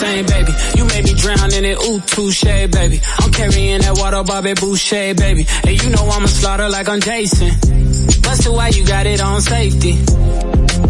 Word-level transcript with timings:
same, 0.00 0.24
baby. 0.24 0.52
You 0.76 0.84
made 0.86 1.04
me 1.04 1.14
drown 1.14 1.52
in 1.52 1.64
it, 1.64 1.78
ooh, 1.84 2.00
touche, 2.00 2.44
baby. 2.44 3.00
I'm 3.20 3.30
carrying 3.32 3.80
that 3.82 3.96
water, 3.98 4.22
Bobby 4.24 4.54
Boucher, 4.54 5.14
baby. 5.14 5.44
And 5.64 5.68
hey, 5.68 5.76
you 5.82 5.90
know 5.90 6.04
I'ma 6.08 6.26
slaughter 6.26 6.68
like 6.68 6.88
I'm 6.88 7.00
Jason. 7.00 7.52
Busted, 8.24 8.52
why 8.52 8.68
you 8.68 8.86
got 8.86 9.06
it 9.06 9.20
on 9.20 9.40
safety? 9.42 9.94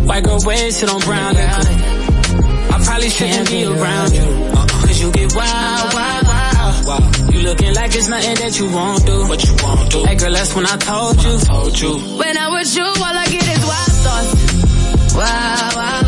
White 0.07 0.25
girl, 0.25 0.39
red 0.47 0.73
sit 0.73 0.89
on 0.89 1.01
brown 1.01 1.35
liquor. 1.35 1.67
I 2.75 2.77
probably 2.85 3.11
shouldn't 3.11 3.51
be 3.51 3.65
around 3.65 4.15
you. 4.15 4.23
Uh-uh. 4.23 4.67
Cause 4.87 5.01
you 5.03 5.11
get 5.13 5.35
wild, 5.35 5.95
wild, 5.95 6.25
wild. 6.27 6.87
wild. 6.87 7.35
You 7.35 7.41
looking 7.43 7.75
like 7.75 7.95
it's 7.95 8.09
nothing 8.09 8.37
that 8.43 8.59
you 8.59 8.67
won't 8.71 9.05
do. 9.07 9.17
What 9.27 9.43
you 9.45 9.55
won't 9.63 9.91
do. 9.91 10.05
Hey 10.05 10.15
girl, 10.17 10.33
that's 10.33 10.55
when 10.55 10.67
I 10.67 10.77
told 10.77 11.17
you. 11.23 11.31
When 11.31 11.41
I 11.41 11.45
told 11.45 11.81
you. 11.81 11.93
When 12.19 12.35
I'm 12.39 12.53
you, 12.77 12.87
all 12.87 13.17
I 13.23 13.27
get 13.27 13.47
is 13.55 13.63
wild 13.71 13.93
thoughts. 14.05 15.15
wild, 15.15 15.77
wild. 15.77 16.00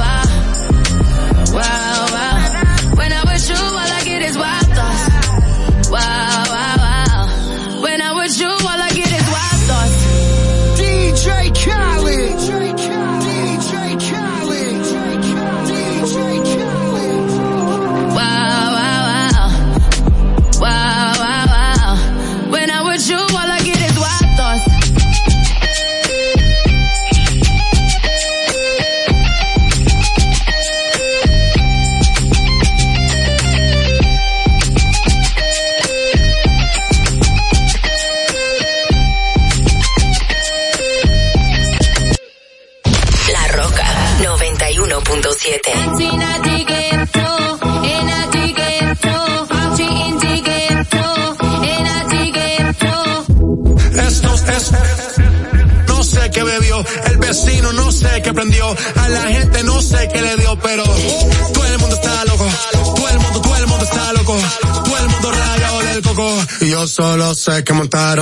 Solo 67.53 67.59
sé 67.59 67.65
que 67.65 67.73
montaron. 67.73 68.22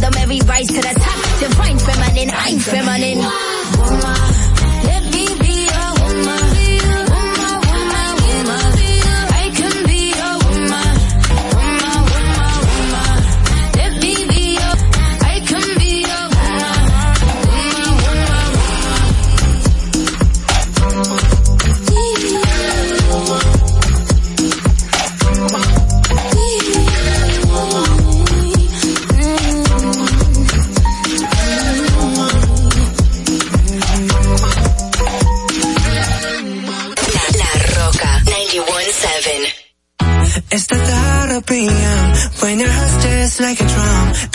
them 0.00 0.12
every 0.18 0.40
rise 0.40 0.66
to 0.66 0.80
the 0.80 0.94
top. 0.98 1.40
Divine 1.40 1.78
feminine, 1.78 2.30
I'm 2.32 2.58
feminine. 2.58 3.49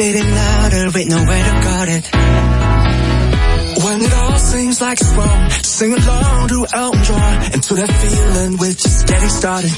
Sitting 0.05 0.31
louder 0.35 0.85
with 0.93 1.07
nowhere 1.09 1.43
to 1.43 1.53
guard 1.65 1.89
it. 1.89 2.05
When 3.83 4.01
it 4.03 4.13
all 4.13 4.37
seems 4.37 4.79
like 4.79 5.01
it's 5.01 5.09
wrong, 5.15 5.49
sing 5.49 5.93
along 5.93 6.47
to 6.49 6.67
Elton 6.71 7.03
John 7.05 7.41
and 7.53 7.63
to 7.63 7.73
that 7.73 7.89
feeling 7.89 8.57
we're 8.57 8.73
just 8.73 9.07
getting 9.07 9.29
started. 9.29 9.71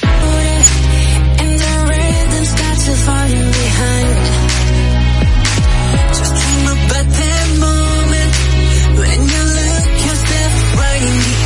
And 1.40 1.54
the 1.63 1.76
rhythm 1.88 2.44
starts 2.44 2.60
got 2.60 2.88
you 2.88 2.96
falling 3.08 3.52
behind. 3.56 4.18
Just 6.12 6.34
dream 6.44 6.66
about 6.76 7.08
that 7.08 7.48
moment 7.63 8.34
when 9.00 9.20
you 9.32 9.44
look 9.56 9.88
yourself 10.12 10.54
right 10.76 11.04
in 11.08 11.16
the 11.24 11.37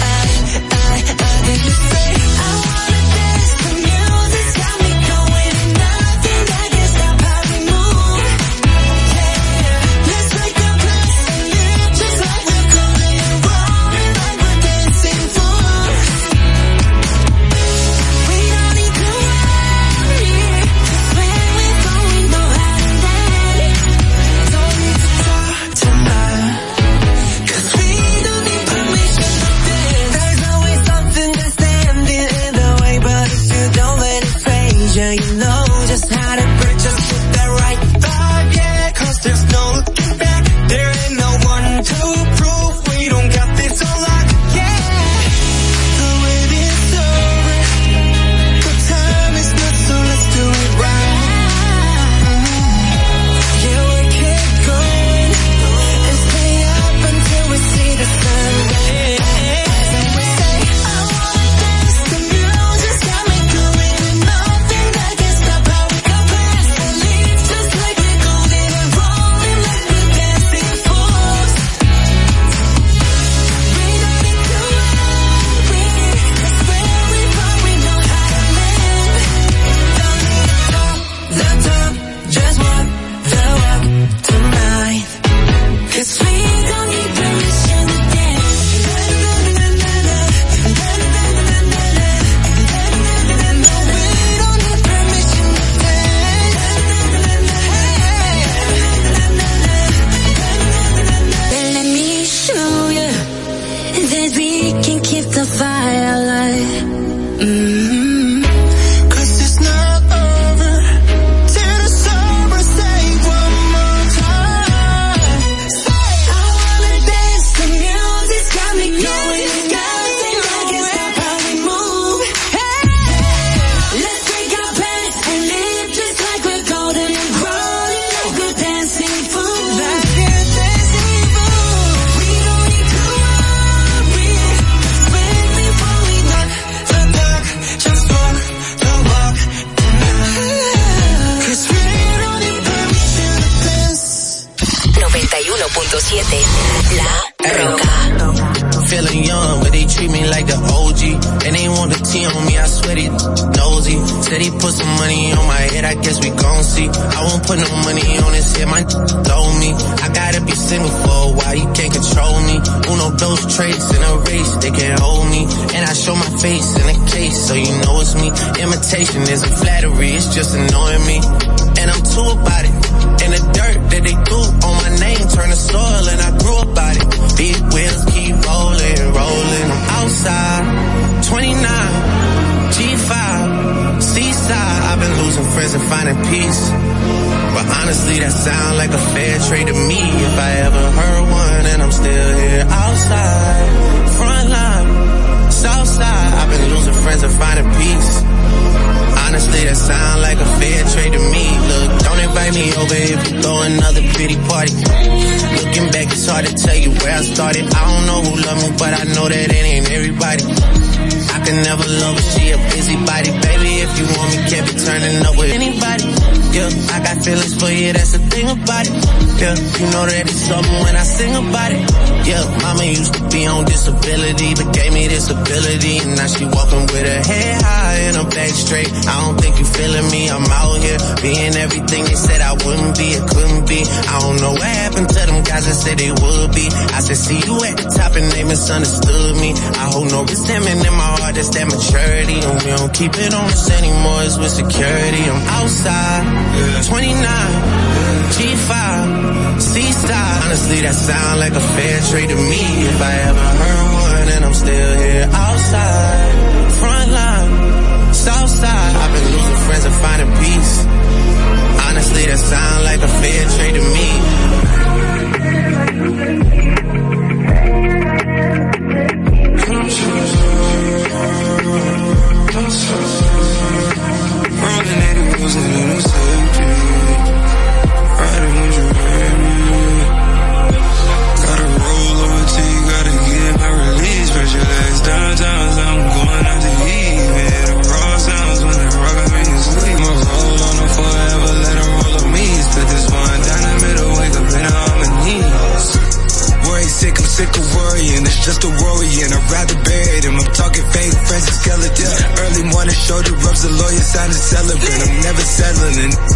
and 305.98 306.31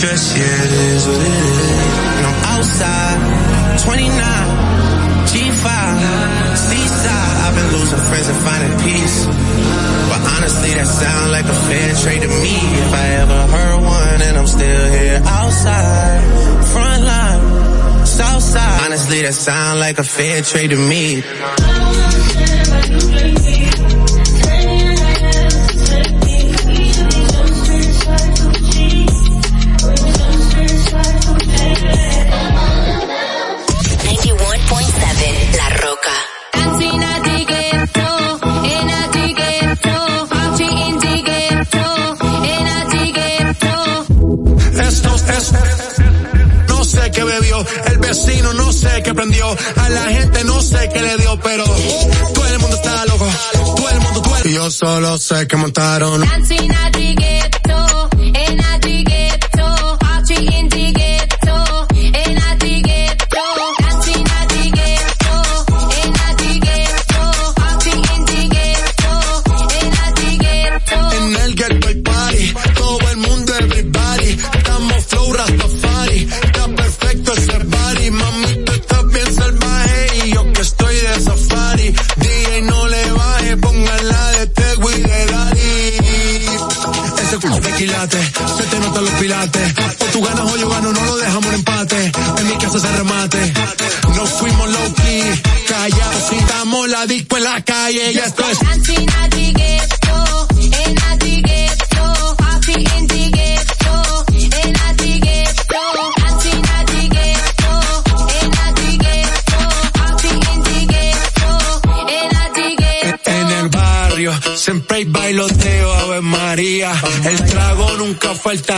stress, 0.00 0.32
yeah, 0.32 0.64
it 0.64 0.72
is 0.96 1.06
what 1.06 1.20
it 1.20 1.28
is. 1.28 1.68
And 2.16 2.24
I'm 2.24 2.40
outside, 2.56 3.20
29, 3.84 4.08
G5, 5.28 5.68
seaside. 6.56 7.36
I've 7.44 7.54
been 7.54 7.70
losing 7.76 8.02
friends 8.08 8.28
and 8.32 8.40
finding 8.40 8.74
peace. 8.80 9.16
But 10.08 10.20
honestly, 10.40 10.72
that 10.72 10.88
sound 10.88 11.32
like 11.36 11.44
a 11.44 11.58
fair 11.68 11.92
trade 12.00 12.22
to 12.24 12.28
me. 12.28 12.56
If 12.80 12.92
I 12.96 13.06
ever 13.20 13.40
heard 13.52 13.78
one 13.84 14.18
and 14.24 14.38
I'm 14.38 14.46
still 14.46 14.84
here 14.88 15.20
outside, 15.22 16.20
front 16.72 17.02
line, 17.04 18.06
south 18.06 18.42
side. 18.42 18.80
Honestly, 18.86 19.20
that 19.20 19.34
sound 19.34 19.80
like 19.80 19.98
a 19.98 20.04
fair 20.04 20.40
trade 20.40 20.70
to 20.70 20.76
me. 20.76 21.20
second 55.30 55.59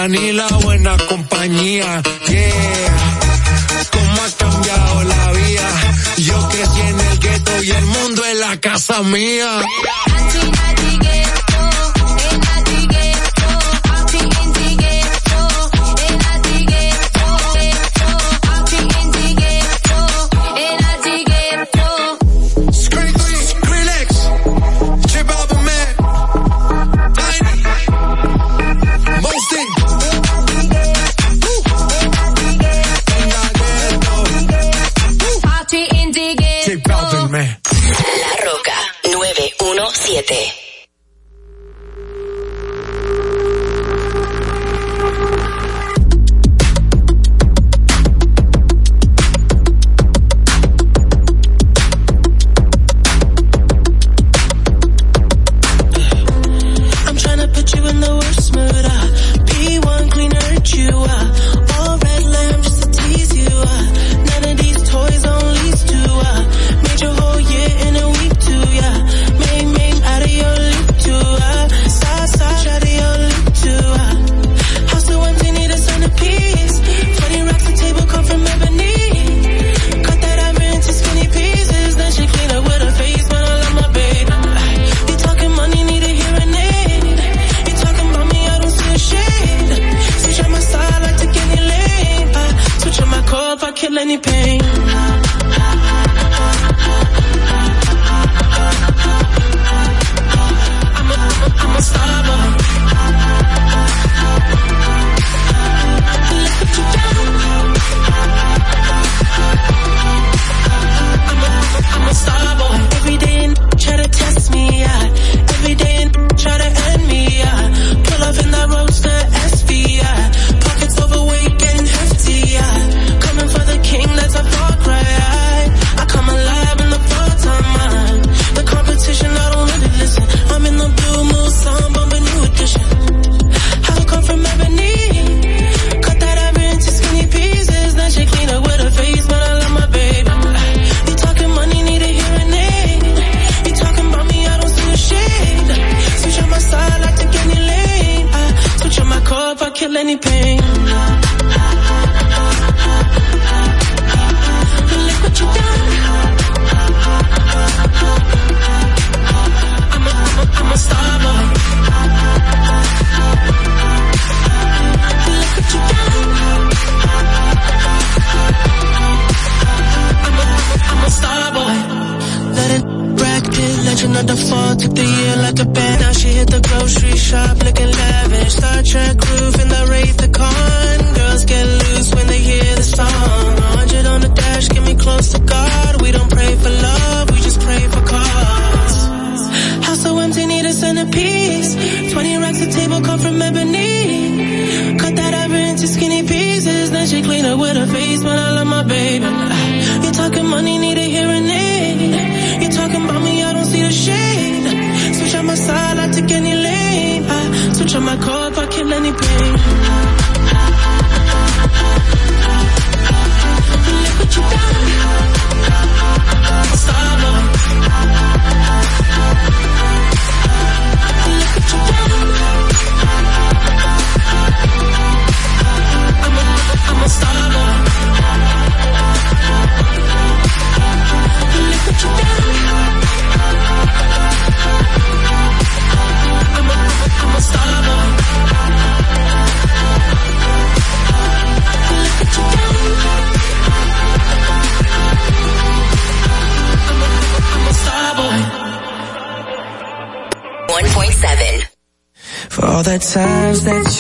ni 0.08 0.32
la 0.32 0.51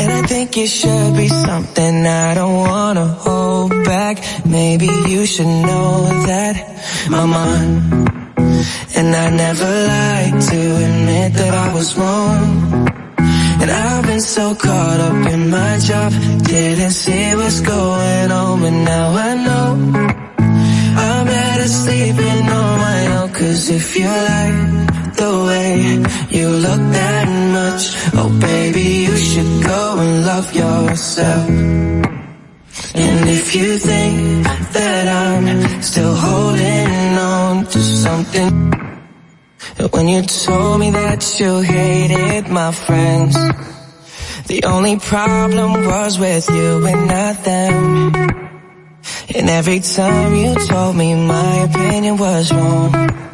and 0.00 0.10
I 0.12 0.22
think 0.22 0.56
it 0.56 0.68
should 0.68 1.16
be 1.16 1.28
something 1.28 2.06
I 2.06 2.34
don't 2.34 2.58
wanna 2.68 3.06
hold 3.06 3.70
back. 3.84 4.16
Maybe 4.46 4.88
you 5.12 5.26
should 5.26 5.52
know 5.68 5.92
that 6.30 6.54
I'm 7.18 7.32
on. 7.48 7.64
And 8.98 9.08
I 9.24 9.26
never 9.44 9.70
like 9.94 10.36
to 10.50 10.60
admit 10.84 11.34
that 11.40 11.54
I 11.66 11.68
was 11.74 11.88
wrong. 11.98 12.44
And 13.60 13.70
I've 13.70 14.04
been 14.06 14.20
so 14.20 14.54
caught 14.54 15.00
up 15.08 15.26
in 15.34 15.50
my 15.50 15.78
job, 15.78 16.12
didn't 16.44 16.92
see 17.02 17.34
what's 17.36 17.60
going 17.60 18.30
on, 18.40 18.60
but 18.62 18.76
now 18.92 19.06
I 19.28 19.30
know. 19.46 19.66
I'm 21.04 21.26
better 21.26 21.68
sleeping 21.68 22.44
on 22.60 22.72
my 22.86 23.00
own, 23.16 23.28
cause 23.32 23.68
if 23.68 23.96
you 23.96 24.06
like 24.06 24.99
the 25.20 25.36
way 25.48 25.70
you 26.30 26.48
look 26.48 26.82
that 26.96 27.28
much, 27.56 27.82
oh 28.14 28.30
baby, 28.40 28.88
you 29.06 29.16
should 29.16 29.52
go 29.62 29.98
and 29.98 30.24
love 30.24 30.48
yourself. 30.54 31.48
And 32.94 33.28
if 33.28 33.54
you 33.54 33.78
think 33.78 34.44
that 34.72 35.06
I'm 35.22 35.82
still 35.82 36.14
holding 36.14 37.18
on 37.18 37.66
to 37.66 37.80
something, 37.80 38.52
when 39.92 40.08
you 40.08 40.22
told 40.22 40.80
me 40.80 40.90
that 40.90 41.22
you 41.38 41.60
hated 41.60 42.48
my 42.48 42.72
friends, 42.72 43.34
the 44.46 44.64
only 44.64 44.98
problem 44.98 45.84
was 45.84 46.18
with 46.18 46.48
you 46.48 46.86
and 46.86 47.06
not 47.06 47.44
them. 47.44 48.14
And 49.36 49.48
every 49.50 49.80
time 49.80 50.34
you 50.34 50.54
told 50.66 50.96
me 50.96 51.14
my 51.14 51.54
opinion 51.68 52.16
was 52.16 52.52
wrong, 52.52 53.29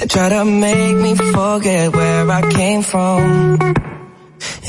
and 0.00 0.10
try 0.10 0.28
to 0.28 0.44
make 0.44 0.96
me 0.96 1.14
forget 1.14 1.94
where 1.94 2.30
I 2.30 2.42
came 2.52 2.82
from. 2.82 3.58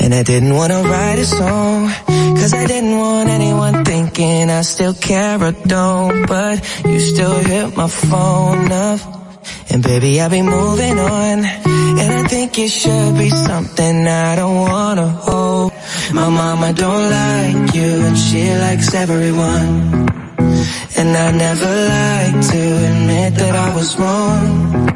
And 0.00 0.14
I 0.14 0.22
didn't 0.22 0.54
wanna 0.54 0.82
write 0.82 1.18
a 1.18 1.26
song, 1.26 1.90
cause 2.38 2.54
I 2.54 2.66
didn't 2.66 2.96
want 2.98 3.28
anyone 3.28 3.84
thinking 3.84 4.50
I 4.50 4.62
still 4.62 4.94
care 4.94 5.42
or 5.42 5.52
don't, 5.52 6.26
but 6.26 6.56
you 6.84 7.00
still 7.00 7.38
hit 7.38 7.76
my 7.76 7.88
phone 7.88 8.70
up. 8.70 9.00
And 9.70 9.82
baby, 9.82 10.20
I'll 10.20 10.30
be 10.30 10.42
moving 10.42 10.98
on, 10.98 11.44
And 11.98 12.12
I 12.12 12.24
think 12.28 12.58
it 12.58 12.68
should 12.70 13.16
be 13.16 13.30
something 13.30 14.06
I 14.06 14.36
don't 14.36 14.56
wanna 14.56 15.08
hold. 15.08 15.72
My 16.12 16.28
mama 16.28 16.72
don't 16.72 17.10
like 17.10 17.74
you 17.74 17.90
and 18.06 18.16
she 18.18 18.42
likes 18.54 18.94
everyone. 18.94 20.06
And 20.98 21.10
I 21.16 21.30
never 21.32 21.72
like 21.96 22.48
to 22.50 22.60
admit 22.90 23.34
that 23.34 23.54
I 23.54 23.74
was 23.74 23.98
wrong. 23.98 24.95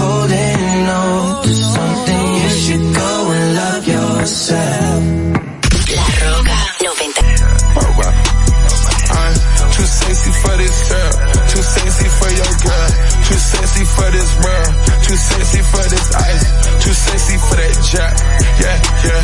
jack. 17.91 18.15
Yeah, 18.55 18.77
yeah. 19.03 19.21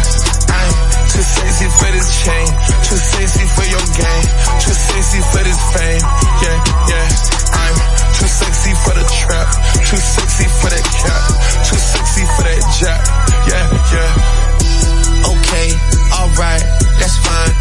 I'm 0.52 0.74
too 1.08 1.24
sexy 1.24 1.68
for 1.72 1.90
this 1.96 2.10
chain. 2.20 2.48
Too 2.84 3.00
sexy 3.00 3.46
for 3.56 3.64
your 3.64 3.86
game. 3.96 4.28
Too 4.60 4.76
sexy 4.76 5.20
for 5.32 5.42
this 5.48 5.60
fame. 5.72 6.04
Yeah, 6.44 6.58
yeah. 6.92 7.08
I'm 7.64 7.78
too 8.20 8.28
sexy 8.28 8.74
for 8.84 8.94
the 9.00 9.06
trap. 9.08 9.48
Too 9.88 9.96
sexy 9.96 10.48
for 10.60 10.70
that 10.76 10.84
cap. 10.84 11.24
Too 11.64 11.80
sexy 11.80 12.24
for 12.36 12.44
that 12.44 12.62
jack. 12.76 13.02
Yeah, 13.48 13.66
yeah. 13.96 15.32
Okay, 15.32 15.68
alright, 16.12 16.64
that's 17.00 17.18
fine. 17.24 17.54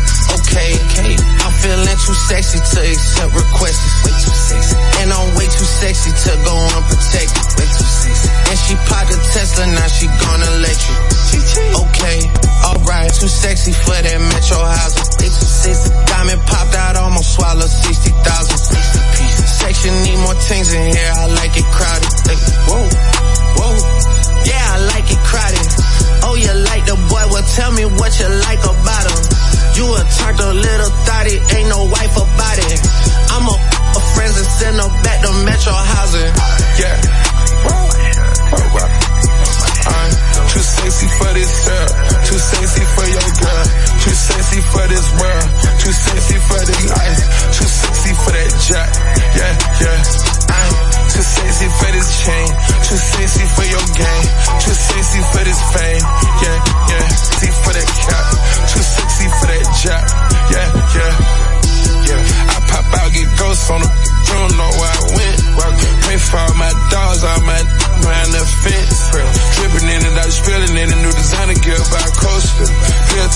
Okay, 0.42 0.74
okay. 0.90 1.14
I'm 1.14 1.54
feeling 1.62 1.98
too 2.02 2.18
sexy 2.26 2.58
to 2.58 2.78
accept 2.82 3.32
requests. 3.32 3.86
Way 4.04 4.10
too 4.10 4.34
sexy. 4.34 4.75
Too 5.56 5.64
sexy 5.64 6.10
to 6.12 6.32
go 6.44 6.54
unprotected. 6.76 7.44
Way 7.56 7.64
too 7.64 7.88
sexy. 7.88 8.28
And 8.28 8.58
she 8.60 8.74
popped 8.88 9.10
a 9.10 9.18
Tesla, 9.32 9.64
now 9.72 9.88
she 9.88 10.06
gonna 10.06 10.50
let 10.60 10.78
you. 10.84 10.96
Okay, 11.80 12.18
alright. 12.60 13.10
Too 13.14 13.28
sexy 13.28 13.72
for 13.72 13.96
that 13.96 14.20
metro 14.20 14.60
housing. 14.60 15.08
Too 15.16 15.30
sexy. 15.32 15.90
Diamond 16.06 16.42
popped 16.44 16.76
out, 16.76 16.96
almost 16.96 17.34
swallowed 17.34 17.68
60,000. 17.68 18.12
60 18.12 19.00
pieces. 19.16 19.48
Section 19.48 19.92
need 20.04 20.18
more 20.20 20.36
things 20.36 20.72
in 20.72 20.84
here, 20.92 21.12
I 21.16 21.26
like 21.40 21.56
it 21.56 21.66
crowded. 21.72 22.12
Like, 22.28 22.42
whoa, 22.68 22.84
whoa. 23.56 23.74
Yeah, 24.44 24.60
I 24.60 24.78
like 24.92 25.08
it 25.08 25.22
crowded. 25.24 25.66
Oh, 26.22 26.34
you 26.36 26.52
like 26.68 26.84
the 26.84 26.96
boy? 27.08 27.24
Well, 27.32 27.46
tell 27.56 27.72
me 27.72 27.84
what 27.96 28.12
you 28.20 28.28
like 28.44 28.62
about 28.62 29.04
him. 29.08 29.20
You 29.76 29.84
a 29.92 30.00
turned 30.20 30.40
little 30.40 30.92
thotty, 31.04 31.36
ain't 31.56 31.68
no 31.68 31.84
wife 31.88 32.16
about 32.16 32.58
it. 32.60 32.78
I'm 33.32 33.44
a 33.44 33.56
friends 34.16 34.36
and 34.40 34.50
send 34.58 34.76
her 34.80 34.90
back 35.04 35.20
to 35.20 35.30
Metro 35.44 35.72
housing. 35.76 36.32
Yeah. 36.80 36.96
Too 40.56 40.64
sexy 40.64 41.08
for 41.20 41.30
this 41.36 41.52
girl. 41.68 41.88
Too 42.24 42.40
sexy 42.40 42.84
for 42.96 43.06
your 43.12 43.28
girl. 43.44 43.64
Too 44.00 44.16
sexy 44.16 44.60
for 44.72 44.84
this 44.88 45.06
world. 45.20 45.48
Too 45.84 45.92
sexy 45.92 46.38
for 46.48 46.60
this 46.64 46.82
life. 46.96 47.20
Too 47.52 47.68
sexy 47.68 48.12
for 48.16 48.32
that 48.32 48.50
jack. 48.64 48.90
Yeah, 49.36 49.52
yeah. 49.84 50.00
I'm 50.48 50.72
too 51.12 51.24
sexy 51.36 51.68
for 51.76 51.90
this 51.92 52.08
chain. 52.24 52.48
Too 52.88 52.96
sexy 52.96 53.44
for 53.52 53.66
your 53.68 53.84
game. 54.00 54.28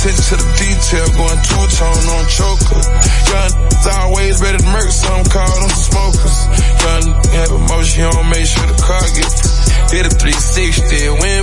Attention 0.01 0.25
to 0.25 0.37
the 0.41 0.49
detail, 0.57 1.07
going 1.13 1.41
two 1.45 1.65
tone 1.77 2.07
on 2.17 2.25
choker. 2.25 2.81
Young 3.29 3.53
always 4.01 4.41
ready 4.41 4.57
to 4.57 4.65
murk, 4.73 4.89
some 4.89 5.25
call 5.29 5.61
them 5.61 5.69
smokers. 5.77 6.37
Young 6.81 7.05
have 7.37 7.53
emotion, 7.53 8.05
you 8.05 8.11
don't 8.11 8.31
make 8.31 8.47
sure 8.47 8.65
the 8.65 8.81
car 8.81 9.05
gets 9.13 9.51
Hit 9.91 10.07
a 10.07 10.11
360, 10.11 11.19
windmill 11.19 11.40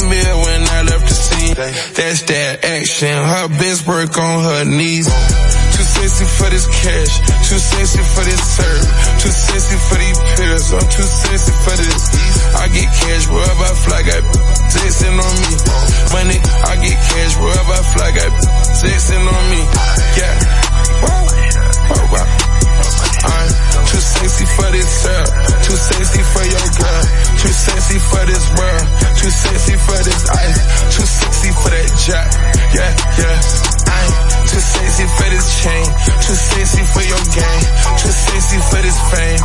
That's 1.57 2.21
that 2.29 2.61
action, 2.61 3.09
her 3.09 3.49
best 3.49 3.89
work 3.89 4.13
on 4.13 4.45
her 4.45 4.61
knees. 4.69 5.09
Too 5.09 5.85
sexy 5.89 6.25
for 6.37 6.49
this 6.53 6.69
cash, 6.69 7.17
too 7.49 7.57
sexy 7.57 7.97
for 8.13 8.21
this 8.29 8.43
serve, 8.45 8.85
too 9.17 9.33
sexy 9.33 9.77
for 9.89 9.97
these 9.97 10.21
pills, 10.37 10.69
I'm 10.69 10.85
too 10.85 11.01
sexy 11.01 11.53
for 11.65 11.73
this. 11.81 12.03
I 12.53 12.69
get 12.69 12.85
cash 12.93 13.25
wherever 13.33 13.65
I 13.65 13.73
fly, 13.73 14.01
got 14.05 14.21
texting 14.69 15.17
on 15.17 15.33
me. 15.41 15.53
Money, 16.13 16.37
I 16.37 16.73
get 16.77 16.93
cash 16.93 17.33
wherever 17.41 17.73
I 17.73 17.81
fly, 17.89 18.09
got 18.13 18.31
texting 18.77 19.25
on 19.25 19.43
me. 19.49 19.61
Yeah. 20.13 20.37
Alright. 21.89 22.29
I'm 23.17 23.49
too 23.89 23.97
sexy 23.97 24.45
for 24.45 24.69
this 24.77 24.93
girl, 25.01 25.25
too 25.65 25.73
sexy 25.73 26.21
for 26.21 26.45
your 26.45 26.69
girl, 26.69 27.03
too 27.41 27.49
sexy 27.49 27.97
for 27.97 28.23
this 28.29 28.45
world, 28.53 28.85
too 29.17 29.31
sexy 29.33 29.73
for 29.73 29.99
this 30.05 30.21
ice, 30.29 30.76
for 36.97 37.05
your 37.05 37.25
game, 37.29 37.61
too 38.01 38.11
sexy 38.11 38.57
for 38.69 38.81
this 38.81 38.97
fame. 39.11 39.36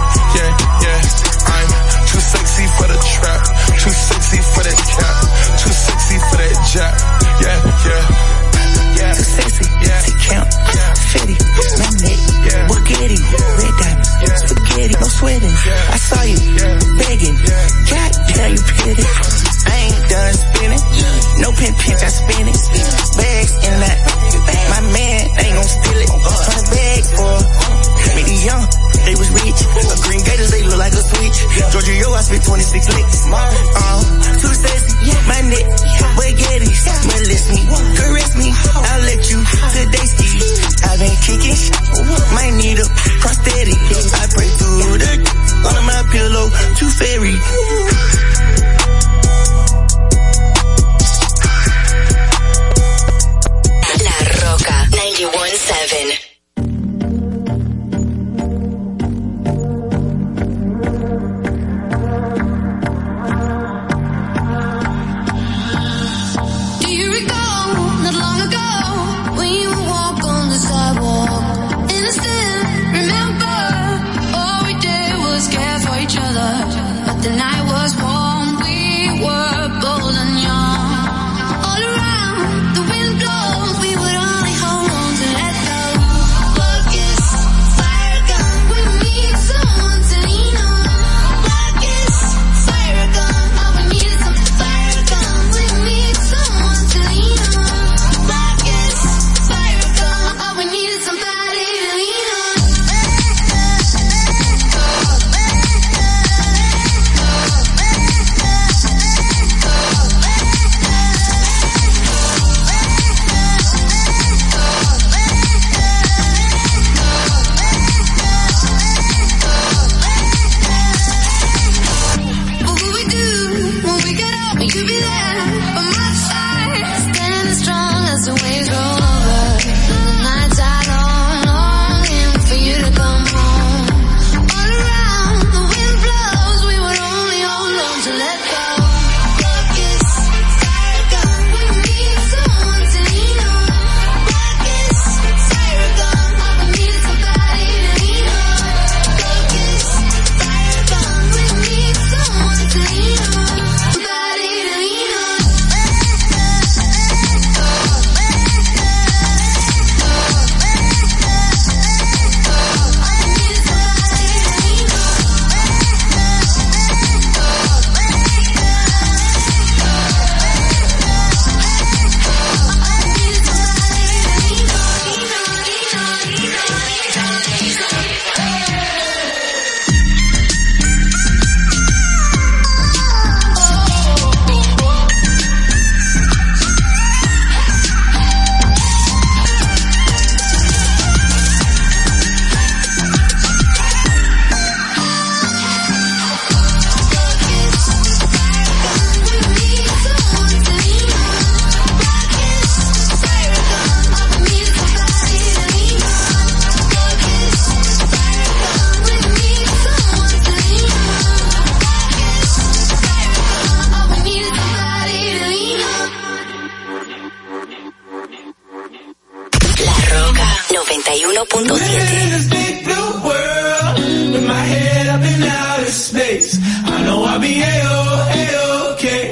be 227.43 227.61
A-O, 227.61 227.99
A-OK. 228.38 229.05
-okay. 229.05 229.22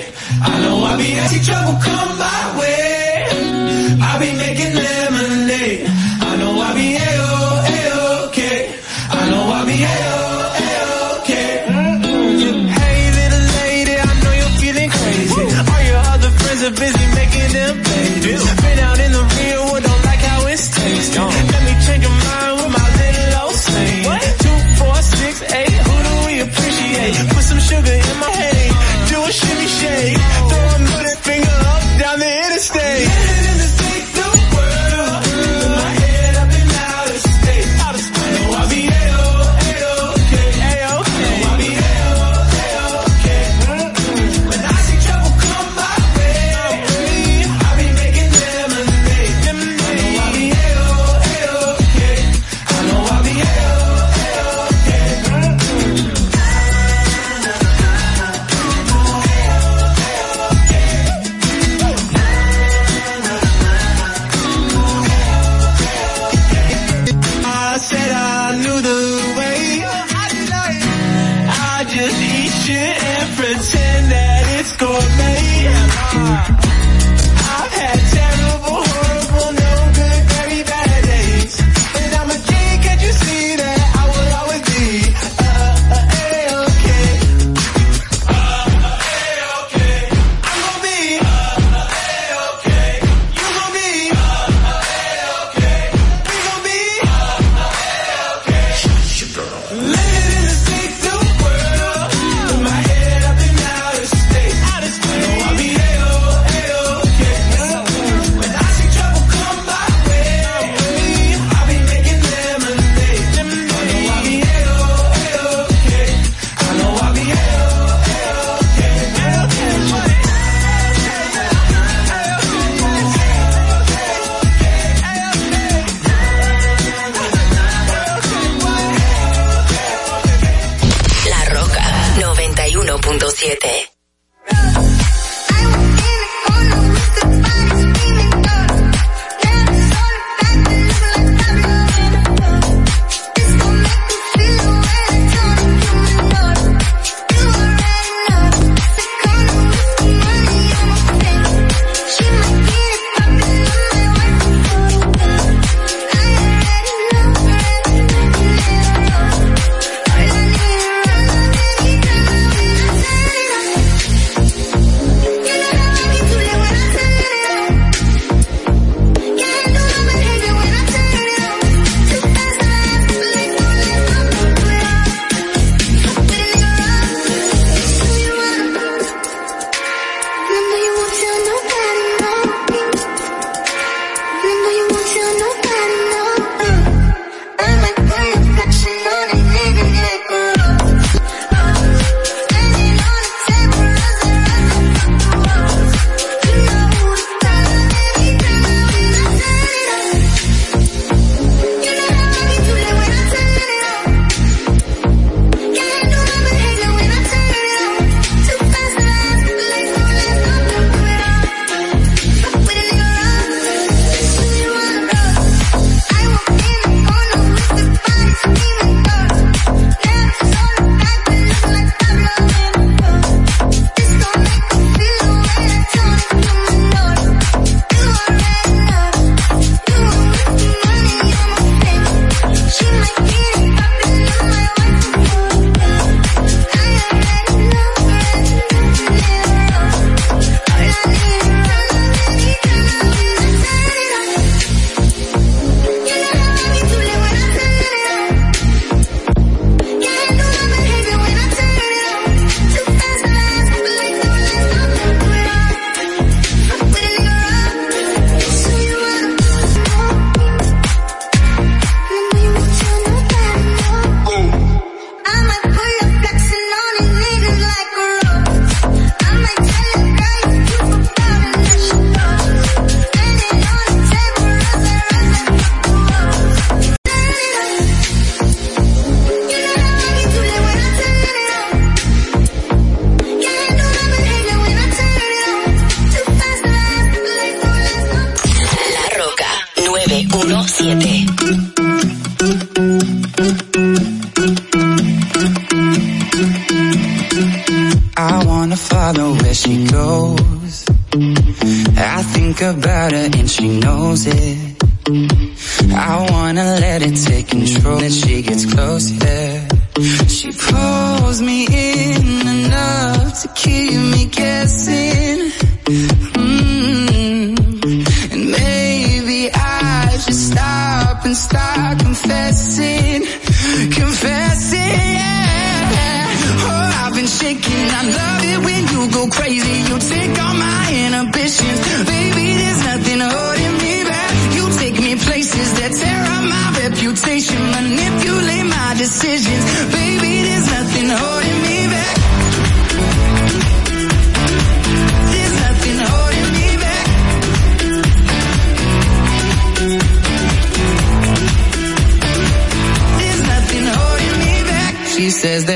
I 0.43 0.53
know 0.63 0.85
I 0.85 0.97
be 0.97 1.09
anti-trouble, 1.23 1.79
come 1.81 2.19
by. 2.19 2.40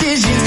This 0.00 0.24
you. 0.28 0.37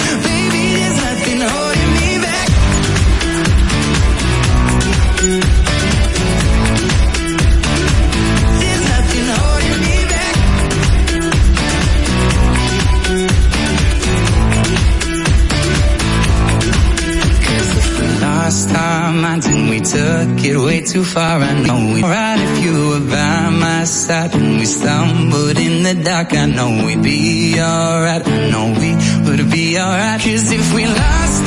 too 20.91 21.03
far. 21.05 21.39
I 21.39 21.53
know 21.53 21.93
we'd 21.93 22.03
all 22.03 22.09
right 22.09 22.37
if 22.37 22.63
you 22.65 22.73
were 22.89 22.99
by 22.99 23.49
my 23.49 23.85
side. 23.85 24.33
When 24.33 24.57
we 24.57 24.65
stumbled 24.65 25.57
in 25.57 25.83
the 25.83 25.95
dark, 26.03 26.33
I 26.33 26.47
know 26.47 26.85
we'd 26.85 27.01
be 27.01 27.55
alright. 27.61 28.27
I 28.27 28.49
know 28.51 28.75
we 28.81 28.91
would 29.25 29.49
be 29.49 29.79
alright. 29.79 30.19
Cause 30.19 30.51
if 30.51 30.73
we 30.75 30.85
lost 30.85 31.40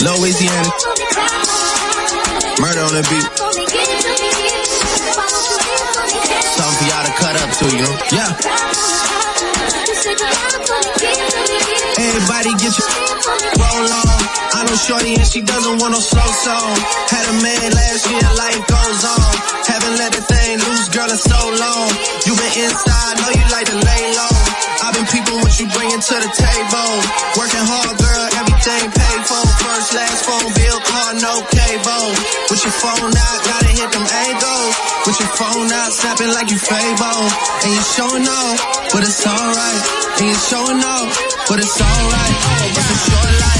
Louisiana, 0.00 0.70
murder 2.62 2.82
on 2.86 2.94
the 2.94 3.02
beat. 3.10 3.26
Something 6.54 6.76
for 6.78 6.86
y'all 6.86 7.04
to 7.04 7.12
cut 7.18 7.34
up 7.42 7.50
to, 7.58 7.66
you? 7.66 7.88
Yeah. 8.14 8.30
Everybody 11.98 12.50
get 12.62 12.72
your 12.78 12.88
roll 13.58 13.90
on. 13.90 14.18
I 14.54 14.64
know 14.66 14.76
Shorty 14.76 15.14
and 15.14 15.26
she 15.26 15.42
doesn't 15.42 15.80
want 15.82 15.92
no 15.92 16.00
slow 16.00 16.30
song. 16.46 16.74
Had 17.10 17.26
a 17.28 17.42
man 17.42 17.70
last 17.74 18.10
year, 18.10 18.22
life 18.38 18.62
goes 18.70 19.02
on. 19.02 19.34
Haven't 19.66 19.96
let 19.98 20.12
the 20.12 20.22
thing 20.22 20.58
loose, 20.58 20.88
girl, 20.94 21.10
in 21.10 21.18
so 21.18 21.40
long. 21.58 21.90
You 22.26 22.32
been 22.38 22.54
inside, 22.70 23.14
know 23.18 23.30
you 23.34 23.46
like 23.50 23.66
to 23.66 23.76
lay 23.82 24.02
low. 24.14 24.67
Peeping 25.06 25.38
what 25.38 25.54
you 25.60 25.66
bringing 25.70 26.02
to 26.02 26.14
the 26.18 26.30
table. 26.34 26.90
Working 27.38 27.66
hard, 27.70 27.94
girl, 28.02 28.26
everything 28.34 28.82
paid 28.90 29.22
for. 29.30 29.44
First, 29.62 29.94
last 29.94 30.20
phone 30.26 30.50
bill, 30.58 30.78
car, 30.90 31.10
no 31.22 31.34
cable. 31.54 32.06
With 32.50 32.62
your 32.66 32.74
phone 32.82 33.14
out, 33.14 33.38
gotta 33.46 33.70
hit 33.78 33.90
them 33.94 34.02
angles. 34.02 34.74
With 35.06 35.18
your 35.22 35.32
phone 35.38 35.70
out, 35.70 35.90
snapping 35.94 36.32
like 36.34 36.50
you 36.50 36.58
Fable. 36.58 37.22
And 37.62 37.70
you 37.78 37.82
showing 37.94 38.26
off, 38.26 38.58
but 38.90 39.02
it's 39.06 39.22
alright. 39.22 39.82
And 40.18 40.26
you 40.26 40.38
showing 40.50 40.82
off, 40.82 41.08
but 41.46 41.58
it's 41.62 41.78
alright. 41.78 42.34
It's 42.74 42.90
a 42.90 42.98
short 43.06 43.32
life. 43.38 43.57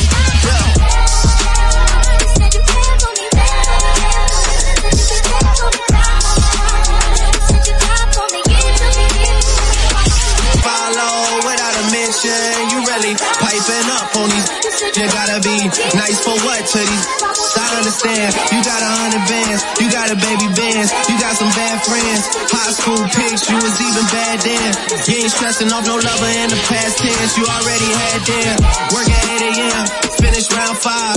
Gotta 15.68 15.96
nice 15.96 16.20
for 16.24 16.36
what 16.44 16.62
these. 16.64 17.04
I 17.58 17.66
understand. 17.76 18.30
You 18.52 18.58
got 18.64 18.80
a 18.80 18.90
hundred 19.04 19.24
bands. 19.28 19.60
You 19.80 19.86
got 19.92 20.08
a 20.08 20.16
baby 20.16 20.48
bands. 20.56 20.90
You 21.08 21.14
got 21.20 21.34
some 21.36 21.52
bad 21.52 21.76
friends. 21.84 22.22
High 22.48 22.72
school 22.72 23.02
pics. 23.12 23.42
You 23.48 23.56
was 23.60 23.76
even 23.76 24.04
bad 24.08 24.36
then. 24.40 24.70
You 25.08 25.14
ain't 25.24 25.32
stressing 25.32 25.70
off 25.72 25.84
no 25.84 25.96
lover 25.96 26.32
in 26.40 26.48
the 26.48 26.60
past 26.68 26.98
tense. 26.98 27.36
You 27.36 27.44
already 27.44 27.90
had 27.92 28.20
them. 28.24 28.54
Work 28.96 29.08
at 29.08 29.24
8 29.44 29.48
a.m. 29.52 29.84
Finish 30.22 30.46
round 30.52 30.76
five. 30.78 31.16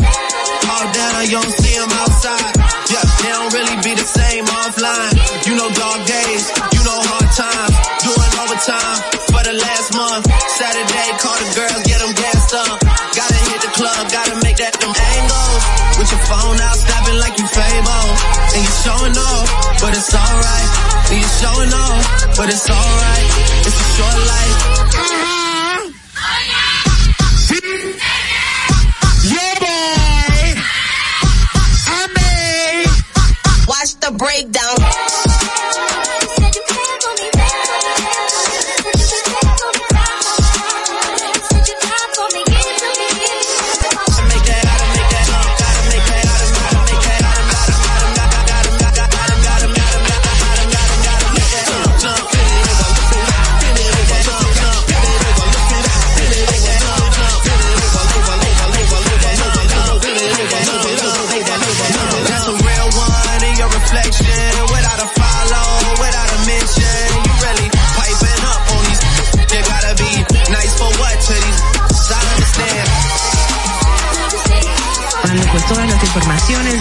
All 0.68 0.88
down. 0.91 1.20
You 1.32 1.39
don't 1.39 1.56
see 1.56 1.76
them 1.78 1.91
outside. 2.04 2.52
Yeah, 2.91 3.06
they 3.24 3.32
don't 3.32 3.52
really 3.56 3.78
be 3.86 3.93
the 3.95 4.08
same 4.08 4.45
offline. 4.45 5.16
You 5.47 5.56
know 5.56 5.70
dog 5.72 5.99
days. 6.04 6.43
You 6.76 6.82
know 6.84 6.99
hard 7.08 7.30
times. 7.32 7.76
Doing 8.04 8.32
overtime 8.36 8.97
for 9.32 9.43
the 9.47 9.56
last 9.56 9.88
month. 9.95 10.26
Saturday, 10.60 11.08
call 11.24 11.38
the 11.39 11.49
girls, 11.56 11.82
get 11.88 11.99
them 12.04 12.14
gassed 12.20 12.54
up. 12.54 13.11
Gotta 13.82 13.97
hit 13.97 14.05
the 14.05 14.11
club, 14.11 14.11
gotta 14.11 14.36
make 14.45 14.57
that 14.57 14.73
them 14.77 14.93
angles. 14.93 15.63
With 15.97 16.09
your 16.13 16.21
phone 16.29 16.57
out, 16.61 16.77
snapping 16.77 17.17
like 17.17 17.34
you 17.38 17.47
Fable. 17.49 18.07
And 18.53 18.61
you 18.61 18.73
showing 18.86 19.17
off, 19.17 19.47
but 19.82 19.97
it's 19.97 20.13
alright. 20.13 20.69
And 21.09 21.17
you 21.17 21.29
showing 21.41 21.73
off, 21.73 22.38
but 22.38 22.47
it's 22.49 22.69
alright. 22.69 23.27
It's 23.65 23.79
a 23.82 23.88
short 23.97 24.19
life. 24.29 24.57
Yeah, 29.21 29.53
boy. 29.61 30.61
I 31.89 32.05
made. 32.13 32.86
Watch 33.67 33.97
the 33.97 34.11
breakdown. 34.13 35.11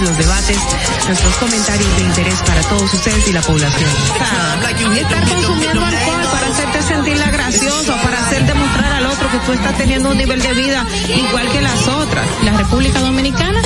Los 0.03 0.16
debates, 0.16 0.59
nuestros 1.07 1.34
comentarios 1.36 1.96
de 1.96 2.03
interés 2.03 2.42
para 2.46 2.61
todos 2.62 2.92
ustedes 2.94 3.28
y 3.28 3.32
la 3.32 3.42
población. 3.42 3.90
Estar 4.96 5.28
consumiendo 5.28 5.84
alcohol 5.84 6.22
para 6.32 6.46
hacerte 6.48 6.82
sentirla 6.82 7.30
gracioso, 7.30 7.94
para 8.03 8.18
hacerte 8.26 8.55
mostrar 8.55 8.92
al 8.92 9.07
otro 9.07 9.30
que 9.30 9.38
tú 9.38 9.53
estás 9.53 9.76
teniendo 9.76 10.11
un 10.11 10.16
nivel 10.16 10.40
de 10.40 10.53
vida 10.55 10.86
igual 11.16 11.51
que 11.51 11.61
las 11.61 11.88
otras. 11.88 12.26
La 12.44 12.53
República 12.53 13.01
Dominicana, 13.01 13.61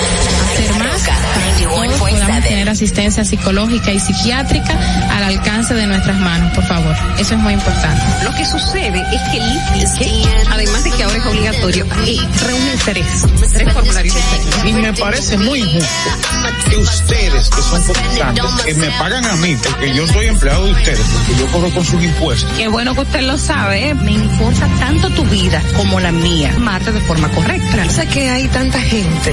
podamos 2.15 2.45
tener 2.45 2.69
asistencia 2.69 3.25
psicológica 3.25 3.93
y 3.93 3.99
psiquiátrica 3.99 4.79
al 5.11 5.25
alcance 5.25 5.75
de 5.75 5.87
nuestras 5.87 6.19
manos, 6.19 6.53
por 6.55 6.65
favor. 6.65 6.95
Eso 7.19 7.35
es 7.35 7.41
muy 7.41 7.55
importante. 7.55 8.03
Lo 8.25 8.33
que 8.35 8.47
sucede 8.47 9.05
es 9.13 9.21
que 9.31 9.39
el 9.39 9.83
IFE, 9.83 10.29
además 10.51 10.85
de 10.85 10.91
que 10.91 11.03
ahora 11.03 11.19
es 11.19 11.27
obligatorio, 11.27 11.87
eh, 12.07 12.19
reúne 12.47 12.73
tres, 12.85 13.07
tres 13.53 13.73
formularios 13.73 14.15
diferentes. 14.15 14.65
Y 14.65 14.73
me 14.73 14.93
parece 14.93 15.37
muy 15.39 15.61
injusto 15.61 16.11
que 16.71 16.77
ustedes, 16.77 17.51
que 17.51 17.63
son 17.63 17.87
votantes, 17.87 18.45
que 18.65 18.75
me 18.75 18.91
pagan 18.93 19.25
a 19.27 19.37
mí, 19.37 19.57
porque 19.63 19.95
yo 19.95 20.07
soy 20.07 20.27
empleado 20.27 20.67
de 20.67 20.73
ustedes, 20.73 21.01
porque 21.01 21.41
yo 21.41 21.47
cobro 21.49 21.71
con 21.71 21.85
sus 21.85 22.03
impuestos. 22.03 22.51
Qué 22.57 22.69
bueno 22.69 22.95
que 22.95 23.01
usted 23.01 23.23
lo 23.23 23.37
sabe, 23.37 23.89
¿eh? 23.89 23.95
me 23.95 24.13
importa 24.13 24.69
tanto 24.79 25.11
tu 25.11 25.25
vida 25.25 25.63
como 25.77 26.01
la 26.01 26.13
mía. 26.13 26.55
Marte 26.59 26.93
de 26.93 27.01
forma 27.01 27.29
correcta. 27.31 27.89
Sé 27.91 28.07
que 28.07 28.29
hay 28.29 28.49
tanta 28.49 28.81
gente 28.81 29.33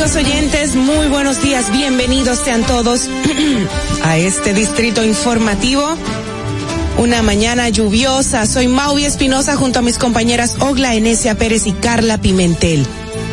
Amigos 0.00 0.16
oyentes, 0.16 0.76
muy 0.76 1.08
buenos 1.08 1.42
días, 1.42 1.70
bienvenidos 1.72 2.38
sean 2.38 2.64
todos 2.64 3.02
a 4.02 4.16
este 4.16 4.54
distrito 4.54 5.04
informativo. 5.04 5.86
Una 6.96 7.20
mañana 7.20 7.68
lluviosa, 7.68 8.46
soy 8.46 8.66
Maui 8.66 9.04
Espinosa 9.04 9.56
junto 9.56 9.80
a 9.80 9.82
mis 9.82 9.98
compañeras 9.98 10.56
Ogla 10.60 10.94
Enesia 10.94 11.36
Pérez 11.36 11.66
y 11.66 11.72
Carla 11.72 12.18
Pimentel. 12.18 12.86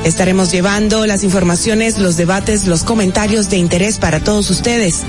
Estaremos 0.04 0.52
llevando 0.52 1.06
las 1.06 1.24
informaciones, 1.24 2.00
los 2.00 2.18
debates, 2.18 2.68
los 2.68 2.84
comentarios 2.84 3.50
de 3.50 3.60
interés 3.60 3.98
para 3.98 4.20
todos 4.20 4.50
ustedes. 4.50 5.04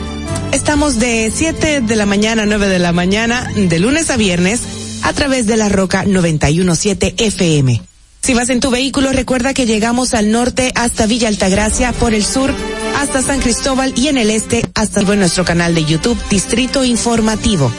Estamos 0.53 1.01
de 1.01 1.33
7 1.35 1.81
de 1.81 1.97
la 1.97 2.07
mañana 2.07 2.45
a 2.45 2.47
9 2.47 2.69
de 2.69 2.79
la 2.79 2.93
mañana, 2.93 3.51
de 3.57 3.79
lunes 3.81 4.11
a 4.11 4.17
viernes, 4.17 4.61
a 5.03 5.13
través 5.13 5.49
de 5.49 5.57
la 5.57 5.69
Roca 5.69 6.05
917 6.05 7.17
FM. 7.19 7.88
Si 8.23 8.35
vas 8.35 8.51
en 8.51 8.61
tu 8.61 8.71
vehículo, 8.71 9.13
recuerda 9.13 9.55
que 9.55 9.67
llegamos 9.67 10.13
al 10.13 10.31
norte 10.31 10.73
hasta 10.75 11.07
Villa 11.07 11.29
Altagracia, 11.29 11.93
por 11.93 12.15
el 12.15 12.25
sur 12.25 12.53
hasta 12.97 13.23
San 13.23 13.41
Cristóbal 13.41 13.93
y 13.97 14.09
en 14.09 14.19
el 14.19 14.31
este 14.31 14.69
hasta 14.75 15.03
nuestro 15.03 15.45
canal 15.45 15.75
de 15.75 15.85
YouTube 15.85 16.19
Distrito 16.29 16.85
Informativo. 16.85 17.73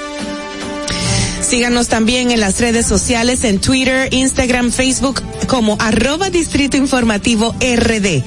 Síganos 1.41 1.87
también 1.87 2.31
en 2.31 2.39
las 2.39 2.59
redes 2.59 2.85
sociales, 2.85 3.43
en 3.43 3.59
Twitter, 3.59 4.13
Instagram, 4.13 4.71
Facebook, 4.71 5.21
como 5.47 5.77
arroba 5.79 6.29
Distrito 6.29 6.77
Informativo 6.77 7.55
RD. 7.59 8.21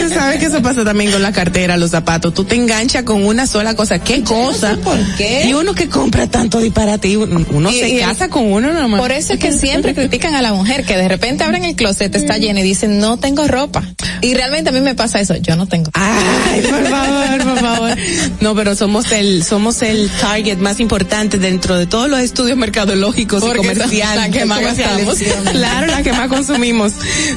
Sabes 0.15 0.39
que 0.39 0.47
eso 0.47 0.63
pasa 0.63 0.83
también 0.85 1.11
con 1.13 1.23
la 1.23 1.26
cartera, 1.33 1.77
los 1.77 1.91
zapatos. 1.91 2.35
Tú 2.35 2.45
te 2.45 2.55
enganchas 2.57 3.03
con 3.05 3.25
una 3.25 3.47
sola 3.47 3.75
cosa. 3.75 3.99
¿Qué 3.99 4.23
cosa? 4.23 4.77
¿Por 4.83 4.99
qué? 5.17 5.45
Y 5.47 5.55
uno 5.55 5.75
que 5.75 5.89
compra 5.89 6.27
tanto 6.29 6.59
disparate, 6.61 7.09
y 7.09 7.17
uno 7.17 7.45
uno 7.51 7.71
Y- 7.71 7.79
se 7.81 7.89
y 7.89 7.99
el- 7.99 8.01
casa 8.09 8.29
con 8.29 8.45
uno 8.53 8.73
nomás. 8.73 9.01
Por 9.01 9.13
eso 9.13 9.35
es 9.35 9.39
que 9.39 9.53
siempre 9.53 9.95
critican 9.95 10.35
a 10.35 10.43
la 10.43 10.53
mujer, 10.53 10.85
que 10.85 10.97
de 10.97 11.09
repente 11.09 11.45
abren 11.45 11.65
el 11.65 11.75
closet, 11.77 12.15
está 12.15 12.39
lleno 12.39 12.61
y 12.61 12.63
dicen, 12.63 12.99
no 12.99 13.19
tengo 13.19 13.47
ropa. 13.47 13.83
Y 14.23 14.35
realmente 14.35 14.71
a 14.71 14.73
mí 14.73 14.81
me 14.81 14.95
pasa 14.95 15.21
eso, 15.21 15.37
yo 15.37 15.57
no 15.57 15.67
tengo. 15.67 15.91
Ay, 15.95 16.63
por 16.63 16.87
favor, 16.87 17.43
por 17.45 17.59
favor. 17.61 17.97
No, 18.41 18.55
pero 18.55 18.75
somos 18.75 19.11
el, 19.13 19.45
somos 19.45 19.83
el 19.83 20.11
target 20.21 20.59
más 20.59 20.81
importante 20.81 21.39
dentro 21.39 21.77
de 21.77 21.87
todos 21.87 22.09
los 22.09 22.21
estudios 22.21 22.57
mercadológicos 22.57 23.43
y 23.43 23.57
comerciales. 23.57 24.17
la 24.17 24.31
que 24.31 24.45
más 24.45 24.61
gastamos. 24.61 25.17
Claro, 25.53 25.87
la 25.87 26.03
que 26.03 26.13
más 26.13 26.29
consumimos. 26.29 26.93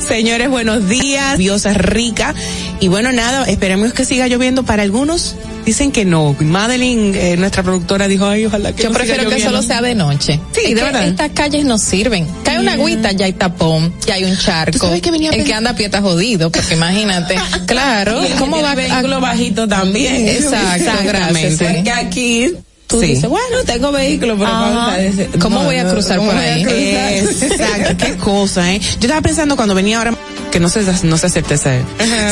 Señores, 0.08 0.50
buenos 0.50 0.88
días. 0.88 1.38
Diosa 1.38 1.74
rica. 1.74 2.34
Y 2.80 2.88
bueno, 2.88 3.12
nada, 3.12 3.46
esperemos 3.70 3.94
que 3.94 4.04
siga 4.04 4.28
lloviendo 4.28 4.64
para 4.64 4.82
algunos. 4.82 5.36
Dicen 5.64 5.92
que 5.92 6.04
no. 6.04 6.36
Madeline, 6.40 7.14
eh, 7.16 7.38
nuestra 7.38 7.62
productora, 7.62 8.08
dijo, 8.08 8.26
ay, 8.26 8.46
ojalá 8.48 8.72
que 8.74 8.82
Yo 8.82 8.90
no 8.90 8.96
siga 8.96 9.06
prefiero 9.06 9.30
que 9.30 9.36
lloviendo". 9.36 9.52
solo 9.52 9.62
sea 9.62 9.82
de 9.84 9.94
noche. 9.94 10.40
Sí, 10.54 10.62
Es 10.66 10.76
de 10.76 10.82
verdad. 10.82 11.08
Estas 11.08 11.30
calles 11.34 11.66
no 11.66 11.78
sirven. 11.78 12.28
Cae 12.44 12.60
una 12.60 12.74
agüita, 12.74 13.12
ya 13.12 13.26
hay 13.26 13.34
tapón, 13.34 13.94
ya 14.08 14.16
hay 14.16 14.24
un 14.24 14.36
charco. 14.36 14.88
sabes 14.88 15.04
que 15.04 15.12
venía 15.12 15.30
el 15.30 15.44
que 15.44 15.54
anda 15.54 15.70
a 15.72 15.76
pie 15.76 15.86
está 15.86 16.02
jodido, 16.02 16.52
porque 16.52 16.74
imagínate. 16.74 17.36
Claro, 17.68 18.20
¿cómo 18.40 18.60
va 18.62 18.72
a 18.72 18.76
vehículo 18.76 19.20
bajito 19.22 19.68
también? 19.68 20.28
Exacto, 20.28 20.92
gracias. 21.06 21.58
sí. 21.58 21.66
Porque 21.66 21.92
aquí 21.92 22.54
tú 22.90 23.00
Sí. 23.00 23.08
dices, 23.08 23.30
bueno, 23.30 23.64
tengo 23.66 23.92
vehículo, 23.92 24.36
pero 24.38 25.40
¿Cómo 25.40 25.64
voy 25.64 25.78
a 25.78 25.88
cruzar 25.88 26.18
¿cómo 26.18 26.32
por 26.32 26.40
ahí? 26.40 26.64
cruzar? 26.64 27.52
Exacto, 27.52 28.06
qué 28.06 28.18
cosa, 28.18 28.74
¿eh? 28.74 28.80
Yo 28.80 29.02
estaba 29.02 29.22
pensando 29.22 29.56
cuando 29.56 29.76
venía 29.76 30.00
ahora 30.00 30.16
que 30.52 30.60
no 30.60 30.68
se, 30.70 30.82
no 31.04 31.18
se 31.18 31.28
acepte 31.28 31.54
ese. 31.54 31.82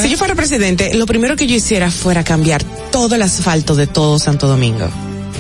Si 0.02 0.10
yo 0.10 0.18
fuera 0.18 0.34
presidente, 0.34 0.96
lo 0.96 1.06
primero 1.06 1.36
que 1.36 1.46
yo 1.46 1.56
hiciera 1.56 1.92
fuera 1.92 2.24
cambiar 2.24 2.64
todo 2.92 3.14
el 3.16 3.22
asfalto 3.22 3.76
de 3.76 3.86
todo 3.86 4.18
Santo 4.18 4.48
Domingo. 4.48 4.90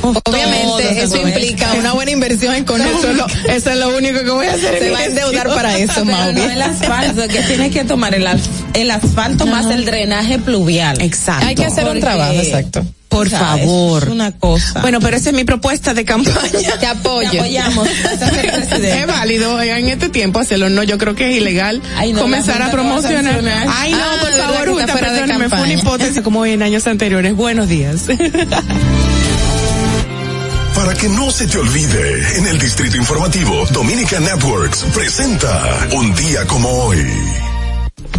Obviamente, 0.03 1.01
eso 1.01 1.17
implica 1.17 1.73
una 1.73 1.93
buena 1.93 2.11
inversión 2.11 2.63
con 2.63 2.79
eso. 2.85 3.11
Lo, 3.13 3.25
Eso 3.51 3.71
es 3.71 3.77
lo 3.77 3.97
único 3.97 4.19
que 4.19 4.29
voy 4.29 4.45
a 4.45 4.53
hacer. 4.53 4.77
se 4.79 4.91
va 4.91 4.99
a 4.99 5.05
endeudar 5.05 5.47
para 5.47 5.75
eso, 5.79 6.05
Mauri. 6.05 6.35
no 6.35 6.43
el 6.43 6.61
asfalto, 6.61 7.27
que 7.27 7.41
tienes 7.41 7.71
que 7.71 7.83
tomar 7.83 8.13
el, 8.13 8.27
as- 8.27 8.47
el 8.75 8.91
asfalto 8.91 9.47
más 9.47 9.65
el 9.73 9.83
drenaje 9.85 10.37
pluvial. 10.37 11.01
Exacto. 11.01 11.47
Hay 11.47 11.55
que 11.55 11.65
hacer 11.65 11.85
un 11.89 11.99
trabajo, 11.99 12.33
exacto. 12.33 12.85
Por 13.17 13.29
sea, 13.29 13.39
favor. 13.39 14.03
Es 14.03 14.09
una 14.09 14.31
cosa. 14.31 14.81
Bueno, 14.81 14.99
pero 14.99 15.17
esa 15.17 15.29
es 15.29 15.35
mi 15.35 15.43
propuesta 15.43 15.93
de 15.93 16.05
campaña. 16.05 16.77
Te 16.79 16.85
apoyo. 16.87 17.31
Te 17.31 17.39
apoyamos. 17.39 17.87
Es 17.87 19.07
válido 19.07 19.61
en 19.61 19.89
este 19.89 20.09
tiempo 20.09 20.39
hacerlo, 20.39 20.69
no, 20.69 20.83
yo 20.83 20.97
creo 20.97 21.15
que 21.15 21.29
es 21.31 21.37
ilegal 21.37 21.81
Ay, 21.95 22.13
no, 22.13 22.21
comenzar 22.21 22.61
a 22.61 22.65
Junta 22.65 22.77
promocionar. 22.77 23.41
Ay, 23.69 23.91
no, 23.91 23.97
Ah, 23.99 24.15
por 24.21 24.31
favor, 24.31 24.75
de 24.85 24.93
perdóneme, 24.93 25.49
fue 25.49 25.61
una 25.61 25.73
hipótesis 25.73 26.21
como 26.21 26.45
en 26.45 26.61
años 26.63 26.87
anteriores. 26.87 27.35
Buenos 27.35 27.67
días. 27.67 28.03
Para 30.75 30.93
que 30.93 31.09
no 31.09 31.31
se 31.31 31.47
te 31.47 31.57
olvide, 31.57 32.37
en 32.37 32.45
el 32.47 32.59
Distrito 32.59 32.97
Informativo, 32.97 33.65
Dominica 33.71 34.19
Networks 34.19 34.85
presenta 34.93 35.87
Un 35.93 36.13
día 36.15 36.45
como 36.45 36.69
hoy. 36.69 37.03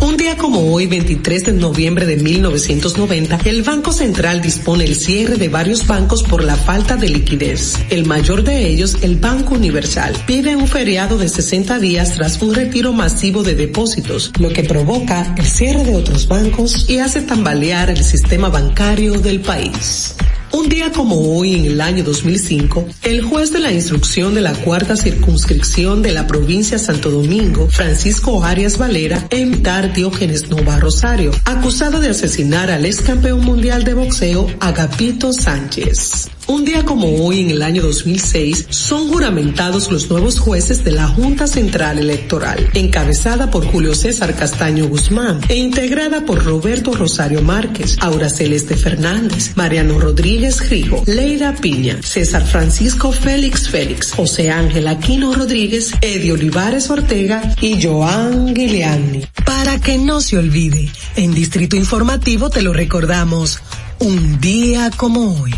Un 0.00 0.16
día 0.16 0.36
como 0.36 0.72
hoy, 0.72 0.86
23 0.86 1.46
de 1.46 1.52
noviembre 1.54 2.06
de 2.06 2.16
1990, 2.16 3.40
el 3.46 3.64
Banco 3.64 3.92
Central 3.92 4.40
dispone 4.40 4.84
el 4.84 4.94
cierre 4.94 5.36
de 5.36 5.48
varios 5.48 5.88
bancos 5.88 6.22
por 6.22 6.44
la 6.44 6.54
falta 6.54 6.96
de 6.96 7.08
liquidez. 7.08 7.74
El 7.90 8.06
mayor 8.06 8.44
de 8.44 8.68
ellos, 8.68 8.98
el 9.02 9.16
Banco 9.16 9.54
Universal, 9.54 10.14
pide 10.24 10.54
un 10.54 10.68
feriado 10.68 11.18
de 11.18 11.28
60 11.28 11.80
días 11.80 12.14
tras 12.14 12.40
un 12.40 12.54
retiro 12.54 12.92
masivo 12.92 13.42
de 13.42 13.56
depósitos, 13.56 14.30
lo 14.38 14.50
que 14.50 14.62
provoca 14.62 15.34
el 15.36 15.46
cierre 15.46 15.82
de 15.82 15.96
otros 15.96 16.28
bancos 16.28 16.88
y 16.88 16.98
hace 16.98 17.22
tambalear 17.22 17.90
el 17.90 18.04
sistema 18.04 18.48
bancario 18.48 19.18
del 19.18 19.40
país. 19.40 20.14
Un 20.52 20.68
día 20.68 20.92
como 20.92 21.36
hoy, 21.36 21.54
en 21.54 21.64
el 21.66 21.80
año 21.80 22.04
2005, 22.04 22.86
el 23.02 23.22
juez 23.22 23.52
de 23.52 23.58
la 23.58 23.72
instrucción 23.72 24.34
de 24.34 24.40
la 24.40 24.54
cuarta 24.54 24.96
circunscripción 24.96 26.02
de 26.02 26.12
la 26.12 26.26
provincia 26.26 26.78
Santo 26.78 27.10
Domingo, 27.10 27.68
Francisco 27.68 28.42
Arias 28.42 28.78
Valera, 28.78 29.26
evitar 29.30 29.92
Diógenes 29.92 30.48
Nova 30.48 30.78
Rosario, 30.78 31.32
acusado 31.44 32.00
de 32.00 32.10
asesinar 32.10 32.70
al 32.70 32.86
ex 32.86 33.00
campeón 33.02 33.44
mundial 33.44 33.84
de 33.84 33.94
boxeo 33.94 34.46
Agapito 34.60 35.32
Sánchez. 35.32 36.30
Un 36.50 36.64
día 36.64 36.82
como 36.82 37.26
hoy, 37.26 37.40
en 37.40 37.50
el 37.50 37.60
año 37.60 37.82
2006, 37.82 38.68
son 38.70 39.08
juramentados 39.08 39.92
los 39.92 40.08
nuevos 40.08 40.38
jueces 40.38 40.82
de 40.82 40.92
la 40.92 41.06
Junta 41.06 41.46
Central 41.46 41.98
Electoral, 41.98 42.70
encabezada 42.72 43.50
por 43.50 43.66
Julio 43.66 43.94
César 43.94 44.34
Castaño 44.34 44.88
Guzmán 44.88 45.40
e 45.50 45.56
integrada 45.56 46.24
por 46.24 46.42
Roberto 46.42 46.92
Rosario 46.94 47.42
Márquez, 47.42 47.98
Aura 48.00 48.30
Celeste 48.30 48.78
Fernández, 48.78 49.52
Mariano 49.56 50.00
Rodríguez 50.00 50.70
Rijo, 50.70 51.02
Leida 51.04 51.54
Piña, 51.54 52.00
César 52.02 52.46
Francisco 52.46 53.12
Félix 53.12 53.68
Félix, 53.68 54.12
José 54.12 54.50
Ángel 54.50 54.88
Aquino 54.88 55.34
Rodríguez, 55.34 55.92
Eddie 56.00 56.32
Olivares 56.32 56.88
Ortega 56.88 57.42
y 57.60 57.78
Joan 57.82 58.54
Guiliani. 58.54 59.20
Para 59.44 59.78
que 59.82 59.98
no 59.98 60.22
se 60.22 60.38
olvide, 60.38 60.90
en 61.14 61.34
Distrito 61.34 61.76
Informativo 61.76 62.48
te 62.48 62.62
lo 62.62 62.72
recordamos, 62.72 63.60
un 63.98 64.40
día 64.40 64.90
como 64.96 65.42
hoy. 65.42 65.52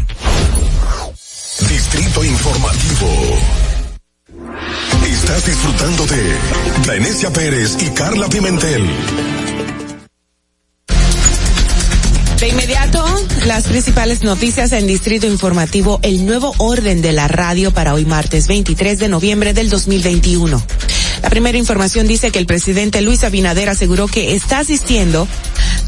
Distrito 1.68 2.24
Informativo. 2.24 3.08
Estás 5.06 5.46
disfrutando 5.46 6.06
de 6.06 6.36
Venecia 6.88 7.32
Pérez 7.32 7.76
y 7.80 7.90
Carla 7.90 8.28
Pimentel. 8.28 8.88
De 12.40 12.48
inmediato, 12.48 13.04
las 13.46 13.64
principales 13.64 14.22
noticias 14.22 14.72
en 14.72 14.86
Distrito 14.86 15.26
Informativo, 15.26 16.00
el 16.02 16.24
nuevo 16.24 16.54
orden 16.58 17.02
de 17.02 17.12
la 17.12 17.28
radio 17.28 17.70
para 17.72 17.94
hoy 17.94 18.06
martes 18.06 18.46
23 18.46 18.98
de 18.98 19.08
noviembre 19.08 19.52
del 19.52 19.68
2021. 19.68 20.62
La 21.22 21.30
primera 21.30 21.58
información 21.58 22.06
dice 22.06 22.30
que 22.30 22.38
el 22.38 22.46
presidente 22.46 23.00
Luis 23.02 23.24
Abinader 23.24 23.68
aseguró 23.68 24.06
que 24.08 24.34
está 24.34 24.60
asistiendo 24.60 25.28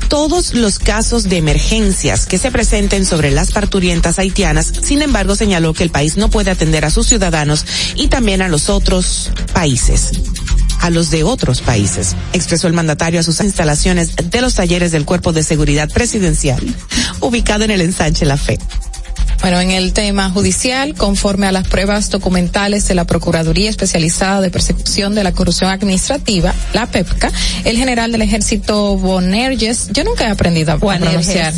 todos 0.09 0.55
los 0.55 0.79
casos 0.79 1.25
de 1.25 1.39
emergencias 1.39 2.27
que 2.27 2.39
se 2.39 2.51
presenten 2.51 3.07
sobre 3.07 3.31
las 3.31 3.51
parturientas 3.53 4.19
haitianas. 4.19 4.73
Sin 4.83 5.01
embargo, 5.03 5.35
señaló 5.35 5.73
que 5.73 5.85
el 5.85 5.91
país 5.91 6.17
no 6.17 6.29
puede 6.29 6.51
atender 6.51 6.85
a 6.85 6.91
sus 6.91 7.07
ciudadanos 7.07 7.65
y 7.95 8.09
también 8.09 8.43
a 8.43 8.49
los 8.49 8.69
otros 8.69 9.31
países 9.53 10.13
a 10.83 10.91
los 10.91 11.11
de 11.11 11.23
otros 11.23 11.61
países, 11.61 12.17
expresó 12.33 12.67
el 12.67 12.73
mandatario 12.73 13.21
a 13.21 13.23
sus 13.23 13.41
instalaciones 13.41 14.17
de 14.17 14.41
los 14.41 14.57
talleres 14.57 14.91
del 14.91 15.05
Cuerpo 15.05 15.33
de 15.33 15.45
Seguridad 15.45 15.89
Presidencial, 15.89 16.61
ubicado 17.21 17.63
en 17.63 17.71
el 17.71 17.81
ensanche 17.83 18.27
La 18.27 18.37
Fe. 18.37 18.59
Bueno, 19.43 19.61
en 19.61 19.73
el 19.73 19.93
tema 19.93 20.31
judicial, 20.31 20.95
conforme 20.95 21.49
a 21.49 21.53
las 21.53 21.67
pruebas 21.67 22.11
documentales 22.11 22.87
de 22.87 22.95
la 22.95 23.07
Procuraduría 23.07 23.71
Especializada 23.71 24.41
de 24.41 24.51
Persecución 24.51 25.17
de 25.17 25.25
la 25.25 25.33
Corrupción 25.33 25.69
Administrativa, 25.69 26.55
la 26.73 26.87
PEPCA, 26.87 27.33
el 27.65 27.77
general 27.77 28.13
del 28.13 28.23
ejército 28.23 28.97
Bonerges, 28.97 29.89
yo 29.93 30.05
nunca 30.05 30.29
he 30.29 30.31
aprendido 30.31 30.73
a 30.73 30.79
pronunciar. 30.79 31.53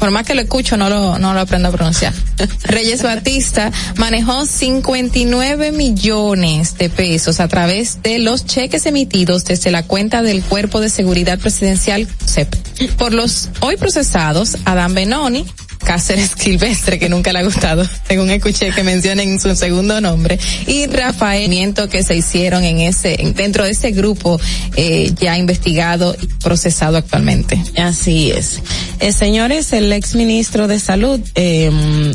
Por 0.00 0.10
más 0.10 0.26
que 0.26 0.34
lo 0.34 0.40
escucho, 0.40 0.76
no 0.76 0.88
lo, 0.88 1.18
no 1.18 1.34
lo 1.34 1.40
aprendo 1.40 1.68
a 1.68 1.72
pronunciar. 1.72 2.14
Reyes 2.64 3.02
Batista 3.02 3.70
manejó 3.96 4.46
59 4.46 5.70
millones 5.70 6.78
de 6.78 6.88
pesos 6.88 7.38
a 7.38 7.46
través 7.46 8.02
de 8.02 8.18
los 8.18 8.44
cheques 8.46 8.86
emitidos 8.86 9.44
desde 9.44 9.70
la 9.70 9.84
cuenta 9.84 10.22
del 10.22 10.42
Cuerpo 10.42 10.80
de 10.80 10.88
Seguridad 10.88 11.38
Presidencial 11.38 12.08
CEP. 12.26 12.56
Por 12.96 13.12
los 13.12 13.50
hoy 13.60 13.76
procesados, 13.76 14.56
Adán 14.64 14.94
Benoni, 14.94 15.44
Cáceres 15.84 16.32
Silvestre, 16.36 16.98
que 16.98 17.08
nunca 17.08 17.32
le 17.32 17.40
ha 17.40 17.42
gustado, 17.42 17.86
según 18.06 18.30
escuché 18.30 18.70
que 18.70 18.82
mencionen 18.82 19.40
su 19.40 19.54
segundo 19.56 20.00
nombre, 20.00 20.38
y 20.66 20.86
Rafael 20.86 21.48
Miento 21.48 21.88
que 21.88 22.02
se 22.02 22.16
hicieron 22.16 22.64
en 22.64 22.80
ese, 22.80 23.16
dentro 23.34 23.64
de 23.64 23.70
ese 23.70 23.90
grupo 23.90 24.40
eh, 24.76 25.12
ya 25.18 25.36
investigado 25.36 26.14
y 26.20 26.26
procesado 26.26 26.96
actualmente. 26.96 27.62
Así 27.76 28.30
es. 28.30 28.60
Eh, 29.00 29.12
señores, 29.12 29.72
el 29.72 29.92
ex 29.92 30.14
ministro 30.14 30.68
de 30.68 30.78
Salud, 30.78 31.20
eh, 31.34 31.70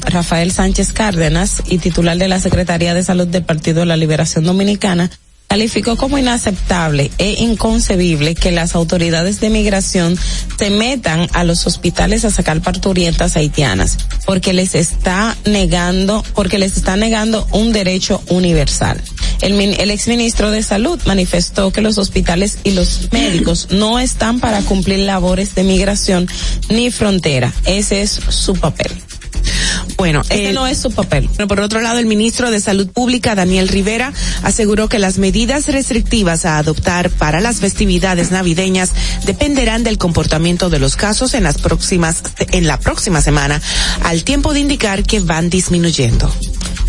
Rafael 0.05 0.51
Sánchez 0.51 0.93
Cárdenas, 0.93 1.63
y 1.67 1.79
titular 1.79 2.17
de 2.17 2.27
la 2.27 2.39
Secretaría 2.39 2.93
de 2.93 3.03
Salud 3.03 3.27
del 3.27 3.43
Partido 3.43 3.81
de 3.81 3.87
la 3.87 3.97
Liberación 3.97 4.45
Dominicana, 4.45 5.09
calificó 5.47 5.95
como 5.95 6.17
inaceptable 6.17 7.11
e 7.17 7.41
inconcebible 7.43 8.35
que 8.35 8.51
las 8.51 8.75
autoridades 8.75 9.39
de 9.39 9.49
migración 9.49 10.17
se 10.57 10.69
metan 10.69 11.29
a 11.33 11.43
los 11.43 11.65
hospitales 11.67 12.25
a 12.25 12.31
sacar 12.31 12.61
parturientas 12.61 13.35
haitianas, 13.35 13.97
porque 14.25 14.53
les 14.53 14.75
está 14.75 15.35
negando, 15.45 16.23
porque 16.33 16.59
les 16.59 16.75
está 16.77 16.97
negando 16.97 17.47
un 17.51 17.71
derecho 17.71 18.21
universal. 18.29 19.01
El, 19.41 19.59
el 19.59 19.91
exministro 19.91 20.51
de 20.51 20.63
Salud 20.63 20.99
manifestó 21.05 21.71
que 21.71 21.81
los 21.81 21.97
hospitales 21.97 22.57
y 22.63 22.71
los 22.71 23.11
médicos 23.11 23.67
no 23.71 23.99
están 23.99 24.39
para 24.39 24.61
cumplir 24.61 24.99
labores 24.99 25.55
de 25.55 25.63
migración 25.63 26.27
ni 26.69 26.91
frontera. 26.91 27.53
Ese 27.65 28.01
es 28.01 28.11
su 28.11 28.55
papel. 28.55 28.91
Bueno, 29.97 30.21
Ese 30.29 30.49
el- 30.49 30.55
no 30.55 30.67
es 30.67 30.77
su 30.79 30.91
papel. 30.91 31.29
Pero 31.35 31.47
por 31.47 31.59
otro 31.59 31.81
lado, 31.81 31.99
el 31.99 32.05
ministro 32.05 32.51
de 32.51 32.59
Salud 32.59 32.87
Pública, 32.87 33.35
Daniel 33.35 33.67
Rivera, 33.67 34.13
aseguró 34.43 34.89
que 34.89 34.99
las 34.99 35.17
medidas 35.17 35.67
restrictivas 35.67 36.45
a 36.45 36.57
adoptar 36.57 37.09
para 37.09 37.39
las 37.41 37.57
festividades 37.57 38.31
navideñas 38.31 38.91
dependerán 39.25 39.83
del 39.83 39.97
comportamiento 39.97 40.69
de 40.69 40.79
los 40.79 40.95
casos 40.95 41.33
en 41.33 41.43
las 41.43 41.57
próximas, 41.59 42.23
en 42.51 42.67
la 42.67 42.79
próxima 42.79 43.21
semana, 43.21 43.61
al 44.03 44.23
tiempo 44.23 44.53
de 44.53 44.59
indicar 44.61 45.03
que 45.03 45.19
van 45.19 45.49
disminuyendo. 45.49 46.33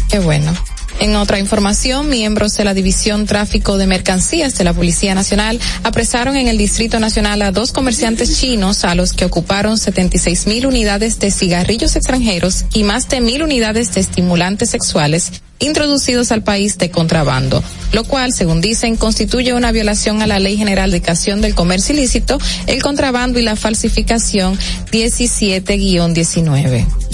Qué 0.09 0.19
bueno. 0.19 0.53
En 0.99 1.15
otra 1.15 1.39
información, 1.39 2.09
miembros 2.09 2.57
de 2.57 2.65
la 2.65 2.73
División 2.73 3.27
Tráfico 3.27 3.77
de 3.77 3.87
Mercancías 3.87 4.57
de 4.57 4.65
la 4.65 4.73
Policía 4.73 5.15
Nacional 5.15 5.61
apresaron 5.83 6.37
en 6.37 6.49
el 6.49 6.57
Distrito 6.57 6.99
Nacional 6.99 7.43
a 7.43 7.53
dos 7.53 7.71
comerciantes 7.71 8.41
chinos 8.41 8.83
a 8.85 8.95
los 8.95 9.13
que 9.13 9.27
ocuparon 9.27 9.77
76 9.77 10.47
mil 10.47 10.67
unidades 10.67 11.19
de 11.19 11.31
cigarrillos 11.31 11.97
extranjeros 11.97 12.65
y 12.73 12.83
más 12.83 13.11
de 13.11 13.21
mil 13.21 13.43
unidades 13.43 13.95
de 13.95 14.01
estimulantes 14.01 14.71
sexuales 14.71 15.43
introducidos 15.59 16.33
al 16.33 16.43
país 16.43 16.79
de 16.79 16.91
contrabando, 16.91 17.63
lo 17.93 18.05
cual, 18.05 18.33
según 18.33 18.61
dicen, 18.61 18.97
constituye 18.97 19.55
una 19.55 19.73
violación 19.73 20.23
a 20.23 20.27
la 20.27 20.39
Ley 20.39 20.57
General 20.57 20.91
de 20.91 20.99
Educación 20.99 21.41
del 21.41 21.55
Comercio 21.55 21.95
Ilícito, 21.95 22.39
el 22.67 22.83
contrabando 22.83 23.39
y 23.39 23.43
la 23.43 23.57
falsificación 23.57 24.59
17-19. 24.93 27.06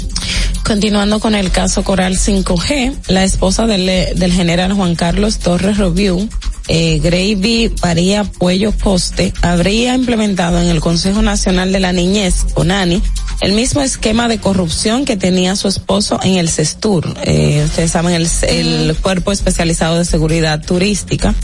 Continuando 0.64 1.20
con 1.20 1.34
el 1.34 1.50
caso 1.50 1.82
Coral 1.82 2.16
5G, 2.16 3.08
la 3.08 3.24
esposa 3.24 3.66
del, 3.66 4.16
del 4.18 4.32
general 4.32 4.72
Juan 4.72 4.94
Carlos 4.94 5.38
Torres 5.38 5.76
Review, 5.76 6.28
eh, 6.68 7.00
Gravy 7.00 7.72
María 7.82 8.24
Puello 8.24 8.72
Poste, 8.72 9.32
habría 9.42 9.94
implementado 9.94 10.60
en 10.60 10.68
el 10.68 10.80
Consejo 10.80 11.20
Nacional 11.20 11.72
de 11.72 11.80
la 11.80 11.92
Niñez, 11.92 12.46
ONANI, 12.54 13.02
el 13.42 13.52
mismo 13.52 13.80
esquema 13.82 14.28
de 14.28 14.38
corrupción 14.38 15.04
que 15.04 15.16
tenía 15.16 15.56
su 15.56 15.66
esposo 15.68 16.20
en 16.22 16.36
el 16.36 16.48
CESTUR, 16.48 17.14
eh, 17.24 17.62
ustedes 17.66 17.90
saben, 17.90 18.14
el, 18.14 18.28
el 18.48 18.96
Cuerpo 18.96 19.32
Especializado 19.32 19.98
de 19.98 20.04
Seguridad 20.04 20.64
Turística. 20.64 21.34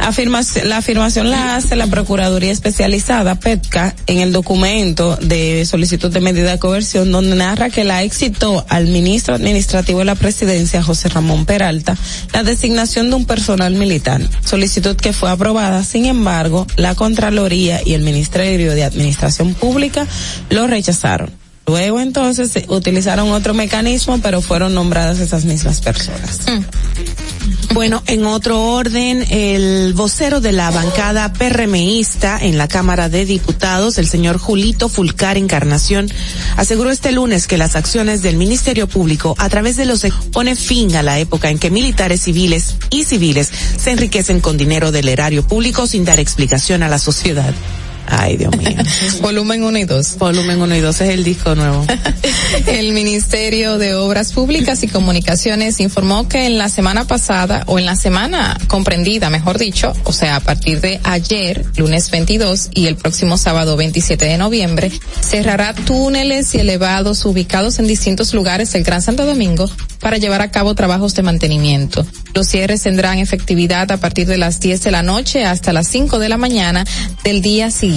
Afirma- 0.00 0.42
la 0.64 0.78
afirmación 0.78 1.30
la 1.30 1.56
hace 1.56 1.76
la 1.76 1.86
Procuraduría 1.86 2.52
Especializada, 2.52 3.34
PETCA, 3.34 3.94
en 4.06 4.18
el 4.20 4.32
documento 4.32 5.16
de 5.16 5.64
solicitud 5.66 6.10
de 6.10 6.20
medida 6.20 6.52
de 6.52 6.58
coerción, 6.58 7.12
donde 7.12 7.36
narra 7.36 7.70
que 7.70 7.84
la 7.84 8.02
excitó 8.02 8.64
al 8.68 8.86
ministro 8.86 9.34
administrativo 9.34 10.00
de 10.00 10.04
la 10.06 10.14
presidencia, 10.14 10.82
José 10.82 11.08
Ramón 11.08 11.44
Peralta, 11.46 11.96
la 12.32 12.44
designación 12.44 13.10
de 13.10 13.16
un 13.16 13.26
personal 13.26 13.74
militar, 13.74 14.20
solicitud 14.44 14.96
que 14.96 15.12
fue 15.12 15.30
aprobada, 15.30 15.84
sin 15.84 16.06
embargo, 16.06 16.66
la 16.76 16.94
Contraloría 16.94 17.80
y 17.84 17.94
el 17.94 18.02
Ministerio 18.02 18.74
de 18.74 18.84
Administración 18.84 19.54
Pública 19.54 20.06
lo 20.50 20.66
rechazaron. 20.66 21.25
Luego 21.66 22.00
entonces 22.00 22.52
utilizaron 22.68 23.30
otro 23.30 23.52
mecanismo, 23.52 24.18
pero 24.22 24.40
fueron 24.40 24.72
nombradas 24.74 25.18
esas 25.18 25.44
mismas 25.44 25.80
personas. 25.80 26.40
Bueno, 27.74 28.02
en 28.06 28.24
otro 28.24 28.62
orden, 28.72 29.26
el 29.30 29.92
vocero 29.92 30.40
de 30.40 30.52
la 30.52 30.70
bancada 30.70 31.32
PRMista 31.32 32.38
en 32.40 32.56
la 32.56 32.68
Cámara 32.68 33.08
de 33.08 33.26
Diputados, 33.26 33.98
el 33.98 34.06
señor 34.06 34.38
Julito 34.38 34.88
Fulcar 34.88 35.36
Encarnación, 35.36 36.08
aseguró 36.56 36.90
este 36.90 37.10
lunes 37.12 37.46
que 37.48 37.58
las 37.58 37.74
acciones 37.76 38.22
del 38.22 38.36
Ministerio 38.36 38.86
Público 38.86 39.34
a 39.38 39.48
través 39.48 39.76
de 39.76 39.84
los 39.84 40.04
ex- 40.04 40.14
pone 40.32 40.54
fin 40.54 40.94
a 40.96 41.02
la 41.02 41.18
época 41.18 41.50
en 41.50 41.58
que 41.58 41.70
militares 41.70 42.22
civiles 42.22 42.76
y 42.90 43.04
civiles 43.04 43.50
se 43.76 43.90
enriquecen 43.90 44.40
con 44.40 44.56
dinero 44.56 44.92
del 44.92 45.08
erario 45.08 45.46
público 45.46 45.86
sin 45.86 46.04
dar 46.04 46.20
explicación 46.20 46.82
a 46.84 46.88
la 46.88 46.98
sociedad. 47.00 47.52
Ay, 48.06 48.36
Dios 48.36 48.56
mío. 48.56 48.76
Volumen 49.20 49.62
1 49.62 49.78
y 49.78 49.84
2. 49.84 50.18
Volumen 50.18 50.60
1 50.60 50.76
y 50.76 50.80
2 50.80 51.00
es 51.00 51.08
el 51.10 51.24
disco 51.24 51.54
nuevo. 51.54 51.84
El 52.66 52.92
Ministerio 52.92 53.78
de 53.78 53.94
Obras 53.94 54.32
Públicas 54.32 54.82
y 54.82 54.88
Comunicaciones 54.88 55.80
informó 55.80 56.28
que 56.28 56.46
en 56.46 56.58
la 56.58 56.68
semana 56.68 57.06
pasada, 57.06 57.64
o 57.66 57.78
en 57.78 57.86
la 57.86 57.96
semana 57.96 58.58
comprendida, 58.68 59.30
mejor 59.30 59.58
dicho, 59.58 59.92
o 60.04 60.12
sea, 60.12 60.36
a 60.36 60.40
partir 60.40 60.80
de 60.80 61.00
ayer, 61.02 61.64
lunes 61.76 62.10
22, 62.10 62.70
y 62.72 62.86
el 62.86 62.96
próximo 62.96 63.38
sábado 63.38 63.76
27 63.76 64.24
de 64.24 64.38
noviembre, 64.38 64.92
cerrará 65.20 65.74
túneles 65.74 66.54
y 66.54 66.58
elevados 66.58 67.24
ubicados 67.24 67.78
en 67.78 67.86
distintos 67.86 68.32
lugares 68.34 68.72
del 68.72 68.84
Gran 68.84 69.02
Santo 69.02 69.26
Domingo 69.26 69.68
para 70.00 70.18
llevar 70.18 70.42
a 70.42 70.50
cabo 70.50 70.74
trabajos 70.74 71.14
de 71.14 71.22
mantenimiento. 71.22 72.06
Los 72.34 72.48
cierres 72.48 72.82
tendrán 72.82 73.18
efectividad 73.18 73.90
a 73.90 73.96
partir 73.96 74.26
de 74.26 74.36
las 74.36 74.60
10 74.60 74.82
de 74.82 74.90
la 74.90 75.02
noche 75.02 75.44
hasta 75.44 75.72
las 75.72 75.88
5 75.88 76.18
de 76.18 76.28
la 76.28 76.36
mañana 76.36 76.84
del 77.24 77.42
día 77.42 77.70
siguiente. 77.70 77.95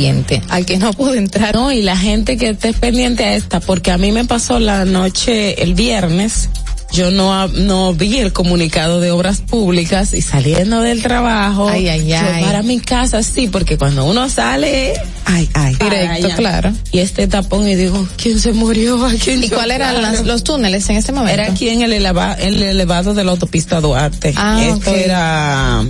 Al 0.50 0.66
que 0.66 0.78
no 0.78 0.94
pudo 0.94 1.14
entrar 1.14 1.54
No, 1.56 1.72
y 1.72 1.82
la 1.82 1.98
gente 1.98 2.38
que 2.38 2.50
esté 2.50 2.74
pendiente 2.74 3.24
a 3.26 3.36
esta, 3.36 3.60
porque 3.60 3.92
a 3.92 3.98
mí 3.98 4.12
me 4.12 4.26
pasó 4.26 4.60
la 4.60 4.86
noche, 4.86 5.62
el 5.64 5.74
viernes, 5.74 6.50
yo 6.92 7.12
no, 7.12 7.48
no 7.50 7.94
vi 7.94 8.18
el 8.18 8.34
comunicado 8.34 9.00
de 9.00 9.12
obras 9.12 9.42
públicas 9.42 10.12
y 10.16 10.22
saliendo 10.24 10.82
del 10.82 11.04
trabajo, 11.04 11.70
Ay, 11.70 11.88
ay, 11.88 12.08
yo 12.08 12.18
ay. 12.20 12.44
para 12.44 12.64
mi 12.64 12.80
casa 12.80 13.22
sí, 13.22 13.48
porque 13.48 13.78
cuando 13.78 14.06
uno 14.06 14.28
sale, 14.28 14.94
ay, 15.26 15.48
ay, 15.54 15.76
Directo, 15.76 16.30
claro. 16.36 16.74
Y 16.92 16.98
este 17.00 17.28
tapón 17.28 17.68
y 17.68 17.76
digo, 17.76 18.08
¿quién 18.18 18.40
se 18.40 18.54
murió? 18.54 19.06
¿A 19.06 19.14
quién 19.14 19.44
¿Y 19.44 19.50
cuáles 19.50 19.76
eran 19.76 20.02
las- 20.02 20.26
los 20.26 20.44
túneles 20.44 20.90
en 20.90 20.96
ese 20.96 21.12
momento? 21.12 21.34
Era 21.40 21.52
aquí 21.52 21.70
en 21.70 21.84
el, 21.84 21.94
eleva- 21.94 22.34
el 22.40 22.60
elevado 22.64 23.14
de 23.14 23.24
la 23.24 23.32
autopista 23.34 23.82
Duarte. 23.82 24.34
Ah, 24.36 24.60
Esto 24.66 24.96
era 24.96 25.84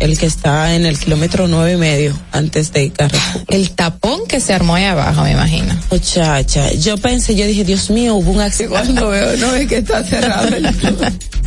el 0.00 0.18
que 0.18 0.26
está 0.26 0.74
en 0.74 0.86
el 0.86 0.98
kilómetro 0.98 1.48
nueve 1.48 1.72
y 1.72 1.76
medio 1.76 2.18
antes 2.32 2.72
de 2.72 2.90
Carrefour. 2.90 3.42
El 3.48 3.70
tapón 3.70 4.20
que 4.28 4.40
se 4.40 4.52
armó 4.52 4.74
ahí 4.74 4.84
abajo, 4.84 5.22
me 5.22 5.32
imagino. 5.32 5.74
Muchacha, 5.90 6.72
yo 6.72 6.96
pensé, 6.98 7.34
yo 7.34 7.46
dije, 7.46 7.64
Dios 7.64 7.90
mío, 7.90 8.14
hubo 8.14 8.30
un 8.32 8.40
accidente. 8.40 8.74
Cuando 8.76 9.08
veo, 9.08 9.36
no 9.38 9.54
es 9.54 9.66
que 9.66 9.78
está 9.78 10.02
cerrado 10.04 10.48
el 10.48 10.66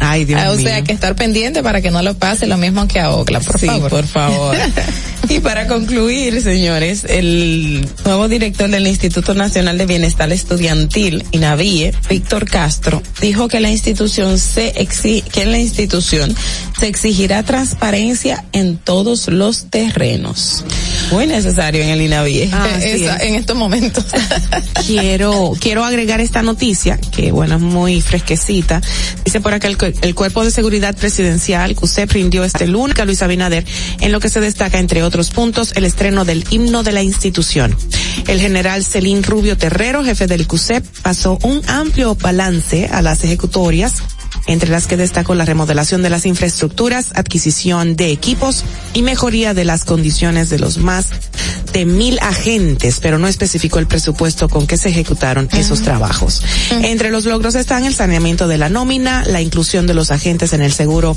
Ay, 0.02 0.24
Dios 0.26 0.40
Ah, 0.42 0.52
o 0.52 0.56
mío. 0.56 0.66
sea, 0.66 0.82
que 0.82 0.94
estar 0.94 1.14
pendiente 1.16 1.62
para 1.62 1.82
que 1.82 1.92
no 1.92 2.02
lo 2.02 2.14
pase 2.18 2.48
lo 2.48 2.58
mismo 2.58 2.88
que 2.88 3.00
a 3.02 3.12
Ocla, 3.12 3.42
por 3.42 3.60
sí, 3.60 3.66
favor. 3.68 3.90
por 3.90 4.08
favor. 4.08 4.56
y 5.30 5.40
para 5.42 5.68
concluir, 5.68 6.42
señores, 6.42 7.04
el 7.08 7.86
nuevo 8.06 8.30
director 8.30 8.70
del 8.70 8.88
Instituto 8.88 9.34
Nacional 9.34 9.78
de 9.78 9.86
Bienestar 9.86 10.32
Estudiantil, 10.32 11.26
INAVIE, 11.32 11.94
Víctor 12.10 12.50
Castro, 12.50 13.04
dijo 13.22 13.50
que 13.50 13.60
la 13.60 13.70
institución 13.70 14.40
se 14.40 14.70
exi 14.82 15.22
que 15.22 15.42
en 15.44 15.52
la 15.52 15.60
institución 15.60 16.34
se 16.80 16.88
exigirá 16.88 17.44
transparencia 17.44 18.39
en 18.52 18.78
todos 18.78 19.28
los 19.28 19.70
terrenos. 19.70 20.64
Muy 21.12 21.28
necesario 21.28 21.82
en 21.84 21.90
el 21.90 22.02
INAVIE. 22.02 22.50
Ah, 22.60 22.68
es. 22.82 23.02
en 23.22 23.36
estos 23.36 23.56
momentos. 23.56 24.06
quiero 24.86 25.54
quiero 25.60 25.84
agregar 25.84 26.20
esta 26.20 26.42
noticia 26.42 26.98
que 26.98 27.32
bueno 27.32 27.56
es 27.56 27.62
muy 27.62 28.02
fresquecita 28.02 28.82
dice 29.24 29.40
por 29.40 29.54
acá 29.54 29.68
el 29.68 30.16
cuerpo 30.16 30.44
de 30.44 30.52
seguridad 30.52 30.96
presidencial 30.96 31.76
CUSEP 31.76 32.12
rindió 32.12 32.44
este 32.44 32.68
lunes 32.68 33.00
a 33.00 33.06
Luis 33.06 33.22
Abinader 33.22 33.66
en 34.00 34.12
lo 34.12 34.20
que 34.20 34.30
se 34.30 34.40
destaca 34.40 34.80
entre 34.80 35.04
otros 35.04 35.30
puntos 35.30 35.74
el 35.76 35.86
estreno 35.86 36.26
del 36.26 36.44
himno 36.50 36.84
de 36.84 36.92
la 36.92 37.04
institución 37.04 37.76
el 38.28 38.40
general 38.40 38.84
Celín 38.84 39.24
Rubio 39.24 39.58
Terrero 39.58 40.04
jefe 40.04 40.28
del 40.28 40.48
CUSEP 40.48 40.86
pasó 41.02 41.38
un 41.44 41.62
amplio 41.68 42.16
balance 42.16 42.90
a 42.92 43.02
las 43.02 43.24
ejecutorias 43.24 43.96
entre 44.48 44.70
las 44.70 44.88
que 44.88 44.98
destacó 44.98 45.36
la 45.36 45.46
remodelación 45.46 46.02
de 46.02 46.10
las 46.10 46.26
infraestructuras, 46.26 47.08
adquisición 47.16 47.96
de 47.96 48.12
equipos 48.12 48.64
y 48.94 49.02
mejoría 49.02 49.54
de 49.54 49.66
las 49.66 49.86
condiciones 49.86 50.50
de 50.50 50.60
los 50.60 50.78
más 50.78 51.08
de 51.74 51.86
mil 51.86 52.20
agentes, 52.20 53.00
pero 53.02 53.20
no 53.20 53.28
especificó 53.28 53.80
el 53.80 53.88
presupuesto 53.88 54.50
con 54.50 54.66
que 54.68 54.78
se 54.78 54.90
ejecutaron 54.90 55.50
esos 55.54 55.82
trabajos. 55.82 56.44
Entre 56.82 57.12
los 57.12 57.26
logros 57.26 57.56
están 57.56 57.86
el 57.86 57.94
saneamiento 57.94 58.48
de 58.48 58.58
la 58.58 58.70
nómina, 58.70 59.24
la 59.26 59.42
inclusión 59.42 59.86
de 59.88 59.94
los 59.94 60.12
agentes 60.12 60.54
en 60.54 60.62
el 60.62 60.74
seguro 60.74 61.16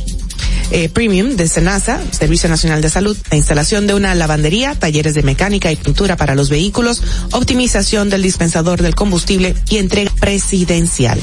eh, 0.70 0.88
premium 0.88 1.36
de 1.36 1.46
SENASA, 1.48 2.00
Servicio 2.10 2.48
Nacional 2.48 2.80
de 2.80 2.90
Salud, 2.90 3.16
la 3.30 3.36
instalación 3.36 3.86
de 3.86 3.94
una 3.94 4.14
lavandería, 4.14 4.74
talleres 4.74 5.14
de 5.14 5.22
mecánica 5.22 5.70
y 5.70 5.76
pintura 5.76 6.16
para 6.16 6.34
los 6.34 6.48
vehículos, 6.48 7.02
optimización 7.32 8.08
del 8.10 8.22
dispensador 8.22 8.82
del 8.82 8.94
combustible 8.94 9.54
y 9.68 9.78
entrega 9.78 10.12
presidencial. 10.20 11.18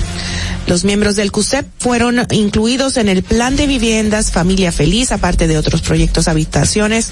Los 0.68 0.84
miembros 0.84 1.16
del 1.16 1.32
CUSEP 1.32 1.66
fueron 1.80 2.28
incluidos 2.32 2.98
en 2.98 3.10
el 3.10 3.24
plan 3.24 3.56
de 3.56 3.68
viviendas 3.68 4.32
Familia 4.32 4.72
Feliz, 4.72 5.12
aparte 5.12 5.48
de 5.48 5.58
otros 5.58 5.82
proyectos 5.82 6.28
habitaciones 6.28 7.12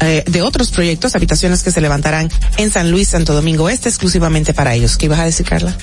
eh, 0.00 0.24
de 0.26 0.42
otros 0.42 0.70
proyectos, 0.70 1.14
habitaciones 1.14 1.62
que 1.62 1.70
se 1.70 1.80
levantarán 1.80 2.30
en 2.56 2.70
San 2.70 2.90
Luis, 2.90 3.08
Santo 3.08 3.34
Domingo 3.34 3.68
Este, 3.68 3.88
exclusivamente 3.88 4.54
para 4.54 4.74
ellos. 4.74 4.96
¿Qué 4.96 5.06
ibas 5.06 5.20
a 5.20 5.24
decir, 5.24 5.46
Carla? 5.46 5.76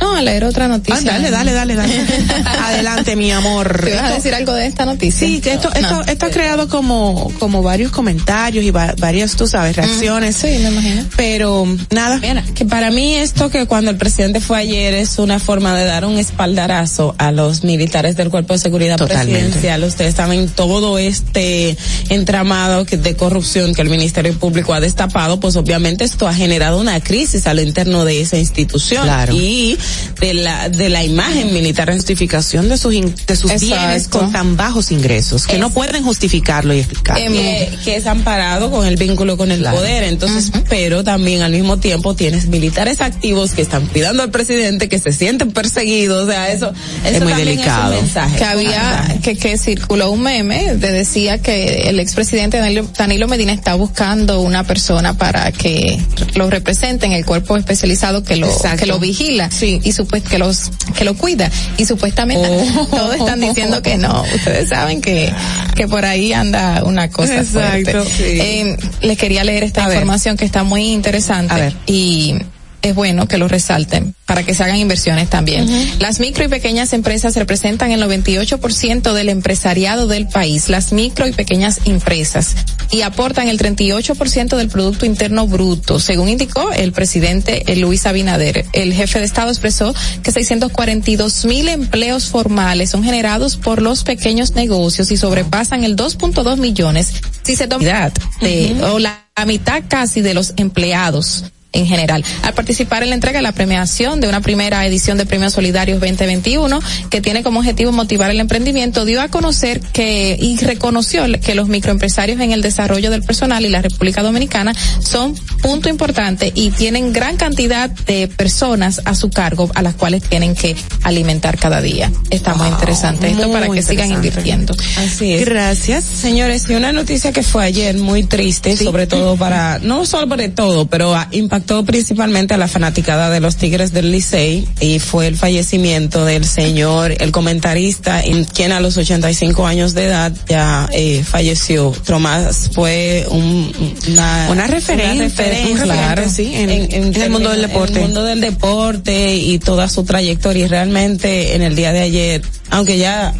No, 0.00 0.14
a 0.16 0.22
leer 0.22 0.44
otra 0.44 0.66
noticia. 0.68 0.96
Ah, 1.14 1.18
dale, 1.18 1.30
dale, 1.30 1.52
dale, 1.52 1.74
dale. 1.76 1.94
Adelante, 2.44 3.16
mi 3.16 3.30
amor. 3.30 3.82
¿Te 3.84 3.94
vas 3.94 4.10
a 4.12 4.14
decir 4.14 4.34
algo 4.34 4.52
de 4.52 4.66
esta 4.66 4.84
noticia? 4.86 5.26
Sí, 5.26 5.40
que 5.40 5.52
esto, 5.52 5.70
No. 5.70 5.76
esto, 6.00 6.02
esto 6.10 6.26
ha 6.26 6.30
creado 6.30 6.68
como, 6.68 7.30
como 7.38 7.62
varios 7.62 7.90
comentarios 7.92 8.64
y 8.64 8.70
va- 8.70 8.94
varias, 8.98 9.36
tú 9.36 9.46
sabes, 9.46 9.76
reacciones. 9.76 10.36
Sí, 10.36 10.46
me 10.46 10.70
imagino. 10.70 11.04
Pero, 11.16 11.66
nada. 11.90 12.18
Mira, 12.18 12.42
que 12.54 12.64
para 12.64 12.90
mí 12.90 13.14
esto 13.14 13.50
que 13.50 13.66
cuando 13.66 13.90
el 13.90 13.96
presidente 13.98 14.40
fue 14.40 14.58
ayer 14.58 14.94
es 14.94 15.18
una 15.18 15.38
forma 15.38 15.76
de 15.76 15.84
dar 15.84 16.04
un 16.04 16.18
espaldarazo 16.18 17.14
a 17.18 17.30
los 17.32 17.62
militares 17.64 18.16
del 18.16 18.30
Cuerpo 18.30 18.54
de 18.54 18.58
Seguridad 18.58 18.96
Totalmente. 18.96 19.40
Presidencial. 19.40 19.84
Ustedes 19.84 20.14
saben 20.14 20.48
todo 20.48 20.98
este 20.98 21.76
entramado 22.08 22.84
que- 22.86 22.96
de 22.96 23.16
corrupción 23.16 23.74
que 23.74 23.82
el 23.82 23.90
Ministerio 23.90 24.32
Público 24.38 24.74
ha 24.74 24.80
destapado, 24.80 25.40
pues 25.40 25.56
obviamente 25.56 26.04
esto 26.04 26.26
ha 26.28 26.34
generado 26.34 26.78
una 26.80 27.00
crisis 27.00 27.46
a 27.46 27.54
lo 27.54 27.62
interno 27.62 28.04
de 28.04 28.20
esa 28.20 28.36
institución 28.38 29.02
Claro. 29.04 29.34
y 29.34 29.78
de 30.20 30.34
la 30.34 30.68
de 30.68 30.88
la 30.88 31.04
imagen 31.04 31.52
militar 31.52 31.88
en 31.90 31.96
Justificación 31.96 32.68
de 32.68 32.76
sus, 32.78 32.94
in- 32.94 33.14
de 33.26 33.36
sus 33.36 33.50
Exacto. 33.50 33.66
bienes 33.76 34.08
con 34.08 34.32
tan 34.32 34.56
bajos 34.56 34.90
ingresos, 34.90 35.46
que 35.46 35.58
no 35.58 35.70
pueden 35.70 36.02
justificarlo 36.02 36.74
y 36.74 36.78
explicarlo. 36.80 37.30
que, 37.32 37.68
que 37.84 37.96
es 37.96 38.06
amparado 38.06 38.70
con 38.70 38.86
el 38.86 38.96
vínculo 38.96 39.36
con 39.36 39.50
el 39.50 39.60
Claro. 39.60 39.76
poder. 39.76 40.04
Entonces, 40.04 40.50
pero 40.68 41.04
también 41.04 41.42
al 41.42 41.52
mismo 41.52 41.78
tiempo 41.78 42.14
tienes 42.14 42.46
militares 42.46 43.00
activos 43.00 43.52
que 43.52 43.62
están 43.62 43.86
cuidando 43.86 44.22
al 44.22 44.30
presidente, 44.30 44.88
que 44.88 44.98
se 44.98 45.12
sienten 45.12 45.52
perseguidos. 45.52 46.28
O 46.28 46.30
sea, 46.30 46.50
eso, 46.50 46.72
eso 47.04 47.24
muy 47.24 47.32
delicado. 47.34 47.92
Es 47.92 47.98
un 47.98 48.04
mensaje. 48.04 48.36
que 48.38 48.44
había 48.44 49.18
que, 49.22 49.36
que 49.36 49.58
circuló 49.58 50.10
un 50.10 50.22
meme 50.22 50.74
de 50.76 50.90
decía 50.92 51.38
que 51.38 51.88
el 51.88 52.00
expresidente 52.00 52.58
Danilo, 52.58 52.86
Danilo 52.96 53.28
Medina 53.28 53.52
está 53.52 53.74
buscando 53.74 54.40
una 54.40 54.64
persona 54.64 55.16
para 55.16 55.52
que 55.52 55.98
lo 56.34 56.48
represente 56.50 57.06
en 57.06 57.12
el 57.12 57.24
cuerpo 57.24 57.56
especializado 57.56 58.22
que 58.22 58.36
lo 58.36 58.46
Exacto. 58.48 58.78
que 58.78 58.86
lo 58.86 58.98
vigila 58.98 59.50
y 59.84 59.92
supuest 59.92 60.26
que 60.26 60.38
los 60.38 60.70
que 60.96 61.04
lo 61.04 61.14
cuida 61.14 61.50
y 61.76 61.84
supuestamente 61.86 62.48
Oh. 62.48 62.86
todos 62.90 63.14
están 63.16 63.40
diciendo 63.40 63.82
que 63.82 63.96
no 63.96 64.22
ustedes 64.34 64.68
saben 64.68 65.00
que 65.00 65.32
que 65.76 65.86
por 65.88 66.04
ahí 66.04 66.32
anda 66.32 66.82
una 66.84 67.08
cosa 67.10 67.36
Exacto, 67.40 68.04
fuerte 68.04 68.04
sí. 68.16 68.22
Eh, 68.40 68.76
les 69.02 69.18
quería 69.18 69.44
leer 69.44 69.64
esta 69.64 69.84
A 69.84 69.88
ver. 69.88 69.96
información 69.96 70.36
que 70.36 70.44
está 70.44 70.62
muy 70.64 70.90
interesante 70.92 71.54
A 71.54 71.56
ver. 71.56 71.76
y 71.86 72.36
es 72.82 72.94
bueno 72.94 73.28
que 73.28 73.38
lo 73.38 73.48
resalten 73.48 74.14
para 74.26 74.44
que 74.44 74.54
se 74.54 74.62
hagan 74.62 74.76
inversiones 74.76 75.28
también. 75.28 75.68
Las 75.98 76.20
micro 76.20 76.44
y 76.44 76.48
pequeñas 76.48 76.92
empresas 76.92 77.34
representan 77.34 77.90
el 77.90 78.00
98% 78.02 79.12
del 79.12 79.28
empresariado 79.28 80.06
del 80.06 80.28
país, 80.28 80.68
las 80.68 80.92
micro 80.92 81.26
y 81.26 81.32
pequeñas 81.32 81.80
empresas, 81.84 82.54
y 82.92 83.02
aportan 83.02 83.48
el 83.48 83.58
38% 83.58 84.56
del 84.56 84.68
Producto 84.68 85.04
Interno 85.04 85.48
Bruto, 85.48 85.98
según 85.98 86.28
indicó 86.28 86.70
el 86.72 86.92
presidente 86.92 87.64
Luis 87.76 88.06
Abinader. 88.06 88.66
El 88.72 88.92
jefe 88.92 89.18
de 89.18 89.24
Estado 89.24 89.50
expresó 89.50 89.94
que 90.22 90.30
642 90.30 91.44
mil 91.46 91.68
empleos 91.68 92.26
formales 92.26 92.90
son 92.90 93.02
generados 93.02 93.56
por 93.56 93.82
los 93.82 94.04
pequeños 94.04 94.54
negocios 94.54 95.10
y 95.10 95.16
sobrepasan 95.16 95.82
el 95.82 95.96
2.2 95.96 96.56
millones 96.56 97.14
si 97.42 97.56
se 97.56 97.66
toma 97.66 98.12
de, 98.40 98.76
o 98.84 98.98
la 98.98 99.30
la 99.40 99.46
mitad 99.46 99.82
casi 99.88 100.20
de 100.20 100.34
los 100.34 100.52
empleados 100.58 101.44
en 101.72 101.86
general. 101.86 102.24
Al 102.42 102.54
participar 102.54 103.02
en 103.02 103.10
la 103.10 103.14
entrega 103.14 103.38
de 103.38 103.42
la 103.42 103.52
premiación 103.52 104.20
de 104.20 104.28
una 104.28 104.40
primera 104.40 104.84
edición 104.86 105.18
de 105.18 105.26
Premios 105.26 105.52
Solidarios 105.52 106.00
2021, 106.00 106.80
que 107.10 107.20
tiene 107.20 107.42
como 107.42 107.60
objetivo 107.60 107.92
motivar 107.92 108.30
el 108.30 108.40
emprendimiento, 108.40 109.04
dio 109.04 109.20
a 109.20 109.28
conocer 109.28 109.80
que 109.80 110.36
y 110.40 110.56
reconoció 110.58 111.24
que 111.40 111.54
los 111.54 111.68
microempresarios 111.68 112.40
en 112.40 112.52
el 112.52 112.62
desarrollo 112.62 113.10
del 113.10 113.22
personal 113.22 113.64
y 113.64 113.68
la 113.68 113.82
República 113.82 114.22
Dominicana 114.22 114.74
son 115.00 115.34
punto 115.62 115.88
importante 115.88 116.52
y 116.54 116.70
tienen 116.70 117.12
gran 117.12 117.36
cantidad 117.36 117.90
de 117.90 118.28
personas 118.28 119.02
a 119.04 119.14
su 119.14 119.30
cargo 119.30 119.70
a 119.74 119.82
las 119.82 119.94
cuales 119.94 120.22
tienen 120.22 120.54
que 120.54 120.76
alimentar 121.02 121.58
cada 121.58 121.80
día. 121.80 122.10
Está 122.30 122.54
muy 122.54 122.68
interesante 122.68 123.30
esto 123.30 123.50
para 123.50 123.68
que 123.68 123.82
sigan 123.82 124.10
invirtiendo. 124.10 124.74
Así 124.96 125.34
es. 125.34 125.44
Gracias. 125.44 126.04
Señores, 126.04 126.66
y 126.68 126.74
una 126.74 126.92
noticia 126.92 127.32
que 127.32 127.42
fue 127.42 127.64
ayer 127.64 127.96
muy 127.96 128.24
triste, 128.24 128.76
sobre 128.76 129.06
todo 129.06 129.36
para, 129.36 129.78
no 129.78 130.04
sobre 130.04 130.48
todo, 130.48 130.86
pero 130.86 131.14
ah, 131.14 131.28
impactó 131.60 131.84
principalmente 131.84 132.54
a 132.54 132.56
la 132.56 132.68
fanaticada 132.68 133.28
de 133.28 133.40
los 133.40 133.56
Tigres 133.56 133.92
del 133.92 134.10
Licey 134.12 134.66
y 134.80 134.98
fue 134.98 135.26
el 135.26 135.36
fallecimiento 135.36 136.24
del 136.24 136.44
señor, 136.46 137.14
el 137.18 137.32
comentarista, 137.32 138.22
en 138.22 138.44
quien 138.44 138.72
a 138.72 138.80
los 138.80 138.96
85 138.96 139.66
años 139.66 139.92
de 139.94 140.04
edad 140.06 140.32
ya 140.48 140.88
eh, 140.92 141.22
falleció. 141.22 141.92
Tomás 142.06 142.70
fue 142.74 143.26
un, 143.30 143.70
una, 144.08 144.48
Una 144.50 144.66
referente, 144.68 145.24
referencia, 145.24 145.84
un 145.84 145.90
referente, 145.90 146.30
sí, 146.30 146.50
en- 146.54 146.70
en 146.92 147.14
el 147.22 147.30
mundo 147.30 147.50
del 147.50 147.62
deporte. 147.62 147.92
En 147.92 147.98
el 147.98 148.04
mundo 148.04 148.24
del 148.24 148.40
deporte 148.40 149.36
y 149.36 149.58
toda 149.58 149.88
su 149.88 150.04
trayectoria 150.04 150.64
y 150.64 150.68
realmente 150.68 151.54
en 151.54 151.62
el 151.62 151.76
día 151.76 151.92
de 151.92 152.00
ayer, 152.00 152.42
aunque 152.70 152.96
ya 152.96 153.34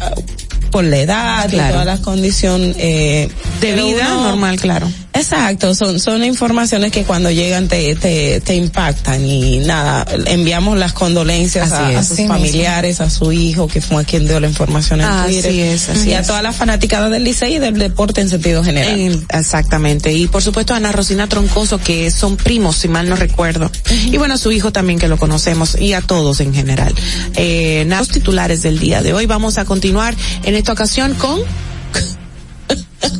por 0.71 0.83
la 0.83 0.97
edad 0.97 1.45
y 1.49 1.51
Claro. 1.51 1.71
todas 1.73 1.85
las 1.85 1.99
condiciones 1.99 2.75
eh, 2.79 3.29
De 3.59 3.73
vida 3.73 4.13
uno- 4.15 4.23
normal, 4.23 4.59
claro. 4.59 4.89
Exacto, 5.13 5.75
son, 5.75 5.99
son 5.99 6.23
informaciones 6.23 6.91
que 6.93 7.03
cuando 7.03 7.29
llegan 7.29 7.67
te, 7.67 7.95
te, 7.95 8.39
te 8.39 8.55
impactan 8.55 9.23
y 9.25 9.59
nada, 9.59 10.05
enviamos 10.25 10.77
las 10.77 10.93
condolencias 10.93 11.71
a, 11.73 11.89
a 11.99 12.03
sus 12.03 12.17
mismo. 12.17 12.33
familiares, 12.35 13.01
a 13.01 13.09
su 13.09 13.31
hijo 13.33 13.67
que 13.67 13.81
fue 13.81 14.01
a 14.01 14.05
quien 14.05 14.25
dio 14.25 14.39
la 14.39 14.47
información 14.47 15.01
en 15.01 15.07
Así 15.07 15.33
Twitter 15.33 15.51
es, 15.51 15.89
así 15.89 16.09
y 16.09 16.13
a 16.13 16.23
toda 16.23 16.41
la 16.41 16.53
fanaticada 16.53 17.09
del 17.09 17.25
Licey 17.25 17.55
y 17.55 17.59
del 17.59 17.77
deporte 17.77 18.21
en 18.21 18.29
sentido 18.29 18.63
general. 18.63 18.97
En- 18.97 19.25
exactamente. 19.33 20.13
Y 20.13 20.27
por 20.27 20.41
supuesto 20.41 20.73
Ana 20.73 20.93
Rosina 20.93 21.27
Troncoso, 21.27 21.77
que 21.77 22.09
son 22.09 22.37
primos, 22.37 22.77
si 22.77 22.87
mal 22.87 23.09
no 23.09 23.17
recuerdo. 23.17 23.69
Y 24.05 24.15
bueno, 24.17 24.37
su 24.37 24.51
hijo 24.53 24.71
también 24.71 24.97
que 24.97 25.09
lo 25.09 25.17
conocemos 25.17 25.77
y 25.79 25.91
a 25.91 25.99
todos 26.01 26.39
en 26.39 26.53
general. 26.53 26.95
Eh, 27.35 27.83
nada, 27.85 28.01
los 28.01 28.09
titulares 28.09 28.61
del 28.63 28.79
día 28.79 29.01
de 29.03 29.11
hoy. 29.13 29.25
Vamos 29.25 29.57
a 29.57 29.65
continuar 29.65 30.15
en 30.43 30.55
esta 30.61 30.73
ocasión 30.73 31.13
con... 31.15 31.39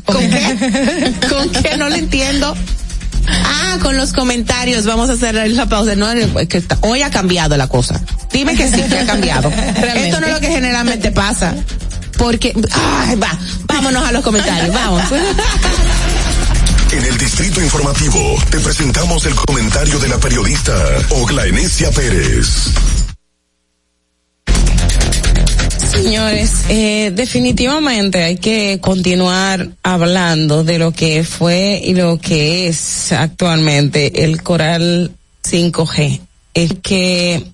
¿Con 0.06 0.18
qué? 0.30 1.14
¿Con 1.30 1.50
qué? 1.50 1.76
No 1.78 1.90
lo 1.90 1.96
entiendo. 1.96 2.56
Ah, 3.28 3.78
con 3.82 3.98
los 3.98 4.14
comentarios. 4.14 4.86
Vamos 4.86 5.10
a 5.10 5.14
hacer 5.14 5.34
la 5.52 5.66
pausa. 5.68 5.96
No, 5.96 6.12
es 6.12 6.48
que 6.48 6.58
está- 6.58 6.78
hoy 6.82 7.02
ha 7.02 7.10
cambiado 7.10 7.58
la 7.58 7.68
cosa. 7.68 8.00
Dime 8.32 8.56
que 8.56 8.68
sí, 8.68 8.82
que 8.84 9.00
ha 9.00 9.06
cambiado. 9.06 9.50
Esto 9.50 10.20
no 10.22 10.28
es 10.28 10.34
lo 10.34 10.40
que 10.40 10.48
generalmente 10.50 11.12
pasa. 11.12 11.54
Porque, 12.18 12.54
ay, 12.72 13.16
va, 13.16 13.36
vámonos 13.66 14.04
a 14.06 14.12
los 14.12 14.24
comentarios, 14.24 14.74
vamos. 14.74 15.02
En 16.92 17.04
el 17.06 17.18
Distrito 17.18 17.62
Informativo 17.62 18.38
te 18.52 18.60
presentamos 18.60 19.26
el 19.26 19.34
comentario 19.34 19.98
de 19.98 20.10
la 20.10 20.18
periodista 20.20 20.74
Ogla 21.10 21.46
Enesia 21.46 21.90
Pérez. 21.92 22.68
Señores, 25.92 26.64
eh, 26.70 27.12
definitivamente 27.14 28.24
hay 28.24 28.38
que 28.38 28.80
continuar 28.80 29.72
hablando 29.84 30.64
de 30.64 30.80
lo 30.80 30.94
que 30.94 31.26
fue 31.26 31.82
y 31.84 31.94
lo 31.94 32.18
que 32.18 32.68
es 32.68 33.12
actualmente 33.12 34.24
el 34.24 34.42
Coral 34.42 35.12
5G. 35.44 36.22
Es 36.54 36.74
que, 36.82 37.46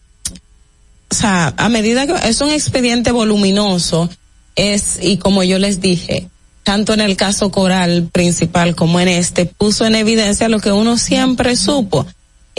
o 1.10 1.16
sea, 1.16 1.56
a 1.58 1.68
medida 1.70 2.06
que 2.06 2.30
es 2.30 2.40
un 2.42 2.52
expediente 2.52 3.12
voluminoso, 3.12 4.08
es, 4.56 5.00
y 5.02 5.18
como 5.18 5.44
yo 5.44 5.58
les 5.58 5.82
dije, 5.82 6.28
tanto 6.62 6.94
en 6.94 7.02
el 7.02 7.18
caso 7.18 7.50
Coral 7.50 8.10
principal 8.12 8.76
como 8.76 9.00
en 9.00 9.08
este, 9.08 9.48
puso 9.48 9.86
en 9.86 9.96
evidencia 9.96 10.48
lo 10.48 10.60
que 10.60 10.72
uno 10.72 10.98
siempre 11.00 11.56
supo. 11.56 12.06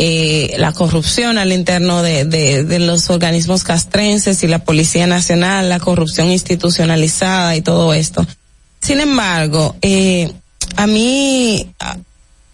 Eh, 0.01 0.55
la 0.59 0.71
corrupción 0.73 1.39
al 1.39 1.53
interno 1.53 2.05
de, 2.05 2.25
de, 2.25 2.79
los 2.79 3.11
organismos 3.11 3.65
castrenses 3.65 4.45
y 4.45 4.47
la 4.47 4.61
Policía 4.61 5.09
Nacional, 5.09 5.69
la 5.69 5.81
corrupción 5.81 6.31
institucionalizada 6.31 7.57
y 7.57 7.63
todo 7.63 7.93
esto. 7.93 8.25
Sin 8.81 9.01
embargo, 9.01 9.75
eh, 9.83 10.33
a 10.77 10.87
mí, 10.87 11.69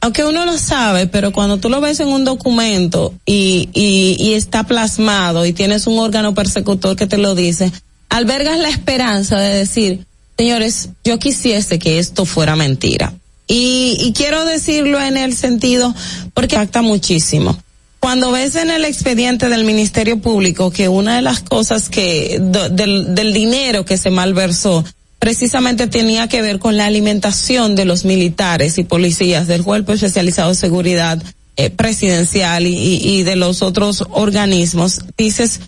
aunque 0.01 0.25
uno 0.25 0.47
lo 0.47 0.57
sabe, 0.57 1.07
pero 1.07 1.33
cuando 1.33 1.59
tú 1.59 1.69
lo 1.69 1.83
ves 1.83 2.01
en 2.01 2.09
un 2.09 2.25
documento 2.25 3.12
y, 3.27 3.69
y 3.75 4.33
está 4.33 4.65
plasmado 4.65 5.45
y 5.45 5.53
tienes 5.53 5.87
un 5.87 5.99
órgano 5.99 6.33
persecutor 6.33 6.97
que 6.97 7.07
te 7.07 7.19
lo 7.19 7.35
dice, 7.35 7.71
albergas 8.09 8.59
la 8.59 8.71
esperanza 8.71 9.39
de 9.39 9.55
decir, 9.55 10.07
señores, 10.39 10.89
yo 11.05 11.19
quisiese 11.19 11.79
que 11.79 11.99
esto 11.99 12.25
fuera 12.25 12.57
mentira. 12.57 13.12
Y, 13.47 13.97
y 14.01 14.12
quiero 14.12 14.45
decirlo 14.45 15.01
en 15.01 15.16
el 15.16 15.35
sentido, 15.37 15.95
porque 16.33 16.55
impacta 16.57 16.83
muchísimo. 16.83 17.59
Cuando 18.01 18.33
ves 18.33 18.55
en 18.57 18.71
el 18.71 18.85
expediente 18.85 19.49
del 19.49 19.65
Ministerio 19.65 20.19
Público 20.19 20.71
que 20.71 20.89
una 20.89 21.16
de 21.16 21.23
las 21.23 21.41
cosas 21.41 21.89
que, 21.89 22.39
del 22.41 23.33
dinero 23.33 23.85
que 23.85 23.97
se 23.97 24.11
malversó, 24.11 24.85
precisamente 25.19 25.87
tenía 25.87 26.29
que 26.29 26.43
ver 26.43 26.59
con 26.59 26.77
la 26.77 26.85
alimentación 26.85 27.75
de 27.77 27.87
los 27.87 28.05
militares 28.05 28.77
y 28.77 28.85
policías 28.85 29.47
del 29.47 29.62
Cuerpo 29.62 29.93
Especializado 29.95 30.51
de 30.51 30.55
Seguridad 30.55 31.23
eh, 31.57 31.71
Presidencial 31.71 32.66
y, 32.66 32.75
y- 32.77 33.09
y 33.21 33.23
de 33.23 33.37
los 33.37 33.62
otros 33.62 34.05
organismos, 34.11 35.01
dices, 35.16 35.61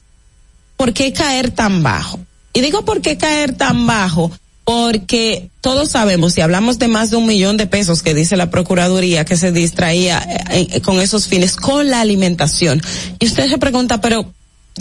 ¿por 0.77 0.93
qué 0.93 1.13
caer 1.15 1.53
tan 1.53 1.83
bajo? 1.83 2.19
Y 2.53 2.61
digo 2.61 2.85
por 2.85 3.01
qué 3.01 3.17
caer 3.17 3.55
tan 3.57 3.87
bajo, 3.87 4.31
porque 4.67 5.49
todos 5.61 5.91
sabemos, 5.91 6.33
si 6.33 6.41
hablamos 6.41 6.81
de 6.81 6.89
más 6.89 7.11
de 7.11 7.17
un 7.17 7.27
millón 7.27 7.57
de 7.57 7.69
pesos 7.69 8.03
que 8.03 8.15
dice 8.15 8.37
la 8.37 8.51
Procuraduría 8.51 9.25
que 9.25 9.37
se 9.37 9.53
distraía 9.53 10.19
eh, 10.51 10.67
eh, 10.73 10.81
con 10.81 11.01
esos 11.01 11.29
fines, 11.29 11.55
con 11.55 11.89
la 11.89 12.01
alimentación. 12.01 12.83
Y 13.21 13.27
usted 13.27 13.49
se 13.49 13.59
pregunta, 13.59 14.01
pero 14.01 14.33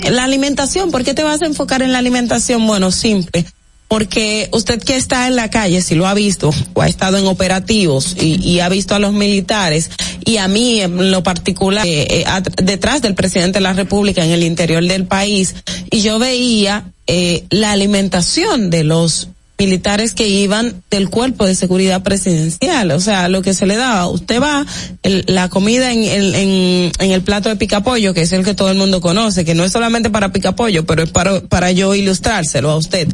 la 0.10 0.24
alimentación, 0.24 0.90
¿por 0.90 1.04
qué 1.04 1.14
te 1.14 1.22
vas 1.22 1.44
a 1.44 1.46
enfocar 1.46 1.84
en 1.84 1.92
la 1.92 2.00
alimentación? 2.00 2.66
Bueno, 2.66 2.92
simple. 2.92 3.46
Porque 3.88 4.50
usted 4.52 4.82
que 4.82 4.96
está 4.96 5.28
en 5.28 5.36
la 5.36 5.52
calle, 5.52 5.80
si 5.84 5.94
lo 5.94 6.08
ha 6.08 6.16
visto, 6.16 6.52
o 6.74 6.82
ha 6.82 6.88
estado 6.88 7.20
en 7.20 7.28
operativos 7.28 8.18
y, 8.20 8.42
y 8.44 8.62
ha 8.62 8.70
visto 8.70 8.96
a 8.96 9.00
los 9.00 9.14
militares, 9.14 9.92
y 10.26 10.38
a 10.38 10.48
mí 10.48 10.82
en 10.82 11.12
lo 11.12 11.22
particular, 11.22 11.86
eh, 11.86 12.08
eh, 12.10 12.26
detrás 12.64 13.04
del 13.04 13.14
presidente 13.14 13.60
de 13.60 13.64
la 13.64 13.74
República 13.74 14.26
en 14.26 14.32
el 14.32 14.44
interior 14.44 14.84
del 14.84 15.06
país, 15.06 15.54
y 15.92 16.02
yo 16.02 16.18
veía 16.18 16.92
eh, 17.06 17.46
la 17.52 17.72
alimentación 17.72 18.72
de 18.72 18.84
los 18.84 19.30
militares 19.58 20.14
que 20.14 20.28
iban 20.28 20.84
del 20.92 21.10
cuerpo 21.10 21.46
de 21.46 21.56
seguridad 21.56 22.04
presidencial, 22.04 22.92
o 22.92 23.00
sea, 23.00 23.30
lo 23.30 23.42
que 23.42 23.54
se 23.54 23.66
le 23.66 23.78
daba, 23.78 24.08
usted 24.08 24.42
va, 24.42 24.66
el- 25.04 25.24
la 25.28 25.48
comida 25.50 25.94
en, 25.94 26.04
el- 26.04 26.36
en, 26.36 27.12
el 27.12 27.22
plato 27.22 27.48
de 27.50 27.56
picapollo, 27.56 28.14
que 28.14 28.22
es 28.22 28.32
el 28.34 28.44
que 28.44 28.54
todo 28.54 28.70
el 28.70 28.78
mundo 28.78 29.00
conoce, 29.00 29.46
que 29.46 29.56
no 29.56 29.64
es 29.64 29.72
solamente 29.72 30.10
para 30.10 30.34
picapollo, 30.34 30.86
pero 30.86 31.04
es 31.04 31.10
para, 31.10 31.40
para 31.42 31.72
yo 31.72 31.96
ilustrárselo 31.96 32.70
a 32.70 32.76
usted. 32.78 33.08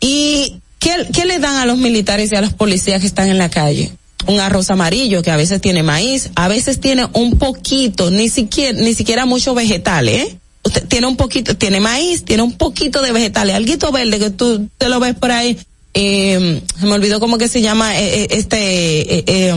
¿Y 0.00 0.56
qué, 0.78 1.06
qué 1.12 1.24
le 1.26 1.38
dan 1.38 1.56
a 1.56 1.66
los 1.66 1.78
militares 1.78 2.32
y 2.32 2.36
a 2.36 2.40
los 2.40 2.52
policías 2.52 3.00
que 3.00 3.06
están 3.06 3.28
en 3.28 3.38
la 3.38 3.50
calle? 3.50 3.92
Un 4.26 4.40
arroz 4.40 4.70
amarillo 4.70 5.22
que 5.22 5.30
a 5.30 5.36
veces 5.36 5.60
tiene 5.60 5.82
maíz, 5.82 6.30
a 6.34 6.48
veces 6.48 6.80
tiene 6.80 7.06
un 7.12 7.38
poquito, 7.38 8.10
ni 8.10 8.28
siquiera, 8.28 8.78
ni 8.78 8.94
siquiera 8.94 9.26
mucho 9.26 9.54
vegetales, 9.54 10.22
¿eh? 10.28 10.36
Usted 10.62 10.86
tiene 10.88 11.06
un 11.06 11.16
poquito, 11.16 11.56
tiene 11.56 11.80
maíz, 11.80 12.24
tiene 12.24 12.42
un 12.42 12.52
poquito 12.52 13.00
de 13.02 13.12
vegetales, 13.12 13.54
alguito 13.56 13.90
verde 13.92 14.18
que 14.18 14.30
tú 14.30 14.68
te 14.78 14.88
lo 14.90 15.00
ves 15.00 15.14
por 15.14 15.32
ahí, 15.32 15.58
eh, 15.94 16.62
se 16.78 16.86
me 16.86 16.92
olvidó 16.92 17.18
cómo 17.18 17.38
que 17.38 17.48
se 17.48 17.62
llama 17.62 17.98
eh, 17.98 18.24
eh, 18.24 18.28
este, 18.30 19.48
eh, 19.48 19.54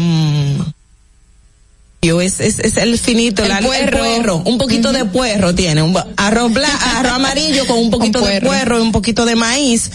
yo, 2.02 2.20
es, 2.22 2.40
es, 2.42 2.60
es 2.60 2.76
el 2.78 2.98
finito, 3.00 3.44
El 3.44 3.50
la- 3.50 3.60
puerro. 3.60 4.38
un 4.46 4.58
poquito 4.58 4.92
de 4.92 5.06
puerro 5.06 5.56
tiene, 5.56 5.82
un 5.82 5.96
arroz, 6.18 6.52
bla- 6.52 6.98
arroz 6.98 7.14
amarillo 7.14 7.66
con 7.66 7.78
un 7.86 7.90
poquito 7.92 8.20
de 8.20 8.26
puerro. 8.42 8.48
puerro 8.48 8.80
y 8.80 8.82
un 8.82 8.92
poquito 8.92 9.26
de 9.26 9.36
maíz, 9.36 9.92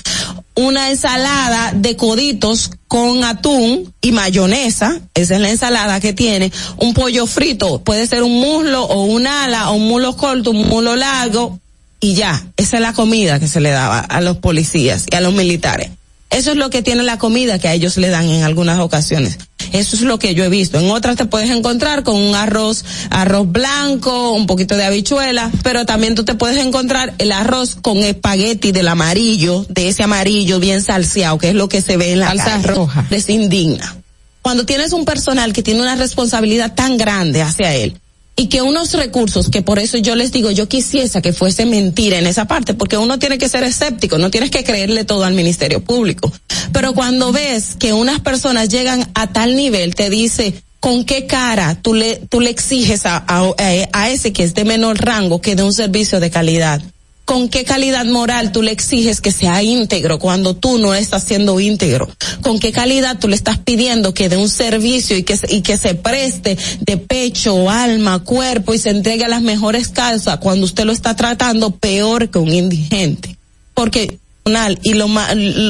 una 0.58 0.90
ensalada 0.90 1.72
de 1.72 1.94
coditos 1.94 2.72
con 2.88 3.22
atún 3.22 3.94
y 4.00 4.10
mayonesa, 4.10 5.00
esa 5.14 5.34
es 5.36 5.40
la 5.40 5.50
ensalada 5.50 6.00
que 6.00 6.12
tiene, 6.12 6.50
un 6.78 6.94
pollo 6.94 7.26
frito, 7.26 7.80
puede 7.80 8.08
ser 8.08 8.24
un 8.24 8.40
muslo 8.40 8.82
o 8.82 9.04
un 9.04 9.28
ala 9.28 9.70
o 9.70 9.74
un 9.74 9.86
muslo 9.86 10.16
corto, 10.16 10.50
un 10.50 10.68
muslo 10.68 10.96
largo 10.96 11.60
y 12.00 12.14
ya, 12.14 12.44
esa 12.56 12.76
es 12.76 12.82
la 12.82 12.92
comida 12.92 13.38
que 13.38 13.46
se 13.46 13.60
le 13.60 13.70
daba 13.70 14.00
a 14.00 14.20
los 14.20 14.38
policías 14.38 15.06
y 15.08 15.14
a 15.14 15.20
los 15.20 15.32
militares. 15.32 15.90
Eso 16.30 16.50
es 16.50 16.56
lo 16.56 16.70
que 16.70 16.82
tiene 16.82 17.02
la 17.02 17.18
comida 17.18 17.58
que 17.58 17.68
a 17.68 17.74
ellos 17.74 17.96
le 17.96 18.08
dan 18.08 18.28
en 18.28 18.42
algunas 18.42 18.78
ocasiones. 18.80 19.38
Eso 19.72 19.96
es 19.96 20.02
lo 20.02 20.18
que 20.18 20.34
yo 20.34 20.44
he 20.44 20.48
visto. 20.48 20.78
En 20.78 20.90
otras 20.90 21.16
te 21.16 21.26
puedes 21.26 21.50
encontrar 21.50 22.02
con 22.02 22.16
un 22.16 22.34
arroz, 22.34 22.84
arroz 23.10 23.50
blanco, 23.50 24.32
un 24.32 24.46
poquito 24.46 24.76
de 24.76 24.84
habichuela, 24.84 25.50
pero 25.62 25.84
también 25.86 26.14
tú 26.14 26.24
te 26.24 26.34
puedes 26.34 26.58
encontrar 26.58 27.14
el 27.18 27.32
arroz 27.32 27.76
con 27.80 27.98
espagueti 27.98 28.72
del 28.72 28.88
amarillo, 28.88 29.66
de 29.68 29.88
ese 29.88 30.02
amarillo 30.02 30.60
bien 30.60 30.82
salseado, 30.82 31.38
que 31.38 31.50
es 31.50 31.54
lo 31.54 31.68
que 31.68 31.82
se 31.82 31.96
ve 31.96 32.12
en 32.12 32.20
la 32.20 32.28
Salsa 32.28 32.58
roja. 32.62 33.06
Les 33.10 33.28
indigna. 33.28 33.96
Cuando 34.42 34.64
tienes 34.64 34.92
un 34.92 35.04
personal 35.04 35.52
que 35.52 35.62
tiene 35.62 35.82
una 35.82 35.96
responsabilidad 35.96 36.74
tan 36.74 36.96
grande 36.96 37.42
hacia 37.42 37.74
él, 37.74 37.98
y 38.38 38.46
que 38.46 38.62
unos 38.62 38.92
recursos, 38.92 39.50
que 39.50 39.62
por 39.62 39.80
eso 39.80 39.98
yo 39.98 40.14
les 40.14 40.30
digo, 40.30 40.52
yo 40.52 40.68
quisiese 40.68 41.20
que 41.20 41.32
fuese 41.32 41.66
mentira 41.66 42.18
en 42.18 42.26
esa 42.26 42.46
parte, 42.46 42.72
porque 42.72 42.96
uno 42.96 43.18
tiene 43.18 43.36
que 43.36 43.48
ser 43.48 43.64
escéptico, 43.64 44.16
no 44.16 44.30
tienes 44.30 44.52
que 44.52 44.62
creerle 44.62 45.04
todo 45.04 45.24
al 45.24 45.34
Ministerio 45.34 45.82
Público. 45.82 46.32
Pero 46.72 46.94
cuando 46.94 47.32
ves 47.32 47.74
que 47.76 47.92
unas 47.92 48.20
personas 48.20 48.68
llegan 48.68 49.10
a 49.14 49.32
tal 49.32 49.56
nivel, 49.56 49.96
te 49.96 50.08
dice, 50.08 50.54
¿con 50.78 51.04
qué 51.04 51.26
cara 51.26 51.78
tú 51.82 51.94
le, 51.94 52.16
tú 52.28 52.40
le 52.40 52.50
exiges 52.50 53.06
a, 53.06 53.24
a, 53.26 53.52
a 53.92 54.10
ese 54.10 54.32
que 54.32 54.44
es 54.44 54.54
de 54.54 54.64
menor 54.64 54.98
rango 55.04 55.40
que 55.40 55.56
dé 55.56 55.64
un 55.64 55.72
servicio 55.72 56.20
de 56.20 56.30
calidad? 56.30 56.80
¿Con 57.28 57.50
qué 57.50 57.64
calidad 57.64 58.06
moral 58.06 58.52
tú 58.52 58.62
le 58.62 58.70
exiges 58.70 59.20
que 59.20 59.32
sea 59.32 59.62
íntegro 59.62 60.18
cuando 60.18 60.56
tú 60.56 60.78
no 60.78 60.94
estás 60.94 61.24
siendo 61.24 61.60
íntegro? 61.60 62.08
¿Con 62.40 62.58
qué 62.58 62.72
calidad 62.72 63.18
tú 63.18 63.28
le 63.28 63.36
estás 63.36 63.58
pidiendo 63.58 64.14
que 64.14 64.30
dé 64.30 64.38
un 64.38 64.48
servicio 64.48 65.14
y 65.14 65.24
que, 65.24 65.38
y 65.50 65.60
que 65.60 65.76
se 65.76 65.94
preste 65.94 66.56
de 66.80 66.96
pecho, 66.96 67.68
alma, 67.68 68.24
cuerpo 68.24 68.72
y 68.72 68.78
se 68.78 68.88
entregue 68.88 69.26
a 69.26 69.28
las 69.28 69.42
mejores 69.42 69.88
causas 69.88 70.38
cuando 70.38 70.64
usted 70.64 70.86
lo 70.86 70.92
está 70.92 71.16
tratando 71.16 71.72
peor 71.72 72.30
que 72.30 72.38
un 72.38 72.50
indigente? 72.50 73.36
Porque 73.74 74.18
personal 74.48 74.78
y 74.82 74.94
lo, 74.94 75.08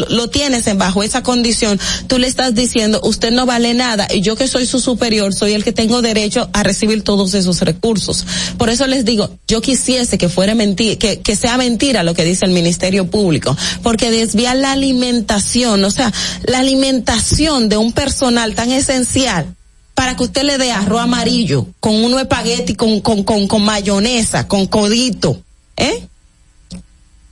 lo 0.09 0.31
tienes 0.31 0.67
en 0.67 0.79
bajo 0.79 1.03
esa 1.03 1.23
condición, 1.23 1.79
tú 2.07 2.19
le 2.19 2.27
estás 2.27 2.55
diciendo, 2.55 3.01
usted 3.03 3.31
no 3.31 3.47
vale 3.47 3.75
nada 3.75 4.07
y 4.13 4.21
yo 4.21 4.37
que 4.37 4.47
soy 4.47 4.67
su 4.67 4.81
superior 4.81 5.35
soy 5.35 5.53
el 5.53 5.65
que 5.65 5.73
tengo 5.73 6.03
derecho 6.03 6.49
a 6.53 6.63
recibir 6.63 7.03
todos 7.03 7.35
esos 7.35 7.61
recursos. 7.63 8.27
Por 8.57 8.71
eso 8.71 8.87
les 8.87 9.05
digo, 9.05 9.31
yo 9.47 9.61
quisiese 9.61 10.19
que 10.19 10.29
fuera 10.29 10.55
mentira, 10.55 10.97
que, 10.97 11.21
que 11.21 11.37
sea 11.37 11.57
mentira 11.57 12.03
lo 12.03 12.15
que 12.15 12.25
dice 12.25 12.45
el 12.45 12.53
Ministerio 12.53 13.11
Público, 13.11 13.57
porque 13.83 14.11
desviar 14.11 14.57
la 14.57 14.73
alimentación, 14.73 15.85
o 15.85 15.91
sea, 15.91 16.13
la 16.45 16.61
alimentación 16.61 17.69
de 17.69 17.77
un 17.77 17.93
personal 17.93 18.55
tan 18.55 18.71
esencial 18.73 19.55
para 19.95 20.17
que 20.17 20.23
usted 20.23 20.45
le 20.45 20.59
dé 20.59 20.71
arroz 20.71 21.01
amarillo 21.01 21.67
con 21.81 21.95
uno 21.97 22.21
espagueti 22.21 22.75
con, 22.75 23.01
con, 23.01 23.25
con, 23.25 23.49
con 23.49 23.65
mayonesa, 23.65 24.47
con 24.47 24.67
codito, 24.67 25.41
¿eh? 25.77 26.07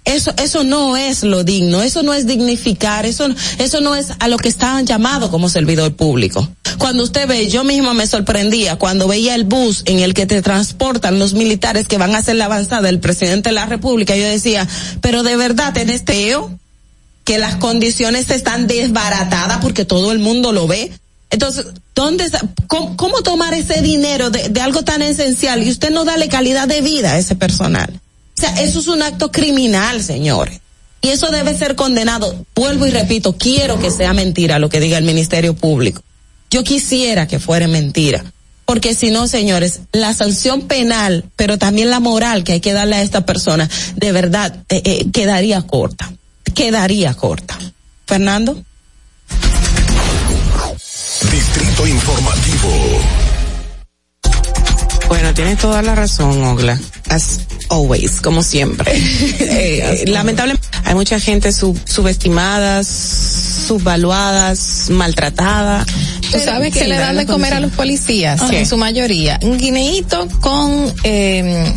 Eso, 0.07 0.33
eso 0.39 0.63
no 0.63 0.97
es 0.97 1.25
lo 1.25 1.43
digno, 1.43 1.83
eso 1.83 2.03
no 2.05 2.15
es 2.15 2.27
dignificar, 2.27 3.05
eso, 3.05 3.27
eso 3.59 3.81
no 3.81 3.97
es 3.97 4.09
a 4.21 4.29
lo 4.29 4.37
que 4.37 4.49
estaban 4.49 4.87
llamados 4.87 5.31
como 5.31 5.49
servidor 5.49 5.95
público. 5.95 6.49
Cuando 6.79 7.03
usted 7.03 7.27
ve, 7.27 7.49
yo 7.49 7.65
misma 7.65 7.93
me 7.93 8.07
sorprendía 8.07 8.77
cuando 8.77 9.09
veía 9.09 9.35
el 9.35 9.45
bus 9.45 9.83
en 9.87 9.99
el 9.99 10.15
que 10.15 10.27
te 10.27 10.43
transportan 10.43 11.19
los 11.19 11.35
militares 11.35 11.89
que 11.89 11.99
van 11.99 12.15
a 12.15 12.19
hacer 12.19 12.37
la 12.37 12.45
avanzada 12.45 12.83
del 12.83 13.01
presidente 13.01 13.49
de 13.49 13.55
la 13.55 13.67
República, 13.67 14.15
yo 14.17 14.25
decía, 14.25 14.69
pero 15.01 15.23
de 15.25 15.37
verdad 15.37 15.77
en 15.77 15.91
este 15.91 16.17
feo 16.27 16.59
que 17.25 17.39
las 17.39 17.57
condiciones 17.57 18.31
están 18.31 18.67
desbaratadas 18.67 19.59
porque 19.59 19.85
todo 19.85 20.13
el 20.13 20.19
mundo 20.21 20.53
lo 20.53 20.67
ve. 20.67 20.93
Entonces, 21.31 21.67
¿dónde, 21.95 22.31
cómo, 22.69 22.97
cómo 22.97 23.23
tomar 23.23 23.53
ese 23.53 23.83
dinero 23.83 24.31
de, 24.31 24.49
de 24.49 24.61
algo 24.61 24.83
tan 24.83 25.03
esencial 25.03 25.63
y 25.63 25.71
usted 25.71 25.91
no 25.91 26.05
darle 26.05 26.29
calidad 26.29 26.69
de 26.69 26.81
vida 26.81 27.13
a 27.13 27.19
ese 27.19 27.35
personal? 27.35 28.01
O 28.37 28.41
sea, 28.41 28.51
eso 28.63 28.81
es 28.81 28.89
un 28.89 29.03
acto 29.03 29.33
criminal, 29.33 30.03
señores. 30.03 30.61
Y 31.01 31.09
eso 31.09 31.31
debe 31.31 31.57
ser 31.57 31.75
condenado. 31.75 32.45
Vuelvo 32.55 32.87
y 32.87 32.91
repito, 32.91 33.37
quiero 33.37 33.79
que 33.79 33.91
sea 33.91 34.13
mentira 34.13 34.59
lo 34.59 34.69
que 34.69 34.81
diga 34.81 34.99
el 34.99 35.05
Ministerio 35.05 35.55
Público. 35.55 36.03
Yo 36.51 36.65
quisiera 36.65 37.27
que 37.27 37.39
fuera 37.39 37.69
mentira. 37.69 38.25
Porque 38.65 38.95
si 38.95 39.11
no, 39.11 39.29
señores, 39.29 39.81
la 39.93 40.13
sanción 40.13 40.63
penal, 40.63 41.25
pero 41.37 41.57
también 41.57 41.89
la 41.89 42.01
moral 42.01 42.43
que 42.43 42.55
hay 42.55 42.61
que 42.61 42.73
darle 42.73 42.97
a 42.97 43.03
esta 43.03 43.25
persona, 43.25 43.71
de 43.95 44.13
verdad, 44.13 44.65
eh, 44.69 44.83
eh, 44.85 45.07
quedaría 45.13 45.63
corta. 45.63 46.13
Quedaría 46.53 47.15
corta. 47.15 47.57
Fernando. 48.07 48.61
Distrito 51.31 51.87
Informativo. 51.87 53.26
Bueno, 55.09 55.33
tienes 55.35 55.59
toda 55.59 55.83
la 55.83 55.95
razón, 55.95 56.43
Ogla. 56.45 56.79
As 57.09 57.41
always, 57.69 58.21
como 58.21 58.43
siempre. 58.43 58.93
Eh, 59.39 60.05
lamentable. 60.09 60.55
Hay 60.85 60.95
mucha 60.95 61.21
gente 61.21 61.53
sub, 61.53 61.79
subestimada, 61.85 62.83
subvaluadas, 62.85 64.91
maltratada. 64.91 65.85
¿Tú 66.31 66.39
sabes 66.45 66.75
que 66.75 66.87
le 66.87 66.97
dan 66.97 67.17
de 67.17 67.27
comer 67.27 67.55
a 67.55 67.61
los 67.61 67.73
policías? 67.73 68.41
En 68.51 68.67
su 68.67 68.77
mayoría. 68.77 69.39
Un 69.43 69.59
guineíto 69.59 70.29
con, 70.41 70.93
eh, 71.05 71.73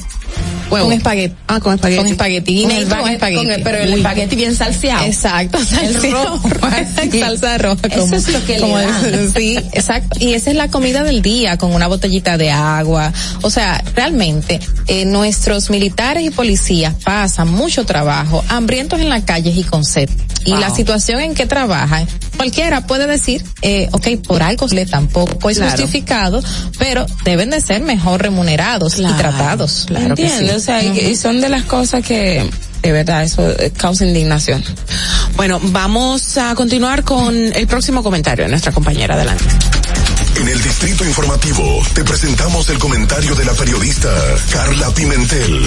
con 0.69 0.91
espagueti. 0.93 1.35
Ah, 1.47 1.59
con 1.59 1.73
espagueti. 1.75 1.97
Con 1.97 2.07
espagueti. 2.07 2.61
Con 2.63 2.71
el 2.71 2.87
con, 2.87 3.09
espagueti. 3.09 3.35
con 3.43 3.51
el- 3.51 3.63
pero 3.63 3.77
el 3.79 3.89
Uy. 3.89 3.95
espagueti 3.97 4.35
bien 4.35 4.55
salseado. 4.55 5.05
Exacto, 5.05 5.57
salseado. 5.65 6.25
rojo. 6.37 6.49
salsa 7.19 7.57
roja. 7.57 7.87
Eso 7.87 7.99
como- 8.01 8.15
es 8.15 8.27
lo 8.29 8.45
que 8.45 8.59
le 8.59 8.69
dan. 8.71 9.33
Sí, 9.35 9.57
exacto. 9.73 10.17
Y 10.19 10.33
esa 10.33 10.49
es 10.51 10.55
la 10.55 10.69
comida 10.69 11.03
del 11.03 11.21
día, 11.21 11.57
con 11.57 11.73
una 11.73 11.87
botellita 11.87 12.37
de 12.37 12.51
agua. 12.51 13.11
O 13.41 13.49
sea, 13.49 13.83
realmente, 13.95 14.59
eh, 14.87 15.05
nuestros 15.05 15.69
militares 15.69 16.23
y 16.23 16.29
policías 16.29 16.93
pasan 17.03 17.49
mucho 17.49 17.85
trabajo, 17.85 18.43
hambrientos 18.49 18.99
en 18.99 19.09
las 19.09 19.23
calles 19.23 19.57
y 19.57 19.63
con 19.63 19.83
sed. 19.83 20.09
Y 20.45 20.51
la 20.55 20.73
situación 20.73 21.19
en 21.19 21.35
que 21.35 21.45
trabajan, 21.45 22.07
cualquiera 22.37 22.87
puede 22.87 23.05
decir, 23.07 23.43
eh, 23.61 23.89
ok, 23.91 24.07
por 24.25 24.41
algo 24.41 24.67
le 24.67 24.85
tampoco 24.85 25.49
es 25.49 25.57
Claro. 25.57 25.71
justificado, 25.71 26.41
pero 26.79 27.05
deben 27.25 27.49
de 27.49 27.59
ser 27.59 27.81
mejor 27.81 28.21
remunerados 28.21 28.97
y 28.99 29.03
tratados. 29.03 29.83
claro 29.87 30.15
que 30.21 30.27
¿Entiendes? 30.27 30.49
sí. 30.51 30.55
O 30.57 30.59
sea, 30.59 30.83
y- 30.83 30.99
y 31.11 31.15
son 31.15 31.41
de 31.41 31.49
las 31.49 31.63
cosas 31.63 32.03
que, 32.05 32.49
de 32.81 32.91
verdad, 32.91 33.23
eso 33.23 33.49
eh, 33.49 33.71
causa 33.75 34.05
indignación. 34.05 34.63
Bueno, 35.35 35.59
vamos 35.61 36.37
a 36.37 36.53
continuar 36.55 37.03
con 37.03 37.35
el 37.35 37.67
próximo 37.67 38.03
comentario 38.03 38.45
de 38.45 38.49
nuestra 38.51 38.71
compañera. 38.71 39.15
Adelante. 39.15 39.43
En 40.39 40.47
el 40.47 40.61
Distrito 40.61 41.03
Informativo 41.05 41.81
te 41.93 42.03
presentamos 42.03 42.69
el 42.69 42.79
comentario 42.79 43.35
de 43.35 43.45
la 43.45 43.53
periodista 43.53 44.09
Carla 44.51 44.89
Pimentel. 44.91 45.59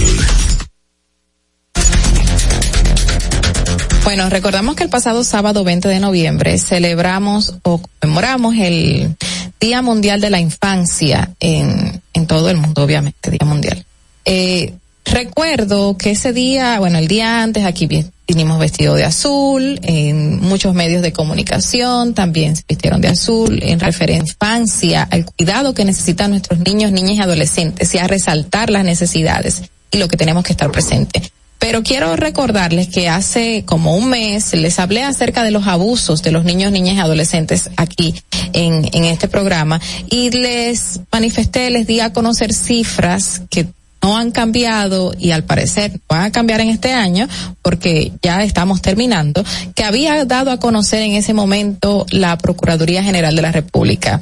Bueno, 4.05 4.29
recordamos 4.31 4.75
que 4.75 4.83
el 4.83 4.91
pasado 4.91 5.23
sábado 5.25 5.63
20 5.65 5.89
de 5.89 6.01
noviembre 6.01 6.59
celebramos 6.59 7.55
o 7.63 7.81
conmemoramos 8.01 8.55
el 8.59 9.17
Día 9.61 9.81
Mundial 9.81 10.21
de 10.21 10.31
la 10.31 10.41
Infancia 10.41 11.31
en, 11.39 12.03
en 12.13 12.27
todo 12.27 12.51
el 12.51 12.57
mundo, 12.57 12.83
obviamente, 12.83 13.31
Día 13.31 13.47
Mundial. 13.47 13.85
Eh, 14.25 14.75
recuerdo 15.05 15.97
que 15.97 16.13
ese 16.13 16.33
día, 16.33 16.79
bueno, 16.79 16.99
el 16.99 17.09
día 17.09 17.43
antes 17.43 17.65
aquí 17.65 17.87
vi- 17.87 18.07
vinimos 18.27 18.59
vestidos 18.59 18.97
de 18.97 19.05
azul, 19.05 19.81
en 19.83 20.41
muchos 20.41 20.75
medios 20.75 21.03
de 21.03 21.13
comunicación 21.13 22.15
también 22.15 22.57
se 22.57 22.63
vistieron 22.69 23.01
de 23.01 23.09
azul, 23.09 23.61
en 23.63 23.81
referencia 23.81 25.03
al 25.03 25.25
cuidado 25.27 25.75
que 25.75 25.85
necesitan 25.85 26.31
nuestros 26.31 26.61
niños, 26.61 26.93
niñas 26.93 27.17
y 27.17 27.21
adolescentes 27.21 27.95
y 27.95 27.99
a 27.99 28.07
resaltar 28.07 28.71
las 28.71 28.85
necesidades 28.85 29.63
y 29.91 29.99
lo 29.99 30.09
que 30.09 30.17
tenemos 30.17 30.45
que 30.45 30.53
estar 30.53 30.71
presente. 30.71 31.21
Pero 31.59 31.83
quiero 31.85 32.17
recordarles 32.17 32.89
que 32.89 33.09
hace 33.09 33.65
como 33.65 33.95
un 33.97 34.09
mes 34.09 34.53
les 34.55 34.81
hablé 34.81 35.05
acerca 35.05 35.45
de 35.45 35.53
los 35.53 35.67
abusos 35.69 36.23
de 36.23 36.33
los 36.33 36.45
niños, 36.45 36.73
niñas 36.73 36.97
y 36.97 37.01
adolescentes 37.01 37.71
aquí 37.77 38.15
en, 38.53 38.89
en 38.93 39.05
este 39.05 39.29
programa 39.29 39.81
y 40.11 40.31
les 40.31 41.01
manifesté, 41.13 41.71
les 41.71 41.87
di 41.87 42.01
a 42.01 42.13
conocer 42.13 42.53
cifras 42.53 43.43
que 43.49 43.67
no 44.03 44.17
han 44.17 44.33
cambiado 44.33 45.15
y 45.19 45.31
al 45.31 45.45
parecer 45.45 46.01
van 46.09 46.25
a 46.25 46.33
cambiar 46.33 46.61
en 46.61 46.69
este 46.69 46.93
año 46.93 47.29
porque 47.63 48.13
ya 48.23 48.43
estamos 48.43 48.83
terminando, 48.83 49.45
que 49.75 49.85
había 49.85 50.25
dado 50.25 50.51
a 50.51 50.59
conocer 50.59 51.03
en 51.03 51.13
ese 51.13 51.33
momento 51.33 52.05
la 52.11 52.37
Procuraduría 52.37 53.03
General 53.03 53.35
de 53.35 53.43
la 53.43 53.53
República 53.53 54.21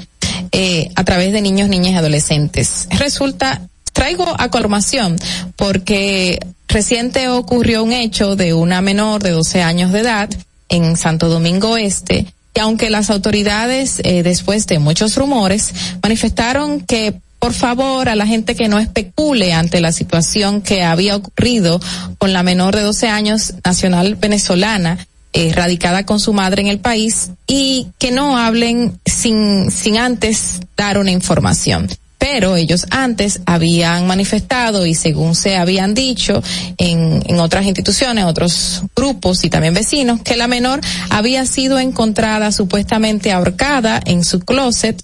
eh, 0.53 0.91
a 0.95 1.05
través 1.05 1.33
de 1.33 1.41
niños, 1.41 1.69
niñas 1.69 1.93
y 1.93 1.97
adolescentes. 1.97 2.89
Resulta 2.91 3.63
traigo 3.93 4.27
a 4.39 4.51
colmación 4.51 5.17
porque 5.57 6.39
reciente 6.69 7.29
ocurrió 7.29 7.83
un 7.83 7.93
hecho 7.93 8.37
de 8.37 8.55
una 8.55 8.81
menor 8.81 9.23
de 9.23 9.31
12 9.31 9.63
años 9.63 9.93
de 9.93 10.01
edad 10.01 10.31
en 10.69 10.97
Santo 10.97 11.29
Domingo 11.29 11.77
Este 11.77 12.27
y 12.55 12.61
aunque 12.61 12.91
las 12.91 13.11
autoridades 13.11 14.01
eh, 14.05 14.23
después 14.23 14.67
de 14.67 14.79
muchos 14.79 15.17
rumores 15.17 15.73
manifestaron 16.03 16.81
que 16.81 17.15
por 17.41 17.55
favor 17.55 18.09
a 18.09 18.15
la 18.15 18.27
gente 18.27 18.55
que 18.55 18.69
no 18.69 18.79
especule 18.79 19.53
ante 19.53 19.81
la 19.81 19.93
situación 19.93 20.61
que 20.61 20.85
había 20.85 21.17
ocurrido 21.17 21.81
con 22.19 22.33
la 22.33 22.43
menor 22.43 22.77
de 22.77 22.83
12 22.83 23.09
años 23.09 23.55
nacional 23.65 24.15
venezolana 24.15 25.07
eh, 25.33 25.53
radicada 25.55 26.05
con 26.05 26.21
su 26.21 26.33
madre 26.33 26.61
en 26.61 26.69
el 26.69 26.81
país 26.81 27.31
y 27.47 27.87
que 27.99 28.11
no 28.11 28.37
hablen 28.37 29.01
sin, 29.07 29.71
sin 29.71 29.97
antes 29.97 30.61
dar 30.77 30.99
una 30.99 31.13
información. 31.13 31.89
Pero 32.19 32.57
ellos 32.57 32.87
antes 32.91 33.41
habían 33.47 34.07
manifestado 34.07 34.85
y 34.85 34.95
según 34.95 35.35
se 35.35 35.57
habían 35.57 35.95
dicho 35.95 36.43
en, 36.77 37.23
en 37.25 37.41
otras 37.41 37.65
instituciones, 37.65 38.25
otros 38.25 38.83
grupos 38.95 39.43
y 39.45 39.51
también 39.51 39.73
vecinos, 39.73 40.21
que 40.21 40.37
la 40.37 40.49
menor 40.49 40.81
había 41.09 41.47
sido 41.47 41.79
encontrada 41.79 42.53
supuestamente 42.53 43.33
ahorcada 43.33 44.03
en 44.05 44.25
su 44.25 44.41
closet 44.41 45.03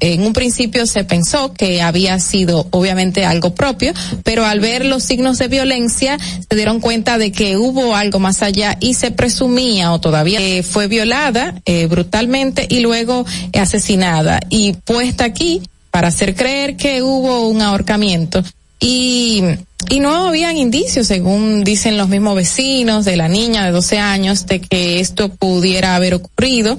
en 0.00 0.22
un 0.22 0.32
principio 0.32 0.86
se 0.86 1.04
pensó 1.04 1.52
que 1.52 1.82
había 1.82 2.18
sido 2.20 2.66
obviamente 2.70 3.24
algo 3.24 3.54
propio, 3.54 3.92
pero 4.22 4.44
al 4.44 4.60
ver 4.60 4.84
los 4.84 5.02
signos 5.02 5.38
de 5.38 5.48
violencia 5.48 6.18
se 6.18 6.56
dieron 6.56 6.80
cuenta 6.80 7.18
de 7.18 7.32
que 7.32 7.56
hubo 7.56 7.96
algo 7.96 8.18
más 8.18 8.42
allá 8.42 8.76
y 8.80 8.94
se 8.94 9.10
presumía 9.10 9.92
o 9.92 10.00
todavía 10.00 10.40
eh, 10.40 10.62
fue 10.62 10.88
violada 10.88 11.54
eh, 11.64 11.86
brutalmente 11.86 12.66
y 12.68 12.80
luego 12.80 13.24
asesinada. 13.54 14.40
Y 14.50 14.74
puesta 14.74 15.24
aquí 15.24 15.62
para 15.90 16.08
hacer 16.08 16.34
creer 16.34 16.76
que 16.76 17.02
hubo 17.02 17.48
un 17.48 17.62
ahorcamiento. 17.62 18.42
Y 18.80 19.42
y 19.88 20.00
no 20.00 20.28
habían 20.28 20.56
indicios, 20.56 21.06
según 21.06 21.64
dicen 21.64 21.98
los 21.98 22.08
mismos 22.08 22.36
vecinos 22.36 23.04
de 23.04 23.16
la 23.16 23.28
niña 23.28 23.64
de 23.64 23.72
12 23.72 23.98
años, 23.98 24.46
de 24.46 24.60
que 24.60 25.00
esto 25.00 25.28
pudiera 25.28 25.96
haber 25.96 26.14
ocurrido 26.14 26.78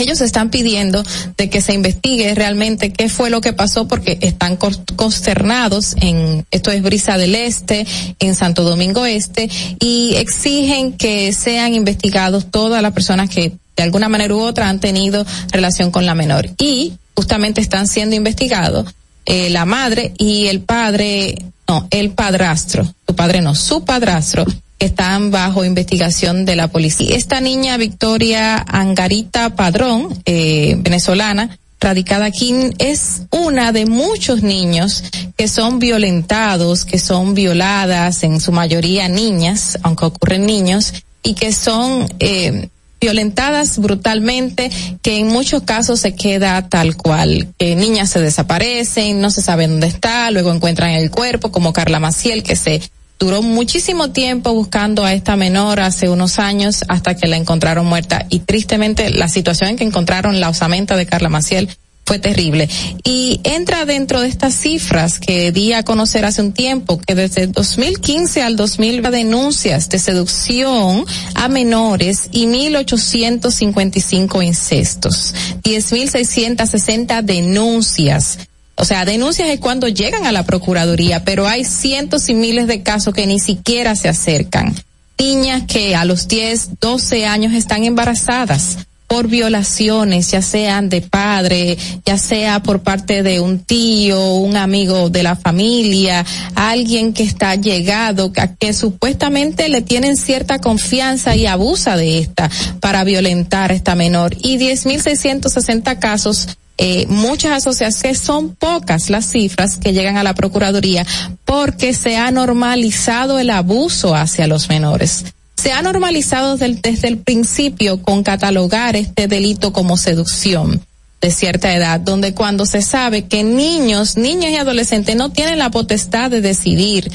ellos 0.00 0.20
están 0.20 0.50
pidiendo 0.50 1.02
de 1.36 1.50
que 1.50 1.60
se 1.60 1.74
investigue 1.74 2.34
realmente 2.34 2.92
qué 2.92 3.08
fue 3.08 3.30
lo 3.30 3.40
que 3.40 3.52
pasó 3.52 3.86
porque 3.86 4.18
están 4.20 4.56
consternados 4.56 5.94
en 6.00 6.44
esto 6.50 6.70
es 6.70 6.82
Brisa 6.82 7.18
del 7.18 7.34
Este, 7.34 7.86
en 8.18 8.34
Santo 8.34 8.64
Domingo 8.64 9.06
Este 9.06 9.48
y 9.78 10.14
exigen 10.16 10.92
que 10.92 11.32
sean 11.32 11.74
investigados 11.74 12.50
todas 12.50 12.82
las 12.82 12.92
personas 12.92 13.30
que 13.30 13.52
de 13.76 13.82
alguna 13.82 14.08
manera 14.08 14.34
u 14.34 14.40
otra 14.40 14.68
han 14.68 14.80
tenido 14.80 15.24
relación 15.52 15.90
con 15.90 16.04
la 16.04 16.14
menor. 16.14 16.50
Y 16.58 16.94
justamente 17.14 17.60
están 17.60 17.86
siendo 17.86 18.14
investigados 18.14 18.94
eh, 19.26 19.50
la 19.50 19.64
madre 19.64 20.12
y 20.18 20.46
el 20.46 20.60
padre, 20.60 21.34
no, 21.68 21.86
el 21.90 22.10
padrastro, 22.10 22.92
su 23.06 23.14
padre 23.14 23.40
no, 23.40 23.54
su 23.54 23.84
padrastro 23.84 24.44
están 24.80 25.30
bajo 25.30 25.64
investigación 25.64 26.44
de 26.44 26.56
la 26.56 26.68
policía. 26.68 27.14
Esta 27.14 27.40
niña 27.40 27.76
Victoria 27.76 28.56
Angarita 28.56 29.54
Padrón, 29.54 30.20
eh, 30.24 30.74
venezolana, 30.78 31.58
radicada 31.78 32.26
aquí, 32.26 32.54
es 32.78 33.22
una 33.30 33.72
de 33.72 33.86
muchos 33.86 34.42
niños 34.42 35.04
que 35.36 35.48
son 35.48 35.78
violentados, 35.78 36.84
que 36.84 36.98
son 36.98 37.34
violadas, 37.34 38.22
en 38.22 38.40
su 38.40 38.52
mayoría 38.52 39.08
niñas, 39.08 39.78
aunque 39.82 40.06
ocurren 40.06 40.46
niños, 40.46 40.92
y 41.22 41.34
que 41.34 41.52
son 41.52 42.06
eh, 42.18 42.68
violentadas 43.00 43.78
brutalmente, 43.78 44.70
que 45.02 45.18
en 45.18 45.28
muchos 45.28 45.62
casos 45.62 46.00
se 46.00 46.14
queda 46.14 46.68
tal 46.68 46.96
cual, 46.96 47.48
que 47.58 47.76
niñas 47.76 48.10
se 48.10 48.20
desaparecen, 48.20 49.20
no 49.20 49.30
se 49.30 49.40
sabe 49.40 49.66
dónde 49.66 49.86
está, 49.86 50.30
luego 50.30 50.52
encuentran 50.52 50.90
el 50.90 51.10
cuerpo, 51.10 51.50
como 51.50 51.72
Carla 51.72 51.98
Maciel, 51.98 52.42
que 52.42 52.56
se 52.56 52.82
duró 53.20 53.42
muchísimo 53.42 54.10
tiempo 54.10 54.54
buscando 54.54 55.04
a 55.04 55.12
esta 55.12 55.36
menor 55.36 55.78
hace 55.78 56.08
unos 56.08 56.38
años 56.38 56.84
hasta 56.88 57.14
que 57.14 57.28
la 57.28 57.36
encontraron 57.36 57.84
muerta 57.86 58.26
y 58.30 58.40
tristemente 58.40 59.10
la 59.10 59.28
situación 59.28 59.70
en 59.70 59.76
que 59.76 59.84
encontraron 59.84 60.40
la 60.40 60.48
osamenta 60.48 60.96
de 60.96 61.04
Carla 61.04 61.28
Maciel 61.28 61.68
fue 62.06 62.18
terrible. 62.18 62.68
Y 63.04 63.40
entra 63.44 63.84
dentro 63.84 64.20
de 64.20 64.26
estas 64.26 64.54
cifras 64.54 65.20
que 65.20 65.52
di 65.52 65.74
a 65.74 65.84
conocer 65.84 66.24
hace 66.24 66.42
un 66.42 66.52
tiempo, 66.52 66.98
que 66.98 67.14
desde 67.14 67.46
2015 67.46 68.42
al 68.42 68.56
2000 68.56 69.02
denuncias 69.02 69.88
de 69.90 70.00
seducción 70.00 71.04
a 71.34 71.46
menores 71.48 72.28
y 72.32 72.46
1.855 72.46 74.44
incestos, 74.44 75.34
10.660 75.62 77.22
denuncias. 77.22 78.38
O 78.80 78.86
sea, 78.86 79.04
denuncias 79.04 79.50
es 79.50 79.60
cuando 79.60 79.88
llegan 79.88 80.24
a 80.24 80.32
la 80.32 80.44
Procuraduría, 80.44 81.22
pero 81.22 81.46
hay 81.46 81.66
cientos 81.66 82.30
y 82.30 82.34
miles 82.34 82.66
de 82.66 82.82
casos 82.82 83.12
que 83.12 83.26
ni 83.26 83.38
siquiera 83.38 83.94
se 83.94 84.08
acercan. 84.08 84.74
Niñas 85.18 85.64
que 85.68 85.94
a 85.94 86.06
los 86.06 86.28
10, 86.28 86.80
12 86.80 87.26
años 87.26 87.52
están 87.52 87.84
embarazadas 87.84 88.78
por 89.10 89.26
violaciones, 89.26 90.30
ya 90.30 90.40
sean 90.40 90.88
de 90.88 91.02
padre, 91.02 91.76
ya 92.06 92.16
sea 92.16 92.62
por 92.62 92.84
parte 92.84 93.24
de 93.24 93.40
un 93.40 93.58
tío, 93.58 94.34
un 94.36 94.56
amigo 94.56 95.10
de 95.10 95.24
la 95.24 95.34
familia, 95.34 96.24
alguien 96.54 97.12
que 97.12 97.24
está 97.24 97.56
llegado, 97.56 98.32
que, 98.32 98.48
que 98.56 98.72
supuestamente 98.72 99.68
le 99.68 99.82
tienen 99.82 100.16
cierta 100.16 100.60
confianza 100.60 101.34
y 101.34 101.46
abusa 101.46 101.96
de 101.96 102.20
esta 102.20 102.48
para 102.78 103.02
violentar 103.02 103.72
a 103.72 103.74
esta 103.74 103.96
menor. 103.96 104.36
Y 104.38 104.58
10.660 104.58 105.98
casos 105.98 106.46
eh, 106.78 107.06
muchas 107.08 107.50
asociaciones, 107.50 108.20
son 108.20 108.54
pocas 108.54 109.10
las 109.10 109.26
cifras 109.26 109.76
que 109.76 109.92
llegan 109.92 110.18
a 110.18 110.22
la 110.22 110.34
Procuraduría 110.34 111.04
porque 111.44 111.94
se 111.94 112.16
ha 112.16 112.30
normalizado 112.30 113.40
el 113.40 113.50
abuso 113.50 114.14
hacia 114.14 114.46
los 114.46 114.68
menores. 114.68 115.24
Se 115.60 115.72
ha 115.72 115.82
normalizado 115.82 116.56
desde 116.56 117.08
el, 117.08 117.18
principio 117.18 118.00
con 118.00 118.22
catalogar 118.22 118.96
este 118.96 119.28
delito 119.28 119.74
como 119.74 119.98
seducción 119.98 120.80
de 121.20 121.30
cierta 121.30 121.74
edad, 121.74 122.00
donde 122.00 122.32
cuando 122.32 122.64
se 122.64 122.80
sabe 122.80 123.26
que 123.26 123.44
niños, 123.44 124.16
niños 124.16 124.52
y 124.52 124.56
adolescentes 124.56 125.16
no 125.16 125.28
tienen 125.32 125.58
la 125.58 125.70
potestad 125.70 126.30
de 126.30 126.40
decidir, 126.40 127.12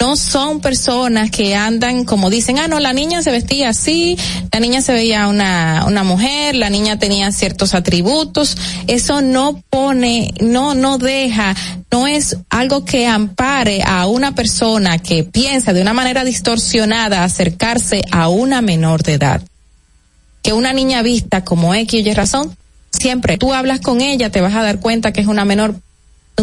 no 0.00 0.16
son 0.16 0.60
personas 0.60 1.30
que 1.30 1.56
andan 1.56 2.04
como 2.04 2.30
dicen, 2.30 2.58
ah, 2.58 2.68
no, 2.68 2.78
la 2.78 2.92
niña 2.92 3.22
se 3.22 3.30
vestía 3.30 3.70
así, 3.70 4.16
la 4.52 4.60
niña 4.60 4.80
se 4.80 4.92
veía 4.92 5.26
una, 5.26 5.84
una 5.86 6.04
mujer, 6.04 6.54
la 6.54 6.70
niña 6.70 6.98
tenía 6.98 7.32
ciertos 7.32 7.74
atributos, 7.74 8.56
eso 8.86 9.20
no 9.20 9.60
pone, 9.70 10.32
no, 10.40 10.74
no 10.74 10.98
deja, 10.98 11.56
no 11.90 12.06
es 12.06 12.36
algo 12.48 12.84
que 12.84 13.06
ampare 13.06 13.82
a 13.84 14.06
una 14.06 14.34
persona 14.34 14.98
que 14.98 15.24
piensa 15.24 15.72
de 15.72 15.82
una 15.82 15.94
manera 15.94 16.24
distorsionada 16.24 17.24
acercarse 17.24 18.02
a 18.10 18.28
una 18.28 18.62
menor 18.62 19.02
de 19.02 19.14
edad. 19.14 19.42
Que 20.42 20.52
una 20.52 20.72
niña 20.72 21.02
vista 21.02 21.44
como 21.44 21.74
X 21.74 22.06
y 22.06 22.14
razón, 22.14 22.56
siempre 22.92 23.36
tú 23.36 23.52
hablas 23.52 23.80
con 23.80 24.00
ella, 24.00 24.30
te 24.30 24.40
vas 24.40 24.54
a 24.54 24.62
dar 24.62 24.78
cuenta 24.78 25.12
que 25.12 25.20
es 25.20 25.26
una 25.26 25.44
menor 25.44 25.80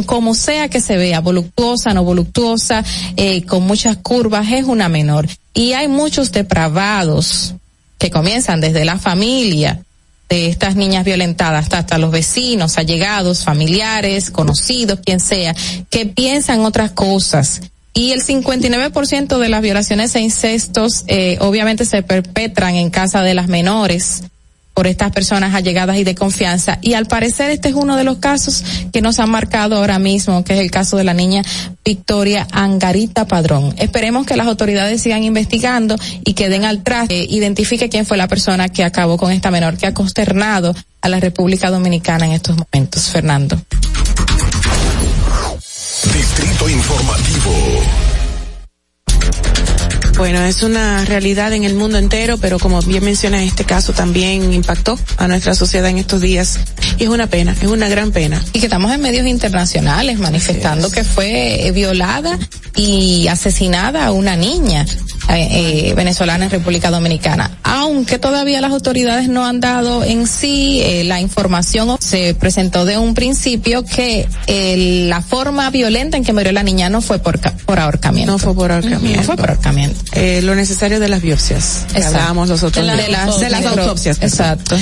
como 0.04 0.34
sea 0.34 0.70
que 0.70 0.82
se 0.82 0.98
vea, 0.98 1.22
voluptuosa, 1.22 1.94
no 1.94 2.04
voluptuosa, 2.04 2.84
eh, 3.16 3.44
con 3.44 3.64
muchas 3.64 3.98
curvas, 3.98 4.52
es 4.52 4.66
una 4.66 4.90
menor. 4.90 5.28
Y 5.54 5.74
hay 5.74 5.88
muchos 5.88 6.32
depravados 6.32 7.56
que 7.98 8.12
comienzan 8.12 8.62
desde 8.62 8.86
la 8.86 9.00
familia 9.00 9.82
de 10.28 10.48
estas 10.50 10.76
niñas 10.76 11.06
violentadas 11.06 11.64
hasta, 11.64 11.80
hasta 11.80 11.98
los 11.98 12.12
vecinos, 12.12 12.78
allegados, 12.78 13.44
familiares, 13.44 14.32
conocidos, 14.32 15.00
quien 15.06 15.20
sea, 15.20 15.56
que 15.90 16.06
piensan 16.06 16.62
otras 16.62 16.92
cosas. 16.92 17.62
Y 17.94 18.12
el 18.12 18.26
59% 18.26 19.38
de 19.38 19.50
las 19.50 19.62
violaciones 19.62 20.16
e 20.16 20.20
incestos 20.20 21.06
eh, 21.08 21.38
obviamente 21.40 21.86
se 21.86 22.04
perpetran 22.04 22.76
en 22.76 22.90
casa 22.90 23.22
de 23.22 23.34
las 23.34 23.48
menores 23.48 24.24
por 24.76 24.88
estas 24.88 25.12
personas 25.12 25.56
allegadas 25.56 25.98
y 25.98 26.04
de 26.04 26.14
confianza. 26.14 26.78
Y 26.82 26.94
al 26.94 27.08
parecer 27.08 27.50
este 27.50 27.70
es 27.70 27.76
uno 27.76 27.96
de 27.96 28.04
los 28.04 28.18
casos 28.18 28.64
que 28.92 29.02
nos 29.02 29.20
han 29.20 29.32
marcado 29.32 29.78
ahora 29.78 29.98
mismo, 29.98 30.44
que 30.44 30.54
es 30.54 30.60
el 30.60 30.70
caso 30.70 30.98
de 30.98 31.06
la 31.06 31.14
niña 31.14 31.42
Victoria 31.84 32.46
Angarita 32.52 33.26
Padrón. 33.26 33.74
Esperemos 33.78 34.26
que 34.28 34.36
las 34.36 34.48
autoridades 34.48 35.02
sigan 35.02 35.24
investigando 35.24 35.96
y 36.26 36.34
que 36.34 36.50
den 36.50 36.66
al 36.66 36.84
traste, 36.84 37.22
eh, 37.22 37.28
identifique 37.30 37.90
quién 37.90 38.06
fue 38.06 38.18
la 38.18 38.28
persona 38.28 38.68
que 38.68 38.84
acabó 38.84 39.18
con 39.18 39.32
esta 39.32 39.50
menor, 39.50 39.78
que 39.78 39.88
ha 39.88 39.94
consternado 39.94 40.76
a 41.02 41.10
la 41.10 41.20
República 41.20 41.72
Dominicana 41.72 42.26
en 42.26 42.34
estos 42.34 42.58
momentos. 42.58 43.10
Fernando. 43.10 43.58
Distrito 46.14 46.70
Informativo. 46.70 48.05
Bueno, 50.18 50.42
es 50.46 50.64
una 50.64 51.04
realidad 51.04 51.52
en 51.52 51.66
el 51.66 51.76
mundo 51.76 51.98
entero, 51.98 52.38
pero 52.38 52.58
como 52.58 52.82
bien 52.82 53.04
menciona, 53.04 53.44
este 53.44 53.66
caso 53.66 53.92
también 53.92 54.54
impactó 54.54 54.98
a 55.18 55.28
nuestra 55.28 55.56
sociedad 55.56 55.90
en 55.90 55.98
estos 55.98 56.22
días. 56.22 56.60
Y 56.98 57.04
es 57.04 57.10
una 57.10 57.28
pena, 57.28 57.54
es 57.60 57.68
una 57.68 57.90
gran 57.90 58.12
pena. 58.12 58.42
Y 58.54 58.60
que 58.60 58.68
estamos 58.68 58.94
en 58.94 59.02
medios 59.02 59.28
internacionales 59.28 60.18
manifestando 60.18 60.90
que 60.90 61.04
fue 61.04 61.68
eh, 61.68 61.72
violada 61.72 62.40
y 62.78 63.28
asesinada 63.28 64.06
a 64.06 64.12
una 64.12 64.38
niña 64.38 64.86
eh, 65.28 65.90
eh, 65.90 65.94
venezolana 65.96 66.46
en 66.46 66.52
República 66.52 66.92
Dominicana. 66.92 67.50
Aunque 67.64 68.20
todavía 68.20 68.62
las 68.62 68.72
autoridades 68.72 69.28
no 69.28 69.44
han 69.46 69.60
dado 69.60 70.04
en 70.04 70.28
sí 70.28 70.82
eh, 70.84 71.04
la 71.04 71.20
información, 71.20 71.98
se 72.00 72.36
presentó 72.36 72.86
de 72.86 73.00
un 73.00 73.16
principio 73.16 73.84
que 73.84 74.28
la 75.08 75.22
forma 75.22 75.70
violenta 75.72 76.18
en 76.18 76.24
que 76.24 76.32
murió 76.32 76.52
la 76.52 76.62
niña 76.62 76.90
no 76.90 77.02
fue 77.02 77.18
por, 77.18 77.40
por 77.40 77.80
ahorcamiento. 77.80 78.34
No 78.34 78.38
fue 78.38 78.54
por 78.54 78.72
ahorcamiento. 78.72 79.18
No 79.20 79.24
fue 79.24 79.36
por 79.36 79.50
ahorcamiento. 79.50 80.00
Eh, 80.14 80.42
lo 80.44 80.56
necesario 80.56 81.00
de 81.00 81.10
las 81.10 81.22
biopsias. 81.22 81.86
que. 81.94 82.04
Hablábamos 82.04 82.48
los 82.50 82.64
otros 82.64 82.86
De 82.86 82.92
las- 82.96 83.06
de 83.06 83.12
las- 83.12 83.40
de 83.40 83.50
las 83.50 83.62
necro- 83.64 83.82
autopsias. 83.82 84.18
Exacto. 84.22 84.78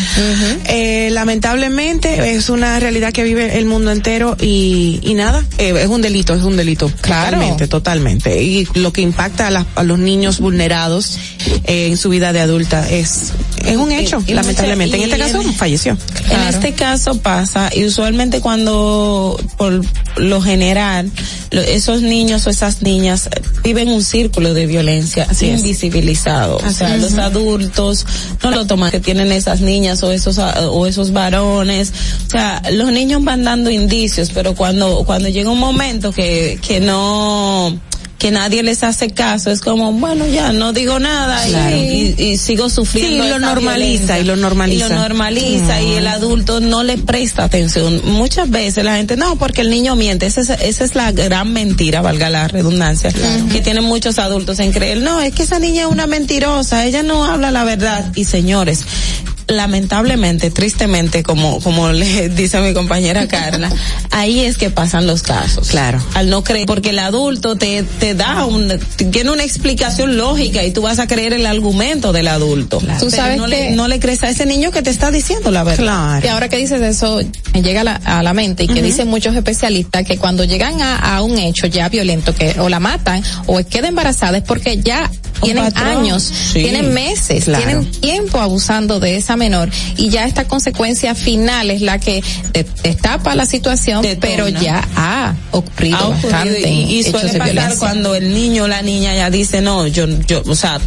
Eh, 0.66 1.10
lamentablemente 1.12 2.36
es 2.36 2.50
una 2.50 2.80
realidad 2.80 3.12
que 3.12 3.24
vive 3.24 3.58
el 3.58 3.66
mundo 3.66 3.91
entero 3.91 4.36
y, 4.40 5.00
y 5.02 5.14
nada, 5.14 5.44
eh, 5.58 5.74
es 5.80 5.88
un 5.88 6.02
delito, 6.02 6.34
es 6.36 6.44
un 6.44 6.56
delito. 6.58 6.91
Claro. 7.02 7.32
Totalmente, 7.32 7.68
totalmente. 7.68 8.44
Y 8.44 8.68
lo 8.76 8.94
que 8.94 9.02
impacta 9.02 9.48
a, 9.48 9.52
las- 9.52 9.66
a 9.76 9.84
los 9.84 9.98
niños 10.00 10.40
vulnerados 10.40 11.18
eh, 11.66 11.88
en 11.88 11.98
su 11.98 12.10
vida 12.10 12.34
de 12.34 12.41
adulta 12.41 12.88
es, 12.90 13.32
es 13.66 13.78
un 13.78 13.91
hecho, 13.91 14.22
Y- 14.28 14.34
lamentablemente. 14.34 14.98
en 14.98 15.04
este 15.04 15.18
caso 15.18 15.41
en- 15.41 15.54
falleció. 15.54 15.98
En 16.30 16.41
este 16.50 16.74
caso 16.74 17.18
pasa, 17.20 17.70
y 17.74 17.86
usualmente 17.86 18.41
cuando, 18.41 19.40
por 19.58 19.82
lo 20.18 20.41
general, 20.41 21.10
lo- 21.52 21.62
esos 21.62 22.02
niños 22.02 22.45
o 22.45 22.50
esas 22.50 22.82
niñas 22.82 23.30
viven 23.64 23.90
un 23.90 24.04
círculo 24.04 24.54
de 24.54 24.66
violencia 24.66 25.12
Así 25.22 25.48
invisibilizado. 25.48 26.57
O 26.57 26.69
sea, 26.69 26.95
es. 26.95 27.02
los 27.02 27.14
adultos 27.15 28.06
no 28.44 28.52
lo 28.52 28.65
toman 28.65 28.91
que 28.91 28.99
tienen 28.99 29.31
esas 29.31 29.61
niñas 29.61 30.03
o 30.03 30.11
esos, 30.11 30.38
o 30.38 30.85
esos 30.85 31.11
varones. 31.11 31.94
O 32.27 32.30
sea, 32.30 32.61
los 32.72 32.91
niños 32.91 33.23
van 33.23 33.44
dando 33.44 33.69
indicios, 33.69 34.31
pero 34.31 34.56
cuando, 34.56 35.03
cuando 35.06 35.30
llega 35.30 35.49
un 35.49 35.60
momento 35.60 36.11
que, 36.11 36.60
que 36.65 36.80
no, 36.80 37.77
que 38.24 38.32
nadie 38.32 38.64
les 38.64 38.84
hace 38.84 39.10
caso, 39.10 39.52
es 39.52 39.60
como, 39.60 39.91
bueno, 39.91 40.26
ya 40.26 40.54
no 40.54 40.72
digo 40.72 40.98
nada 40.98 41.45
y- 41.45 41.52
Claro. 41.52 41.76
y, 41.76 42.16
y 42.18 42.38
sigo 42.38 42.70
sufriendo. 42.70 43.22
Sí, 43.26 43.30
lo 43.30 43.38
normaliza, 43.38 44.18
y 44.18 44.24
lo 44.24 44.38
normaliza. 44.38 44.86
Y 44.86 44.90
lo 44.90 44.95
normaliza 44.95 45.82
y 45.82 45.95
el 45.95 46.08
adulto 46.08 46.62
no 46.62 46.84
le 46.84 46.98
presta 46.98 47.44
atención. 47.44 48.00
Muchas 48.06 48.50
veces 48.50 48.86
la 48.86 48.95
gente, 48.95 49.18
no, 49.18 49.36
porque 49.36 49.60
el 49.60 49.70
niño 49.70 49.98
miente. 49.98 50.26
Esa 50.26 50.40
es, 50.40 50.50
esa 50.52 50.86
es 50.86 50.95
la 50.95 51.12
gran 51.12 51.52
mentira, 51.52 52.00
valga 52.02 52.30
la 52.30 52.48
redundancia, 52.48 53.12
que 53.52 53.60
tienen 53.60 53.84
muchos 53.84 54.18
adultos 54.20 54.58
en 54.60 54.72
creer, 54.72 55.00
no, 55.02 55.20
es 55.20 55.34
que 55.36 55.44
esa 55.44 55.60
niña 55.60 55.82
es 55.82 55.88
una 55.90 56.08
mentirosa, 56.08 56.86
ella 56.86 57.04
no 57.04 57.26
habla 57.26 57.52
la 57.52 57.66
verdad. 57.66 58.10
Y 58.16 58.24
señores, 58.24 58.86
lamentablemente, 59.48 60.52
tristemente, 60.52 61.24
como, 61.24 61.60
como 61.60 61.90
le 61.91 62.30
dice 62.30 62.60
mi 62.60 62.74
compañera 62.74 63.28
Carla, 63.28 63.70
ahí 64.11 64.41
es 64.41 64.57
que 64.57 64.70
pasan 64.70 65.07
los 65.07 65.24
casos. 65.24 65.70
Claro. 65.70 66.02
Al 66.14 66.30
no 66.30 66.44
creer, 66.44 66.65
porque 66.65 66.90
el 66.90 66.99
adulto 66.99 67.56
te, 67.56 67.84
te 67.84 68.14
da 68.14 68.45
un, 68.45 68.72
tiene 69.11 69.32
una 69.32 69.44
explicación 69.44 70.18
lógica 70.18 70.64
y 70.64 70.72
tú 70.72 70.82
vas 70.82 70.99
a 70.99 71.07
creer 71.07 71.34
el 71.34 71.45
argumento 71.45 72.11
del 72.14 72.28
adulto. 72.28 72.80
Tú 72.80 72.86
Pero 72.88 73.10
sabes 73.10 73.38
no, 73.38 73.44
que- 73.45 73.49
le, 73.49 73.72
no 73.72 73.88
le 73.88 73.99
crees 73.99 74.24
a 74.24 74.30
ese 74.30 74.45
niño 74.45 74.72
que 74.72 74.82
te 74.82 74.90
está 74.90 75.11
diciendo 75.11 75.52
la 75.52 75.64
verdad. 75.64 76.22
Y 76.24 76.28
ahora 76.28 76.49
que 76.49 76.57
dices 76.57 76.82
eso, 76.82 77.20
me 77.53 77.61
llega 77.61 77.82
a 77.82 77.84
la, 77.84 77.95
a 77.95 78.24
la 78.24 78.34
mente 78.34 78.64
y 78.64 78.68
que 78.68 78.82
dicen 78.82 79.07
muchos 79.07 79.36
especialistas 79.36 80.03
que 80.06 80.18
cuando 80.18 80.44
llegan 80.44 80.82
a, 80.82 81.15
a 81.15 81.22
un 81.22 81.38
hecho 81.38 81.68
ya 81.68 81.90
violento, 81.90 82.34
que 82.34 82.60
o 82.60 82.70
la 82.70 82.80
matan 82.80 83.24
o 83.48 83.57
queda 83.64 83.88
embarazada 83.88 84.38
es 84.38 84.44
porque 84.44 84.78
ya 84.82 85.10
tienen 85.41 85.64
patrón. 85.65 85.88
años, 85.88 86.24
Sí. 86.24 86.60
tienen 86.61 86.94
meses, 86.94 87.45
Claro. 87.45 87.64
tienen 87.65 87.91
tiempo 87.91 88.40
abusando 88.40 88.99
de 88.99 89.18
esa 89.18 89.33
menor 89.36 89.70
y 89.98 90.10
ya 90.10 90.26
esta 90.26 90.46
consecuencia 90.46 91.16
final 91.16 91.72
es 91.72 91.82
la 91.82 92.00
que 92.00 92.24
destapa 92.84 93.36
la 93.36 93.46
situación, 93.46 94.02
Detona. 94.02 94.20
pero 94.22 94.50
ya 94.50 94.88
ha 94.96 95.36
ocurrido, 95.52 95.98
Ha 95.98 96.08
ocurrido 96.08 96.30
bastante 96.32 96.70
y, 96.72 97.04
suele 97.04 97.30
pasar 97.34 97.44
violencia. 97.44 97.80
cuando 97.80 98.16
el 98.16 98.34
niño 98.34 98.64
o 98.64 98.68
la 98.68 98.82
niña 98.82 99.16
ya 99.16 99.30
dice 99.30 99.62
no 99.62 99.88
yo 99.88 100.08
yo 100.28 100.42
o 100.46 100.56
sea 100.56 100.80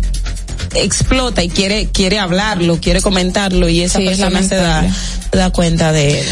explota 0.83 1.43
y 1.43 1.49
quiere 1.49 1.89
quiere 1.93 2.19
hablarlo 2.19 2.81
quiere 2.81 3.01
comentarlo 3.01 3.69
y 3.69 3.83
esa 3.83 3.99
Sí, 3.99 4.07
es 4.07 4.19
persona 4.19 4.43
se 4.43 4.57
da 4.57 4.85
da 5.33 5.51
cuenta 5.51 5.93
de 5.93 6.25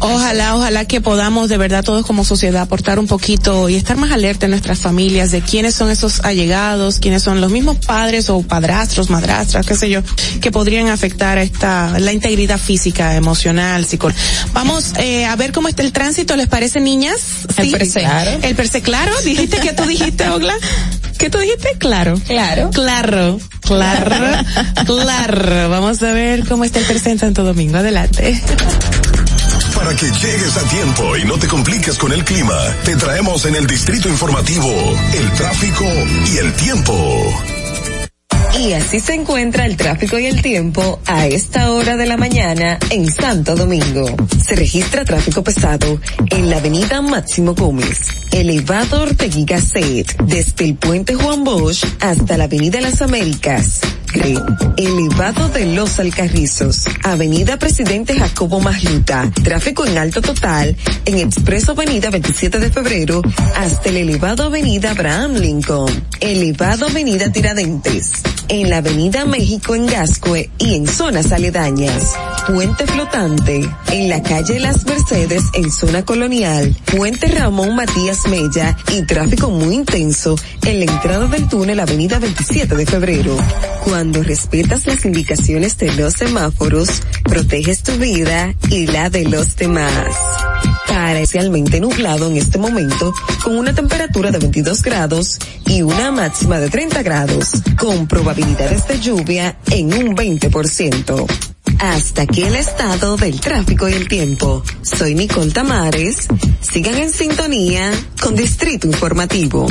Ojalá, 0.00 0.54
ojalá 0.54 0.84
que 0.84 1.00
podamos 1.00 1.48
de 1.48 1.56
verdad 1.56 1.82
todos 1.82 2.04
como 2.04 2.24
sociedad 2.24 2.62
aportar 2.62 2.98
un 2.98 3.06
poquito 3.06 3.68
y 3.68 3.74
estar 3.74 3.96
más 3.96 4.12
alerta 4.12 4.46
en 4.46 4.50
nuestras 4.50 4.78
familias 4.80 5.30
de 5.30 5.40
quiénes 5.40 5.74
son 5.74 5.90
esos 5.90 6.20
allegados, 6.20 6.98
quiénes 6.98 7.22
son 7.22 7.40
los 7.40 7.50
mismos 7.50 7.78
padres 7.78 8.28
o 8.30 8.42
padrastros, 8.42 9.10
madrastras, 9.10 9.66
qué 9.66 9.76
sé 9.76 9.90
yo, 9.90 10.02
que 10.40 10.50
podrían 10.50 10.88
afectar 10.88 11.38
esta 11.38 11.98
la 11.98 12.12
integridad 12.12 12.58
física, 12.58 13.16
emocional, 13.16 13.84
psicológica. 13.86 14.22
Vamos 14.52 14.92
eh, 14.98 15.26
a 15.26 15.36
ver 15.36 15.52
cómo 15.52 15.68
está 15.68 15.82
el 15.82 15.92
tránsito, 15.92 16.36
¿les 16.36 16.48
parece, 16.48 16.80
niñas? 16.80 17.18
El 17.56 17.70
per 17.70 17.86
se. 17.86 18.00
Claro. 18.00 18.30
El 18.42 18.54
per 18.54 18.68
se, 18.68 18.82
claro. 18.82 19.12
Dijiste 19.24 19.58
que 19.58 19.72
tú 19.72 19.84
dijiste, 19.84 20.28
Ogla. 20.30 20.54
¿Qué 21.18 21.28
tú 21.28 21.38
dijiste? 21.38 21.76
Claro. 21.78 22.18
Claro. 22.26 22.70
Claro. 22.70 23.38
Claro. 23.60 23.89
Claro. 24.86 25.68
Vamos 25.70 26.02
a 26.02 26.12
ver 26.12 26.46
cómo 26.46 26.64
está 26.64 26.78
el 26.80 26.98
se 26.98 27.10
en 27.10 27.18
Santo 27.18 27.44
Domingo. 27.44 27.78
Adelante. 27.78 28.42
Para 29.74 29.94
que 29.94 30.06
llegues 30.06 30.56
a 30.56 30.68
tiempo 30.68 31.16
y 31.16 31.24
no 31.24 31.38
te 31.38 31.46
compliques 31.46 31.96
con 31.96 32.12
el 32.12 32.24
clima, 32.24 32.58
te 32.84 32.96
traemos 32.96 33.46
en 33.46 33.56
el 33.56 33.66
Distrito 33.66 34.08
Informativo 34.08 34.72
el 35.14 35.30
tráfico 35.32 35.84
y 36.32 36.36
el 36.38 36.52
tiempo. 36.54 37.59
Y 38.58 38.72
así 38.72 39.00
se 39.00 39.14
encuentra 39.14 39.64
el 39.64 39.76
tráfico 39.76 40.18
y 40.18 40.26
el 40.26 40.42
tiempo 40.42 41.00
a 41.06 41.26
esta 41.26 41.70
hora 41.72 41.96
de 41.96 42.06
la 42.06 42.16
mañana 42.16 42.78
en 42.90 43.10
Santo 43.10 43.54
Domingo. 43.54 44.06
Se 44.44 44.54
registra 44.56 45.04
tráfico 45.04 45.42
pesado 45.42 46.00
en 46.30 46.50
la 46.50 46.58
avenida 46.58 47.00
Máximo 47.00 47.54
Gómez, 47.54 48.08
Elevador 48.32 49.16
de 49.16 49.44
Gasset, 49.44 50.16
desde 50.24 50.64
el 50.66 50.74
puente 50.74 51.14
Juan 51.14 51.44
Bosch 51.44 51.84
hasta 52.00 52.36
la 52.36 52.44
Avenida 52.44 52.80
Las 52.80 53.00
Américas. 53.00 53.80
Elevado 54.76 55.48
de 55.50 55.66
Los 55.66 56.00
Alcarrizos, 56.00 56.84
Avenida 57.04 57.58
Presidente 57.58 58.18
Jacobo 58.18 58.58
Masluta, 58.58 59.30
tráfico 59.44 59.86
en 59.86 59.98
alto 59.98 60.20
total 60.20 60.76
en 61.04 61.18
Expreso 61.18 61.72
Avenida 61.72 62.10
27 62.10 62.58
de 62.58 62.70
Febrero 62.70 63.22
hasta 63.56 63.88
el 63.88 63.98
elevado 63.98 64.44
Avenida 64.44 64.90
Abraham 64.90 65.34
Lincoln, 65.34 66.04
elevado 66.18 66.86
Avenida 66.86 67.30
Tiradentes, 67.30 68.10
en 68.50 68.68
la 68.68 68.78
Avenida 68.78 69.24
México 69.24 69.74
en 69.74 69.86
Gascue 69.86 70.50
y 70.58 70.74
en 70.74 70.86
zonas 70.86 71.32
aledañas. 71.32 72.14
Puente 72.48 72.86
flotante 72.86 73.60
en 73.92 74.08
la 74.08 74.22
calle 74.22 74.58
Las 74.58 74.84
Mercedes 74.84 75.44
en 75.54 75.70
zona 75.70 76.04
colonial, 76.04 76.76
Puente 76.96 77.28
Ramón 77.28 77.76
Matías 77.76 78.26
Mella 78.28 78.76
y 78.92 79.02
tráfico 79.02 79.50
muy 79.50 79.76
intenso 79.76 80.36
en 80.66 80.80
la 80.80 80.92
entrada 80.92 81.26
del 81.28 81.48
túnel 81.48 81.78
Avenida 81.78 82.18
27 82.18 82.74
de 82.74 82.86
Febrero. 82.86 83.36
Cuando 83.84 84.22
respetas 84.22 84.86
las 84.86 85.04
indicaciones 85.04 85.78
de 85.78 85.92
los 85.92 86.14
semáforos, 86.14 86.88
proteges 87.22 87.82
tu 87.82 87.92
vida 87.92 88.54
y 88.68 88.86
la 88.88 89.10
de 89.10 89.24
los 89.24 89.56
demás. 89.56 90.06
Parcialmente 90.90 91.78
nublado 91.80 92.26
en 92.26 92.36
este 92.36 92.58
momento, 92.58 93.14
con 93.44 93.56
una 93.56 93.72
temperatura 93.72 94.32
de 94.32 94.40
22 94.40 94.82
grados 94.82 95.38
y 95.64 95.82
una 95.82 96.10
máxima 96.10 96.58
de 96.58 96.68
30 96.68 97.04
grados, 97.04 97.52
con 97.78 98.08
probabilidades 98.08 98.88
de 98.88 98.98
lluvia 98.98 99.56
en 99.70 99.94
un 99.94 100.16
20%. 100.16 101.26
Hasta 101.78 102.22
aquí 102.22 102.42
el 102.42 102.56
estado 102.56 103.16
del 103.16 103.40
tráfico 103.40 103.88
y 103.88 103.92
el 103.92 104.08
tiempo. 104.08 104.64
Soy 104.82 105.14
Nicole 105.14 105.52
Tamares. 105.52 106.26
Sigan 106.60 106.96
en 106.96 107.12
sintonía 107.12 107.92
con 108.20 108.34
Distrito 108.34 108.88
Informativo. 108.88 109.68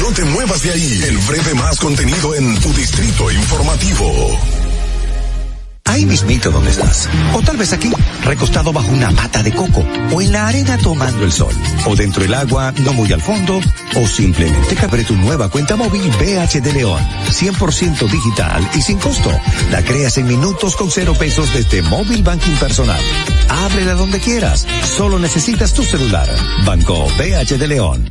No 0.00 0.12
te 0.12 0.24
muevas 0.24 0.62
de 0.62 0.70
ahí. 0.70 1.02
El 1.08 1.18
breve 1.18 1.54
más 1.54 1.78
contenido 1.78 2.34
en 2.34 2.58
tu 2.60 2.72
distrito 2.72 3.30
informativo. 3.30 4.38
Ahí 5.84 6.06
mismito 6.06 6.50
donde 6.50 6.70
estás. 6.70 7.08
O 7.34 7.42
tal 7.42 7.58
vez 7.58 7.72
aquí, 7.72 7.90
recostado 8.24 8.72
bajo 8.72 8.90
una 8.90 9.10
mata 9.10 9.42
de 9.42 9.52
coco. 9.52 9.84
O 10.12 10.22
en 10.22 10.32
la 10.32 10.48
arena 10.48 10.78
tomando 10.78 11.24
el 11.24 11.32
sol. 11.32 11.54
O 11.86 11.94
dentro 11.94 12.22
del 12.22 12.32
agua, 12.32 12.72
no 12.78 12.94
muy 12.94 13.12
al 13.12 13.20
fondo. 13.20 13.60
O 13.96 14.06
simplemente 14.06 14.78
abre 14.82 15.04
tu 15.04 15.14
nueva 15.16 15.50
cuenta 15.50 15.76
móvil 15.76 16.02
BH 16.12 16.62
de 16.62 16.72
León. 16.72 17.02
100% 17.30 18.10
digital 18.10 18.70
y 18.74 18.80
sin 18.80 18.98
costo. 18.98 19.30
La 19.70 19.82
creas 19.82 20.16
en 20.16 20.28
minutos 20.28 20.76
con 20.76 20.90
cero 20.90 21.14
pesos 21.18 21.52
desde 21.52 21.82
móvil 21.82 22.22
banking 22.22 22.56
personal. 22.56 23.00
Ábrela 23.48 23.94
donde 23.94 24.18
quieras. 24.18 24.66
Solo 24.96 25.18
necesitas 25.18 25.74
tu 25.74 25.84
celular. 25.84 26.28
Banco 26.64 27.06
BH 27.18 27.58
de 27.58 27.68
León. 27.68 28.10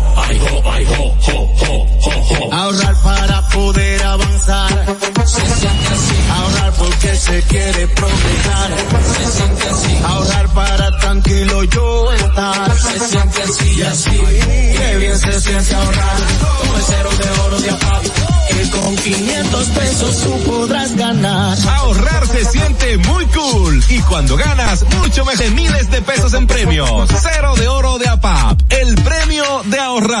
Ahorrar 2.51 2.95
para 3.01 3.47
poder 3.49 4.03
avanzar. 4.03 4.85
Se 5.25 5.41
siente 5.41 5.87
así. 5.87 6.15
Ahorrar 6.31 6.73
porque 6.73 7.15
se 7.15 7.41
quiere 7.43 7.87
progresar. 7.87 8.71
Se 9.15 9.31
siente 9.31 9.67
así. 9.67 9.97
Ahorrar 10.05 10.47
para 10.49 10.97
tranquilo 10.99 11.63
yo 11.65 12.11
estar. 12.13 12.77
Se 12.77 12.99
siente 12.99 13.43
así 13.43 13.73
y 13.77 13.81
así. 13.81 14.21
Qué 14.77 14.97
bien 14.97 15.19
se 15.19 15.41
siente 15.41 15.75
ahorrar. 15.75 16.17
Con 16.59 16.75
el 16.75 16.83
cero 16.85 17.09
de 17.17 17.41
oro 17.41 17.59
de 17.61 17.69
APAP. 17.69 18.03
Que 18.49 18.69
con 18.69 18.95
500 18.95 19.67
pesos 19.69 20.17
tú 20.23 20.51
podrás 20.51 20.95
ganar. 20.95 21.57
Ahorrar 21.67 22.27
se 22.27 22.45
siente 22.45 22.97
muy 22.97 23.25
cool. 23.27 23.83
Y 23.89 23.99
cuando 24.01 24.35
ganas, 24.35 24.85
mucho 24.99 25.25
más 25.25 25.37
de 25.39 25.51
miles 25.51 25.89
de 25.89 26.01
pesos 26.01 26.33
en 26.33 26.47
premios. 26.47 27.09
Cero 27.21 27.55
de 27.55 27.67
oro 27.67 27.97
de 27.97 28.07
APAP. 28.07 28.61
El 28.69 28.95
premio 28.95 29.45
de 29.65 29.79
ahorrar. 29.79 30.20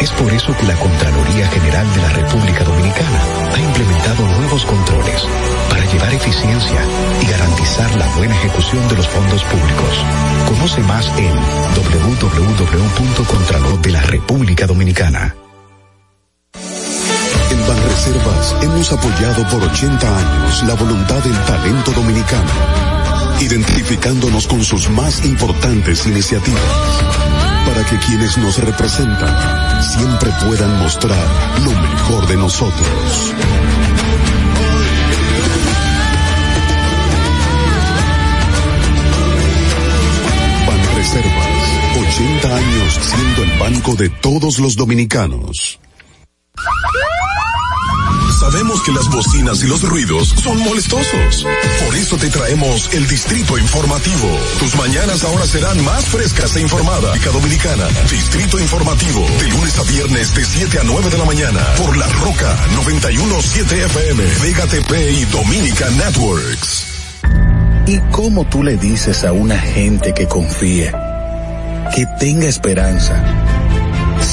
Es 0.00 0.10
por 0.12 0.32
eso 0.32 0.56
que 0.56 0.66
la 0.66 0.74
Contraloría 0.74 1.48
General 1.48 1.92
de 1.94 2.02
la 2.02 2.08
República 2.10 2.62
Dominicana 2.64 3.20
ha 3.54 3.58
implementado 3.58 4.26
nuevos 4.38 4.64
controles 4.66 5.26
para 5.70 5.84
llevar 5.86 6.12
eficiencia 6.12 6.80
y 7.22 7.26
garantizar 7.26 7.96
la 7.96 8.06
buena 8.16 8.36
ejecución 8.36 8.86
de 8.88 8.96
los 8.96 9.08
fondos 9.08 9.42
públicos. 9.44 10.04
Conoce 10.48 10.82
más 10.82 11.06
en 11.18 11.32
www.contralor 11.74 13.80
de 13.80 13.90
la 13.90 14.02
República 14.02 14.66
Dominicana. 14.66 15.34
En 17.50 17.66
Banreservas 17.68 18.56
hemos 18.62 18.92
apoyado 18.92 19.48
por 19.48 19.62
80 19.62 20.18
años 20.18 20.62
la 20.64 20.74
voluntad 20.74 21.22
del 21.22 21.38
talento 21.44 21.92
dominicano, 21.92 22.50
identificándonos 23.40 24.46
con 24.46 24.62
sus 24.62 24.90
más 24.90 25.24
importantes 25.24 26.04
iniciativas, 26.06 26.60
para 27.66 27.84
que 27.84 27.98
quienes 27.98 28.36
nos 28.38 28.58
representan 28.58 29.82
siempre 29.82 30.30
puedan 30.44 30.78
mostrar 30.78 31.26
lo 31.64 31.72
mejor 31.72 32.26
de 32.26 32.36
nosotros. 32.36 33.34
Banreservas, 40.66 41.46
80 42.08 42.56
años 42.56 43.00
siendo 43.02 43.42
el 43.42 43.58
banco 43.58 43.94
de 43.94 44.08
todos 44.10 44.58
los 44.58 44.76
dominicanos. 44.76 45.78
Sabemos 48.40 48.82
que 48.82 48.92
las 48.92 49.08
bocinas 49.08 49.62
y 49.62 49.66
los 49.66 49.82
ruidos 49.82 50.34
son 50.42 50.58
molestosos. 50.60 51.46
Por 51.84 51.94
eso 51.96 52.16
te 52.16 52.30
traemos 52.30 52.92
el 52.92 53.06
Distrito 53.06 53.58
Informativo. 53.58 54.28
Tus 54.58 54.74
mañanas 54.76 55.24
ahora 55.24 55.46
serán 55.46 55.82
más 55.84 56.06
frescas 56.06 56.56
e 56.56 56.60
informadas. 56.60 57.22
Dominicana, 57.32 57.86
Distrito 58.10 58.58
Informativo, 58.60 59.26
de 59.40 59.48
lunes 59.48 59.78
a 59.78 59.82
viernes 59.82 60.34
de 60.34 60.44
7 60.44 60.78
a 60.78 60.82
9 60.84 61.10
de 61.10 61.18
la 61.18 61.24
mañana. 61.24 61.60
Por 61.78 61.96
La 61.96 62.06
Roca 62.08 62.56
917 62.74 63.84
FM, 63.86 64.24
Vega 64.42 64.66
TP 64.66 65.12
y 65.12 65.24
Dominica 65.26 65.90
Networks. 65.90 66.86
¿Y 67.86 67.98
cómo 68.10 68.44
tú 68.46 68.62
le 68.62 68.76
dices 68.76 69.24
a 69.24 69.32
una 69.32 69.58
gente 69.58 70.14
que 70.14 70.26
confíe, 70.26 70.92
que 71.94 72.06
tenga 72.18 72.46
esperanza, 72.48 73.43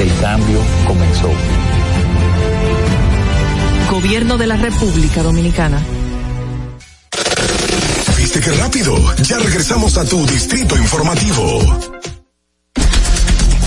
El 0.00 0.10
cambio 0.18 0.58
comenzó. 0.86 1.30
Gobierno 3.90 4.38
de 4.38 4.46
la 4.46 4.56
República 4.56 5.22
Dominicana. 5.22 5.78
¿Viste 8.16 8.40
qué 8.40 8.50
rápido? 8.52 8.96
Ya 9.24 9.38
regresamos 9.40 9.98
a 9.98 10.06
tu 10.06 10.24
Distrito 10.26 10.74
Informativo. 10.78 11.60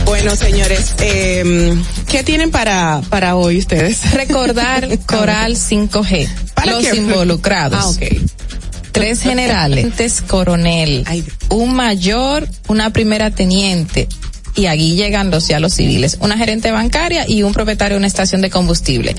Bueno, 0.05 0.35
señores, 0.35 0.95
eh, 1.01 1.75
¿qué 2.09 2.23
tienen 2.23 2.49
para, 2.49 3.03
para 3.09 3.35
hoy 3.35 3.59
ustedes? 3.59 4.11
Recordar 4.13 4.87
Coral 5.05 5.55
5G. 5.55 6.29
¿Para 6.55 6.71
los 6.71 6.87
qué? 6.87 6.97
involucrados. 6.97 7.79
Ah, 7.79 7.89
ok. 7.89 8.21
tres 8.91 9.21
generales, 9.21 10.23
coronel, 10.27 11.05
un 11.49 11.75
mayor, 11.75 12.47
una 12.67 12.89
primera 12.89 13.29
teniente, 13.29 14.07
y 14.55 14.67
allí 14.67 14.95
llegan 14.95 15.31
los 15.31 15.47
ya 15.47 15.59
los 15.59 15.73
civiles, 15.73 16.17
una 16.19 16.37
gerente 16.37 16.71
bancaria 16.71 17.25
y 17.27 17.43
un 17.43 17.53
propietario 17.53 17.95
de 17.95 17.99
una 17.99 18.07
estación 18.07 18.41
de 18.41 18.49
combustible. 18.49 19.15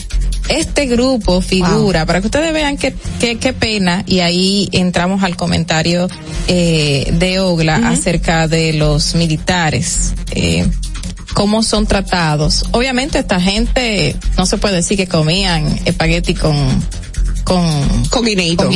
Este 0.49 0.87
grupo 0.87 1.41
figura, 1.41 2.07
para 2.07 2.21
que 2.21 2.27
ustedes 2.27 2.53
vean 2.53 2.77
qué 2.77 2.95
qué 3.19 3.39
qué 3.39 3.53
pena, 3.53 4.05
y 4.07 4.21
ahí 4.21 4.69
entramos 4.73 5.23
al 5.23 5.37
comentario 5.37 6.09
eh, 6.49 7.13
de 7.19 7.41
Ogla 7.41 7.77
acerca 7.89 8.47
de 8.47 8.75
los 8.75 9.15
militares. 9.15 10.13
Eh, 10.33 10.67
cómo 11.35 11.63
son 11.63 11.87
tratados. 11.87 12.65
Obviamente 12.71 13.19
esta 13.19 13.41
gente 13.41 14.17
no 14.39 14.47
se 14.47 14.57
puede 14.57 14.77
decir 14.77 14.97
que 14.97 15.07
comían 15.07 15.81
espagueti 15.85 16.35
con 16.35 16.57
con 17.43 18.05
con 18.09 18.25
guineíto, 18.25 18.71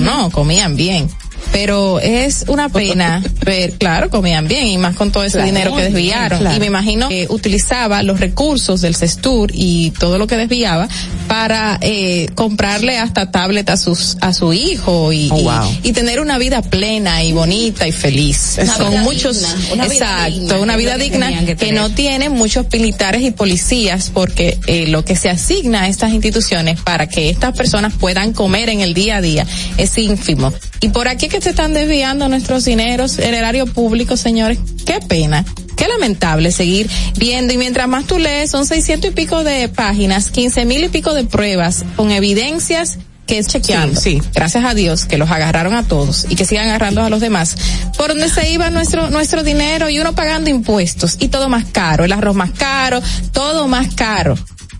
no, 0.00 0.30
comían 0.30 0.76
bien. 0.76 1.08
Pero 1.50 2.00
es 2.00 2.44
una 2.48 2.68
pena 2.68 3.22
ver, 3.44 3.72
claro, 3.72 4.08
comían 4.10 4.48
bien 4.48 4.66
y 4.66 4.78
más 4.78 4.96
con 4.96 5.10
todo 5.12 5.24
ese 5.24 5.38
Claro, 5.38 5.46
dinero 5.46 5.76
que 5.76 5.82
desviaron. 5.82 6.38
claro. 6.40 6.56
Y 6.56 6.60
me 6.60 6.66
imagino 6.66 7.08
que 7.08 7.26
utilizaba 7.28 8.02
los 8.02 8.20
recursos 8.20 8.80
del 8.80 8.94
CESTUR 8.96 9.50
y 9.52 9.90
todo 9.98 10.18
lo 10.18 10.26
que 10.26 10.36
desviaba 10.36 10.88
para 11.28 11.78
eh, 11.80 12.28
comprarle 12.34 12.98
hasta 12.98 13.30
tablet 13.30 13.68
a 13.70 13.76
sus 13.76 14.16
a 14.20 14.32
su 14.32 14.52
hijo 14.52 15.12
y, 15.12 15.28
Oh, 15.30 15.38
y- 15.38 15.42
wow. 15.42 15.78
y 15.82 15.92
tener 15.92 16.20
una 16.20 16.38
vida 16.38 16.62
plena 16.62 17.22
y 17.22 17.32
bonita 17.32 17.86
y 17.86 17.92
feliz. 17.92 18.58
Una 18.62 18.74
con 18.76 18.90
vida 18.90 19.02
muchos, 19.02 19.38
digna, 19.40 19.72
una 19.72 19.84
vida 19.88 19.94
exacto, 19.94 20.30
digna, 20.40 20.58
una 20.60 20.76
vida 20.76 20.96
que 20.96 21.02
digna 21.02 21.56
que 21.56 21.72
no 21.72 21.90
tienen 21.90 22.32
muchos 22.32 22.66
militares 22.72 23.22
y 23.22 23.30
policías 23.30 24.10
porque 24.12 24.58
eh, 24.66 24.86
lo 24.88 25.04
que 25.04 25.16
se 25.16 25.28
asigna 25.30 25.82
a 25.82 25.88
estas 25.88 26.12
instituciones 26.12 26.80
para 26.80 27.08
que 27.08 27.28
estas 27.30 27.56
personas 27.56 27.92
puedan 27.94 28.32
comer 28.32 28.68
en 28.68 28.80
el 28.80 28.94
día 28.94 29.16
a 29.16 29.20
día 29.20 29.46
es 29.76 29.96
ínfimo. 29.98 30.52
Y 30.80 30.88
por 30.88 31.06
aquí 31.08 31.28
que 31.32 31.40
se 31.40 31.50
están 31.50 31.72
desviando 31.72 32.28
nuestros 32.28 32.66
dineros, 32.66 33.18
el 33.18 33.32
erario 33.32 33.64
público, 33.64 34.18
señores, 34.18 34.58
qué 34.84 35.00
pena. 35.00 35.46
Qué 35.78 35.88
lamentable 35.88 36.52
seguir 36.52 36.90
viendo 37.16 37.54
y 37.54 37.56
mientras 37.56 37.88
más 37.88 38.04
tú 38.04 38.18
lees 38.18 38.50
son 38.50 38.66
seiscientos 38.66 39.10
y 39.10 39.14
pico 39.14 39.42
de 39.42 39.70
páginas, 39.70 40.30
quince 40.30 40.66
mil 40.66 40.84
y 40.84 40.90
pico 40.90 41.14
de 41.14 41.24
pruebas 41.24 41.86
con 41.96 42.10
evidencias 42.10 42.98
que 43.26 43.38
es 43.38 43.48
chequeando. 43.48 43.98
Sí, 43.98 44.20
sí. 44.20 44.28
Gracias 44.34 44.62
a 44.62 44.74
Dios 44.74 45.06
que 45.06 45.16
los 45.16 45.30
agarraron 45.30 45.74
a 45.74 45.84
todos 45.84 46.26
y 46.28 46.36
que 46.36 46.44
sigan 46.44 46.68
agarrando 46.68 47.02
a 47.02 47.08
los 47.08 47.20
demás. 47.20 47.56
Por 47.96 48.08
donde 48.08 48.28
se 48.28 48.50
iba 48.50 48.68
nuestro 48.68 49.08
nuestro 49.08 49.42
dinero 49.42 49.88
y 49.88 49.98
uno 50.00 50.14
pagando 50.14 50.50
impuestos 50.50 51.16
y 51.18 51.28
todo 51.28 51.48
más 51.48 51.64
caro, 51.72 52.04
el 52.04 52.12
arroz 52.12 52.36
más 52.36 52.50
caro, 52.50 53.00
todo 53.32 53.68
más 53.68 53.94
caro. 53.94 54.36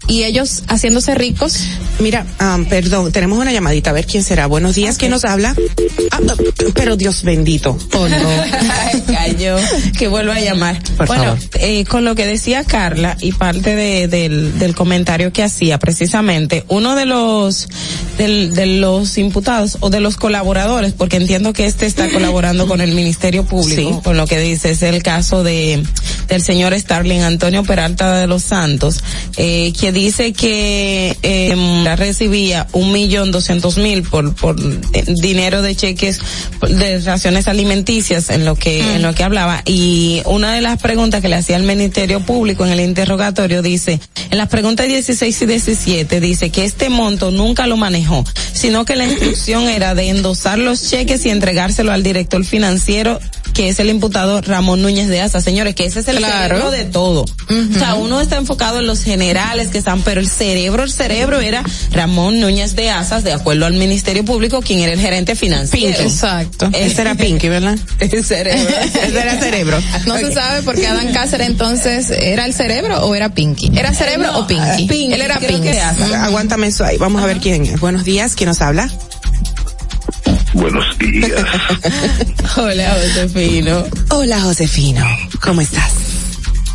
Y 0.08 0.24
ellos 0.24 0.62
haciéndose 0.68 1.14
ricos. 1.14 1.58
Mira, 2.00 2.26
ah, 2.38 2.58
perdón, 2.68 3.12
tenemos 3.12 3.38
una 3.38 3.52
llamadita, 3.52 3.90
a 3.90 3.92
ver 3.92 4.04
quién 4.06 4.22
será. 4.24 4.46
Buenos 4.46 4.74
días, 4.74 4.98
¿quién 4.98 5.10
nos 5.12 5.24
habla? 5.24 5.54
Ah, 6.10 6.18
pero 6.74 6.96
Dios 6.96 7.22
bendito. 7.22 7.78
Oh, 7.94 8.08
no. 8.08 8.18
Cayó. 9.06 9.56
Que 9.96 10.08
vuelva 10.08 10.34
a 10.34 10.40
llamar. 10.40 10.82
Por 10.96 11.06
bueno, 11.06 11.22
favor. 11.24 11.38
eh, 11.60 11.84
con 11.84 12.04
lo 12.04 12.14
que 12.14 12.26
decía 12.26 12.64
Carla 12.64 13.16
y 13.20 13.32
parte 13.32 13.76
de- 13.76 14.08
del, 14.08 14.58
del 14.58 14.74
comentario 14.74 15.32
que 15.32 15.42
hacía 15.44 15.78
precisamente, 15.78 16.64
uno 16.68 16.96
de 16.96 17.06
los, 17.06 17.68
del- 18.18 18.54
de 18.54 18.66
los 18.66 19.16
imputados 19.18 19.76
o 19.80 19.88
de 19.90 20.00
los 20.00 20.16
colaboradores, 20.16 20.92
porque 20.92 21.16
entiendo 21.16 21.52
que 21.52 21.66
este 21.66 21.86
está 21.86 22.08
colaborando 22.12 22.66
con 22.66 22.80
el 22.80 22.92
Ministerio 22.92 23.44
Público, 23.44 23.92
Sí. 23.94 24.00
con 24.02 24.16
lo 24.16 24.26
que 24.26 24.38
dice, 24.40 24.72
es 24.72 24.82
el 24.82 25.02
caso 25.02 25.44
de, 25.44 25.82
del 26.28 26.42
señor 26.42 26.78
Starling 26.78 27.20
Antonio 27.22 27.62
Peralta 27.62 28.16
de 28.18 28.26
los 28.26 28.42
Santos, 28.42 29.02
eh, 29.36 29.72
dice 29.93 30.32
que, 30.32 31.16
eh, 31.23 31.94
recibía 31.97 32.66
un 32.73 32.93
millón 32.93 33.31
doscientos 33.31 33.77
mil 33.78 34.02
por, 34.02 34.35
por 34.35 34.56
eh, 34.93 35.05
dinero 35.20 35.62
de 35.62 35.77
cheques 35.77 36.20
de 36.69 37.01
raciones 37.01 37.48
alimenticias 37.48 38.31
en 38.31 38.44
lo 38.44 38.56
que, 38.56 38.81
en 38.81 39.02
lo 39.02 39.14
que 39.14 39.24
hablaba. 39.24 39.62
Y 39.66 40.23
una 40.24 40.55
de 40.55 40.60
las 40.60 40.81
preguntas 40.81 41.20
que 41.20 41.28
le 41.28 41.36
hacía 41.36 41.56
el 41.56 41.62
Ministerio 41.62 42.20
Público 42.20 42.64
en 42.64 42.73
el 42.73 42.81
interrogatorio 42.81 43.62
dice, 43.62 44.01
en 44.31 44.39
las 44.39 44.48
preguntas 44.48 44.86
16 44.86 45.43
y 45.43 45.47
17 45.47 46.20
dice 46.20 46.51
que 46.51 46.64
este 46.64 46.89
monto 46.89 47.31
nunca 47.31 47.66
lo 47.66 47.77
manejó, 47.77 48.24
sino 48.52 48.85
que 48.85 48.97
la 48.97 49.05
instrucción 49.05 49.69
era 49.69 49.94
de 49.94 50.09
endosar 50.09 50.59
los 50.59 50.89
cheques 50.89 51.24
y 51.27 51.31
entregárselo 51.31 51.93
al 51.93 52.02
director 52.02 52.44
financiero 52.44 53.20
que 53.54 53.68
es 53.68 53.78
el 53.80 53.90
imputado 53.90 54.40
Ramón 54.40 54.82
Núñez 54.82 55.08
de 55.08 55.20
Asa, 55.20 55.40
señores, 55.40 55.74
que 55.74 55.84
ese 55.84 56.00
es 56.00 56.08
el 56.08 56.16
Claro. 56.16 56.56
cerebro 56.56 56.70
de 56.70 56.84
todo. 56.84 57.22
O 57.24 57.78
sea, 57.78 57.94
uno 57.94 58.20
está 58.20 58.36
enfocado 58.36 58.78
en 58.80 58.86
los 58.86 59.02
generales 59.02 59.68
que 59.68 59.78
están, 59.78 60.02
pero 60.02 60.20
el 60.20 60.28
cerebro, 60.28 60.82
el 60.84 60.90
cerebro 60.90 61.40
era 61.40 61.62
Ramón 61.90 62.40
Núñez 62.40 62.74
de 62.76 62.90
Asas, 62.90 63.24
de 63.24 63.32
acuerdo 63.32 63.66
al 63.66 63.74
Ministerio 63.74 64.24
Público, 64.24 64.60
quien 64.62 64.80
era 64.80 64.92
el 64.92 65.00
gerente 65.00 65.34
financiero. 65.36 65.96
Pinky. 65.98 66.02
Exacto. 66.12 66.70
Ese 66.72 67.02
era 67.02 67.14
Pinky, 67.14 67.48
¿verdad? 67.48 67.78
El 68.00 68.24
cerebro. 68.24 68.74
Ese 69.02 69.18
era 69.20 69.38
cerebro. 69.40 69.80
No 70.06 70.16
se 70.16 70.32
sabe 70.32 70.62
porque 70.62 70.86
Adán 70.86 71.12
Cáceres 71.12 71.46
entonces 71.48 72.10
era 72.10 72.46
el 72.46 72.54
cerebro 72.54 73.04
o 73.06 73.14
era 73.14 73.28
Pinky. 73.34 73.70
¿Era 73.76 73.92
cerebro 73.92 74.32
No, 74.32 74.38
o 74.40 74.46
Pinky? 74.46 74.86
Pinky, 74.86 75.12
Él 75.14 75.20
era 75.22 75.38
creo 75.38 75.60
Pinky. 75.60 75.76
Aguántame 76.14 76.68
eso 76.68 76.84
ahí. 76.84 76.96
Vamos 76.98 77.22
a 77.22 77.26
ver 77.26 77.38
quién 77.38 77.64
es. 77.64 77.80
Buenos 77.80 78.04
días, 78.04 78.34
¿quién 78.34 78.48
nos 78.48 78.60
habla? 78.60 78.90
Buenos 80.52 80.98
días. 80.98 81.44
Hola, 82.56 82.90
Josefino. 82.94 83.84
Hola, 84.10 84.40
Josefino. 84.40 85.04
¿Cómo 85.40 85.60
estás? 85.60 85.94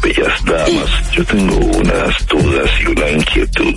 Bellas 0.02 0.46
damas, 0.46 1.12
yo 1.12 1.26
tengo 1.26 1.56
unas 1.56 2.28
dudas 2.28 2.70
y 2.82 2.88
una 2.88 3.10
inquietud. 3.10 3.74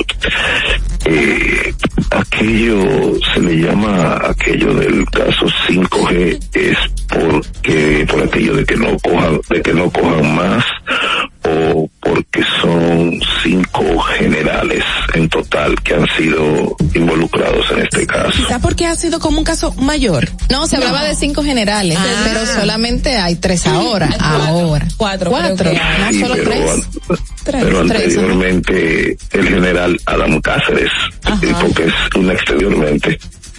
Eh, 1.06 1.74
aquello 2.10 3.18
se 3.32 3.40
le 3.40 3.56
llama 3.56 4.20
aquello 4.24 4.74
del 4.74 5.05
caso 5.06 5.47
5G 5.68 6.40
es 6.55 6.78
porque 7.09 8.06
por 8.10 8.22
aquello 8.22 8.55
de 8.56 8.64
que 8.64 8.77
no 8.77 8.98
cojan 8.98 9.40
de 9.48 9.62
que 9.62 9.74
no 9.74 9.90
cojan 9.90 10.35
más 10.35 10.64
o 11.45 11.89
porque 12.01 12.43
son 12.61 13.19
cinco 13.43 13.99
generales 14.01 14.85
en 15.15 15.29
total 15.29 15.75
que 15.83 15.95
han 15.95 16.07
sido 16.17 16.77
involucrados 16.95 17.65
en 17.73 17.81
este 17.81 18.07
caso. 18.07 18.31
Quizá 18.33 18.59
porque 18.59 18.87
ha 18.87 18.95
sido 18.97 19.19
como 19.21 19.39
un 19.39 19.45
caso 19.45 19.73
mayor. 19.75 20.29
No, 20.51 20.67
se 20.67 20.77
hablaba 20.77 21.03
de 21.05 21.15
cinco 21.15 21.43
generales, 21.43 21.97
Ah. 21.99 22.23
pero 22.25 22.45
solamente 22.47 23.17
hay 23.17 23.37
tres 23.37 23.67
ahora. 23.67 24.09
Ahora. 24.21 24.87
Cuatro, 24.97 25.31
Cuatro. 25.31 25.71
No, 25.73 26.12
Sí, 26.12 26.21
solo 26.21 26.35
pero, 26.35 26.51
tres. 26.51 26.71
an- 26.71 26.85
Tres, 27.43 27.65
pero 27.65 27.87
tres, 27.87 28.03
anteriormente 28.19 29.17
el 29.33 29.49
general 29.49 29.99
Adam 30.05 30.41
Cáceres, 30.43 30.91
eh, 31.43 31.55
porque 31.61 31.85
es 31.85 31.95
un 32.17 32.31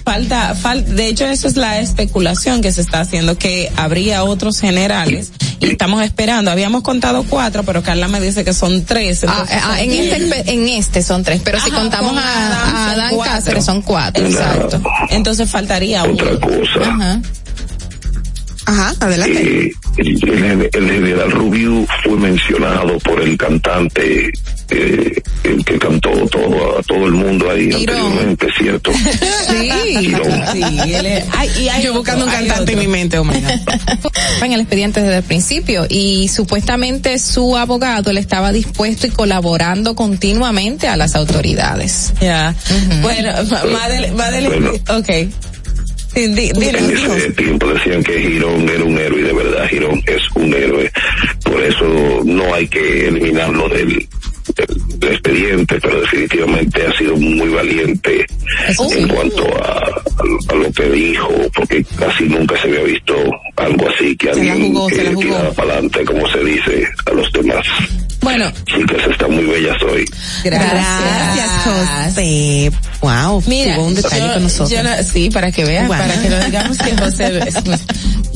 Falta, 0.03 0.55
fal, 0.55 0.95
de 0.95 1.07
hecho 1.07 1.25
eso 1.25 1.47
es 1.47 1.57
la 1.57 1.79
especulación 1.79 2.61
que 2.61 2.71
se 2.71 2.81
está 2.81 3.01
haciendo, 3.01 3.37
que 3.37 3.71
habría 3.75 4.23
otros 4.23 4.59
generales 4.59 5.31
y 5.59 5.67
estamos 5.67 6.03
esperando. 6.03 6.49
Habíamos 6.49 6.81
contado 6.81 7.23
cuatro, 7.23 7.63
pero 7.63 7.83
Carla 7.83 8.07
me 8.07 8.19
dice 8.19 8.43
que 8.43 8.53
son 8.53 8.83
tres. 8.83 9.23
Ah, 9.27 9.45
entonces 9.47 9.61
ah, 9.63 9.81
en 9.81 9.91
este 9.91 10.51
en 10.51 10.69
este 10.69 11.03
son 11.03 11.23
tres, 11.23 11.41
pero 11.43 11.59
si 11.59 11.69
contamos 11.69 12.13
con 12.13 12.19
a, 12.19 12.47
Adán 12.47 12.61
a 12.61 12.71
son 12.71 12.99
Adán 12.99 13.15
cuatro. 13.15 13.33
Cáceres 13.33 13.65
son 13.65 13.81
cuatro, 13.81 14.25
exacto. 14.25 14.81
Entonces 15.09 15.49
faltaría 15.49 16.03
uno. 16.03 16.13
Otra 16.13 16.39
cosa, 16.39 16.89
Ajá. 16.89 17.21
Ajá, 18.65 18.93
adelante. 18.99 19.65
eh, 19.67 19.71
el, 19.97 20.29
el- 20.29 20.69
el 20.73 20.91
general 20.91 21.31
Rubio 21.31 21.85
fue 22.03 22.15
mencionado 22.17 22.97
por 22.99 23.21
el 23.21 23.35
cantante, 23.37 24.31
eh, 24.69 25.21
el 25.43 25.65
que 25.65 25.77
cantó 25.79 26.11
todo 26.27 26.79
a 26.79 26.83
todo 26.83 27.05
el 27.07 27.13
mundo 27.13 27.49
ahí 27.49 27.71
Girón. 27.71 27.95
anteriormente, 27.97 28.47
¿cierto? 28.57 28.91
Sí. 29.51 29.69
Sí, 30.51 30.93
él 30.93 31.05
es- 31.05 31.23
ay, 31.31 31.49
y 31.59 31.69
hay 31.69 31.83
Yo 31.83 31.93
buscando 31.93 32.25
un 32.25 32.29
otro, 32.31 32.39
cantante 32.47 32.73
en 32.73 32.79
mi 32.79 32.87
mente, 32.87 33.17
oh 33.17 33.25
en 34.43 34.51
el 34.53 34.61
expediente 34.61 35.01
desde 35.01 35.17
el 35.17 35.23
principio 35.23 35.85
y 35.89 36.27
supuestamente 36.29 37.17
su 37.19 37.57
abogado 37.57 38.13
le 38.13 38.19
estaba 38.19 38.51
dispuesto 38.51 39.07
y 39.07 39.09
colaborando 39.09 39.95
continuamente 39.95 40.87
a 40.87 40.95
las 40.95 41.15
autoridades. 41.15 42.13
Ya. 42.21 42.55
Bueno, 43.01 43.31
Ma- 43.49 43.63
Madel, 43.65 44.11
Madel, 44.13 44.47
Bueno. 44.47 44.71
ok. 44.89 45.09
Sí, 46.13 46.27
di- 46.27 46.51
dile, 46.53 46.77
En 46.79 46.91
ese 46.91 47.31
tiempo 47.31 47.67
decían 47.67 48.03
que 48.03 48.19
Girón 48.19 48.67
era 48.67 48.83
un 48.83 48.97
héroe 48.97 49.19
y 49.21 49.23
de 49.23 49.33
verdad 49.33 49.67
Girón 49.69 50.03
es 50.05 50.21
un 50.35 50.53
héroe. 50.53 50.91
Por 51.43 51.61
eso 51.61 52.21
no 52.25 52.53
hay 52.53 52.67
que 52.67 53.07
eliminarlo 53.07 53.69
del, 53.69 53.87
del- 54.55 54.99
del 54.99 55.11
expediente, 55.13 55.79
pero 55.81 56.01
definitivamente 56.01 56.85
ha 56.85 56.97
sido 56.97 57.15
muy 57.15 57.47
valiente 57.49 58.25
Eso 58.67 58.89
sí. 58.89 58.99
en 58.99 59.07
cuanto 59.07 59.43
a, 59.63 59.69
a- 59.77 60.03
a 60.49 60.55
lo 60.55 60.71
que 60.73 60.89
dijo, 60.89 61.29
porque 61.55 61.83
casi 61.97 62.25
nunca 62.25 62.59
se 62.61 62.67
había 62.67 62.83
visto 62.83 63.15
algo 63.55 63.87
así, 63.89 64.15
que 64.17 64.33
Se 64.33 64.43
la 64.43 64.53
alguien 64.53 64.73
se 64.89 65.03
la 65.03 65.09
jugó. 65.11 65.21
tirara 65.21 65.51
para 65.53 65.73
adelante, 65.73 66.03
como 66.05 66.27
se 66.29 66.43
dice 66.43 66.87
a 67.05 67.11
los 67.11 67.31
demás. 67.31 67.65
Bueno, 68.21 68.51
Chicas, 68.65 69.01
están 69.11 69.31
muy 69.35 69.45
bellas 69.45 69.81
hoy. 69.83 70.05
Gracias, 70.43 71.49
José. 71.63 72.71
Wow, 73.01 73.43
Mira, 73.47 73.75
tuvo 73.75 73.87
un 73.87 73.95
detalle 73.95 74.21
yo- 74.27 74.33
con 74.33 74.43
nosotros. 74.43 74.69
yo 74.69 74.83
no- 74.83 75.03
sí, 75.03 75.29
para 75.31 75.51
que 75.51 75.65
veas, 75.65 75.87
Wow. 75.87 75.97
para 75.97 76.21
que 76.21 76.29
lo 76.29 76.43
digamos 76.45 76.77
que 76.77 76.95
José 76.97 77.39
es- 77.47 77.55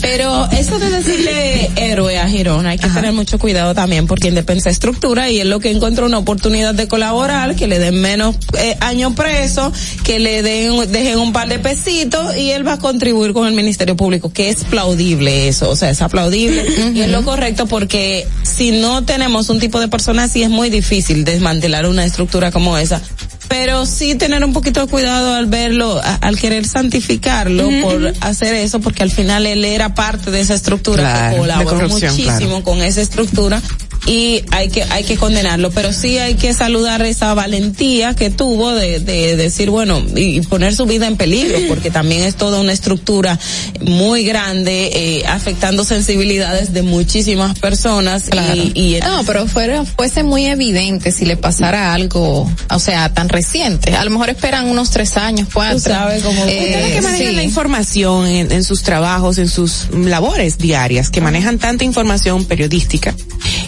Pero 0.01 0.47
eso 0.51 0.77
de 0.77 0.89
decirle 0.89 1.71
héroe 1.77 2.17
a 2.19 2.27
Girón, 2.27 2.65
hay 2.67 2.77
que 2.77 2.89
tener 2.89 3.11
mucho 3.13 3.39
cuidado 3.39 3.73
también 3.73 4.07
porque 4.07 4.27
Independencia 4.27 4.69
estructura 4.71 5.29
y 5.29 5.39
es 5.39 5.45
lo 5.45 5.59
que 5.59 5.71
encuentra 5.71 6.05
una 6.05 6.17
oportunidad 6.17 6.73
de 6.75 6.87
colaborar, 6.87 7.55
que 7.55 7.67
le 7.67 7.79
den 7.79 8.01
menos 8.01 8.35
eh, 8.59 8.75
años 8.81 9.13
preso, 9.13 9.71
que 10.03 10.19
le 10.19 10.41
den, 10.43 10.91
dejen 10.91 11.17
un 11.19 11.31
par 11.31 11.47
de 11.47 11.59
pesitos 11.59 12.35
y 12.37 12.51
él 12.51 12.67
va 12.67 12.73
a 12.73 12.79
contribuir 12.79 13.33
con 13.33 13.47
el 13.47 13.53
Ministerio 13.53 13.95
Público, 13.95 14.31
que 14.33 14.49
es 14.49 14.63
aplaudible 14.65 15.47
eso, 15.47 15.69
o 15.69 15.75
sea, 15.75 15.89
es 15.91 16.01
aplaudible 16.01 16.65
y 16.93 17.01
es 17.01 17.09
lo 17.09 17.23
correcto 17.23 17.65
porque 17.67 18.27
si 18.43 18.71
no 18.71 19.03
tenemos 19.05 19.49
un 19.49 19.59
tipo 19.59 19.74
de 19.79 19.87
persona 19.87 20.23
así 20.23 20.43
es 20.43 20.49
muy 20.49 20.69
difícil 20.69 21.23
desmantelar 21.25 21.85
una 21.87 22.05
estructura 22.05 22.51
como 22.51 22.77
esa. 22.77 23.01
Pero 23.47 23.85
sí 23.85 24.15
tener 24.15 24.43
un 24.43 24.53
poquito 24.53 24.81
de 24.81 24.87
cuidado 24.87 25.33
al 25.35 25.45
verlo, 25.45 25.99
a- 26.03 26.15
al 26.15 26.37
querer 26.37 26.65
santificarlo 26.67 27.69
por 27.81 28.13
hacer 28.21 28.55
eso, 28.55 28.79
porque 28.79 29.03
al 29.03 29.11
final 29.11 29.45
él 29.45 29.63
era 29.65 29.93
parte 29.93 30.31
de 30.31 30.39
esa 30.39 30.55
estructura 30.55 31.03
Claro, 31.03 31.31
que 31.33 31.39
colaboró 31.39 31.89
muchísimo 31.89 32.27
claro. 32.47 32.63
con 32.63 32.81
esa 32.81 33.01
estructura 33.01 33.61
y 34.05 34.43
hay 34.51 34.69
que 34.69 34.83
hay 34.83 35.03
que 35.03 35.17
condenarlo, 35.17 35.71
pero 35.71 35.91
sí 35.93 36.17
hay 36.17 36.35
que 36.35 36.53
saludar 36.53 37.01
esa 37.03 37.33
valentía 37.33 38.13
que 38.13 38.29
tuvo 38.29 38.71
de, 38.73 38.99
de 38.99 39.35
decir 39.35 39.69
bueno 39.69 40.01
y, 40.15 40.41
poner 40.41 40.75
su 40.75 40.85
vida 40.85 41.07
en 41.07 41.17
peligro, 41.17 41.57
porque 41.67 41.89
también 41.89 42.21
es 42.23 42.35
toda 42.35 42.59
una 42.59 42.71
estructura 42.71 43.39
muy 43.81 44.23
grande 44.23 44.91
eh, 44.93 45.23
afectando 45.27 45.83
sensibilidades 45.83 46.71
de 46.73 46.83
muchísimas 46.83 47.57
personas 47.59 48.25
y, 48.53 48.71
y 48.79 48.99
no, 49.01 49.23
pero 49.25 49.47
fuera, 49.47 49.83
fuese 49.85 50.23
muy 50.23 50.45
evidente 50.45 51.11
si 51.11 51.25
le 51.25 51.35
pasara 51.37 51.93
algo, 51.93 52.49
o 52.69 52.79
sea, 52.79 53.11
tan 53.13 53.29
reciente. 53.29 53.95
A 53.95 54.03
lo 54.05 54.11
mejor 54.11 54.29
esperan 54.29 54.67
unos 54.67 54.91
tres 54.91 55.17
años, 55.17 55.47
cuatro. 55.51 55.79
sabes 55.79 56.21
cómo- 56.23 56.41
Ustedes 56.41 56.93
que 56.93 57.01
manejan 57.01 57.29
sí. 57.29 57.35
la 57.35 57.43
información 57.43 58.27
en, 58.27 58.51
en 58.51 58.63
sus 58.63 58.83
trabajos, 58.83 59.37
en 59.39 59.47
sus 59.49 59.87
labores 59.91 60.57
diarias, 60.59 61.09
que 61.09 61.21
manejan 61.21 61.57
tanta 61.57 61.83
información 61.83 62.45
periodística 62.45 63.15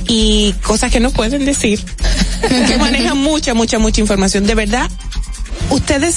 y 0.07 0.26
cosas 0.63 0.91
que 0.91 0.99
no 0.99 1.11
pueden 1.11 1.45
decir, 1.45 1.83
que 2.67 2.77
manejan 2.77 3.17
mucha, 3.17 3.53
mucha, 3.53 3.79
mucha 3.79 4.01
información. 4.01 4.45
De 4.45 4.55
verdad, 4.55 4.89
ustedes, 5.69 6.15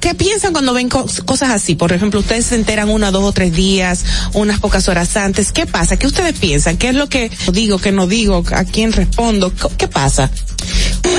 ¿qué 0.00 0.14
piensan 0.14 0.52
cuando 0.52 0.72
ven 0.74 0.88
cos- 0.88 1.24
cosas 1.24 1.50
así? 1.50 1.74
Por 1.74 1.92
ejemplo, 1.92 2.20
ustedes 2.20 2.46
se 2.46 2.54
enteran 2.54 2.88
una, 2.90 3.10
dos 3.10 3.24
o 3.24 3.32
tres 3.32 3.52
días, 3.52 4.04
unas 4.32 4.60
pocas 4.60 4.88
horas 4.88 5.16
antes. 5.16 5.52
¿Qué 5.52 5.66
pasa? 5.66 5.96
¿Qué 5.96 6.06
ustedes 6.06 6.38
piensan? 6.38 6.76
¿Qué 6.76 6.88
es 6.90 6.94
lo 6.94 7.08
que 7.08 7.30
digo, 7.52 7.78
qué 7.78 7.92
no 7.92 8.06
digo? 8.06 8.42
¿A 8.52 8.64
quién 8.64 8.92
respondo? 8.92 9.52
¿Qué- 9.54 9.68
¿Qué 9.78 9.88
pasa? 9.88 10.30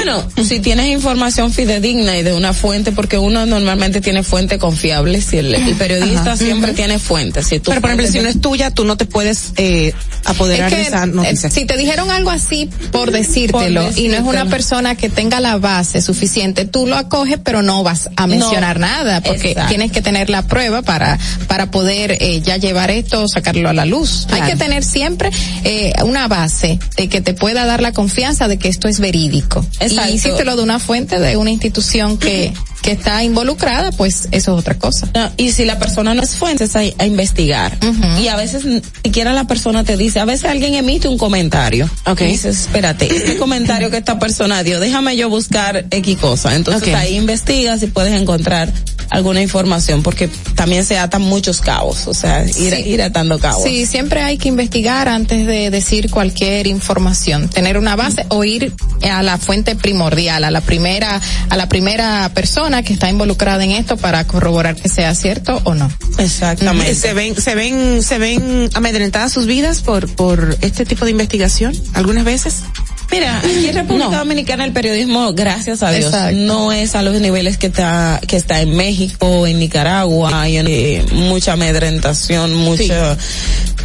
Bueno, 0.07 0.47
si 0.47 0.61
tienes 0.61 0.87
información 0.87 1.51
fidedigna 1.51 2.17
y 2.17 2.23
de 2.23 2.33
una 2.33 2.53
fuente, 2.53 2.93
porque 2.93 3.17
uno 3.17 3.45
normalmente 3.45 3.99
tiene 3.99 4.23
fuente 4.23 4.57
confiable, 4.57 5.19
si 5.21 5.37
el, 5.37 5.53
el 5.53 5.75
periodista 5.75 6.33
Ajá. 6.33 6.37
siempre 6.37 6.71
tiene 6.71 6.97
fuentes. 6.97 7.47
Si 7.47 7.59
Pero 7.59 7.81
por 7.81 7.89
ejemplo, 7.89 8.07
si 8.09 8.19
no 8.19 8.29
es 8.29 8.39
tuya, 8.39 8.71
tú 8.71 8.85
no 8.85 8.95
te 8.95 9.05
puedes 9.05 9.51
eh, 9.57 9.93
apoderar 10.23 10.71
Es 10.71 10.73
que, 10.73 10.81
de 10.81 10.87
esa 10.87 11.05
noticia. 11.05 11.49
eh, 11.49 11.51
si 11.51 11.65
te 11.65 11.75
dijeron 11.75 12.09
algo 12.09 12.29
así 12.29 12.69
por 12.91 13.11
decírtelo, 13.11 13.85
Por 13.85 13.99
y 13.99 14.07
no 14.07 14.15
es 14.15 14.23
una 14.23 14.45
persona 14.45 14.95
que 14.95 15.09
tenga 15.09 15.41
la 15.41 15.57
base 15.57 16.01
suficiente, 16.01 16.63
tú 16.63 16.87
lo 16.87 16.95
acoges 16.95 17.39
pero 17.43 17.61
no 17.61 17.83
vas 17.83 18.09
a 18.15 18.27
mencionar 18.27 18.79
nada 18.79 19.21
porque 19.21 19.51
exacto. 19.51 19.69
tienes 19.69 19.91
que 19.91 20.01
tener 20.01 20.29
la 20.29 20.47
prueba 20.47 20.83
para 20.83 21.19
para 21.47 21.69
poder 21.69 22.17
eh, 22.21 22.41
ya 22.41 22.57
llevar 22.57 22.91
esto 22.91 23.27
sacarlo 23.27 23.69
a 23.69 23.73
la 23.73 23.85
luz. 23.85 24.25
Claro. 24.27 24.43
Hay 24.43 24.51
que 24.51 24.57
tener 24.57 24.83
siempre 24.83 25.31
eh, 25.65 25.91
una 26.03 26.27
base 26.27 26.79
de 26.95 27.09
que 27.09 27.21
te 27.21 27.33
pueda 27.33 27.65
dar 27.65 27.81
la 27.81 27.91
confianza 27.91 28.47
de 28.47 28.57
que 28.57 28.69
esto 28.69 28.87
es 28.87 28.99
verídico. 28.99 29.65
Exacto. 29.79 29.96
Y 30.05 30.13
hiciste 30.13 30.45
lo 30.45 30.55
de 30.55 30.63
una 30.63 30.79
fuente 30.79 31.19
de 31.19 31.37
una 31.37 31.51
institución 31.51 32.17
que 32.17 32.53
que 32.81 32.91
está 32.91 33.23
involucrada, 33.23 33.91
pues 33.91 34.27
eso 34.31 34.53
es 34.53 34.59
otra 34.59 34.75
cosa. 34.77 35.09
No, 35.13 35.29
y 35.37 35.51
si 35.51 35.65
la 35.65 35.77
persona 35.79 36.13
no 36.13 36.21
es 36.21 36.35
fuente, 36.35 36.63
es 36.65 36.75
a, 36.75 36.79
a 36.79 37.05
investigar. 37.05 37.77
Y 38.21 38.27
a 38.27 38.35
veces 38.35 38.65
ni 38.65 38.81
siquiera 39.03 39.33
la 39.33 39.45
persona 39.45 39.83
te 39.83 39.97
dice, 39.97 40.19
a 40.19 40.25
veces 40.25 40.49
alguien 40.49 40.75
emite 40.75 41.07
un 41.07 41.17
comentario. 41.17 41.89
Ok. 42.05 42.21
Y 42.21 42.25
dices, 42.25 42.61
espérate, 42.61 43.13
este 43.13 43.37
comentario 43.37 43.89
que 43.89 43.97
esta 43.97 44.19
persona 44.19 44.63
dio, 44.63 44.79
déjame 44.79 45.17
yo 45.17 45.29
buscar 45.29 45.85
X 45.89 46.17
cosa. 46.17 46.55
Entonces 46.55 46.93
ahí 46.95 47.15
investigas 47.15 47.81
y 47.83 47.87
puedes 47.87 48.13
encontrar 48.19 48.71
alguna 49.09 49.41
información, 49.41 50.03
porque 50.03 50.29
también 50.55 50.83
se 50.83 50.97
atan 50.99 51.21
muchos 51.21 51.61
cabos, 51.61 52.07
o 52.07 52.13
sea, 52.13 52.43
ir, 52.43 52.53
Sí. 52.75 52.81
ir 52.89 53.01
atando 53.01 53.39
cabos. 53.39 53.63
Sí, 53.63 53.85
siempre 53.85 54.21
hay 54.21 54.37
que 54.37 54.49
investigar 54.49 55.07
antes 55.07 55.47
de 55.47 55.69
decir 55.69 56.09
cualquier 56.11 56.67
información, 56.67 57.47
tener 57.49 57.77
una 57.77 57.95
base 57.95 58.25
o 58.29 58.43
ir 58.43 58.73
a 59.09 59.23
la 59.23 59.37
fuente 59.37 59.77
primordial, 59.77 60.43
a 60.43 60.51
la 60.51 60.59
primera, 60.59 61.21
a 61.49 61.55
la 61.55 61.69
primera 61.69 62.29
persona 62.33 62.66
que 62.83 62.93
está 62.93 63.09
involucrada 63.09 63.63
en 63.63 63.71
esto 63.71 63.97
para 63.97 64.25
corroborar 64.25 64.75
que 64.75 64.89
sea 64.89 65.15
cierto 65.15 65.61
o 65.63 65.73
no. 65.73 65.89
Exactamente. 66.17 66.93
¿Se 66.95 67.13
ven, 67.13 67.35
se 67.35 67.55
ven, 67.55 68.03
se 68.03 68.17
ven 68.17 68.69
amedrentadas 68.73 69.31
sus 69.31 69.45
vidas 69.45 69.81
por, 69.81 70.07
por 70.15 70.57
este 70.61 70.85
tipo 70.85 71.05
de 71.05 71.11
investigación? 71.11 71.73
¿Algunas 71.93 72.25
veces? 72.25 72.63
Mira, 73.09 73.39
aquí 73.39 73.67
en 73.67 73.75
República 73.75 74.17
Dominicana 74.17 74.65
el 74.65 74.73
periodismo, 74.73 75.33
gracias 75.33 75.81
a 75.81 75.91
Dios, 75.91 76.05
Exacto. 76.05 76.37
no 76.37 76.71
es 76.71 76.93
a 76.95 77.01
los 77.01 77.19
niveles 77.21 77.57
que 77.57 77.67
está, 77.67 78.19
que 78.27 78.35
está 78.35 78.61
en 78.61 78.75
México, 78.75 79.47
en 79.47 79.59
Nicaragua, 79.59 80.41
hay 80.41 80.57
eh, 80.57 81.05
mucha 81.13 81.53
amedrentación, 81.53 82.53
mucha 82.53 83.17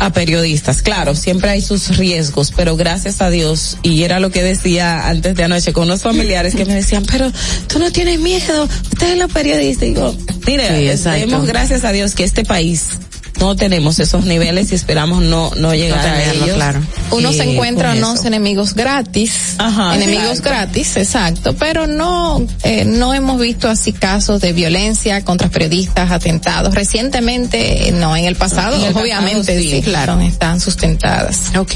a 0.00 0.12
periodistas. 0.12 0.82
Claro, 0.82 1.14
siempre 1.14 1.50
hay 1.50 1.62
sus 1.62 1.96
riesgos, 1.96 2.52
pero 2.54 2.76
gracias 2.76 3.20
a 3.20 3.30
Dios, 3.30 3.78
y 3.82 4.02
era 4.02 4.18
lo 4.18 4.30
que 4.30 4.42
decía 4.42 5.08
antes 5.08 5.36
de 5.36 5.44
anoche 5.44 5.72
con 5.72 5.84
unos 5.84 6.02
familiares 6.02 6.54
que 6.54 6.64
me 6.64 6.74
decían, 6.74 7.04
pero 7.10 7.30
tú 7.68 7.78
no 7.78 7.92
tienes 7.92 8.18
miedo, 8.18 8.68
ustedes 8.90 9.16
los 9.16 9.30
periodistas, 9.30 9.84
y 9.84 9.94
digo, 9.94 10.16
mire, 10.46 10.96
Sí, 10.96 11.26
gracias 11.46 11.84
a 11.84 11.92
Dios 11.92 12.14
que 12.14 12.24
este 12.24 12.44
país 12.44 12.98
no 13.42 13.56
tenemos 13.56 13.98
esos 13.98 14.24
niveles 14.24 14.70
y 14.70 14.76
esperamos 14.76 15.20
no, 15.20 15.50
no 15.56 15.74
llegar 15.74 15.98
a 15.98 16.02
tenerlo, 16.02 16.44
ellos. 16.44 16.56
claro. 16.56 16.80
Uno 17.10 17.30
eh, 17.30 17.34
se 17.34 17.42
encuentra 17.42 17.92
unos 17.92 18.24
enemigos 18.24 18.74
gratis, 18.74 19.56
Ajá, 19.58 19.96
enemigos 19.96 20.38
exacto. 20.38 20.50
gratis, 20.50 20.96
exacto, 20.96 21.52
pero 21.58 21.88
no, 21.88 22.46
eh, 22.62 22.84
no 22.84 23.12
hemos 23.14 23.40
visto 23.40 23.68
así 23.68 23.92
casos 23.92 24.40
de 24.40 24.52
violencia 24.52 25.24
contra 25.24 25.48
periodistas, 25.48 26.12
atentados. 26.12 26.72
Recientemente, 26.72 27.92
no, 27.92 28.16
en 28.16 28.26
el 28.26 28.36
pasado, 28.36 28.76
En 28.76 28.82
el 28.82 28.86
pasado, 28.92 29.02
obviamente, 29.02 29.60
sí. 29.60 29.70
sí, 29.72 29.82
claro, 29.82 30.20
están 30.20 30.60
sustentadas. 30.60 31.50
Ok, 31.56 31.72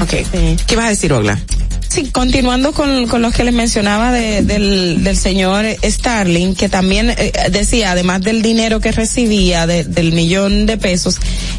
ok. 0.00 0.14
¿Qué 0.68 0.76
vas 0.76 0.86
a 0.86 0.90
decir, 0.90 1.12
Ogla? 1.12 1.36
Sí, 1.88 2.10
continuando 2.12 2.72
con, 2.72 3.06
con 3.08 3.22
lo 3.22 3.30
que 3.30 3.44
les 3.44 3.54
mencionaba 3.54 4.12
de- 4.12 4.42
del, 4.42 5.02
del 5.02 5.16
señor 5.16 5.64
Starling, 5.82 6.54
que 6.54 6.68
también 6.68 7.08
eh, 7.10 7.32
decía, 7.50 7.92
además 7.92 8.20
del 8.20 8.42
dinero 8.42 8.78
que 8.80 8.92
recibía, 8.92 9.66
de- 9.66 9.84
del 9.84 10.12
millón 10.12 10.66
de 10.66 10.76
pesos, 10.76 11.16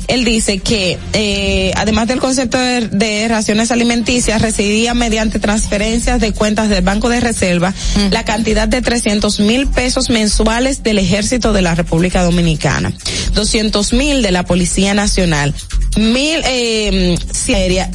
él 0.08 0.24
dice 0.26 0.60
que 0.60 1.00
eh, 1.14 1.72
además 1.76 2.08
del 2.08 2.20
concepto 2.20 2.60
de, 2.60 2.88
de 2.90 3.28
raciones 3.28 3.72
alimenticias, 3.72 4.40
recibía 4.42 4.94
mediante 4.94 5.40
transferencias 5.40 6.22
de 6.22 6.32
cuentas 6.32 6.70
del 6.70 6.84
Banco 6.84 7.10
de 7.10 7.20
Reserva 7.20 7.74
la 8.12 8.24
cantidad 8.24 8.68
de 8.68 8.82
300 8.84 9.40
mil 9.40 9.66
pesos 9.68 10.10
mensuales 10.12 10.84
del 10.84 11.00
Ejército 11.00 11.54
de 11.54 11.64
la 11.64 11.74
República 11.74 12.22
Dominicana, 12.24 12.94
200 13.34 13.94
mil 13.94 14.22
de 14.22 14.32
la 14.32 14.46
Policía 14.46 14.94
Nacional, 14.94 15.56
mil 16.00 16.42
eh, 16.46 17.18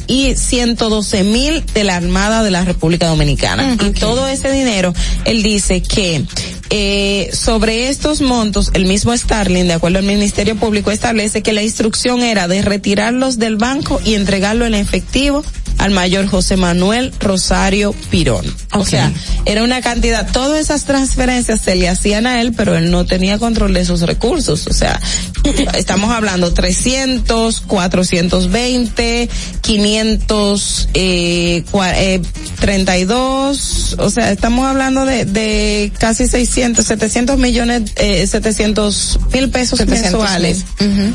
y 0.07 0.35
112 0.35 1.23
mil 1.23 1.65
de 1.73 1.83
la 1.83 1.95
Armada 1.95 2.43
de 2.43 2.51
la 2.51 2.63
República 2.63 3.07
Dominicana. 3.07 3.77
Y 3.85 3.91
todo 3.91 4.27
ese 4.27 4.51
dinero, 4.51 4.93
él 5.25 5.43
dice 5.43 5.81
que 5.81 6.25
eh, 6.69 7.29
sobre 7.33 7.89
estos 7.89 8.21
montos, 8.21 8.71
el 8.73 8.85
mismo 8.85 9.15
Starling, 9.15 9.67
de 9.67 9.73
acuerdo 9.73 9.99
al 9.99 10.05
Ministerio 10.05 10.55
Público, 10.55 10.91
establece 10.91 11.43
que 11.43 11.53
la 11.53 11.63
instrucción 11.63 12.21
era 12.21 12.47
de 12.47 12.61
retirarlos 12.61 13.37
del 13.37 13.57
banco 13.57 14.01
y 14.03 14.15
entregarlo 14.15 14.65
en 14.65 14.73
efectivo 14.73 15.43
al 15.77 15.91
mayor 15.91 16.25
José 16.27 16.57
Manuel 16.57 17.13
Rosario 17.19 17.93
Pirón. 18.09 18.45
O 18.73 18.85
sea, 18.85 19.11
era 19.45 19.63
una 19.63 19.81
cantidad, 19.81 20.29
todas 20.31 20.59
esas 20.59 20.85
transferencias 20.85 21.61
se 21.61 21.75
le 21.75 21.87
hacían 21.89 22.27
a 22.27 22.41
él, 22.41 22.53
pero 22.53 22.75
él 22.77 22.91
no 22.91 23.05
tenía 23.05 23.37
control 23.37 23.73
de 23.73 23.85
sus 23.85 24.01
recursos. 24.01 24.67
O 24.67 24.73
sea, 24.73 24.99
estamos 25.77 26.11
hablando 26.11 26.53
300, 26.53 27.61
420, 27.61 29.29
500, 29.61 30.89
eh, 30.93 31.63
cua- 31.71 31.93
eh, 31.95 32.21
32, 32.59 33.95
o 33.99 34.09
sea, 34.09 34.31
estamos 34.31 34.65
hablando 34.67 35.05
de, 35.05 35.25
de 35.25 35.91
casi 35.99 36.27
600, 36.27 36.85
700 36.85 37.37
millones, 37.37 37.91
eh, 37.97 38.25
700 38.27 39.19
mil 39.33 39.49
pesos 39.49 39.79
700 39.79 40.11
mensuales 40.21 40.65
mil. 40.79 41.13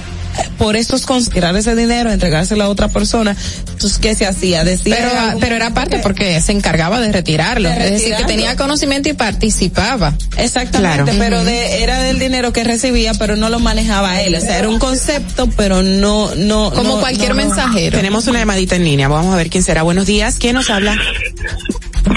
Por 0.59 0.77
eso 0.77 0.97
es 0.97 1.07
conspirar 1.07 1.57
ese 1.57 1.75
dinero, 1.75 2.11
entregárselo 2.13 2.65
a 2.65 2.69
otra 2.69 2.89
persona. 2.89 3.37
Entonces, 3.71 3.99
¿qué 3.99 4.15
se 4.15 4.27
hacía? 4.27 4.65
Decía 4.65 4.97
Pero, 4.99 5.39
pero 5.41 5.55
era 5.57 5.73
parte 5.75 5.99
porque 5.99 6.41
se 6.41 6.53
encargaba 6.53 7.01
de 7.01 7.13
retirarlo, 7.13 7.69
De 7.69 7.85
es 7.87 7.91
decir, 7.93 8.15
que 8.17 8.25
tenía 8.25 8.57
conocimiento 8.57 9.09
y 9.09 9.13
participaba. 9.15 10.15
Exactamente, 10.37 11.03
Claro. 11.05 11.19
pero 11.19 11.45
de, 11.45 11.83
era 11.83 12.01
del 12.03 12.19
dinero 12.19 12.53
que 12.53 12.65
recibía, 12.65 13.15
pero 13.15 13.37
no 13.37 13.49
lo 13.49 13.59
manejaba 13.61 14.21
él. 14.23 14.35
O 14.35 14.41
sea, 14.41 14.59
era 14.59 14.69
un 14.69 14.79
concepto, 14.79 15.49
pero 15.57 15.83
no, 15.83 16.35
no. 16.35 16.71
Como 16.73 16.95
no- 16.97 17.01
cualquier 17.01 17.31
no. 17.31 17.37
mensajero. 17.37 17.97
Tenemos 17.97 18.27
una 18.27 18.39
llamadita 18.41 18.77
en 18.77 18.85
línea, 18.85 19.09
vamos 19.09 19.33
a 19.33 19.37
ver 19.37 19.51
quién 19.51 19.63
será. 19.65 19.83
Buenos 19.83 20.07
días, 20.07 20.37
¿quién 20.39 20.55
nos 20.55 20.71
habla? 20.71 20.97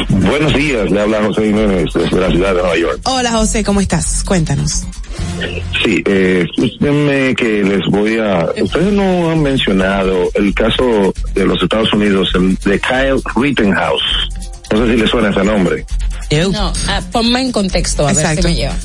Buenos 0.10 0.53
días, 0.53 0.89
le 0.89 1.01
habla 1.01 1.23
José 1.23 1.47
Jiménez 1.47 1.89
desde 1.93 2.19
la 2.19 2.30
ciudad 2.30 2.49
de 2.49 2.61
Nueva 2.61 2.77
York. 2.77 2.99
Hola 3.03 3.31
José, 3.31 3.64
¿cómo 3.64 3.81
estás? 3.81 4.23
Cuéntanos. 4.23 4.84
Sí, 5.84 6.01
eh, 6.05 6.45
escúchenme 6.49 7.35
que 7.35 7.64
les 7.64 7.85
voy 7.89 8.18
a... 8.18 8.49
Ustedes 8.61 8.93
no 8.93 9.31
han 9.31 9.41
mencionado 9.41 10.30
el 10.35 10.53
caso 10.53 11.14
de 11.34 11.45
los 11.45 11.61
Estados 11.61 11.91
Unidos, 11.93 12.31
el 12.35 12.55
de 12.55 12.80
Kyle 12.80 13.22
Rittenhouse. 13.35 14.30
No 14.72 14.85
sé 14.85 14.93
si 14.93 14.97
le 14.97 15.07
suena 15.07 15.30
ese 15.30 15.43
nombre. 15.43 15.85
No, 16.51 16.73
ah, 16.88 17.01
ponme 17.11 17.41
en 17.41 17.51
contexto, 17.51 18.07
a 18.07 18.14
ver 18.14 18.38
si 18.38 18.43
me 18.43 18.55
lleva. 18.55 18.76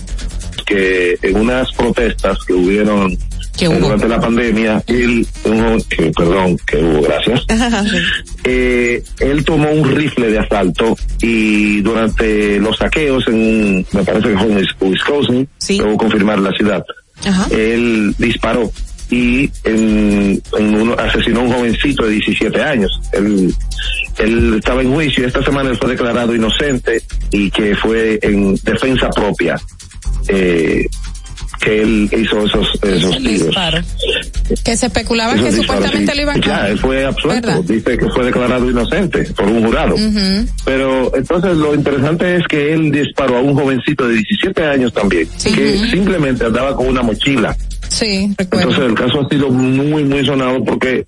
Que 0.66 1.18
en 1.22 1.36
unas 1.36 1.72
protestas 1.72 2.36
que 2.46 2.52
hubieron 2.52 3.16
Que 3.58 3.68
hubo. 3.68 3.76
durante 3.78 4.08
la 4.08 4.20
pandemia, 4.20 4.82
él, 4.86 5.26
un- 5.44 5.82
que, 5.88 6.10
perdón, 6.16 6.56
que 6.66 6.76
hubo, 6.76 7.02
gracias. 7.02 7.42
eh, 8.44 9.02
él 9.20 9.44
tomó 9.44 9.70
un 9.70 9.84
rifle 9.96 10.30
de 10.30 10.38
asalto 10.38 10.96
y 11.20 11.80
durante 11.80 12.58
los 12.60 12.76
saqueos 12.76 13.26
en, 13.28 13.78
me 13.92 14.04
parece 14.04 14.28
que 14.30 14.38
fue 14.38 14.46
en 14.46 14.58
Wis- 14.58 14.76
Wisconsin, 14.80 15.48
debo 15.78 15.96
confirmar 15.96 16.38
la 16.38 16.52
ciudad, 16.52 16.82
él 17.50 18.14
disparó 18.18 18.70
y 19.10 19.50
en, 19.64 20.40
en 20.58 20.74
uno, 20.74 20.94
asesinó 20.98 21.40
a 21.40 21.42
un 21.44 21.52
jovencito 21.52 22.04
de 22.04 22.10
17 22.12 22.62
años. 22.62 22.90
Él, 23.12 23.54
él 24.18 24.54
estaba 24.58 24.82
en 24.82 24.92
juicio 24.92 25.24
y 25.24 25.26
esta 25.26 25.42
semana 25.42 25.70
él 25.70 25.76
fue 25.78 25.88
declarado 25.90 26.34
inocente 26.34 27.02
y 27.30 27.50
que 27.50 27.74
fue 27.74 28.18
en 28.22 28.54
defensa 28.56 29.08
propia. 29.10 29.58
Eh, 30.28 30.86
que 31.58 31.82
él 31.82 32.08
hizo 32.16 32.44
esos, 32.44 32.68
esos 32.82 33.18
tiros. 33.18 33.56
Que 34.64 34.76
se 34.76 34.86
especulaba 34.86 35.34
Esos 35.34 35.46
que 35.46 35.52
supuestamente 35.52 36.14
lo 36.14 36.22
iban 36.22 36.40
Ya, 36.40 36.64
a... 36.64 36.68
él 36.68 36.78
fue 36.78 37.04
absuelto. 37.04 37.62
Dice 37.62 37.98
que 37.98 38.08
fue 38.10 38.24
declarado 38.26 38.70
inocente 38.70 39.24
por 39.34 39.46
un 39.46 39.64
jurado. 39.66 39.96
Pero 40.64 41.14
entonces 41.16 41.56
lo 41.56 41.74
interesante 41.74 42.36
es 42.36 42.46
que 42.46 42.72
él 42.72 42.90
disparó 42.90 43.38
a 43.38 43.40
un 43.40 43.54
jovencito 43.54 44.06
de 44.08 44.14
17 44.14 44.64
años 44.64 44.92
también, 44.92 45.28
que 45.42 45.78
simplemente 45.90 46.44
andaba 46.44 46.74
con 46.74 46.86
una 46.88 47.02
mochila. 47.02 47.56
Sí, 47.88 48.32
recuerdo. 48.36 48.70
Entonces 48.70 48.90
el 48.90 48.94
caso 48.94 49.20
ha 49.20 49.28
sido 49.28 49.50
muy, 49.50 50.04
muy 50.04 50.24
sonado 50.24 50.62
porque, 50.64 51.06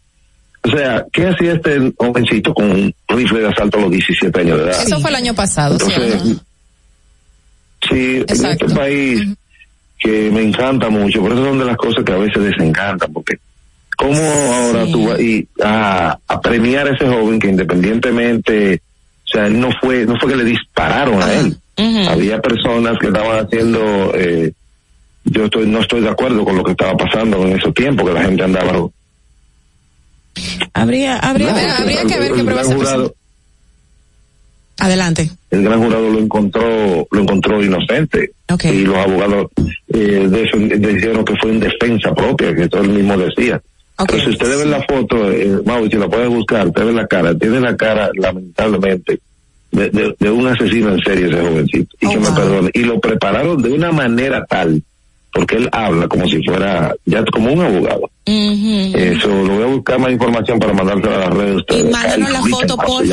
o 0.63 0.71
sea, 0.71 1.05
¿qué 1.13 1.29
hacía 1.29 1.53
este 1.55 1.93
jovencito 1.97 2.53
con 2.55 2.71
un 2.71 2.95
rifle 3.09 3.41
de 3.41 3.49
asalto 3.49 3.79
a 3.79 3.83
los 3.83 3.91
17 3.91 4.41
años 4.41 4.59
de 4.59 4.65
edad? 4.65 4.83
Eso 4.83 5.01
fue 5.01 5.11
el 5.11 5.17
año 5.17 5.35
pasado, 5.35 5.79
¿sí? 5.79 5.93
Entonces, 5.95 6.37
sí, 7.89 8.25
en 8.27 8.47
este 8.51 8.69
país 8.75 9.23
que 10.01 10.31
me 10.31 10.43
encanta 10.43 10.89
mucho, 10.89 11.21
por 11.21 11.33
eso 11.33 11.45
son 11.45 11.59
de 11.59 11.67
las 11.67 11.77
cosas 11.77 12.03
que 12.03 12.13
a 12.13 12.17
veces 12.17 12.43
desencantan, 12.43 13.13
porque 13.13 13.39
¿cómo 13.97 14.19
ahora 14.19 14.87
tú 14.91 15.09
vas 15.09 15.21
y 15.21 15.47
a, 15.63 16.19
a 16.27 16.41
premiar 16.41 16.89
a 16.89 16.95
ese 16.95 17.07
joven 17.07 17.39
que 17.39 17.49
independientemente, 17.49 18.81
o 19.27 19.29
sea, 19.31 19.47
él 19.47 19.61
no 19.61 19.69
fue, 19.79 20.07
no 20.07 20.19
fue 20.19 20.31
que 20.31 20.37
le 20.37 20.45
dispararon 20.45 21.23
a 21.23 21.35
él, 21.35 21.57
había 22.09 22.41
personas 22.41 22.99
que 22.99 23.09
estaban 23.09 23.45
haciendo, 23.45 24.13
eh, 24.15 24.53
yo 25.25 25.45
estoy, 25.45 25.67
no 25.67 25.81
estoy 25.81 26.01
de 26.01 26.09
acuerdo 26.09 26.47
con 26.47 26.57
lo 26.57 26.65
que 26.65 26.73
estaba 26.73 26.97
pasando 26.97 27.47
en 27.47 27.59
esos 27.59 27.75
tiempos, 27.75 28.09
que 28.09 28.15
la 28.15 28.23
gente 28.23 28.43
andaba 28.43 28.89
Habría, 30.73 31.19
habría, 31.19 31.53
No, 31.53 31.75
habría 31.83 32.05
que 32.07 32.19
ver 32.19 32.33
qué 32.33 32.43
pruebas 32.43 33.13
Adelante. 34.81 35.31
el 35.51 35.63
gran 35.65 35.83
jurado 35.83 36.11
lo 36.11 36.19
encontró 36.19 37.07
lo 37.11 37.21
encontró 37.21 37.63
inocente. 37.63 38.31
Y 38.73 38.85
los 38.85 38.97
abogados 38.97 39.47
eh, 39.89 40.27
defen- 40.29 40.75
dijeron 40.79 41.25
que 41.25 41.35
fue 41.37 41.51
en 41.51 41.61
defensa 41.61 42.15
propia 42.15 42.55
que 42.55 42.69
todo 42.69 42.83
él 42.83 42.91
mismo 42.91 43.17
decía. 43.17 43.61
Pero 44.07 44.25
si 44.25 44.31
ustedes 44.31 44.59
ven 44.59 44.71
la 44.71 44.83
foto 44.89 45.31
eh, 45.31 45.59
Mau, 45.67 45.87
si 45.89 45.97
la 45.97 46.09
pueden 46.09 46.31
buscar 46.31 46.67
ustedes 46.67 46.87
ven 46.87 46.97
la 46.97 47.07
cara 47.07 47.35
tiene 47.37 47.61
la 47.61 47.77
cara 47.77 48.11
lamentablemente 48.15 49.21
de, 49.73 49.91
de- 49.91 50.17
de 50.19 50.31
un 50.31 50.47
asesino 50.49 50.93
en 50.95 51.01
serie 51.01 51.27
ese 51.27 51.41
jovencito. 51.41 51.97
Y 52.01 52.09
que 52.09 52.17
me 52.19 52.31
perdone. 52.31 52.71
Y 52.75 52.81
lo 52.81 52.99
prepararon 53.01 53.61
de 53.63 53.71
una 53.73 53.93
manera 53.93 54.45
tal 54.49 54.83
porque 55.33 55.57
él 55.57 55.69
habla 55.71 56.09
como 56.09 56.27
si 56.27 56.43
fuera 56.43 56.93
ya 57.05 57.25
como 57.27 57.53
un 57.53 57.61
abogado. 57.61 58.11
Eso 58.97 59.29
lo 59.29 59.55
voy 59.55 59.63
a 59.63 59.67
buscar 59.67 59.99
más 60.01 60.11
información 60.11 60.59
para 60.59 60.73
mandársela 60.73 61.17
a 61.17 61.19
las 61.21 61.35
redes 61.35 61.51
de 61.51 61.57
ustedes. 61.57 61.91
mándanos 61.93 62.31
la 62.33 62.41
foto, 62.41 62.77
Rittenhouse 62.77 63.09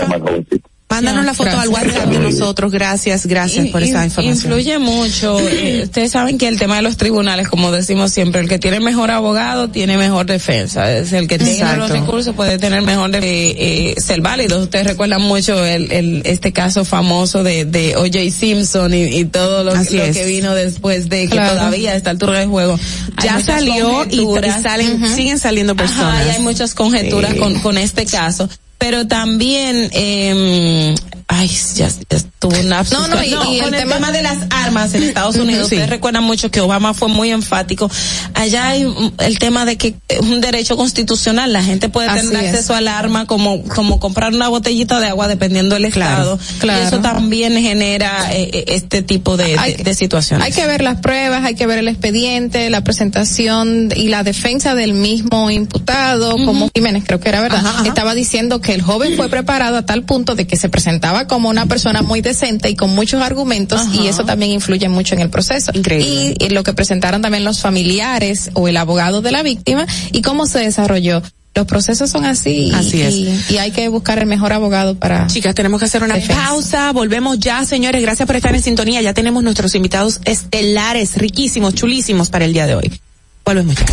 se 0.50 0.60
Mándanos 0.90 1.26
la 1.26 1.34
foto 1.34 1.50
al 1.60 1.68
WhatsApp 1.68 2.06
de 2.10 2.18
nosotros. 2.20 2.72
Gracias, 2.72 3.26
gracias 3.26 3.68
por 3.68 3.84
esa 3.84 4.00
In- 4.00 4.06
información. 4.06 4.52
Influye 4.54 4.80
mucho. 4.80 5.38
eh, 5.42 5.82
ustedes 5.84 6.12
saben 6.12 6.38
que 6.38 6.48
el 6.48 6.58
tema 6.58 6.78
de 6.78 6.82
los 6.82 6.96
tribunales, 6.96 7.50
como 7.50 7.72
decimos 7.74 8.12
siempre, 8.14 8.40
el 8.40 8.48
que 8.48 8.58
tiene 8.58 8.80
mejor 8.80 9.12
abogado 9.12 9.70
tiene 9.70 9.98
mejor 9.98 10.26
defensa. 10.28 10.90
Es 10.92 11.12
el 11.12 11.28
que 11.28 11.38
tiene 11.40 11.76
los 11.76 11.90
recursos 11.90 12.34
puede 12.34 12.58
tener 12.58 12.82
mejor 12.84 13.12
de, 13.12 13.20
eh, 13.20 13.56
eh, 13.58 13.96
ser 14.02 14.22
válido. 14.22 14.62
Ustedes 14.64 14.88
recuerdan 14.88 15.22
mucho 15.24 15.64
el, 15.66 15.92
el 15.92 16.22
este 16.26 16.54
caso 16.54 16.86
famoso 16.86 17.44
de, 17.44 17.66
de 17.66 17.96
O.J. 17.98 18.32
Simpson 18.32 18.94
y, 18.94 19.04
y 19.20 19.26
todo 19.26 19.66
lo, 19.66 19.74
Así 19.74 19.98
lo 19.98 20.04
es. 20.04 20.16
que 20.18 20.26
vino 20.26 20.56
después 20.56 21.10
de 21.10 21.24
que 21.24 21.32
Claro. 21.36 21.58
todavía 21.58 21.92
a 21.92 21.96
esta 21.96 22.12
altura 22.12 22.40
del 22.40 22.48
juego. 22.48 22.80
Hay 23.18 23.26
Ya 23.28 23.42
salió 23.42 24.06
y- 24.10 24.22
y 24.22 24.26
salen- 24.64 25.06
siguen 25.16 25.38
saliendo 25.38 25.74
Ajá, 25.74 25.84
personas. 25.84 26.26
y 26.28 26.30
hay 26.30 26.40
muchas 26.42 26.74
conjeturas 26.74 27.34
Sí. 27.34 27.40
con, 27.40 27.60
con 27.60 27.78
este 27.78 28.06
caso. 28.06 28.50
Pero 28.78 29.08
también, 29.08 29.90
eh, 29.94 30.96
ay, 31.38 31.48
ya, 31.76 31.88
ya 31.90 32.20
tuvo 32.40 32.58
una 32.60 32.84
No, 32.84 33.08
no, 33.08 33.24
y- 33.24 33.28
y 33.28 33.32
con 33.62 33.74
el 33.74 33.82
el 33.82 33.88
tema- 33.90 34.12
de 34.12 34.22
las 34.22 34.38
armas 34.52 34.94
en 34.94 35.04
Estados 35.04 35.36
Unidos, 35.36 35.68
sí. 35.70 35.76
ustedes 35.76 35.90
recuerdan 35.90 36.24
mucho 36.24 36.50
que 36.52 36.62
Obama 36.62 36.94
fue 36.94 37.08
muy 37.10 37.32
enfático. 37.32 37.90
Allá 38.34 38.68
hay 38.70 38.88
el 39.20 39.40
tema 39.40 39.66
de 39.66 39.78
que 39.78 39.96
es 40.08 40.20
un 40.22 40.40
derecho 40.42 40.78
constitucional, 40.78 41.52
la 41.52 41.64
gente 41.64 41.90
puede 41.90 42.08
Así 42.10 42.28
tener 42.28 42.44
es. 42.46 42.50
acceso 42.52 42.74
al 42.76 42.88
arma 42.88 43.26
como 43.26 43.64
como 43.64 44.00
comprar 44.00 44.34
una 44.34 44.48
botellita 44.50 45.00
de 45.00 45.08
agua 45.08 45.28
dependiendo 45.28 45.76
del 45.76 45.92
Claro, 45.92 46.36
estado. 46.36 46.40
claro. 46.60 46.84
Y 46.84 46.88
eso 46.88 47.00
también 47.00 47.54
genera 47.62 48.30
eh, 48.34 48.50
eh, 48.54 48.66
este 48.70 49.02
tipo 49.02 49.36
de, 49.38 49.58
de- 49.58 49.84
de 49.84 49.94
situaciones. 49.94 50.46
Hay 50.46 50.54
que 50.54 50.66
ver 50.68 50.82
las 50.82 51.00
pruebas, 51.02 51.44
hay 51.44 51.56
que 51.56 51.66
ver 51.68 51.80
el 51.80 51.88
expediente, 51.88 52.70
la 52.70 52.84
presentación 52.84 53.90
y 53.96 54.08
la 54.10 54.24
defensa 54.24 54.76
del 54.76 54.94
mismo 54.94 55.50
imputado, 55.52 56.38
como 56.46 56.70
Jiménez 56.74 57.04
creo 57.06 57.20
que 57.20 57.30
era 57.30 57.42
verdad, 57.42 57.64
estaba 57.86 58.16
diciendo 58.16 58.62
que 58.62 58.74
el 58.74 58.82
joven 58.82 59.16
fue 59.18 59.30
preparado 59.30 59.78
a 59.78 59.86
tal 59.86 60.04
punto 60.04 60.36
de 60.36 60.48
que 60.48 60.56
se 60.56 60.70
presentaba 60.70 61.27
como 61.28 61.50
una 61.50 61.66
persona 61.66 62.02
muy 62.02 62.22
decente 62.22 62.70
y 62.70 62.76
con 62.76 62.90
muchos 62.96 63.22
argumentos 63.22 63.82
y 63.94 64.08
eso 64.08 64.26
también 64.26 64.52
influye 64.52 64.90
mucho 64.90 65.16
en 65.16 65.22
el 65.22 65.30
proceso. 65.30 65.72
Y, 65.74 66.36
y 66.40 66.50
lo 66.50 66.64
que 66.64 66.74
presentaron 66.74 67.22
también 67.22 67.44
los 67.44 67.60
familiares 67.60 68.50
o 68.54 68.68
el 68.68 68.78
abogado 68.78 69.22
de 69.22 69.32
la 69.32 69.44
víctima 69.44 69.86
y 70.12 70.22
cómo 70.22 70.46
se 70.48 70.60
desarrolló. 70.60 71.22
Los 71.56 71.66
procesos 71.66 72.12
son 72.12 72.24
así, 72.26 72.68
y- 72.70 72.72
Así 72.72 73.02
es. 73.02 73.14
y, 73.16 73.54
y 73.56 73.58
hay 73.58 73.72
que 73.72 73.88
buscar 73.90 74.20
el 74.20 74.28
mejor 74.28 74.54
abogado 74.54 74.94
para. 74.94 75.26
Chicas, 75.26 75.56
tenemos 75.56 75.80
que 75.80 75.86
hacer 75.86 76.04
una 76.04 76.16
pausa. 76.28 76.92
Volvemos 76.92 77.40
ya, 77.40 77.66
señores. 77.66 78.00
Gracias 78.04 78.28
por 78.28 78.36
estar 78.36 78.54
en 78.54 78.62
sintonía. 78.62 79.02
Ya 79.02 79.16
tenemos 79.16 79.42
nuestros 79.44 79.74
invitados 79.74 80.20
estelares, 80.26 81.18
riquísimos, 81.18 81.74
chulísimos 81.74 82.30
para 82.30 82.46
el 82.46 82.54
día 82.54 82.68
de 82.68 82.76
hoy. 82.76 83.02
Volvemos 83.44 83.76
ya. 83.76 83.86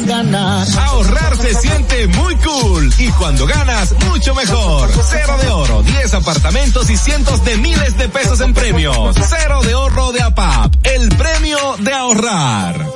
ganar. 0.07 0.67
Ahorrar 0.79 1.37
se 1.37 1.55
siente 1.55 2.07
muy 2.09 2.35
cool 2.37 2.93
y 2.99 3.09
cuando 3.13 3.47
ganas, 3.47 3.95
mucho 4.11 4.35
mejor. 4.35 4.91
Cero 5.11 5.37
de 5.41 5.49
oro, 5.49 5.83
10 5.83 6.15
apartamentos 6.15 6.91
y 6.91 6.97
cientos 6.97 7.45
de 7.45 7.57
miles 7.57 7.97
de 7.97 8.09
pesos 8.09 8.41
en 8.41 8.55
premios. 8.55 9.17
Cero 9.29 9.61
de 9.63 9.73
ahorro 9.73 10.13
de 10.13 10.23
APAP, 10.23 10.75
el 10.85 11.09
premio 11.11 11.59
de 11.79 11.93
ahorrar. 11.93 12.87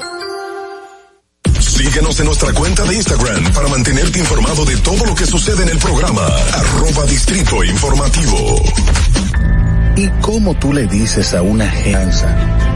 Síguenos 1.61 2.19
en 2.21 2.27
nuestra 2.27 2.53
cuenta 2.53 2.85
de 2.85 2.95
Instagram 2.95 3.53
para 3.53 3.69
mantenerte 3.69 4.19
informado 4.19 4.65
de 4.65 4.77
todo 4.79 5.05
lo 5.05 5.15
que 5.15 5.27
sucede 5.27 5.63
en 5.63 5.71
el 5.71 5.79
programa. 5.79 6.27
Arroba 6.53 7.05
Distrito 7.07 7.63
Informativo. 7.65 8.63
¿Y 9.97 10.09
cómo 10.21 10.55
tú 10.55 10.73
le 10.73 10.87
dices 10.87 11.33
a 11.35 11.43
una 11.43 11.65
agencia 11.65 12.76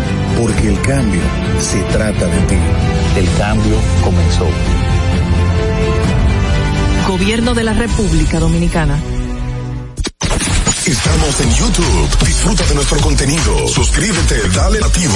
Porque 0.37 0.69
el 0.69 0.81
cambio 0.81 1.21
se 1.59 1.81
trata 1.83 2.25
de 2.25 2.41
ti. 2.41 2.57
El 3.17 3.37
cambio 3.37 3.75
comenzó. 4.03 4.47
Gobierno 7.07 7.53
de 7.53 7.63
la 7.63 7.73
República 7.73 8.39
Dominicana. 8.39 8.97
Estamos 10.85 11.41
en 11.41 11.53
YouTube. 11.53 12.25
Disfruta 12.25 12.63
de 12.65 12.75
nuestro 12.75 12.99
contenido. 13.01 13.67
Suscríbete, 13.67 14.49
dale 14.49 14.79
activo. 14.79 15.15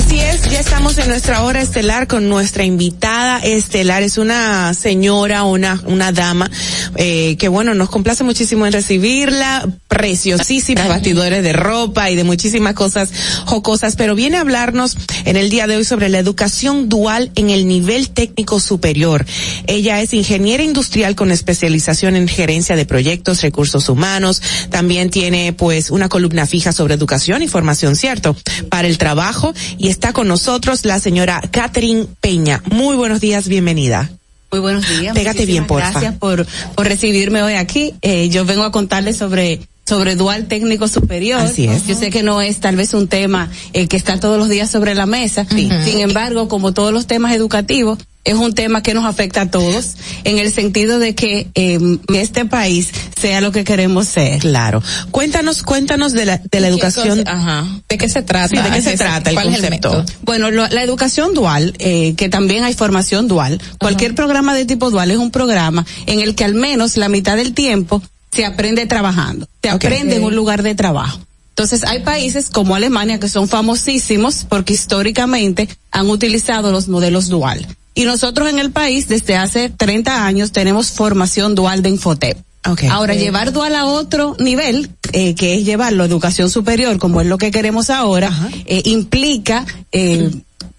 Así 0.00 0.18
es, 0.18 0.48
ya 0.48 0.58
estamos 0.58 0.96
en 0.96 1.08
nuestra 1.08 1.42
hora 1.42 1.60
estelar 1.60 2.06
con 2.06 2.26
nuestra 2.30 2.64
invitada 2.64 3.38
estelar. 3.40 4.02
Es 4.02 4.16
una 4.16 4.72
señora, 4.72 5.44
una, 5.44 5.82
una 5.84 6.10
dama, 6.10 6.50
eh, 6.96 7.36
que 7.38 7.48
bueno, 7.48 7.74
nos 7.74 7.90
complace 7.90 8.24
muchísimo 8.24 8.66
en 8.66 8.72
recibirla. 8.72 9.68
Preciosísimas 9.88 10.88
bastidores 10.88 11.42
de 11.42 11.52
ropa 11.52 12.10
y 12.10 12.16
de 12.16 12.24
muchísimas 12.24 12.74
cosas 12.74 13.10
jocosas, 13.44 13.96
pero 13.96 14.14
viene 14.14 14.38
a 14.38 14.40
hablarnos 14.40 14.96
en 15.26 15.36
el 15.36 15.50
día 15.50 15.66
de 15.66 15.76
hoy 15.76 15.84
sobre 15.84 16.08
la 16.08 16.18
educación 16.18 16.88
dual 16.88 17.30
en 17.34 17.50
el 17.50 17.68
nivel 17.68 18.08
técnico 18.08 18.58
superior. 18.58 19.26
Ella 19.66 20.00
es 20.00 20.14
ingeniera 20.14 20.62
industrial 20.62 21.14
con 21.14 21.30
especialización 21.30 22.16
en 22.16 22.26
gerencia 22.26 22.76
de 22.76 22.86
proyectos, 22.86 23.42
recursos 23.42 23.88
humanos. 23.88 24.40
También 24.70 25.10
tiene 25.10 25.52
pues 25.52 25.90
una 25.90 26.08
columna 26.08 26.46
fija 26.46 26.72
sobre 26.72 26.94
educación 26.94 27.42
y 27.42 27.48
formación, 27.48 27.96
¿cierto? 27.96 28.34
Para 28.70 28.88
el 28.88 28.96
trabajo 28.96 29.52
y 29.76 29.89
está 29.90 30.12
con 30.12 30.28
nosotros 30.28 30.84
la 30.84 31.00
señora 31.00 31.42
Catherine 31.50 32.06
Peña. 32.20 32.62
Muy 32.70 32.96
buenos 32.96 33.20
días, 33.20 33.48
bienvenida. 33.48 34.10
Muy 34.50 34.60
buenos 34.60 34.88
días. 34.88 35.14
Pégate 35.14 35.46
bien, 35.46 35.66
porfa. 35.66 35.90
Gracias 35.90 36.14
por, 36.16 36.46
por 36.74 36.86
recibirme 36.86 37.42
hoy 37.42 37.54
aquí. 37.54 37.94
Eh, 38.02 38.28
yo 38.28 38.44
vengo 38.44 38.64
a 38.64 38.72
contarles 38.72 39.16
sobre 39.16 39.60
sobre 39.86 40.14
dual 40.14 40.46
técnico 40.46 40.86
superior. 40.86 41.40
Así 41.40 41.66
es. 41.66 41.84
Yo 41.86 41.96
sé 41.96 42.10
que 42.10 42.22
no 42.22 42.40
es 42.40 42.60
tal 42.60 42.76
vez 42.76 42.94
un 42.94 43.08
tema 43.08 43.50
eh, 43.72 43.88
que 43.88 43.96
está 43.96 44.20
todos 44.20 44.38
los 44.38 44.48
días 44.48 44.70
sobre 44.70 44.94
la 44.94 45.06
mesa. 45.06 45.44
Sin 45.48 45.98
embargo, 45.98 46.48
como 46.48 46.72
todos 46.72 46.92
los 46.92 47.08
temas 47.08 47.34
educativos, 47.34 47.98
es 48.24 48.34
un 48.34 48.52
tema 48.52 48.82
que 48.82 48.92
nos 48.94 49.04
afecta 49.06 49.42
a 49.42 49.50
todos 49.50 49.96
en 50.24 50.38
el 50.38 50.52
sentido 50.52 50.98
de 50.98 51.14
que 51.14 51.48
eh, 51.54 51.78
este 52.14 52.44
país 52.44 52.90
sea 53.18 53.40
lo 53.40 53.50
que 53.52 53.64
queremos 53.64 54.06
ser. 54.08 54.40
Claro. 54.40 54.82
Cuéntanos, 55.10 55.62
cuéntanos 55.62 56.12
de 56.12 56.26
la, 56.26 56.38
de 56.50 56.60
la 56.60 56.68
educación. 56.68 57.26
Ajá. 57.26 57.66
¿De 57.88 57.96
qué 57.98 58.08
se 58.08 58.22
trata? 58.22 58.48
Sí, 58.48 58.56
¿de 58.56 58.70
qué 58.70 58.82
se 58.82 58.96
trata 58.96 59.30
el 59.30 59.36
¿Cuál 59.36 59.48
es 59.48 59.54
el 59.62 59.80
concepto? 59.80 60.04
Bueno, 60.22 60.50
lo- 60.50 60.68
la 60.68 60.82
educación 60.82 61.34
dual, 61.34 61.74
eh, 61.78 62.14
que 62.16 62.28
también 62.28 62.64
hay 62.64 62.74
formación 62.74 63.26
dual, 63.28 63.60
cualquier 63.78 64.14
programa 64.14 64.54
de 64.54 64.64
tipo 64.66 64.90
dual 64.90 65.10
es 65.10 65.16
un 65.18 65.30
programa 65.30 65.86
en 66.06 66.20
el 66.20 66.34
que 66.34 66.44
al 66.44 66.54
menos 66.54 66.96
la 66.96 67.08
mitad 67.08 67.36
del 67.36 67.54
tiempo 67.54 68.02
se 68.32 68.44
aprende 68.44 68.86
trabajando, 68.86 69.48
se 69.62 69.70
aprende 69.70 70.16
en 70.16 70.22
un 70.24 70.36
lugar 70.36 70.62
de 70.62 70.74
trabajo. 70.74 71.20
Entonces 71.50 71.84
hay 71.84 72.00
países 72.00 72.48
como 72.48 72.74
Alemania 72.74 73.18
que 73.18 73.28
son 73.28 73.48
famosísimos 73.48 74.46
porque 74.48 74.72
históricamente 74.74 75.68
han 75.90 76.08
utilizado 76.08 76.70
los 76.72 76.88
modelos 76.88 77.28
dual. 77.28 77.66
Y 77.94 78.04
nosotros 78.04 78.48
en 78.48 78.58
el 78.58 78.70
país 78.70 79.08
desde 79.08 79.36
hace 79.36 79.68
30 79.68 80.24
años 80.24 80.52
tenemos 80.52 80.92
formación 80.92 81.54
dual 81.54 81.82
de 81.82 81.90
Infotep. 81.90 82.38
Ahora, 82.62 83.14
llevar 83.14 83.52
dual 83.52 83.74
a 83.74 83.86
otro 83.86 84.36
nivel, 84.38 84.90
eh, 85.12 85.34
que 85.34 85.54
es 85.54 85.64
llevarlo 85.64 86.02
a 86.02 86.06
educación 86.06 86.50
superior, 86.50 86.98
como 86.98 87.20
es 87.20 87.26
lo 87.26 87.38
que 87.38 87.50
queremos 87.50 87.88
ahora, 87.88 88.30
eh, 88.66 88.82
implica, 88.84 89.64
eh, 89.92 90.30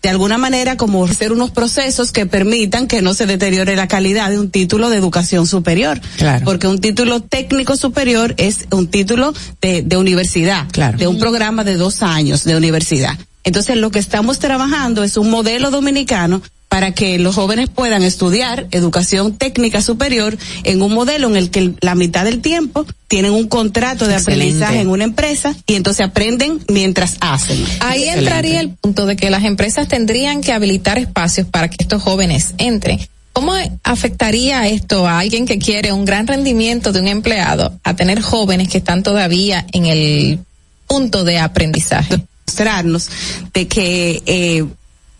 de 0.04 0.10
alguna 0.10 0.38
manera, 0.38 0.78
como 0.78 1.04
hacer 1.06 1.32
unos 1.32 1.50
procesos 1.50 2.12
que 2.12 2.28
permitan 2.28 2.88
que 2.88 3.02
no 3.02 3.16
se 3.16 3.26
deteriore 3.26 3.76
la 3.76 3.88
calidad 3.88 4.30
de 4.30 4.40
un 4.40 4.52
título 4.52 4.90
de 4.90 4.98
educación 4.98 5.48
superior. 5.48 6.00
Claro. 6.18 6.46
Porque 6.46 6.68
un 6.68 6.80
título 6.80 7.20
técnico 7.22 7.76
superior 7.76 8.36
es 8.38 8.68
un 8.72 8.88
título 8.88 9.34
de, 9.60 9.82
de 9.82 9.98
universidad, 9.98 10.68
de 10.68 11.08
un 11.08 11.18
programa 11.18 11.64
de 11.64 11.78
dos 11.78 12.04
años 12.04 12.44
de 12.44 12.56
universidad. 12.56 13.18
Entonces, 13.44 13.78
lo 13.78 13.90
que 13.90 14.00
estamos 14.00 14.38
trabajando 14.38 15.04
es 15.04 15.18
un 15.18 15.32
modelo 15.32 15.72
dominicano 15.72 16.44
para 16.72 16.94
que 16.94 17.20
los 17.20 17.36
jóvenes 17.36 17.68
puedan 17.68 18.02
estudiar 18.02 18.66
educación 18.72 19.36
técnica 19.36 19.82
superior 19.82 20.38
en 20.64 20.82
un 20.82 20.94
modelo 20.94 21.28
en 21.28 21.36
el 21.36 21.50
que 21.50 21.74
la 21.82 21.96
mitad 21.96 22.24
del 22.24 22.40
tiempo 22.40 22.86
tienen 23.10 23.34
un 23.34 23.50
contrato 23.50 24.08
de 24.08 24.14
Excelente. 24.14 24.46
aprendizaje 24.46 24.80
en 24.80 24.88
una 24.88 25.04
empresa 25.04 25.54
y 25.68 25.76
entonces 25.76 26.06
aprenden 26.08 26.64
mientras 26.70 27.18
hacen. 27.20 27.62
Ahí 27.82 28.06
entraría 28.06 28.62
el 28.62 28.70
punto 28.70 29.06
de 29.06 29.18
que 29.18 29.30
las 29.30 29.44
empresas 29.44 29.90
tendrían 29.90 30.40
que 30.40 30.54
habilitar 30.54 30.98
espacios 30.98 31.46
para 31.46 31.68
que 31.68 31.76
estos 31.78 32.02
jóvenes 32.02 32.54
entren. 32.58 33.02
¿Cómo 33.34 33.54
afectaría 33.84 34.66
esto 34.70 35.06
a 35.06 35.20
alguien 35.20 35.46
que 35.46 35.60
quiere 35.60 35.92
un 35.92 36.06
gran 36.06 36.26
rendimiento 36.26 36.94
de 36.94 37.02
un 37.02 37.10
empleado 37.10 37.78
a 37.84 37.98
tener 37.98 38.22
jóvenes 38.22 38.70
que 38.70 38.78
están 38.78 39.04
todavía 39.04 39.68
en 39.74 39.88
el 39.88 40.40
punto 40.88 41.26
de 41.26 41.38
aprendizaje? 41.38 42.24
mostrarnos 42.48 43.10
de 43.54 43.68
que 43.68 44.22
eh, 44.26 44.66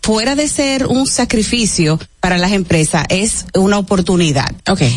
fuera 0.02 0.34
de 0.34 0.48
ser 0.48 0.86
un 0.86 1.06
sacrificio 1.06 1.98
para 2.20 2.36
las 2.36 2.52
empresas 2.52 3.04
es 3.08 3.46
una 3.54 3.78
oportunidad. 3.78 4.50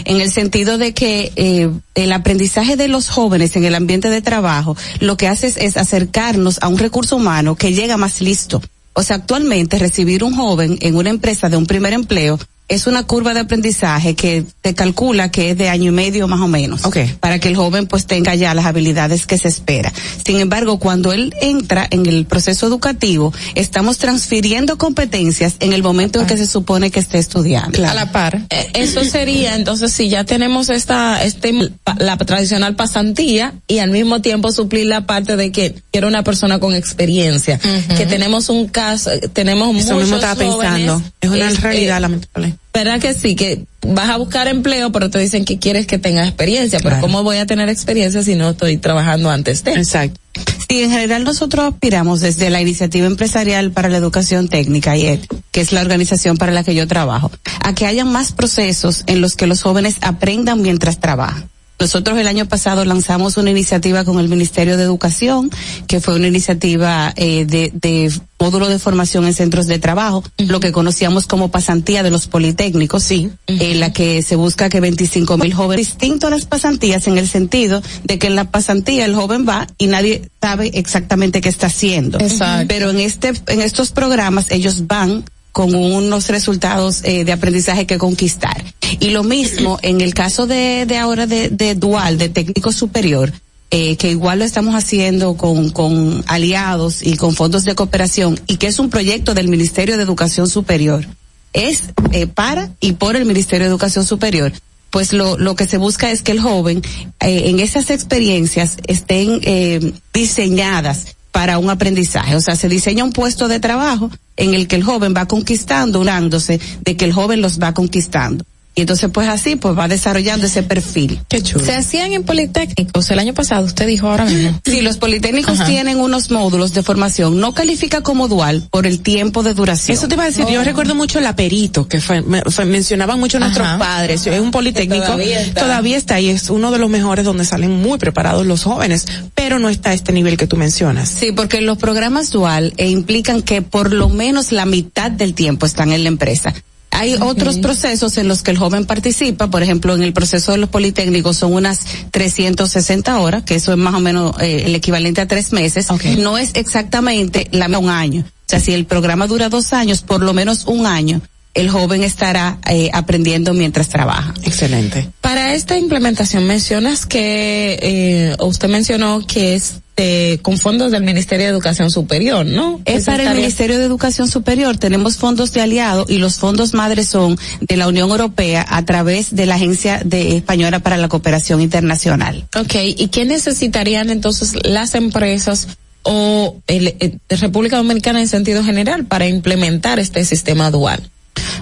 En 0.06 0.20
el 0.20 0.32
sentido 0.32 0.78
de 0.78 0.94
que 0.94 1.32
eh, 1.36 1.70
el 1.94 2.12
aprendizaje 2.12 2.76
de 2.76 2.88
los 2.88 3.10
jóvenes 3.10 3.56
en 3.56 3.66
el 3.66 3.76
ambiente 3.76 4.10
de 4.10 4.22
trabajo 4.22 4.76
lo 5.00 5.16
que 5.16 5.28
hace 5.28 5.48
es, 5.48 5.58
es 5.58 5.78
acercarnos 5.78 6.58
a 6.62 6.68
un 6.68 6.78
recurso 6.78 7.16
humano 7.16 7.56
que 7.56 7.74
llega 7.74 7.98
más 7.98 8.22
listo. 8.22 8.62
O 8.94 9.04
sea, 9.04 9.18
actualmente 9.18 9.78
recibir 9.78 10.24
un 10.24 10.36
joven 10.36 10.78
en 10.82 10.96
una 10.96 11.10
empresa 11.10 11.50
de 11.50 11.58
un 11.58 11.66
primer 11.66 11.94
empleo 11.94 12.40
es 12.68 12.88
una 12.88 13.04
curva 13.04 13.34
de 13.34 13.42
aprendizaje 13.42 14.16
que 14.16 14.44
te 14.62 14.74
calcula 14.74 15.30
que 15.30 15.52
es 15.52 15.58
de 15.58 15.70
año 15.70 15.90
y 15.90 15.94
medio 15.94 16.28
más 16.28 16.42
o 16.42 16.48
menos. 16.48 16.82
Para 17.20 17.40
que 17.40 17.48
el 17.48 17.56
joven 17.56 17.88
pues 17.88 18.08
tenga 18.08 18.34
ya 18.36 18.54
las 18.54 18.66
habilidades 18.66 19.26
que 19.26 19.38
se 19.38 19.48
espera. 19.48 19.94
Sin 20.26 20.40
embargo, 20.40 20.80
cuando 20.80 21.14
él 21.14 21.34
entra 21.42 21.88
en 21.90 22.06
el 22.06 22.26
proceso 22.26 22.68
educativo, 22.68 23.34
estamos 23.54 23.98
transfiriendo 23.98 24.78
competencias 24.78 25.56
en 25.60 25.74
el 25.74 25.84
momento 25.84 26.20
en 26.20 26.28
que 26.28 26.38
se 26.38 26.48
supone 26.48 26.90
que 26.90 27.00
esté 27.00 27.20
estudiando. 27.20 27.86
A 27.86 27.94
la 27.94 28.12
par. 28.12 28.42
Eh, 28.50 28.72
eso 28.74 29.04
sería, 29.04 29.56
entonces, 29.56 29.94
si 29.94 30.10
ya 30.10 30.24
tenemos 30.24 30.70
esta, 30.70 31.24
este, 31.24 31.54
la 31.98 32.18
tradicional 32.18 32.76
pasantía 32.76 33.54
y 33.68 33.80
al 33.80 33.92
mismo 33.92 34.22
tiempo 34.22 34.52
suplir 34.52 34.88
la 34.88 35.06
parte 35.06 35.36
de 35.36 35.52
que 35.52 35.76
quiero 35.92 36.08
una 36.08 36.24
persona 36.24 36.60
con 36.60 36.74
experiencia, 36.74 37.60
que 37.96 38.06
tenemos 38.06 38.50
un 38.50 38.68
caso, 38.68 39.12
tenemos 39.34 39.76
Eso 39.76 39.94
muchos 39.94 40.02
mismo 40.02 40.16
estaba 40.16 40.36
pensando. 40.36 41.02
Es 41.22 41.30
una 41.30 41.50
este, 41.50 41.62
realidad 41.62 42.02
lamentable. 42.02 42.55
¿Verdad 42.76 43.00
que 43.00 43.14
sí? 43.14 43.36
Que 43.36 43.64
vas 43.88 44.10
a 44.10 44.18
buscar 44.18 44.50
empleo, 44.50 44.92
pero 44.92 45.10
te 45.10 45.18
dicen 45.18 45.46
que 45.46 45.60
quieres 45.60 45.88
que 45.88 45.98
tenga 45.98 46.28
experiencia. 46.28 46.80
Pero 46.84 47.00
¿cómo 47.00 47.24
voy 47.24 47.38
a 47.38 47.46
tener 47.46 47.70
experiencia 47.70 48.22
si 48.22 48.36
no 48.36 48.50
estoy 48.50 48.76
trabajando 48.76 49.32
antes 49.32 49.64
de? 49.64 49.76
Exacto. 49.76 50.20
Sí, 50.68 50.84
en 50.84 50.92
general 50.92 51.24
nosotros 51.24 51.74
aspiramos 51.74 52.20
desde 52.20 52.50
la 52.50 52.62
Iniciativa 52.62 53.08
Empresarial 53.08 53.72
para 53.72 53.88
la 53.88 53.96
Educación 53.96 54.50
Técnica, 54.50 54.98
IET, 54.98 55.26
que 55.52 55.62
es 55.62 55.72
la 55.72 55.80
organización 55.80 56.36
para 56.36 56.52
la 56.52 56.66
que 56.66 56.76
yo 56.76 56.86
trabajo, 56.86 57.32
a 57.62 57.74
que 57.74 57.86
haya 57.86 58.04
más 58.04 58.34
procesos 58.34 59.06
en 59.08 59.22
los 59.22 59.38
que 59.38 59.48
los 59.48 59.62
jóvenes 59.62 59.96
aprendan 60.02 60.62
mientras 60.62 61.00
trabajan. 61.00 61.50
Nosotros 61.80 62.18
el 62.18 62.28
año 62.28 62.46
pasado 62.48 62.86
lanzamos 62.86 63.38
una 63.38 63.52
iniciativa 63.52 64.06
con 64.06 64.20
el 64.20 64.30
Ministerio 64.30 64.78
de 64.78 64.84
Educación, 64.84 65.52
que 65.88 66.00
fue 66.00 66.16
una 66.16 66.28
iniciativa 66.28 67.14
eh, 67.16 67.46
de, 67.46 67.72
de 67.74 68.12
módulo 68.40 68.68
de 68.68 68.80
formación 68.80 69.26
en 69.26 69.34
centros 69.34 69.68
de 69.68 69.80
trabajo, 69.80 70.24
lo 70.38 70.60
que 70.60 70.72
conocíamos 70.72 71.26
como 71.26 71.52
pasantía 71.52 72.04
de 72.04 72.12
los 72.12 72.28
politécnicos, 72.28 73.04
sí, 73.04 73.30
en 73.48 73.80
la 73.80 73.94
que 73.94 74.22
se 74.22 74.36
busca 74.36 74.70
que 74.70 74.80
25 74.80 75.38
mil 75.38 75.54
jóvenes, 75.54 75.88
distinto 75.88 76.28
a 76.28 76.30
las 76.30 76.46
pasantías 76.46 77.08
en 77.08 77.18
el 77.18 77.28
sentido 77.28 77.82
de 78.04 78.20
que 78.20 78.28
en 78.28 78.36
la 78.36 78.52
pasantía 78.52 79.06
el 79.06 79.16
joven 79.16 79.46
va 79.48 79.68
y 79.78 79.88
nadie 79.88 80.30
sabe 80.42 80.72
exactamente 80.74 81.42
qué 81.42 81.50
está 81.50 81.68
haciendo. 81.68 82.20
Exacto. 82.20 82.66
Pero 82.68 82.90
en 82.90 83.00
este, 83.00 83.34
en 83.48 83.62
estos 83.62 83.92
programas 83.92 84.52
ellos 84.52 84.88
van 84.88 85.24
con 85.56 85.74
unos 85.74 86.28
resultados 86.28 87.00
eh, 87.06 87.24
de 87.24 87.32
aprendizaje 87.32 87.88
que 87.88 87.98
conquistar. 87.98 88.62
Y 89.00 89.12
lo 89.12 89.24
mismo 89.24 89.80
en 89.84 90.02
el 90.02 90.14
caso 90.14 90.48
de, 90.48 90.86
de 90.86 90.98
ahora 90.98 91.28
de, 91.28 91.48
de 91.48 91.76
dual, 91.76 92.18
de 92.18 92.28
técnico 92.28 92.74
superior, 92.74 93.32
eh, 93.72 93.96
que 93.96 94.12
igual 94.12 94.40
lo 94.40 94.44
estamos 94.44 94.76
haciendo 94.76 95.38
con, 95.38 95.70
con 95.70 96.26
aliados 96.28 97.02
y 97.04 97.16
con 97.16 97.36
fondos 97.36 97.64
de 97.64 97.74
cooperación 97.74 98.38
y 98.48 98.58
que 98.58 98.68
es 98.68 98.80
un 98.80 98.90
proyecto 98.90 99.34
del 99.34 99.48
Ministerio 99.48 99.96
de 99.96 100.04
Educación 100.04 100.50
Superior. 100.50 101.08
Es 101.54 101.84
eh, 102.12 102.28
para 102.28 102.72
y 102.82 102.92
por 102.92 103.16
el 103.16 103.24
Ministerio 103.24 103.68
de 103.68 103.70
Educación 103.70 104.04
Superior. 104.04 104.52
Pues 104.90 105.14
lo, 105.14 105.38
lo 105.38 105.56
que 105.56 105.68
se 105.68 105.78
busca 105.78 106.12
es 106.12 106.22
que 106.22 106.34
el 106.34 106.42
joven 106.42 106.82
eh, 107.22 107.44
en 107.46 107.62
esas 107.62 107.92
experiencias 107.92 108.76
estén 108.88 109.40
eh, 109.44 109.94
diseñadas 110.14 111.16
para 111.36 111.60
un 111.60 111.70
aprendizaje. 111.70 112.34
O 112.38 112.40
sea, 112.40 112.56
se 112.56 112.70
diseña 112.70 113.04
un 113.04 113.12
puesto 113.12 113.50
de 113.50 113.60
trabajo 113.60 114.10
en 114.38 114.54
el 114.54 114.70
que 114.70 114.78
el 114.78 114.84
joven 114.84 115.14
va 115.14 115.28
conquistando, 115.28 116.00
unándose 116.00 116.62
de 116.80 116.96
que 116.96 117.04
el 117.04 117.12
joven 117.12 117.42
los 117.42 117.60
va 117.60 117.74
conquistando. 117.74 118.46
Y 118.76 118.82
entonces 118.82 119.10
pues 119.14 119.28
así 119.30 119.56
pues 119.56 119.78
va 119.78 119.88
desarrollando 119.88 120.46
ese 120.48 120.62
perfil. 120.62 121.22
Qué 121.30 121.42
chulo. 121.42 121.64
Se 121.66 121.74
hacían 121.74 122.12
en 122.12 122.24
politécnicos 122.24 123.10
el 123.10 123.20
año 123.20 123.34
pasado, 123.34 123.66
usted 123.66 123.88
dijo 123.88 124.08
ahora 124.10 124.26
mismo. 124.26 124.60
Sí, 124.66 124.82
los 124.82 124.98
politécnicos 124.98 125.62
Ajá. 125.62 125.66
tienen 125.70 125.98
unos 126.00 126.30
módulos 126.30 126.74
de 126.74 126.84
formación, 126.84 127.40
no 127.40 127.54
califica 127.54 128.02
como 128.02 128.28
dual 128.28 128.68
por 128.70 128.86
el 128.86 129.00
tiempo 129.00 129.44
de 129.44 129.54
duración. 129.54 129.98
Eso 129.98 130.08
te 130.10 130.16
iba 130.16 130.24
a 130.24 130.28
decir, 130.28 130.46
yo 130.52 130.64
recuerdo 130.64 130.94
mucho 130.94 131.22
la 131.22 131.36
Perito, 131.36 131.88
que 131.88 132.02
fue, 132.02 132.22
me- 132.22 132.42
fue- 132.42 132.66
mencionaban 132.66 133.20
mucho 133.20 133.40
nuestros 133.40 133.66
Ajá. 133.66 133.78
padres, 133.78 134.28
es 134.28 134.40
un 134.42 134.52
politécnico, 134.52 135.06
todavía 135.06 135.40
está. 135.42 135.62
todavía 135.62 135.96
está 135.98 136.20
y 136.20 136.28
es 136.30 136.50
uno 136.50 136.72
de 136.72 136.78
los 136.80 136.90
mejores 136.90 137.24
donde 137.24 137.46
salen 137.46 137.72
muy 137.72 137.98
preparados 137.98 138.46
los 138.46 138.64
jóvenes, 138.64 139.06
pero 139.34 139.58
no 139.58 139.70
está 139.70 139.92
a 139.92 139.94
este 139.94 140.12
nivel 140.12 140.36
que 140.36 140.48
tú 140.48 140.58
mencionas. 140.58 141.08
Sí, 141.08 141.32
porque 141.32 141.62
los 141.62 141.78
programas 141.78 142.30
dual 142.32 142.74
eh, 142.76 142.90
implican 142.90 143.42
que 143.42 143.62
por 143.62 143.94
lo 143.94 144.10
menos 144.10 144.52
la 144.52 144.66
mitad 144.66 145.12
del 145.12 145.34
tiempo 145.34 145.66
están 145.66 145.94
en 145.94 146.04
la 146.04 146.10
empresa. 146.10 146.54
Hay 146.96 147.16
otros 147.16 147.58
procesos 147.58 148.18
en 148.18 148.28
los 148.28 148.42
que 148.42 148.52
el 148.52 148.58
joven 148.58 148.86
participa, 148.86 149.50
por 149.50 149.62
ejemplo, 149.62 149.94
en 149.94 150.02
el 150.02 150.14
proceso 150.14 150.54
de 150.54 150.58
los 150.58 150.70
politécnicos 150.70 151.38
son 151.38 151.54
unas 151.54 151.82
360 152.12 153.20
horas, 153.20 153.44
que 153.44 153.56
eso 153.56 153.72
es 153.72 153.78
más 153.78 153.94
o 153.96 154.00
menos 154.00 154.36
eh, 154.40 154.64
el 154.66 154.76
equivalente 154.76 155.22
a 155.22 155.28
tres 155.28 155.52
meses. 155.52 155.88
No 156.18 156.38
es 156.38 156.52
exactamente 156.54 157.50
la 157.52 157.66
un 157.78 157.90
año. 157.90 158.22
O 158.22 158.48
sea, 158.48 158.60
si 158.60 158.74
el 158.74 158.86
programa 158.86 159.28
dura 159.28 159.50
dos 159.50 159.74
años, 159.74 160.02
por 160.02 160.22
lo 160.22 160.34
menos 160.34 160.66
un 160.68 160.86
año, 160.86 161.22
el 161.56 161.70
joven 161.70 162.04
estará 162.04 162.60
eh, 162.70 162.90
aprendiendo 162.94 163.54
mientras 163.54 163.90
trabaja. 163.90 164.34
Excelente. 164.44 165.10
Para 165.22 165.56
esta 165.56 165.78
implementación 165.78 166.46
mencionas 166.46 167.06
que, 167.06 167.80
eh, 167.82 168.36
usted 168.40 168.70
mencionó 168.70 169.26
que 169.26 169.56
es 169.56 169.76
eh, 169.98 170.40
con 170.42 170.58
fondos 170.58 170.92
del 170.92 171.04
Ministerio 171.04 171.46
de 171.46 171.52
Educación 171.52 171.90
Superior, 171.90 172.46
¿no? 172.46 172.82
Es 172.84 173.06
para 173.06 173.32
el 173.32 173.38
Ministerio 173.38 173.80
de 173.80 173.86
Educación 173.86 174.28
Superior. 174.28 174.76
Tenemos 174.76 175.16
fondos 175.16 175.54
de 175.54 175.62
aliado 175.62 176.06
y 176.10 176.18
los 176.18 176.36
fondos 176.36 176.74
madres 176.74 177.08
son 177.08 177.38
de 177.62 177.78
la 177.78 177.88
Unión 177.88 178.10
Europea 178.10 178.66
a 178.68 178.84
través 178.84 179.34
de 179.34 179.46
la 179.46 179.56
Agencia 179.56 180.02
de 180.04 180.36
Española 180.36 180.80
para 180.80 180.98
la 180.98 181.08
Cooperación 181.08 181.62
Internacional. 181.62 182.46
Ok, 182.60 182.76
¿y 182.84 183.08
qué 183.08 183.24
necesitarían 183.24 184.10
entonces 184.10 184.56
las 184.66 184.96
empresas 184.96 185.70
o 186.04 186.58
el, 186.68 186.90
eh, 187.00 187.18
de 187.30 187.36
República 187.38 187.78
Dominicana 187.78 188.20
en 188.20 188.28
sentido 188.28 188.66
general 188.66 189.06
para 189.06 189.28
implementar 189.28 190.00
este 190.00 190.26
sistema 190.26 190.72
dual? 190.72 191.10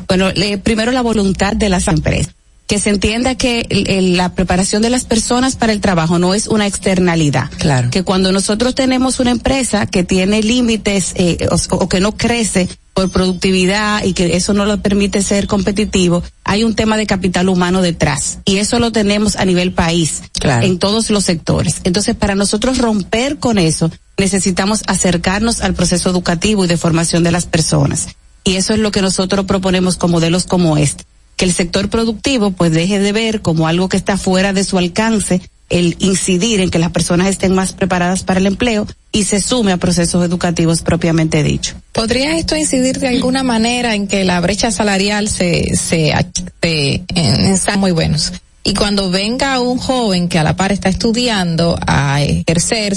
Bueno, 0.08 0.32
le- 0.34 0.58
primero 0.58 0.92
la 0.92 1.02
voluntad 1.02 1.54
de 1.54 1.70
las 1.70 1.88
empresas. 1.88 2.34
Que 2.66 2.80
se 2.80 2.90
entienda 2.90 3.36
que 3.36 3.68
la 4.16 4.34
preparación 4.36 4.82
de 4.82 4.90
las 4.90 5.04
personas 5.04 5.58
para 5.58 5.74
el 5.74 5.82
trabajo 5.82 6.18
no 6.18 6.34
es 6.34 6.48
una 6.48 6.66
externalidad. 6.66 7.52
Claro. 7.58 7.90
Que 7.92 8.04
cuando 8.04 8.32
nosotros 8.32 8.74
tenemos 8.74 9.20
una 9.20 9.32
empresa 9.32 9.86
que 9.86 10.04
tiene 10.06 10.42
límites 10.42 11.12
eh, 11.16 11.38
o, 11.52 11.76
o 11.76 11.90
que 11.90 12.00
no 12.00 12.14
crece 12.16 12.70
por 12.94 13.10
productividad 13.12 14.04
y 14.06 14.14
que 14.14 14.38
eso 14.38 14.54
no 14.54 14.66
lo 14.66 14.80
permite 14.82 15.22
ser 15.24 15.46
competitivo, 15.48 16.24
hay 16.46 16.64
un 16.64 16.74
tema 16.74 16.96
de 16.96 17.06
capital 17.06 17.50
humano 17.50 17.82
detrás. 17.82 18.38
Y 18.46 18.58
eso 18.58 18.80
lo 18.80 18.92
tenemos 18.92 19.36
a 19.36 19.44
nivel 19.46 19.74
país, 19.74 20.22
Claro. 20.40 20.66
en 20.66 20.80
todos 20.80 21.10
los 21.10 21.26
sectores. 21.26 21.78
Entonces, 21.84 22.16
para 22.16 22.34
nosotros 22.36 22.78
romper 22.78 23.40
con 23.40 23.58
eso, 23.58 23.92
necesitamos 24.18 24.84
acercarnos 24.88 25.62
al 25.62 25.74
proceso 25.74 26.10
educativo 26.10 26.64
y 26.64 26.68
de 26.68 26.78
formación 26.78 27.24
de 27.24 27.32
las 27.32 27.46
personas. 27.46 28.08
Y 28.44 28.56
eso 28.56 28.74
es 28.74 28.80
lo 28.80 28.92
que 28.92 29.02
nosotros 29.02 29.46
proponemos 29.46 29.98
con 29.98 30.12
modelos 30.12 30.46
como 30.46 30.78
este. 30.78 31.06
Que 31.38 31.46
el 31.46 31.54
sector 31.54 31.90
productivo 31.90 32.52
pues 32.52 32.72
deje 32.72 33.00
de 33.00 33.12
ver 33.12 33.42
como 33.42 33.68
algo 33.68 33.90
que 33.90 33.98
está 33.98 34.18
fuera 34.18 34.54
de 34.54 34.64
su 34.64 34.78
alcance 34.78 35.42
el 35.70 35.96
incidir 36.00 36.60
en 36.60 36.70
que 36.70 36.78
las 36.78 36.92
personas 36.92 37.28
estén 37.28 37.56
más 37.56 37.74
preparadas 37.74 38.24
para 38.24 38.40
el 38.40 38.46
empleo 38.46 38.86
y 39.12 39.24
se 39.24 39.40
sume 39.42 39.72
a 39.72 39.78
procesos 39.78 40.24
educativos 40.24 40.82
propiamente 40.82 41.42
dicho. 41.42 41.76
¿Podría 41.92 42.38
esto 42.38 42.56
incidir 42.56 43.00
de 43.00 43.08
alguna 43.08 43.42
manera 43.42 43.96
en 43.96 44.08
que 44.08 44.24
la 44.24 44.40
brecha 44.40 44.70
salarial 44.70 45.30
se, 45.30 45.76
se, 45.76 46.14
se 46.62 47.78
muy 47.78 47.92
buenos? 47.92 48.34
Y 48.64 48.76
cuando 48.76 49.10
venga 49.10 49.60
un 49.60 49.78
joven 49.78 50.30
que 50.30 50.40
a 50.40 50.44
la 50.44 50.56
par 50.56 50.72
está 50.72 50.90
estudiando 50.90 51.78
a 51.86 52.22
ejercer 52.22 52.96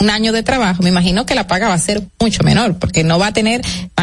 un 0.00 0.10
año 0.10 0.32
de 0.32 0.42
trabajo, 0.42 0.82
me 0.82 0.90
imagino 0.90 1.24
que 1.24 1.34
la 1.34 1.46
paga 1.46 1.68
va 1.68 1.74
a 1.74 1.78
ser 1.78 2.02
mucho 2.20 2.42
menor, 2.42 2.78
porque 2.78 3.04
no 3.04 3.18
va 3.18 3.28
a 3.28 3.32
tener, 3.32 3.62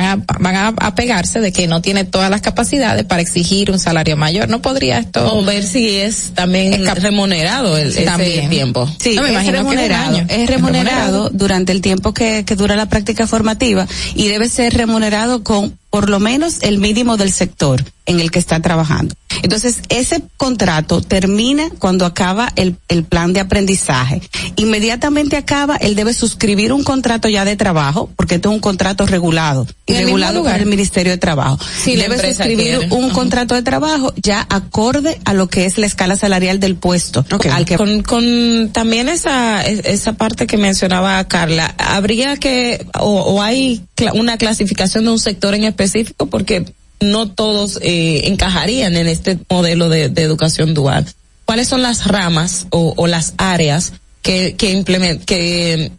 a, 0.09 0.15
van 0.39 0.55
a 0.55 0.67
apegarse 0.67 1.39
de 1.39 1.51
que 1.51 1.67
no 1.67 1.81
tiene 1.81 2.03
todas 2.03 2.29
las 2.29 2.41
capacidades 2.41 3.05
para 3.05 3.21
exigir 3.21 3.71
un 3.71 3.79
salario 3.79 4.17
mayor. 4.17 4.49
¿No 4.49 4.61
podría 4.61 4.99
esto? 4.99 5.33
O 5.37 5.43
ver 5.43 5.63
si 5.63 5.95
es 5.97 6.31
también 6.35 6.85
remunerado 6.95 7.77
el, 7.77 7.89
ese 7.89 8.01
También. 8.03 8.49
tiempo. 8.49 8.89
Sí, 8.99 9.15
No, 9.15 9.21
me 9.23 9.27
es 9.29 9.33
imagino 9.33 9.53
que 9.53 9.59
es 9.59 9.63
un 9.65 9.69
remunerado. 9.75 10.15
año. 10.17 10.25
Es 10.29 10.49
remunerado 10.49 11.29
durante 11.31 11.71
el 11.71 11.81
tiempo 11.81 12.13
que, 12.13 12.43
que 12.45 12.55
dura 12.55 12.75
la 12.75 12.87
práctica 12.87 13.27
formativa 13.27 13.87
y 14.15 14.27
debe 14.27 14.49
ser 14.49 14.73
remunerado 14.73 15.43
con 15.43 15.77
por 15.89 16.07
lo 16.09 16.19
menos 16.19 16.57
el 16.61 16.77
mínimo 16.77 17.17
del 17.17 17.31
sector 17.31 17.83
en 18.05 18.19
el 18.19 18.29
que 18.29 18.37
está 18.37 18.59
trabajando. 18.59 19.15
Entonces, 19.41 19.77
ese 19.89 20.21
contrato 20.37 21.01
termina 21.01 21.69
cuando 21.79 22.05
acaba 22.05 22.51
el, 22.55 22.75
el 22.89 23.03
plan 23.05 23.33
de 23.33 23.39
aprendizaje. 23.39 24.21
Inmediatamente 24.55 25.35
acaba, 25.35 25.77
él 25.77 25.95
debe 25.95 26.13
suscribir 26.13 26.73
un 26.73 26.83
contrato 26.83 27.27
ya 27.27 27.43
de 27.43 27.55
trabajo, 27.55 28.09
porque 28.15 28.35
esto 28.35 28.49
es 28.49 28.53
un 28.55 28.59
contrato 28.61 29.07
regulado, 29.07 29.65
y 29.87 29.93
¿En 29.93 29.97
el 29.97 29.98
mismo 29.98 29.98
regulado 30.05 30.43
por 30.43 30.51
el 30.61 30.65
Ministerio 30.65 31.11
de 31.11 31.17
Trabajo. 31.17 31.57
La 31.95 32.03
debe 32.03 32.17
suscribir 32.33 32.77
quiere. 32.79 32.93
un 32.95 33.09
contrato 33.11 33.55
de 33.55 33.61
trabajo 33.63 34.13
ya 34.21 34.45
acorde 34.49 35.19
a 35.25 35.33
lo 35.33 35.47
que 35.47 35.65
es 35.65 35.77
la 35.77 35.85
escala 35.85 36.15
salarial 36.15 36.59
del 36.59 36.75
puesto 36.75 37.25
al 37.49 37.65
que 37.65 37.75
Con, 37.77 38.03
con 38.03 38.69
también 38.71 39.09
esa, 39.09 39.61
es- 39.65 39.81
esa 39.85 40.13
parte 40.13 40.47
que 40.47 40.57
mencionaba 40.57 41.23
Carla, 41.27 41.73
habría 41.77 42.37
que, 42.37 42.85
o, 42.99 43.21
o 43.21 43.41
hay 43.41 43.81
una 44.13 44.37
clasificación 44.37 45.05
de 45.05 45.11
un 45.11 45.19
sector 45.19 45.53
en 45.55 45.63
específico 45.65 46.27
porque 46.27 46.65
no 47.01 47.29
todos 47.31 47.79
eh, 47.81 48.21
encajarían 48.25 48.95
en 48.97 49.07
este 49.07 49.37
modelo 49.49 49.89
de, 49.89 50.09
de 50.09 50.21
educación 50.21 50.73
dual. 50.73 51.05
¿Cuáles 51.45 51.67
son 51.67 51.81
las 51.81 52.05
ramas 52.05 52.67
o, 52.69 52.93
o 52.97 53.07
las 53.07 53.33
áreas 53.37 53.93
que, 54.21 54.55
que 54.55 54.71
implement, 54.71 55.23
que, 55.23 55.91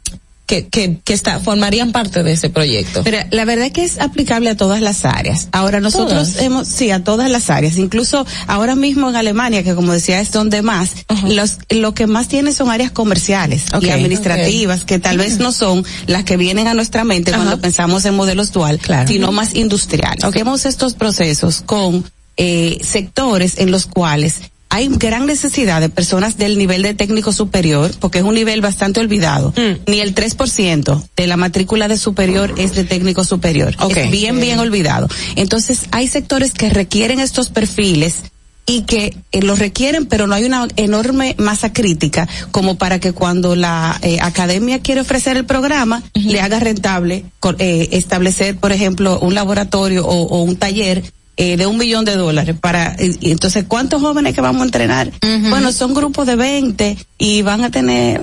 que, 0.51 0.67
que, 0.67 0.99
que 1.05 1.13
está, 1.13 1.39
formarían 1.39 1.93
parte 1.93 2.25
de 2.25 2.33
ese 2.33 2.51
proyecto? 2.51 3.05
Pero 3.05 3.19
la 3.31 3.45
verdad 3.45 3.67
es 3.67 3.73
que 3.73 3.85
es 3.85 4.01
aplicable 4.01 4.51
a 4.51 4.57
todas 4.57 4.81
las 4.81 5.05
áreas. 5.05 5.47
Ahora 5.53 5.79
nosotros 5.79 6.33
¿Todas? 6.33 6.43
hemos, 6.43 6.67
sí, 6.67 6.91
a 6.91 7.05
todas 7.05 7.31
las 7.31 7.51
áreas. 7.51 7.77
Incluso 7.77 8.27
ahora 8.49 8.75
mismo 8.75 9.09
en 9.09 9.15
Alemania, 9.15 9.63
que 9.63 9.77
como 9.77 9.93
decía 9.93 10.21
es 10.21 10.33
donde 10.33 10.63
más, 10.63 10.91
los, 11.25 11.59
lo 11.69 11.95
que 11.95 12.09
más 12.09 12.27
tiene 12.27 12.51
son 12.51 12.69
áreas 12.69 12.91
comerciales 12.91 13.67
y 13.81 13.91
administrativas, 13.91 14.85
que 14.85 14.99
tal 14.99 15.19
vez 15.19 15.39
no 15.39 15.53
son 15.53 15.85
las 16.09 16.25
que 16.25 16.37
vienen 16.37 16.67
a 16.67 16.75
nuestra 16.75 17.05
mente 17.05 17.31
cuando 17.31 17.61
pensamos 17.61 18.05
en 18.05 18.17
modelos 18.17 18.51
dual, 18.51 18.81
sino 19.07 19.31
más 19.31 19.55
industriales. 19.55 20.25
Hacemos 20.25 20.67
estos 20.67 20.95
procesos 20.95 21.63
con 21.65 22.05
eh, 22.37 22.81
sectores 22.83 23.59
en 23.59 23.71
los 23.71 23.87
cuales 23.87 24.41
hay 24.71 24.89
gran 24.89 25.27
necesidad 25.27 25.81
de 25.81 25.89
personas 25.89 26.39
del 26.39 26.57
nivel 26.57 26.83
de 26.83 26.95
técnico 26.95 27.33
superior, 27.33 27.91
porque 27.99 28.19
es 28.19 28.25
un 28.25 28.35
nivel 28.35 28.61
bastante 28.61 29.01
olvidado. 29.01 29.53
Mm. 29.57 29.91
Ni 29.91 30.01
el 30.01 30.15
3% 30.15 31.09
de 31.17 31.27
la 31.27 31.37
matrícula 31.37 31.89
de 31.89 31.99
superior 31.99 32.55
es 32.57 32.75
de 32.75 32.85
técnico 32.85 33.25
superior. 33.25 33.75
Es 33.91 34.11
bien, 34.11 34.41
bien 34.41 34.61
olvidado. 34.61 35.09
Entonces, 35.35 35.83
hay 35.91 36.07
sectores 36.07 36.53
que 36.53 36.71
requieren 36.71 37.19
estos 37.19 37.51
perfiles 37.51 38.23
y 38.65 38.83
que 38.83 39.17
eh, 39.33 39.43
los 39.43 39.59
requieren, 39.59 40.07
pero 40.07 40.29
no 40.29 40.35
hay 40.35 40.45
una 40.45 40.69
enorme 40.77 41.35
masa 41.39 41.73
crítica 41.73 42.29
como 42.53 42.77
para 42.77 43.01
que 43.01 43.13
cuando 43.13 43.57
la 43.57 43.99
eh, 44.03 44.19
academia 44.23 44.79
quiere 44.79 45.01
ofrecer 45.01 45.37
el 45.37 45.47
programa, 45.47 46.05
le 46.15 46.41
haga 46.41 46.61
rentable 46.61 47.25
eh, 47.59 47.89
establecer, 47.91 48.57
por 48.57 48.71
ejemplo, 48.71 49.19
un 49.19 49.35
laboratorio 49.35 50.07
o, 50.07 50.23
o 50.29 50.43
un 50.43 50.55
taller 50.55 51.03
eh, 51.37 51.57
de 51.57 51.67
un 51.67 51.79
millón 51.79 52.05
de 52.05 52.17
dólares 52.17 52.57
para 52.61 52.97
y- 52.99 53.17
y 53.29 53.31
entonces 53.31 53.65
cuántos 53.67 54.01
jóvenes 54.03 54.35
que 54.35 54.41
vamos 54.41 54.63
a 54.63 54.65
entrenar 54.67 55.11
bueno 55.49 55.73
son 55.73 55.95
grupos 55.95 56.27
de 56.27 56.37
20 56.37 56.97
y 57.19 57.43
van 57.43 57.65
a 57.65 57.71
tener 57.71 58.23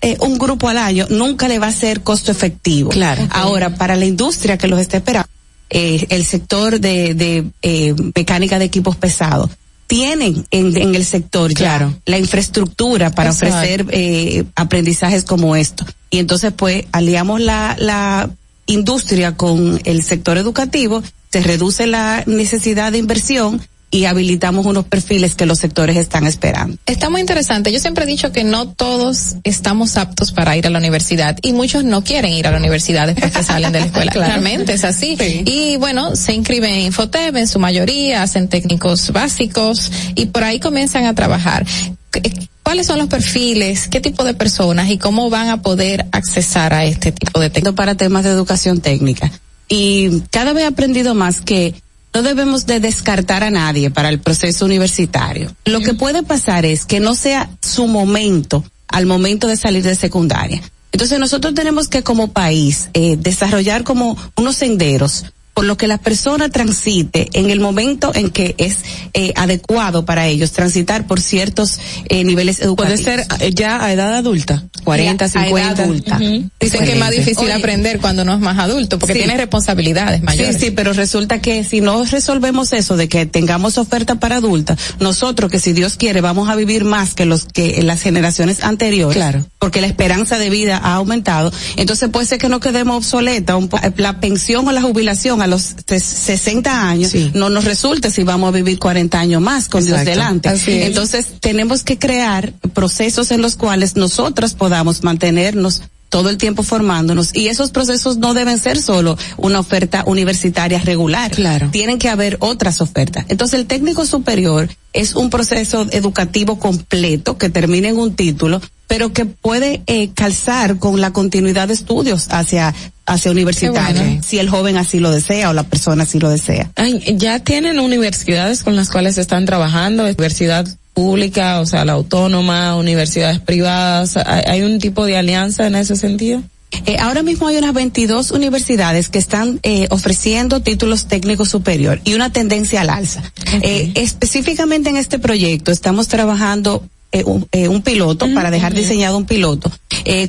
eh, 0.00 0.16
un 0.20 0.38
grupo 0.38 0.68
al 0.68 0.78
año. 0.78 1.06
Nunca 1.10 1.48
le 1.48 1.58
va 1.58 1.66
a 1.66 1.72
ser 1.72 2.02
costo 2.02 2.30
efectivo. 2.30 2.90
Claro. 2.90 3.26
ahora 3.30 3.74
para 3.74 3.96
la 3.96 4.04
industria 4.04 4.56
que 4.56 4.68
los 4.68 4.78
está 4.80 4.98
esperando 4.98 5.28
eh, 5.70 6.06
el 6.10 6.24
sector 6.24 6.78
de, 6.80 7.14
de 7.14 7.44
eh, 7.62 7.94
mecánica 8.14 8.58
de 8.58 8.64
equipos 8.66 8.96
pesados 8.96 9.50
tienen 9.88 10.46
en, 10.50 10.76
en 10.76 10.94
el 10.94 11.04
sector 11.04 11.52
ya 11.54 11.90
la 12.04 12.18
infraestructura 12.18 13.10
para 13.10 13.30
Exacto. 13.30 13.56
ofrecer 13.56 13.86
eh, 13.90 14.44
aprendizajes 14.54 15.24
como 15.24 15.56
esto. 15.56 15.84
Y 16.10 16.18
entonces 16.18 16.52
pues 16.54 16.84
aliamos 16.92 17.40
la, 17.40 17.74
la 17.78 18.30
industria 18.66 19.34
con 19.36 19.80
el 19.84 20.02
sector 20.02 20.36
educativo, 20.38 21.02
se 21.30 21.40
reduce 21.42 21.86
la 21.86 22.22
necesidad 22.26 22.92
de 22.92 22.98
inversión 22.98 23.60
y 23.90 24.04
habilitamos 24.04 24.66
unos 24.66 24.84
perfiles 24.84 25.34
que 25.34 25.46
los 25.46 25.58
sectores 25.60 25.96
están 25.96 26.26
esperando. 26.26 26.76
Está 26.84 27.08
muy 27.08 27.22
interesante. 27.22 27.72
Yo 27.72 27.78
siempre 27.80 28.04
he 28.04 28.06
dicho 28.06 28.32
que 28.32 28.44
no 28.44 28.68
todos 28.68 29.36
estamos 29.44 29.96
aptos 29.96 30.30
para 30.30 30.54
ir 30.58 30.66
a 30.66 30.70
la 30.70 30.78
universidad 30.78 31.38
y 31.40 31.54
muchos 31.54 31.84
no 31.84 32.04
quieren 32.04 32.34
ir 32.34 32.46
a 32.46 32.50
la 32.50 32.58
universidad 32.58 33.06
después 33.06 33.32
que 33.32 33.42
salen 33.42 33.72
de 33.72 33.80
la 33.80 33.86
escuela. 33.86 34.12
Claro. 34.18 34.28
Realmente 34.32 34.74
es 34.74 34.84
así. 34.84 35.16
Y 35.46 35.76
bueno, 35.78 36.16
se 36.16 36.34
inscriben 36.34 36.70
en 36.74 36.80
Infotep 36.82 37.34
en 37.36 37.48
su 37.48 37.58
mayoría, 37.58 38.22
hacen 38.22 38.48
técnicos 38.48 39.10
básicos 39.10 39.90
y 40.14 40.26
por 40.26 40.44
ahí 40.44 40.60
comienzan 40.60 41.06
a 41.06 41.14
trabajar. 41.14 41.64
¿Qué- 42.10 42.48
¿Cuáles 42.62 42.86
son 42.86 42.98
los 42.98 43.06
perfiles? 43.08 43.88
¿Qué 43.88 43.98
tipo 44.02 44.24
de 44.24 44.34
personas 44.34 44.90
y 44.90 44.98
cómo 44.98 45.30
van 45.30 45.48
a 45.48 45.62
poder 45.62 46.04
accesar 46.12 46.74
a 46.74 46.84
este 46.84 47.12
tipo 47.12 47.40
de 47.40 47.48
técnicos? 47.48 47.74
para 47.74 47.94
temas 47.94 48.24
de 48.24 48.30
educación 48.30 48.82
técnica. 48.82 49.32
Y 49.68 50.20
cada 50.30 50.52
vez 50.52 50.64
he 50.64 50.66
aprendido 50.66 51.14
más 51.14 51.40
que 51.40 51.74
no 52.14 52.22
debemos 52.22 52.66
de 52.66 52.80
descartar 52.80 53.44
a 53.44 53.50
nadie 53.50 53.90
para 53.90 54.08
el 54.08 54.18
proceso 54.18 54.64
universitario. 54.64 55.54
Lo 55.64 55.80
que 55.80 55.94
puede 55.94 56.22
pasar 56.22 56.64
es 56.64 56.86
que 56.86 57.00
no 57.00 57.14
sea 57.14 57.50
su 57.62 57.86
momento 57.86 58.64
al 58.88 59.06
momento 59.06 59.46
de 59.46 59.56
salir 59.56 59.82
de 59.82 59.94
secundaria. 59.94 60.62
Entonces 60.90 61.18
nosotros 61.18 61.54
tenemos 61.54 61.88
que 61.88 62.02
como 62.02 62.32
país 62.32 62.88
eh, 62.94 63.16
desarrollar 63.18 63.84
como 63.84 64.16
unos 64.36 64.56
senderos 64.56 65.26
por 65.58 65.64
lo 65.66 65.76
que 65.76 65.88
la 65.88 65.98
persona 65.98 66.48
transite 66.50 67.28
en 67.32 67.50
el 67.50 67.58
momento 67.58 68.12
en 68.14 68.30
que 68.30 68.54
es 68.58 68.76
eh, 69.12 69.32
adecuado 69.34 70.04
para 70.04 70.28
ellos 70.28 70.52
transitar 70.52 71.08
por 71.08 71.20
ciertos 71.20 71.80
eh, 72.08 72.22
niveles 72.22 72.60
educativos. 72.60 73.00
Puede 73.02 73.16
ser 73.16 73.26
eh, 73.40 73.50
ya 73.52 73.82
a 73.84 73.92
edad 73.92 74.14
adulta, 74.14 74.62
40, 74.84 75.26
Ya, 75.26 75.40
a 75.40 75.48
edad 75.48 75.76
50. 75.76 75.82
adulta. 75.82 76.18
Dicen 76.60 76.84
que 76.84 76.92
es 76.92 76.98
más 76.98 77.10
difícil 77.10 77.46
Oye, 77.46 77.54
aprender 77.54 77.98
cuando 77.98 78.22
uno 78.22 78.34
es 78.34 78.38
más 78.40 78.56
adulto 78.60 79.00
porque 79.00 79.14
Sí. 79.14 79.18
tiene 79.18 79.36
responsabilidades 79.36 80.22
mayores. 80.22 80.54
Sí, 80.54 80.66
sí, 80.66 80.70
pero 80.70 80.92
resulta 80.92 81.40
que 81.40 81.64
si 81.64 81.80
no 81.80 82.04
resolvemos 82.04 82.72
eso 82.72 82.96
de 82.96 83.08
que 83.08 83.26
tengamos 83.26 83.78
oferta 83.78 84.14
para 84.20 84.36
adultas, 84.36 84.78
nosotros 85.00 85.50
que 85.50 85.58
si 85.58 85.72
Dios 85.72 85.96
quiere 85.96 86.20
vamos 86.20 86.48
a 86.48 86.54
vivir 86.54 86.84
más 86.84 87.14
que 87.14 87.24
los 87.24 87.46
que 87.46 87.80
en 87.80 87.88
las 87.88 88.00
generaciones 88.00 88.62
anteriores, 88.62 89.16
Claro. 89.16 89.44
porque 89.58 89.80
la 89.80 89.88
esperanza 89.88 90.38
de 90.38 90.50
vida 90.50 90.76
ha 90.80 90.94
aumentado, 90.94 91.50
entonces 91.76 92.08
puede 92.10 92.26
ser 92.26 92.38
que 92.38 92.48
no 92.48 92.60
quedemos 92.60 92.96
obsoleta, 92.98 93.56
un 93.56 93.68
la 93.96 94.20
pensión 94.20 94.68
o 94.68 94.70
la 94.72 94.82
jubilación 94.82 95.42
a 95.42 95.47
los 95.50 95.76
ses- 95.86 96.00
60 96.02 96.88
años 96.88 97.12
no 97.34 97.48
nos 97.50 97.64
resulte 97.64 98.10
si 98.10 98.22
vamos 98.22 98.48
a 98.48 98.50
vivir 98.52 98.78
40 98.78 99.18
años 99.18 99.40
más 99.42 99.68
con 99.68 99.84
Dios 99.84 99.98
delante. 100.04 100.48
Entonces 100.86 101.26
tenemos 101.40 101.82
que 101.82 101.98
crear 101.98 102.52
procesos 102.74 103.30
en 103.30 103.42
los 103.42 103.56
cuales 103.56 103.96
nosotras 103.96 104.54
podamos 104.54 105.02
mantenernos 105.02 105.82
todo 106.08 106.30
el 106.30 106.38
tiempo 106.38 106.62
formándonos 106.62 107.34
y 107.34 107.48
esos 107.48 107.70
procesos 107.70 108.16
no 108.16 108.34
deben 108.34 108.58
ser 108.58 108.80
solo 108.80 109.16
una 109.36 109.60
oferta 109.60 110.04
universitaria 110.06 110.78
regular. 110.78 111.30
Claro. 111.30 111.68
Tienen 111.70 111.98
que 111.98 112.08
haber 112.08 112.36
otras 112.40 112.80
ofertas. 112.80 113.26
Entonces 113.28 113.60
el 113.60 113.66
técnico 113.66 114.06
superior 114.06 114.68
es 114.92 115.14
un 115.14 115.30
proceso 115.30 115.86
educativo 115.90 116.58
completo 116.58 117.38
que 117.38 117.50
termina 117.50 117.88
en 117.88 117.98
un 117.98 118.14
título, 118.14 118.60
pero 118.86 119.12
que 119.12 119.26
puede 119.26 119.82
eh, 119.86 120.10
calzar 120.14 120.78
con 120.78 121.00
la 121.00 121.12
continuidad 121.12 121.68
de 121.68 121.74
estudios 121.74 122.28
hacia 122.30 122.74
hacia 123.08 123.30
universitario, 123.30 124.02
bueno. 124.02 124.22
si 124.22 124.38
el 124.38 124.50
joven 124.50 124.76
así 124.76 125.00
lo 125.00 125.10
desea 125.10 125.48
o 125.48 125.54
la 125.54 125.62
persona 125.62 126.02
así 126.02 126.18
lo 126.18 126.28
desea. 126.28 126.70
Ay, 126.76 127.02
ya 127.16 127.38
tienen 127.38 127.78
universidades 127.78 128.62
con 128.62 128.76
las 128.76 128.90
cuales 128.90 129.16
están 129.16 129.46
trabajando, 129.46 130.02
universidad 130.02 130.68
pública, 130.98 131.60
o 131.60 131.66
sea, 131.66 131.84
la 131.84 131.92
autónoma, 131.92 132.74
universidades 132.74 133.38
privadas, 133.38 134.16
¿hay, 134.16 134.62
un 134.62 134.80
tipo 134.80 135.06
de 135.06 135.16
alianza 135.16 135.68
en 135.68 135.76
ese 135.76 135.94
sentido? 135.94 136.42
Eh, 136.86 136.96
ahora 136.98 137.22
mismo 137.22 137.46
hay 137.46 137.56
unas 137.56 137.72
22 137.72 138.32
universidades 138.32 139.08
que 139.08 139.20
están 139.20 139.60
eh, 139.62 139.86
ofreciendo 139.90 140.60
títulos 140.60 141.06
técnicos 141.06 141.50
superior 141.50 142.00
y 142.02 142.14
una 142.14 142.32
tendencia 142.32 142.80
al 142.80 142.90
alza. 142.90 143.22
Eh, 143.62 143.92
específicamente 143.94 144.90
en 144.90 144.96
este 144.96 145.20
proyecto 145.20 145.70
estamos 145.70 146.08
trabajando 146.08 146.82
eh, 147.12 147.22
un, 147.22 147.82
piloto 147.82 148.26
para 148.34 148.50
dejar 148.50 148.74
diseñado 148.74 149.16
un 149.18 149.24
piloto 149.24 149.70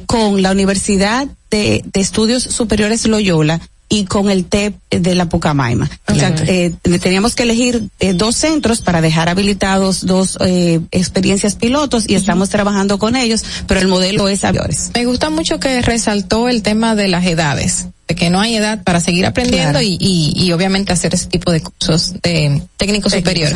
con 0.06 0.44
la 0.44 0.52
Universidad 0.52 1.28
de, 1.50 1.84
de 1.84 2.00
Estudios 2.00 2.44
Superiores 2.44 3.08
Loyola 3.08 3.60
y 3.90 4.06
con 4.06 4.30
el 4.30 4.46
TEP 4.46 4.76
de 4.92 5.16
la 5.16 5.28
Pucamaima. 5.28 5.90
O 6.08 6.14
sea, 6.16 6.34
eh, 6.48 6.74
teníamos 7.02 7.36
que 7.36 7.44
elegir 7.44 7.90
eh, 8.00 8.14
dos 8.14 8.36
centros 8.36 8.82
para 8.82 9.02
dejar 9.02 9.30
habilitados 9.30 10.06
dos 10.06 10.38
eh, 10.42 10.80
experiencias 10.92 11.56
pilotos 11.56 12.06
y 12.08 12.14
estamos 12.14 12.50
trabajando 12.50 13.00
con 13.00 13.16
ellos, 13.16 13.44
pero 13.68 13.80
el 13.80 13.88
modelo 13.88 14.30
es 14.30 14.44
a 14.44 14.52
mayores. 14.52 14.92
Me 14.94 15.06
gusta 15.06 15.30
mucho 15.32 15.60
que 15.60 15.82
resaltó 15.82 16.48
el 16.50 16.62
tema 16.62 16.96
de 16.96 17.08
las 17.08 17.26
edades, 17.26 17.88
de 18.08 18.16
que 18.16 18.30
no 18.30 18.40
hay 18.40 18.56
edad 18.56 18.84
para 18.84 19.00
seguir 19.00 19.26
aprendiendo 19.26 19.80
Claro. 19.80 19.82
y, 19.86 19.98
y, 20.00 20.34
y 20.36 20.52
obviamente 20.52 20.94
hacer 20.94 21.16
ese 21.16 21.26
tipo 21.26 21.52
de 21.52 21.62
cursos 21.62 22.14
de 22.22 22.62
técnico 22.78 23.10
superior. 23.10 23.52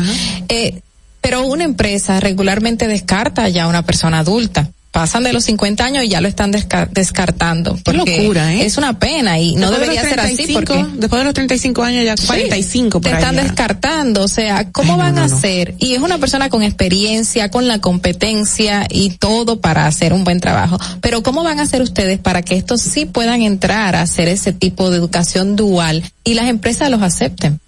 Eh, 0.50 0.82
pero 1.22 1.46
una 1.46 1.64
empresa 1.64 2.20
regularmente 2.20 2.88
descarta 2.88 3.48
ya 3.50 3.64
a 3.66 3.68
una 3.68 3.84
persona 3.84 4.20
adulta. 4.20 4.70
Pasan 4.94 5.24
de 5.24 5.34
los 5.34 5.44
50 5.44 5.84
años 5.84 6.04
y 6.04 6.10
ya 6.10 6.22
lo 6.22 6.28
están 6.28 6.54
desca- 6.54 6.88
descartando. 6.92 7.78
Porque 7.84 8.20
locura, 8.20 8.54
¿eh? 8.54 8.64
Es 8.66 8.78
una 8.78 9.00
pena 9.00 9.40
y 9.40 9.56
no 9.56 9.72
Después 9.72 9.80
de 9.80 9.86
debería 9.96 10.02
ser 10.10 10.20
así 10.20 10.36
35, 10.36 10.54
porque 10.74 10.86
Después 11.00 11.20
de 11.20 11.24
los 11.26 11.34
35 11.34 11.84
años 11.84 12.06
ya 12.06 12.16
45 12.28 13.02
por 13.02 13.10
te 13.10 13.10
ahí 13.10 13.16
están 13.22 13.36
ya. 13.36 13.42
descartando, 13.42 14.24
o 14.24 14.28
sea, 14.28 14.72
¿cómo 14.72 14.96
van 14.96 15.18
a 15.18 15.24
hacer? 15.26 15.74
Y 15.80 15.96
es 15.96 16.02
una 16.02 16.20
persona 16.20 16.50
con 16.50 16.62
experiencia, 16.62 17.50
con 17.50 17.68
la 17.68 17.80
competencia 17.80 18.86
y 18.88 19.10
todo 19.18 19.60
para 19.60 19.88
hacer 19.88 20.14
un 20.14 20.24
buen 20.24 20.40
trabajo. 20.40 20.80
Pero 21.02 21.24
¿cómo 21.24 21.44
van 21.44 21.60
a 21.60 21.64
hacer 21.64 21.82
ustedes 21.82 22.20
para 22.20 22.44
que 22.44 22.56
estos 22.56 22.80
sí 22.82 23.06
puedan 23.06 23.42
entrar 23.42 23.96
a 23.96 24.04
hacer 24.04 24.28
ese 24.28 24.54
tipo 24.54 24.92
de 24.92 24.98
educación 24.98 25.56
dual 25.56 26.04
y 26.24 26.36
las 26.36 26.48
empresas 26.50 26.92
los 26.92 27.02
acepten? 27.02 27.60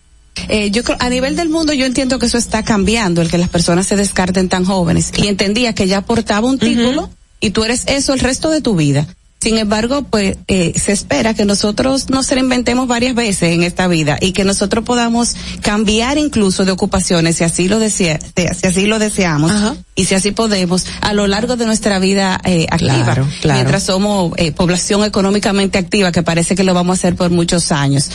Eh, 0.49 0.71
yo 0.71 0.83
creo, 0.83 0.97
a 0.99 1.09
nivel 1.09 1.35
del 1.35 1.49
mundo 1.49 1.73
yo 1.73 1.85
entiendo 1.85 2.19
que 2.19 2.25
eso 2.25 2.37
está 2.37 2.63
cambiando, 2.63 3.21
el 3.21 3.29
que 3.29 3.37
las 3.37 3.49
personas 3.49 3.87
se 3.87 3.95
descarten 3.95 4.49
tan 4.49 4.65
jóvenes. 4.65 5.11
Y 5.17 5.27
entendía 5.27 5.73
que 5.73 5.87
ya 5.87 6.01
portaba 6.01 6.47
un 6.47 6.59
título 6.59 7.09
y 7.39 7.51
tú 7.51 7.63
eres 7.63 7.83
eso 7.87 8.13
el 8.13 8.19
resto 8.19 8.49
de 8.49 8.61
tu 8.61 8.75
vida. 8.75 9.07
Sin 9.41 9.59
embargo, 9.59 10.01
pues 10.01 10.37
eh, 10.47 10.73
se 10.75 10.91
espera 10.91 11.35
que 11.35 11.45
nosotros 11.45 12.09
nos 12.09 12.31
reinventemos 12.31 12.87
varias 12.87 13.13
veces 13.13 13.53
en 13.53 13.61
esta 13.61 13.87
vida 13.87 14.17
y 14.19 14.31
que 14.31 14.43
nosotros 14.43 14.83
podamos 14.83 15.35
cambiar 15.61 16.17
incluso 16.17 16.65
de 16.65 16.71
ocupaciones 16.71 17.35
si 17.35 17.43
así 17.43 17.67
lo 17.67 17.77
desea, 17.77 18.17
si 18.35 18.67
así 18.67 18.87
lo 18.87 18.97
deseamos 18.97 19.51
y 19.93 20.05
si 20.05 20.15
así 20.15 20.31
podemos 20.31 20.87
a 21.01 21.13
lo 21.13 21.27
largo 21.27 21.57
de 21.57 21.67
nuestra 21.67 21.99
vida 21.99 22.41
eh, 22.43 22.65
activa, 22.71 23.03
Claro, 23.03 23.27
claro. 23.41 23.57
mientras 23.59 23.83
somos 23.83 24.31
eh, 24.37 24.51
población 24.51 25.03
económicamente 25.03 25.77
activa 25.77 26.11
que 26.11 26.23
parece 26.23 26.55
que 26.55 26.63
lo 26.63 26.73
vamos 26.73 26.97
a 26.97 26.99
hacer 27.01 27.15
por 27.15 27.29
muchos 27.29 27.71
años. 27.71 28.09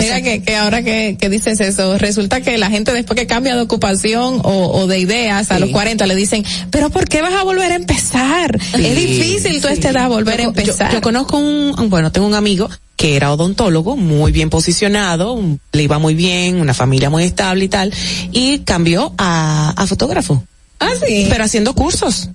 Mira 0.00 0.22
que, 0.22 0.42
que 0.42 0.56
ahora 0.56 0.82
que, 0.82 1.16
que 1.18 1.28
dices 1.28 1.60
eso, 1.60 1.96
resulta 1.98 2.40
que 2.40 2.58
la 2.58 2.70
gente 2.70 2.92
después 2.92 3.18
que 3.18 3.26
cambia 3.26 3.54
de 3.54 3.62
ocupación 3.62 4.40
o, 4.44 4.70
o 4.80 4.86
de 4.86 4.98
ideas 4.98 5.50
a 5.50 5.58
los 5.58 5.70
40 5.70 6.06
le 6.06 6.14
dicen, 6.14 6.44
pero 6.70 6.90
¿por 6.90 7.08
qué 7.08 7.22
vas 7.22 7.34
a 7.34 7.42
volver 7.44 7.72
a 7.72 7.76
empezar? 7.76 8.58
es 8.74 8.96
difícil 8.96 9.60
tú 9.60 9.68
a 9.68 9.72
esta 9.72 9.90
edad 9.90 10.08
volver 10.08 10.40
a 10.40 10.44
empezar. 10.44 10.88
Yo, 10.90 10.96
yo 10.98 11.00
conozco 11.00 11.38
un, 11.38 11.74
bueno, 11.90 12.10
tengo 12.12 12.26
un 12.26 12.34
amigo 12.34 12.68
que 12.96 13.16
era 13.16 13.32
odontólogo, 13.32 13.96
muy 13.96 14.30
bien 14.30 14.50
posicionado, 14.50 15.32
un- 15.32 15.58
le 15.72 15.82
iba 15.84 15.98
muy 15.98 16.14
bien, 16.14 16.60
una 16.60 16.74
familia 16.74 17.08
muy 17.08 17.24
estable 17.24 17.64
y 17.64 17.68
tal, 17.68 17.94
y 18.32 18.58
cambió 18.60 19.14
a, 19.16 19.72
a 19.76 19.86
fotógrafo. 19.86 20.44
Ah, 20.80 20.90
sí. 21.06 21.26
Pero 21.30 21.44
haciendo 21.44 21.74
cursos. 21.74 22.28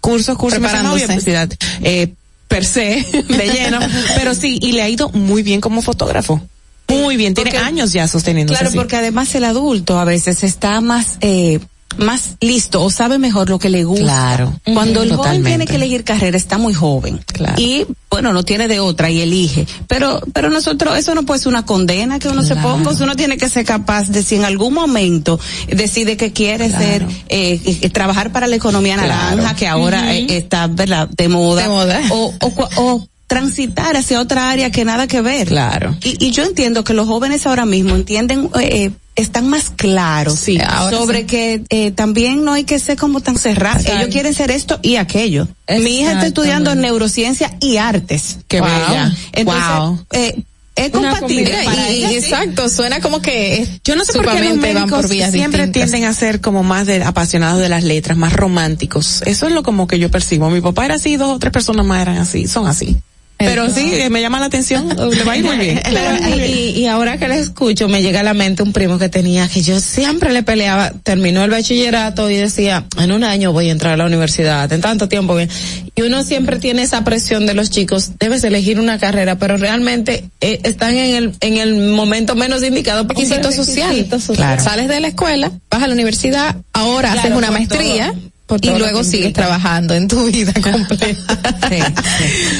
Cursos, 0.00 0.36
cursos, 0.36 0.58
Preparándose. 0.60 1.04
universidad, 1.04 1.50
eh, 1.82 2.08
per 2.48 2.64
se, 2.64 3.04
de 3.28 3.50
lleno, 3.52 3.78
pero 4.16 4.34
sí, 4.34 4.58
y 4.62 4.72
le 4.72 4.82
ha 4.82 4.88
ido 4.88 5.08
muy 5.10 5.42
bien 5.42 5.60
como 5.60 5.82
fotógrafo. 5.82 6.40
Muy 6.88 7.16
bien, 7.16 7.34
tiene 7.34 7.56
años 7.58 7.92
ya 7.92 8.08
sosteniéndose 8.08 8.56
Claro, 8.58 8.68
así. 8.68 8.76
porque 8.78 8.96
además 8.96 9.34
el 9.34 9.44
adulto 9.44 9.98
a 9.98 10.04
veces 10.04 10.42
está 10.44 10.80
más 10.80 11.18
eh, 11.20 11.60
más 11.96 12.36
listo 12.40 12.82
o 12.82 12.90
sabe 12.90 13.18
mejor 13.18 13.50
lo 13.50 13.58
que 13.58 13.70
le 13.70 13.82
gusta. 13.82 14.04
Claro. 14.04 14.60
Cuando 14.72 15.02
el 15.02 15.08
Ujú. 15.08 15.16
joven 15.16 15.32
Totalmente. 15.42 15.48
tiene 15.50 15.66
que 15.66 15.74
elegir 15.76 16.04
carrera 16.04 16.36
está 16.36 16.56
muy 16.56 16.72
joven. 16.72 17.18
Claro. 17.26 17.54
Y 17.60 17.86
bueno, 18.08 18.32
no 18.32 18.44
tiene 18.44 18.68
de 18.68 18.78
otra 18.78 19.10
y 19.10 19.20
elige. 19.20 19.66
Pero 19.88 20.20
pero 20.32 20.48
nosotros 20.48 20.96
eso 20.96 21.14
no 21.14 21.24
puede 21.24 21.40
ser 21.40 21.48
una 21.48 21.66
condena 21.66 22.18
que 22.20 22.28
uno 22.28 22.42
se 22.44 22.54
ponga, 22.56 22.92
uno 22.92 23.16
tiene 23.16 23.36
que 23.36 23.48
ser 23.48 23.64
capaz 23.64 24.08
de 24.10 24.22
si 24.22 24.36
en 24.36 24.44
algún 24.44 24.74
momento 24.74 25.40
decide 25.66 26.16
que 26.16 26.32
quiere 26.32 26.70
ser 26.70 27.04
eh, 27.28 27.60
eh, 27.82 27.90
trabajar 27.90 28.32
para 28.32 28.46
la 28.46 28.56
economía 28.56 28.96
naranja 28.96 29.56
que 29.56 29.66
ahora 29.66 30.14
eh, 30.14 30.26
está, 30.36 30.68
¿verdad? 30.68 31.08
De 31.08 31.28
moda. 31.28 31.62
De 31.62 31.68
moda. 31.68 32.00
O, 32.10 32.32
o, 32.40 32.68
o 32.76 33.08
transitar 33.28 33.96
hacia 33.96 34.20
otra 34.20 34.50
área 34.50 34.70
que 34.72 34.84
nada 34.84 35.06
que 35.06 35.20
ver. 35.20 35.46
Claro. 35.48 35.96
Y, 36.02 36.16
y 36.26 36.30
yo 36.32 36.42
entiendo 36.44 36.82
que 36.82 36.94
los 36.94 37.06
jóvenes 37.06 37.46
ahora 37.46 37.64
mismo 37.66 37.94
entienden, 37.94 38.50
eh, 38.60 38.90
están 39.16 39.48
más 39.48 39.70
claros 39.70 40.38
Sí, 40.40 40.58
ahora 40.66 40.96
sobre 40.96 41.20
sí. 41.20 41.24
que 41.26 41.62
eh, 41.68 41.90
también 41.92 42.44
no 42.44 42.52
hay 42.54 42.64
que 42.64 42.78
ser 42.78 42.96
como 42.96 43.20
tan 43.20 43.36
cerrados. 43.38 43.84
Ellos 43.86 44.08
quieren 44.10 44.34
ser 44.34 44.50
esto 44.50 44.80
y 44.82 44.96
aquello. 44.96 45.46
Mi 45.68 46.00
hija 46.00 46.12
está 46.12 46.26
estudiando 46.26 46.74
neurociencia 46.74 47.54
y 47.60 47.76
artes. 47.76 48.38
Qué 48.48 48.60
Wow. 48.60 48.68
bella. 48.70 49.12
Entonces, 49.32 49.64
Wow. 49.78 50.04
eh, 50.12 50.42
es 50.76 50.94
Una 50.94 51.10
compatible 51.10 51.50
para 51.64 51.90
y- 51.90 51.96
ella, 51.96 52.12
y 52.12 52.20
sí. 52.20 52.26
exacto, 52.28 52.68
suena 52.70 53.00
como 53.00 53.20
que 53.20 53.66
Yo 53.84 53.96
no 53.96 54.04
sé 54.04 54.12
por 54.12 54.22
qué 54.22 54.26
los 54.28 54.38
sumamente 54.38 54.66
van 54.72 54.82
médicos 54.84 55.00
por 55.02 55.10
vías 55.10 55.32
siempre 55.32 55.66
distintas. 55.66 55.90
tienden 55.90 56.08
a 56.08 56.14
ser 56.14 56.40
como 56.40 56.62
más 56.62 56.86
de 56.86 57.02
apasionados 57.02 57.60
de 57.60 57.68
las 57.68 57.82
letras, 57.82 58.16
más 58.16 58.32
románticos. 58.32 59.22
Eso 59.26 59.48
es 59.48 59.52
lo 59.52 59.64
como 59.64 59.86
que 59.88 59.98
yo 59.98 60.08
percibo. 60.10 60.48
Mi 60.50 60.60
papá 60.60 60.84
era 60.86 60.94
así, 60.94 61.16
dos 61.16 61.34
o 61.34 61.38
tres 61.40 61.52
personas 61.52 61.84
más 61.84 62.00
eran 62.00 62.18
así, 62.18 62.46
son 62.46 62.68
así. 62.68 62.96
Pero 63.38 63.70
sí, 63.70 63.92
me 64.10 64.20
llama 64.20 64.40
la 64.40 64.46
atención, 64.46 64.88
le 65.14 65.24
va 65.24 65.32
a 65.32 65.36
ir 65.36 65.44
muy 65.44 65.56
bien. 65.58 65.80
Y, 66.38 66.70
y 66.80 66.86
ahora 66.86 67.18
que 67.18 67.28
le 67.28 67.38
escucho, 67.38 67.88
me 67.88 68.02
llega 68.02 68.20
a 68.20 68.22
la 68.22 68.34
mente 68.34 68.62
un 68.62 68.72
primo 68.72 68.98
que 68.98 69.08
tenía 69.08 69.48
que 69.48 69.62
yo 69.62 69.80
siempre 69.80 70.32
le 70.32 70.42
peleaba, 70.42 70.92
terminó 71.02 71.44
el 71.44 71.50
bachillerato 71.50 72.28
y 72.30 72.36
decía, 72.36 72.84
en 72.98 73.12
un 73.12 73.22
año 73.24 73.52
voy 73.52 73.68
a 73.68 73.72
entrar 73.72 73.94
a 73.94 73.96
la 73.96 74.06
universidad, 74.06 74.70
en 74.72 74.80
tanto 74.80 75.08
tiempo 75.08 75.34
voy. 75.34 75.48
Y 75.94 76.02
uno 76.02 76.22
siempre 76.24 76.58
tiene 76.58 76.82
esa 76.82 77.04
presión 77.04 77.46
de 77.46 77.54
los 77.54 77.70
chicos, 77.70 78.10
debes 78.18 78.42
elegir 78.44 78.80
una 78.80 78.98
carrera, 78.98 79.36
pero 79.38 79.56
realmente 79.56 80.24
eh, 80.40 80.60
están 80.64 80.96
en 80.96 81.14
el, 81.14 81.32
en 81.40 81.58
el 81.58 81.74
momento 81.92 82.34
menos 82.34 82.62
indicado. 82.62 83.06
porque 83.06 83.22
requisito 83.22 83.48
un 83.48 83.54
social. 83.54 83.88
requisito 83.90 84.18
social. 84.20 84.36
Claro. 84.36 84.62
Sales 84.64 84.88
de 84.88 85.00
la 85.00 85.08
escuela, 85.08 85.52
vas 85.70 85.82
a 85.82 85.86
la 85.86 85.94
universidad, 85.94 86.56
ahora 86.72 87.12
Claro, 87.12 87.20
haces 87.28 87.36
una 87.38 87.50
maestría 87.50 88.12
todo- 88.12 88.20
y 88.62 88.70
luego 88.78 89.04
sigues 89.04 89.32
trabajando 89.32 89.94
en 89.94 90.08
tu 90.08 90.24
vida 90.26 90.52
completa. 90.62 91.34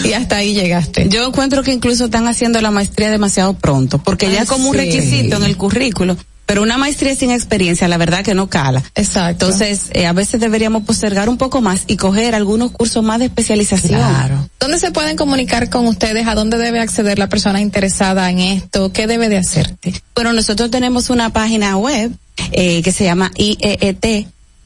y 0.04 0.12
hasta 0.12 0.36
ahí 0.36 0.54
llegaste. 0.54 1.08
Yo 1.08 1.26
encuentro 1.26 1.62
que 1.62 1.72
incluso 1.72 2.06
están 2.06 2.26
haciendo 2.28 2.60
la 2.60 2.70
maestría 2.70 3.10
demasiado 3.10 3.54
pronto, 3.54 3.98
porque 3.98 4.30
ya 4.30 4.40
Ah, 4.40 4.42
es 4.42 4.48
como 4.48 4.68
un 4.68 4.76
sí. 4.76 4.80
requisito 4.82 5.36
en 5.36 5.44
el 5.44 5.56
currículo. 5.56 6.16
Pero 6.46 6.62
una 6.62 6.78
maestría 6.78 7.14
sin 7.14 7.30
experiencia, 7.30 7.88
la 7.88 7.98
verdad 7.98 8.24
que 8.24 8.32
no 8.34 8.48
cala. 8.48 8.82
Exacto. 8.94 9.44
Entonces, 9.44 9.90
eh, 9.92 10.06
a 10.06 10.14
veces 10.14 10.40
deberíamos 10.40 10.84
postergar 10.84 11.28
un 11.28 11.36
poco 11.36 11.60
más 11.60 11.82
y 11.88 11.96
coger 11.98 12.34
algunos 12.34 12.70
cursos 12.70 13.04
más 13.04 13.18
de 13.18 13.26
especialización. 13.26 14.00
Claro. 14.00 14.48
¿Dónde 14.58 14.78
se 14.78 14.90
pueden 14.90 15.18
comunicar 15.18 15.68
con 15.68 15.86
ustedes? 15.86 16.26
¿A 16.26 16.34
dónde 16.34 16.56
debe 16.56 16.80
acceder 16.80 17.18
la 17.18 17.28
persona 17.28 17.60
interesada 17.60 18.30
en 18.30 18.38
esto? 18.38 18.92
¿Qué 18.94 19.06
debe 19.06 19.28
de 19.28 19.36
hacer? 19.36 19.76
Bueno, 20.14 20.32
nosotros 20.32 20.70
tenemos 20.70 21.10
una 21.10 21.28
página 21.34 21.76
web 21.76 22.12
eh, 22.52 22.80
que 22.82 22.92
se 22.92 23.04
llama 23.04 23.30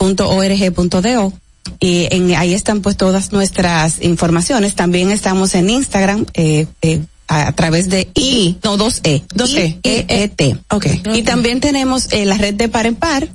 ieet.org.do 0.02 1.32
y 1.80 2.08
en, 2.10 2.34
ahí 2.34 2.54
están 2.54 2.80
pues 2.80 2.96
todas 2.96 3.32
nuestras 3.32 4.02
informaciones. 4.02 4.74
También 4.74 5.10
estamos 5.10 5.54
en 5.54 5.70
Instagram 5.70 6.26
eh, 6.34 6.66
eh, 6.82 7.00
a, 7.28 7.52
través 7.52 7.88
de 7.88 8.08
I, 8.14 8.58
no 8.62 8.76
dos 8.76 9.00
E, 9.04 9.22
Dos 9.34 9.54
E. 9.54 9.78
IEET. 9.82 10.58
Ok. 10.70 10.86
Y 11.14 11.22
también 11.22 11.60
tenemos 11.60 12.12
eh, 12.12 12.24
la 12.24 12.36
red 12.36 12.54
de 12.54 12.68
par 12.68 12.86
en 12.86 12.96
par, 12.96 13.28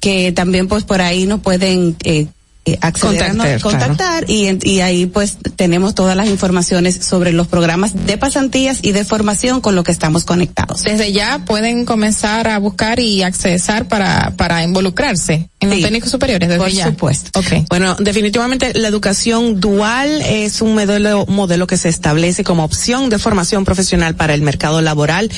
que 0.00 0.32
también 0.32 0.68
pues 0.68 0.84
por 0.84 1.00
ahí 1.00 1.26
nos 1.26 1.40
pueden 1.40 1.96
eh, 2.04 2.26
eh, 2.64 2.78
a 2.80 2.90
no- 2.90 2.98
Contactar, 2.98 3.60
contactar 3.60 4.30
y, 4.30 4.80
ahí 4.80 5.06
pues 5.06 5.36
tenemos 5.56 5.94
todas 5.94 6.16
las 6.16 6.28
informaciones 6.28 6.98
sobre 7.04 7.32
los 7.32 7.46
programas 7.46 8.06
de 8.06 8.16
pasantías 8.18 8.78
y 8.82 8.92
de 8.92 9.04
formación 9.04 9.60
con 9.60 9.74
lo 9.74 9.84
que 9.84 9.92
estamos 9.92 10.24
conectados. 10.24 10.82
Desde 10.82 11.12
ya 11.12 11.44
pueden 11.44 11.84
comenzar 11.84 12.48
a 12.48 12.58
buscar 12.58 13.00
y 13.00 13.22
accesar 13.22 13.86
para, 13.88 14.32
para 14.36 14.62
involucrarse 14.62 15.48
en 15.60 15.68
los 15.70 15.78
Sí. 15.78 15.84
técnicos 15.84 16.10
superiores 16.10 16.48
desde 16.48 16.58
Por 16.62 16.70
ya. 16.70 16.86
supuesto. 16.86 17.38
Ok. 17.38 17.66
Bueno, 17.70 17.96
definitivamente 17.98 18.72
la 18.74 18.88
educación 18.88 19.60
dual 19.60 20.20
es 20.22 20.60
un 20.60 20.74
modelo, 20.74 21.26
modelo 21.26 21.66
que 21.66 21.76
se 21.78 21.88
establece 21.88 22.44
como 22.44 22.64
opción 22.64 23.08
de 23.10 23.18
formación 23.18 23.64
profesional 23.64 24.14
para 24.14 24.34
el 24.34 24.42
mercado 24.42 24.80
laboral 24.82 25.30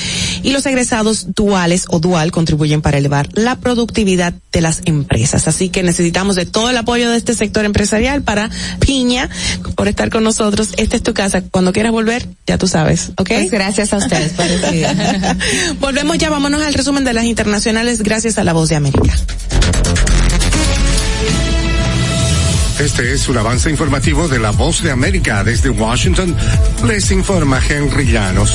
y 0.43 0.51
los 0.53 0.67
egresados 0.67 1.35
duales 1.35 1.85
o 1.89 2.01
dual 2.01 2.33
contribuyen 2.33 2.83
para 2.83 2.99
elevar 2.99 3.29
la 3.35 3.57
productividad 3.57 4.35
de 4.53 4.61
las 4.61 4.83
empresas. 4.85 5.47
Así 5.49 5.69
que 5.69 5.83
necesitamos 5.83 6.35
de 6.37 6.47
todo 6.47 6.71
el 6.71 6.77
apoyo 6.77 7.11
de 7.11 7.16
este 7.17 7.35
sector 7.35 7.65
empresarial 7.65 8.23
para 8.23 8.51
Piña 8.81 9.29
por 9.75 9.89
estar 9.89 10.11
con 10.11 10.25
nosotros. 10.25 10.71
Esta 10.77 10.97
es 10.97 11.03
tu 11.03 11.15
casa. 11.15 11.43
Cuando 11.43 11.73
quieras 11.73 11.93
volver, 11.93 12.27
ya 12.47 12.59
tú 12.59 12.69
sabes, 12.69 13.11
¿ok? 13.17 13.29
Pues 13.29 13.51
gracias 13.51 13.93
a 13.93 13.99
ustedes 13.99 14.33
por. 14.33 14.47
Volvemos 15.81 16.19
ya, 16.19 16.31
vámonos 16.31 16.63
al 16.63 16.75
resumen 16.75 17.05
de 17.05 17.13
las 17.13 17.25
internacionales 17.25 18.03
gracias 18.03 18.39
a 18.39 18.45
la 18.45 18.53
voz 18.53 18.69
de 18.69 18.77
América. 18.77 19.15
Este 22.79 23.15
es 23.15 23.29
un 23.29 23.39
avance 23.39 23.71
informativo 23.71 24.29
de 24.29 24.39
la 24.39 24.51
Voz 24.51 24.83
de 24.83 24.91
América 24.91 25.43
desde 25.43 25.71
Washington. 25.71 26.37
Les 26.87 27.11
informa 27.11 27.59
Henry 27.67 28.05
Llanos. 28.13 28.53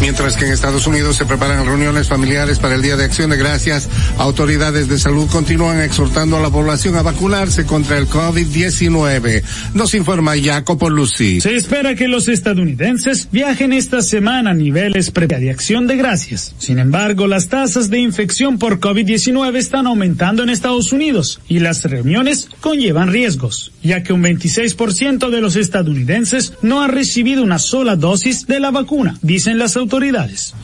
Mientras 0.00 0.38
que 0.38 0.46
en 0.46 0.52
Estados 0.52 0.86
Unidos 0.86 1.16
se 1.16 1.26
preparan 1.26 1.66
reuniones 1.66 2.08
familiares 2.08 2.58
para 2.58 2.74
el 2.74 2.80
Día 2.80 2.96
de 2.96 3.04
Acción 3.04 3.28
de 3.28 3.36
Gracias, 3.36 3.86
autoridades 4.16 4.88
de 4.88 4.98
salud 4.98 5.28
continúan 5.30 5.82
exhortando 5.82 6.38
a 6.38 6.40
la 6.40 6.48
población 6.48 6.96
a 6.96 7.02
vacunarse 7.02 7.66
contra 7.66 7.98
el 7.98 8.08
COVID-19. 8.08 9.42
Nos 9.74 9.94
informa 9.94 10.32
Jacopo 10.42 10.88
Lucy. 10.88 11.42
Se 11.42 11.54
espera 11.54 11.94
que 11.94 12.08
los 12.08 12.28
estadounidenses 12.28 13.28
viajen 13.30 13.74
esta 13.74 14.00
semana 14.00 14.52
a 14.52 14.54
niveles 14.54 15.10
pre 15.10 15.26
de 15.26 15.50
acción 15.50 15.86
de 15.86 15.96
gracias. 15.96 16.54
Sin 16.56 16.78
embargo, 16.78 17.26
las 17.26 17.48
tasas 17.48 17.90
de 17.90 17.98
infección 17.98 18.58
por 18.58 18.80
COVID-19 18.80 19.56
están 19.56 19.86
aumentando 19.86 20.42
en 20.42 20.48
Estados 20.48 20.92
Unidos 20.92 21.40
y 21.46 21.58
las 21.58 21.84
reuniones 21.84 22.48
conllevan 22.60 23.12
riesgos, 23.12 23.72
ya 23.82 24.02
que 24.02 24.14
un 24.14 24.22
26% 24.22 25.28
de 25.28 25.40
los 25.42 25.56
estadounidenses 25.56 26.54
no 26.62 26.80
ha 26.80 26.88
recibido 26.88 27.42
una 27.42 27.58
sola 27.58 27.96
dosis 27.96 28.46
de 28.46 28.60
la 28.60 28.70
vacuna, 28.70 29.18
dicen 29.20 29.58
las 29.58 29.76
autoridades. 29.76 29.89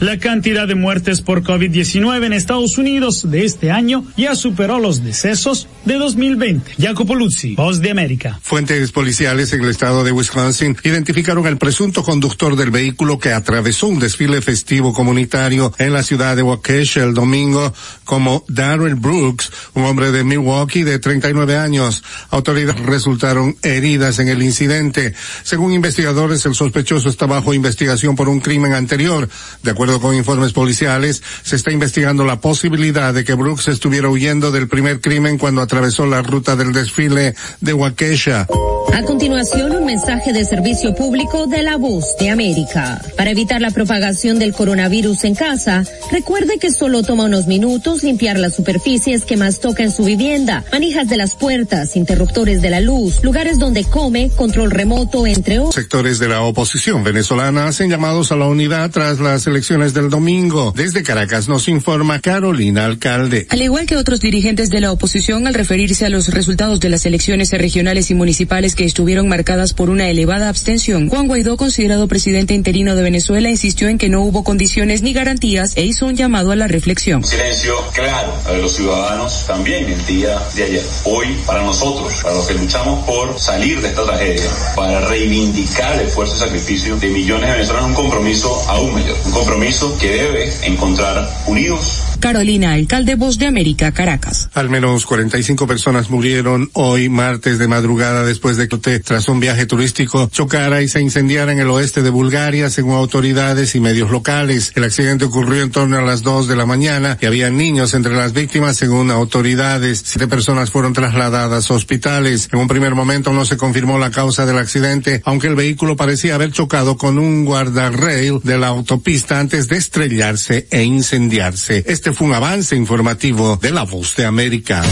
La 0.00 0.18
cantidad 0.18 0.68
de 0.68 0.74
muertes 0.74 1.20
por 1.20 1.42
COVID-19 1.42 2.24
en 2.26 2.32
Estados 2.32 2.78
Unidos 2.78 3.28
de 3.28 3.44
este 3.44 3.70
año 3.72 4.04
ya 4.16 4.36
superó 4.36 4.78
los 4.78 5.02
decesos 5.02 5.68
de 5.84 5.94
2020. 5.94 6.74
Jacopo 6.78 7.14
Luzzi, 7.14 7.54
Voz 7.56 7.80
de 7.80 7.90
América. 7.90 8.38
Fuentes 8.42 8.92
policiales 8.92 9.52
en 9.52 9.62
el 9.62 9.70
estado 9.70 10.04
de 10.04 10.12
Wisconsin 10.12 10.76
identificaron 10.84 11.46
al 11.46 11.58
presunto 11.58 12.02
conductor 12.02 12.56
del 12.56 12.70
vehículo 12.70 13.18
que 13.18 13.32
atravesó 13.32 13.88
un 13.88 13.98
desfile 13.98 14.40
festivo 14.42 14.92
comunitario 14.92 15.72
en 15.78 15.92
la 15.92 16.02
ciudad 16.02 16.36
de 16.36 16.42
Waukesha 16.42 17.02
el 17.02 17.14
domingo 17.14 17.72
como 18.04 18.44
Darrell 18.48 18.94
Brooks, 18.94 19.50
un 19.74 19.84
hombre 19.84 20.12
de 20.12 20.24
Milwaukee 20.24 20.84
de 20.84 20.98
39 20.98 21.56
años. 21.56 22.04
Autoridades 22.30 22.80
resultaron 22.80 23.56
heridas 23.62 24.18
en 24.18 24.28
el 24.28 24.42
incidente. 24.42 25.14
Según 25.42 25.72
investigadores, 25.72 26.44
el 26.46 26.54
sospechoso 26.54 27.08
está 27.08 27.26
bajo 27.26 27.54
investigación 27.54 28.14
por 28.14 28.28
un 28.28 28.40
crimen 28.40 28.72
anterior. 28.72 29.15
De 29.62 29.70
acuerdo 29.70 30.00
con 30.00 30.14
informes 30.14 30.52
policiales, 30.52 31.22
se 31.42 31.56
está 31.56 31.72
investigando 31.72 32.24
la 32.24 32.40
posibilidad 32.40 33.14
de 33.14 33.24
que 33.24 33.34
Brooks 33.34 33.68
estuviera 33.68 34.08
huyendo 34.08 34.50
del 34.50 34.68
primer 34.68 35.00
crimen 35.00 35.38
cuando 35.38 35.62
atravesó 35.62 36.06
la 36.06 36.22
ruta 36.22 36.56
del 36.56 36.72
desfile 36.72 37.34
de 37.60 37.72
Waukesha. 37.72 38.46
A 38.92 39.02
continuación, 39.02 39.72
un 39.72 39.84
mensaje 39.84 40.32
de 40.32 40.44
servicio 40.44 40.94
público 40.94 41.46
de 41.46 41.62
la 41.62 41.76
voz 41.76 42.16
de 42.18 42.30
América. 42.30 43.02
Para 43.16 43.30
evitar 43.30 43.60
la 43.60 43.70
propagación 43.70 44.38
del 44.38 44.54
coronavirus 44.54 45.24
en 45.24 45.34
casa, 45.34 45.84
recuerde 46.10 46.58
que 46.58 46.70
solo 46.70 47.02
toma 47.02 47.24
unos 47.24 47.46
minutos 47.46 48.02
limpiar 48.02 48.38
las 48.38 48.54
superficies 48.54 49.24
que 49.24 49.36
más 49.36 49.60
toca 49.60 49.82
en 49.82 49.92
su 49.92 50.04
vivienda, 50.04 50.64
manijas 50.72 51.08
de 51.08 51.18
las 51.18 51.34
puertas, 51.34 51.94
interruptores 51.94 52.62
de 52.62 52.70
la 52.70 52.80
luz, 52.80 53.22
lugares 53.22 53.58
donde 53.58 53.84
come, 53.84 54.30
control 54.30 54.70
remoto, 54.70 55.26
entre 55.26 55.58
otros. 55.58 55.74
Sectores 55.74 56.18
de 56.18 56.28
la 56.28 56.40
oposición 56.42 57.04
venezolana 57.04 57.66
hacen 57.66 57.90
llamados 57.90 58.32
a 58.32 58.36
la 58.36 58.46
unidad 58.46 58.90
tras 58.90 59.05
tras 59.06 59.20
las 59.20 59.46
elecciones 59.46 59.94
del 59.94 60.10
domingo. 60.10 60.72
Desde 60.74 61.04
Caracas 61.04 61.46
nos 61.46 61.68
informa 61.68 62.20
Carolina 62.20 62.86
Alcalde. 62.86 63.46
Al 63.50 63.62
igual 63.62 63.86
que 63.86 63.96
otros 63.96 64.18
dirigentes 64.18 64.68
de 64.68 64.80
la 64.80 64.90
oposición, 64.90 65.46
al 65.46 65.54
referirse 65.54 66.04
a 66.04 66.08
los 66.08 66.26
resultados 66.26 66.80
de 66.80 66.88
las 66.88 67.06
elecciones 67.06 67.52
regionales 67.52 68.10
y 68.10 68.14
municipales 68.14 68.74
que 68.74 68.84
estuvieron 68.84 69.28
marcadas 69.28 69.74
por 69.74 69.90
una 69.90 70.08
elevada 70.08 70.48
abstención, 70.48 71.08
Juan 71.08 71.28
Guaidó, 71.28 71.56
considerado 71.56 72.08
presidente 72.08 72.54
interino 72.54 72.96
de 72.96 73.02
Venezuela, 73.04 73.48
insistió 73.48 73.88
en 73.88 73.98
que 73.98 74.08
no 74.08 74.22
hubo 74.22 74.42
condiciones 74.42 75.02
ni 75.02 75.12
garantías 75.12 75.76
e 75.76 75.84
hizo 75.84 76.06
un 76.06 76.16
llamado 76.16 76.50
a 76.50 76.56
la 76.56 76.66
reflexión. 76.66 77.22
Silencio 77.22 77.76
claro 77.94 78.32
de 78.50 78.60
los 78.60 78.72
ciudadanos 78.72 79.46
también 79.46 79.88
el 79.88 80.04
día 80.06 80.36
de 80.56 80.64
ayer. 80.64 80.84
Hoy, 81.04 81.28
para 81.46 81.62
nosotros, 81.62 82.12
para 82.24 82.34
los 82.34 82.46
que 82.48 82.54
luchamos 82.54 83.06
por 83.06 83.38
salir 83.38 83.80
de 83.80 83.86
esta 83.86 84.04
tragedia, 84.04 84.50
para 84.74 85.00
reivindicar 85.02 85.94
el 85.94 86.08
esfuerzo 86.08 86.34
y 86.34 86.38
sacrificio 86.40 86.96
de 86.96 87.08
millones 87.08 87.46
de 87.46 87.52
venezolanos, 87.52 87.90
un 87.90 87.94
compromiso 87.94 88.64
aún 88.68 88.95
compromiso 89.32 89.96
que 89.98 90.08
debe 90.08 90.50
encontrar 90.66 91.28
unidos 91.46 92.02
Carolina, 92.18 92.72
alcalde 92.72 93.14
Voz 93.16 93.38
de 93.38 93.46
América, 93.46 93.92
Caracas. 93.92 94.48
Al 94.54 94.70
menos 94.70 95.06
45 95.06 95.66
personas 95.66 96.10
murieron 96.10 96.70
hoy 96.72 97.08
martes 97.08 97.58
de 97.58 97.68
madrugada 97.68 98.24
después 98.24 98.56
de 98.56 98.68
que 98.68 99.00
tras 99.00 99.28
un 99.28 99.40
viaje 99.40 99.66
turístico 99.66 100.28
chocara 100.30 100.82
y 100.82 100.88
se 100.88 101.00
incendiara 101.00 101.52
en 101.52 101.58
el 101.58 101.70
oeste 101.70 102.02
de 102.02 102.10
Bulgaria, 102.10 102.70
según 102.70 102.94
autoridades 102.94 103.74
y 103.74 103.80
medios 103.80 104.10
locales. 104.10 104.72
El 104.74 104.84
accidente 104.84 105.24
ocurrió 105.24 105.62
en 105.62 105.70
torno 105.70 105.98
a 105.98 106.02
las 106.02 106.22
2 106.22 106.48
de 106.48 106.56
la 106.56 106.66
mañana 106.66 107.18
y 107.20 107.26
había 107.26 107.50
niños 107.50 107.94
entre 107.94 108.14
las 108.14 108.32
víctimas, 108.32 108.76
según 108.76 109.10
autoridades. 109.10 110.02
Siete 110.04 110.28
personas 110.28 110.70
fueron 110.70 110.92
trasladadas 110.92 111.70
a 111.70 111.74
hospitales. 111.74 112.48
En 112.52 112.58
un 112.58 112.68
primer 112.68 112.94
momento 112.94 113.32
no 113.32 113.44
se 113.44 113.56
confirmó 113.56 113.98
la 113.98 114.10
causa 114.10 114.46
del 114.46 114.58
accidente, 114.58 115.22
aunque 115.24 115.48
el 115.48 115.54
vehículo 115.54 115.96
parecía 115.96 116.34
haber 116.34 116.52
chocado 116.52 116.96
con 116.96 117.18
un 117.18 117.44
guardarrail 117.44 118.40
de 118.42 118.58
la 118.58 118.68
autopista 118.68 119.40
antes 119.40 119.68
de 119.68 119.76
estrellarse 119.76 120.66
e 120.70 120.82
incendiarse. 120.82 121.84
Este 121.86 122.05
fue 122.12 122.28
un 122.28 122.34
avance 122.34 122.76
informativo 122.76 123.56
de 123.56 123.70
La 123.70 123.82
Voz 123.82 124.14
de 124.16 124.26
América. 124.26 124.82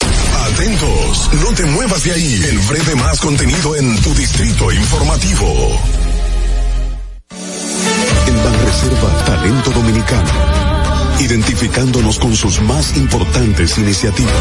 Atentos, 0.00 1.30
no 1.44 1.52
te 1.54 1.64
muevas 1.66 2.04
de 2.04 2.12
ahí. 2.12 2.44
El 2.48 2.58
breve 2.60 2.94
más 2.96 3.20
contenido 3.20 3.76
en 3.76 4.00
tu 4.00 4.14
distrito 4.14 4.72
informativo. 4.72 5.78
En 8.26 8.36
Banreserva 8.44 9.24
Talento 9.24 9.70
Dominicano, 9.70 10.30
identificándonos 11.20 12.18
con 12.18 12.34
sus 12.34 12.60
más 12.62 12.96
importantes 12.96 13.76
iniciativas, 13.78 14.32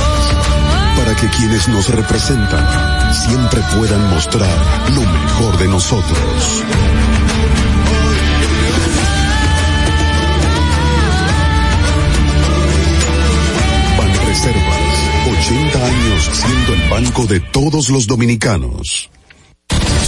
para 0.97 1.15
que 1.15 1.27
quienes 1.29 1.67
nos 1.67 1.89
representan 1.89 3.13
siempre 3.13 3.61
puedan 3.77 4.09
mostrar 4.09 4.57
lo 4.93 5.01
mejor 5.01 5.57
de 5.57 5.67
nosotros. 5.67 6.63
Reservas, 14.47 14.79
80 15.29 15.85
años 15.85 16.29
siendo 16.31 16.73
el 16.73 16.89
banco 16.89 17.25
de 17.25 17.41
todos 17.41 17.89
los 17.89 18.07
dominicanos. 18.07 19.09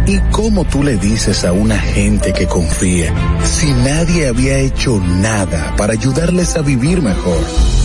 ¿Y 0.08 0.18
cómo 0.32 0.66
tú 0.66 0.84
le 0.84 0.98
dices 0.98 1.46
a 1.46 1.52
una 1.52 1.78
gente 1.78 2.34
que 2.34 2.48
confía 2.48 3.14
si 3.44 3.68
nadie 3.68 4.28
había 4.28 4.58
hecho 4.58 5.00
nada 5.00 5.76
para 5.78 5.94
ayudarles 5.94 6.56
a 6.56 6.62
vivir 6.62 7.04
mejor? 7.04 7.85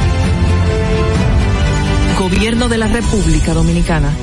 Gobierno 2.21 2.69
de 2.69 2.77
la 2.77 2.85
República 2.85 3.51
Dominicana. 3.51 4.15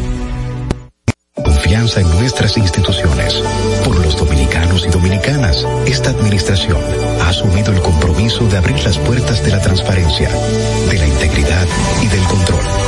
Confianza 1.34 2.00
en 2.00 2.08
nuestras 2.10 2.56
instituciones. 2.56 3.42
Por 3.84 3.98
los 3.98 4.16
dominicanos 4.16 4.86
y 4.86 4.88
dominicanas, 4.88 5.66
esta 5.84 6.10
administración 6.10 6.78
ha 7.20 7.30
asumido 7.30 7.72
el 7.72 7.80
compromiso 7.80 8.46
de 8.46 8.56
abrir 8.56 8.78
las 8.84 8.98
puertas 8.98 9.44
de 9.44 9.50
la 9.50 9.60
transparencia, 9.60 10.28
de 10.28 10.96
la 10.96 11.08
integridad 11.08 11.66
y 12.00 12.06
del 12.06 12.22
control. 12.22 12.87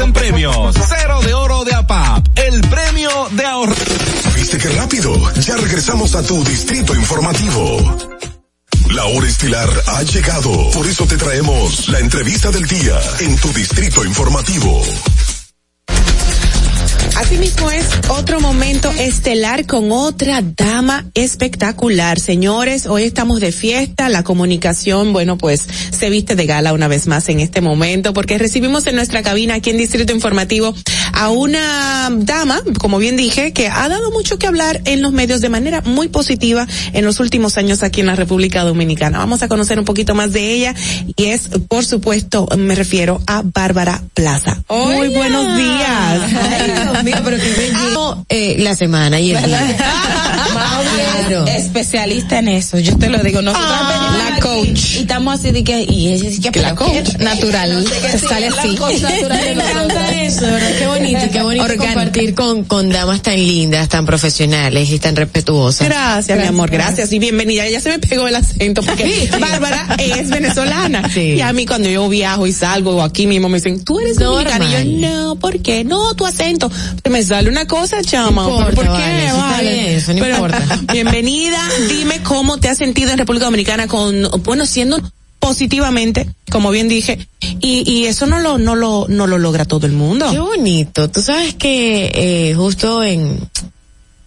en 0.03 0.13
premios. 0.13 0.75
Cero 0.87 1.21
de 1.21 1.33
oro 1.33 1.63
de 1.63 1.73
APAP. 1.73 2.27
El 2.35 2.61
premio 2.61 3.09
de 3.31 3.45
ahorrar. 3.45 3.77
¿Viste 4.35 4.57
qué 4.57 4.69
rápido? 4.69 5.13
Ya 5.41 5.55
regresamos 5.57 6.15
a 6.15 6.23
tu 6.23 6.43
distrito 6.43 6.95
informativo. 6.95 7.77
La 8.89 9.05
hora 9.05 9.27
estilar 9.27 9.69
ha 9.87 10.03
llegado. 10.03 10.71
Por 10.71 10.87
eso 10.87 11.05
te 11.05 11.17
traemos 11.17 11.87
la 11.89 11.99
entrevista 11.99 12.51
del 12.51 12.65
día 12.67 12.99
en 13.19 13.35
tu 13.37 13.53
distrito 13.53 14.03
informativo. 14.03 14.81
Asimismo 17.21 17.69
es 17.69 17.85
otro 18.09 18.41
momento 18.41 18.91
estelar 18.97 19.67
con 19.67 19.91
otra 19.91 20.41
dama 20.41 21.05
espectacular. 21.13 22.19
Señores, 22.19 22.87
hoy 22.87 23.03
estamos 23.03 23.39
de 23.39 23.51
fiesta, 23.51 24.09
la 24.09 24.23
comunicación, 24.23 25.13
bueno, 25.13 25.37
pues 25.37 25.67
se 25.91 26.09
viste 26.09 26.35
de 26.35 26.47
gala 26.47 26.73
una 26.73 26.87
vez 26.87 27.05
más 27.05 27.29
en 27.29 27.39
este 27.39 27.61
momento 27.61 28.13
porque 28.13 28.39
recibimos 28.39 28.87
en 28.87 28.95
nuestra 28.95 29.21
cabina 29.21 29.53
aquí 29.53 29.69
en 29.69 29.77
Distrito 29.77 30.11
Informativo 30.13 30.73
a 31.13 31.29
una 31.29 32.09
dama, 32.11 32.59
como 32.79 32.97
bien 32.97 33.17
dije, 33.17 33.53
que 33.53 33.67
ha 33.67 33.87
dado 33.87 34.09
mucho 34.09 34.39
que 34.39 34.47
hablar 34.47 34.81
en 34.85 35.03
los 35.03 35.11
medios 35.11 35.41
de 35.41 35.49
manera 35.49 35.81
muy 35.81 36.07
positiva 36.07 36.67
en 36.93 37.05
los 37.05 37.19
últimos 37.19 37.55
años 37.57 37.83
aquí 37.83 38.01
en 38.01 38.07
la 38.07 38.15
República 38.15 38.63
Dominicana. 38.63 39.19
Vamos 39.19 39.43
a 39.43 39.47
conocer 39.47 39.77
un 39.77 39.85
poquito 39.85 40.15
más 40.15 40.33
de 40.33 40.53
ella 40.53 40.73
y 41.15 41.25
es, 41.25 41.49
por 41.67 41.85
supuesto, 41.85 42.47
me 42.57 42.73
refiero 42.73 43.21
a 43.27 43.43
Bárbara 43.45 44.01
Plaza. 44.15 44.63
Muy 44.69 45.09
buenos 45.09 45.55
días. 45.55 46.21
Ay, 46.95 47.10
Pero 47.23 47.37
qué 47.37 47.53
bello. 47.53 48.25
Eh, 48.29 48.55
la 48.59 48.75
semana 48.75 49.19
y 49.19 49.31
el 49.31 49.43
día. 49.43 49.61
Es 51.47 51.65
especialista 51.65 52.39
en 52.39 52.49
eso, 52.49 52.77
yo 52.77 52.97
te 52.97 53.09
lo 53.09 53.19
digo. 53.19 53.41
Nosotros 53.41 53.71
aquí 53.71 54.40
coach. 54.51 54.95
Y 54.95 54.99
estamos 54.99 55.39
así 55.39 55.51
de 55.51 55.63
que, 55.63 55.85
y 55.87 56.07
ella 56.09 56.29
dice 56.29 56.51
que, 56.51 56.59
la 56.59 56.75
coach. 56.75 57.15
Natural. 57.19 57.85
sale 58.29 58.47
así. 58.47 58.77
Me 59.29 59.51
encanta 59.51 60.21
eso, 60.21 60.41
¿verdad? 60.41 60.71
Qué 60.77 60.87
bonito, 60.87 61.19
qué 61.31 61.41
bonito 61.41 61.77
compartir 61.77 62.35
con, 62.35 62.63
con 62.65 62.89
damas 62.89 63.21
tan 63.21 63.35
lindas, 63.35 63.89
tan 63.89 64.05
profesionales 64.05 64.89
y 64.89 64.99
tan 64.99 65.15
respetuosas. 65.15 65.87
Gracias, 65.87 66.37
mi 66.37 66.45
amor, 66.45 66.69
gracias 66.69 67.11
y 67.13 67.19
bienvenida. 67.19 67.67
Ya 67.69 67.79
se 67.79 67.89
me 67.89 67.99
pegó 67.99 68.27
el 68.27 68.35
acento 68.35 68.81
porque 68.81 69.29
Bárbara 69.39 69.95
es 69.97 70.29
venezolana. 70.29 71.09
Sí. 71.09 71.35
Y 71.35 71.41
a 71.41 71.53
mí 71.53 71.65
cuando 71.65 71.89
yo 71.89 72.07
viajo 72.09 72.47
y 72.47 72.53
salgo 72.53 72.97
o 72.97 73.01
aquí 73.01 73.27
mismo 73.27 73.49
me 73.49 73.57
dicen, 73.57 73.83
tú 73.83 73.99
eres 73.99 74.17
dominicana. 74.17 74.83
Y 74.83 74.99
yo, 75.01 75.07
no, 75.07 75.35
¿por 75.35 75.59
qué? 75.61 75.83
No, 75.83 76.13
tu 76.15 76.25
acento. 76.25 76.71
Me 77.09 77.23
sale 77.23 77.49
una 77.49 77.67
cosa, 77.67 78.01
chama. 78.01 78.43
No 78.43 78.59
importa, 78.59 78.75
¿Por 78.75 78.85
qué? 78.85 78.91
vale, 78.91 79.27
eso 79.27 79.37
está 79.37 79.61
bien, 79.61 79.85
eso 79.85 80.13
no 80.13 80.27
importa. 80.27 80.79
Bienvenida. 80.91 81.59
Dime 81.87 82.21
cómo 82.23 82.57
te 82.57 82.69
has 82.69 82.77
sentido 82.77 83.11
en 83.11 83.17
República 83.17 83.45
Dominicana 83.45 83.87
con, 83.87 84.25
bueno, 84.43 84.65
siendo 84.65 84.99
positivamente, 85.39 86.27
como 86.51 86.69
bien 86.69 86.87
dije, 86.87 87.27
y, 87.59 87.89
y 87.89 88.05
eso 88.05 88.27
no 88.27 88.39
lo, 88.39 88.57
no 88.57 88.75
lo, 88.75 89.07
no 89.09 89.25
lo 89.27 89.39
logra 89.39 89.65
todo 89.65 89.87
el 89.87 89.93
mundo. 89.93 90.29
Qué 90.31 90.39
bonito. 90.39 91.09
Tú 91.09 91.21
sabes 91.21 91.55
que 91.55 92.11
eh, 92.13 92.53
justo 92.55 93.03
en 93.03 93.49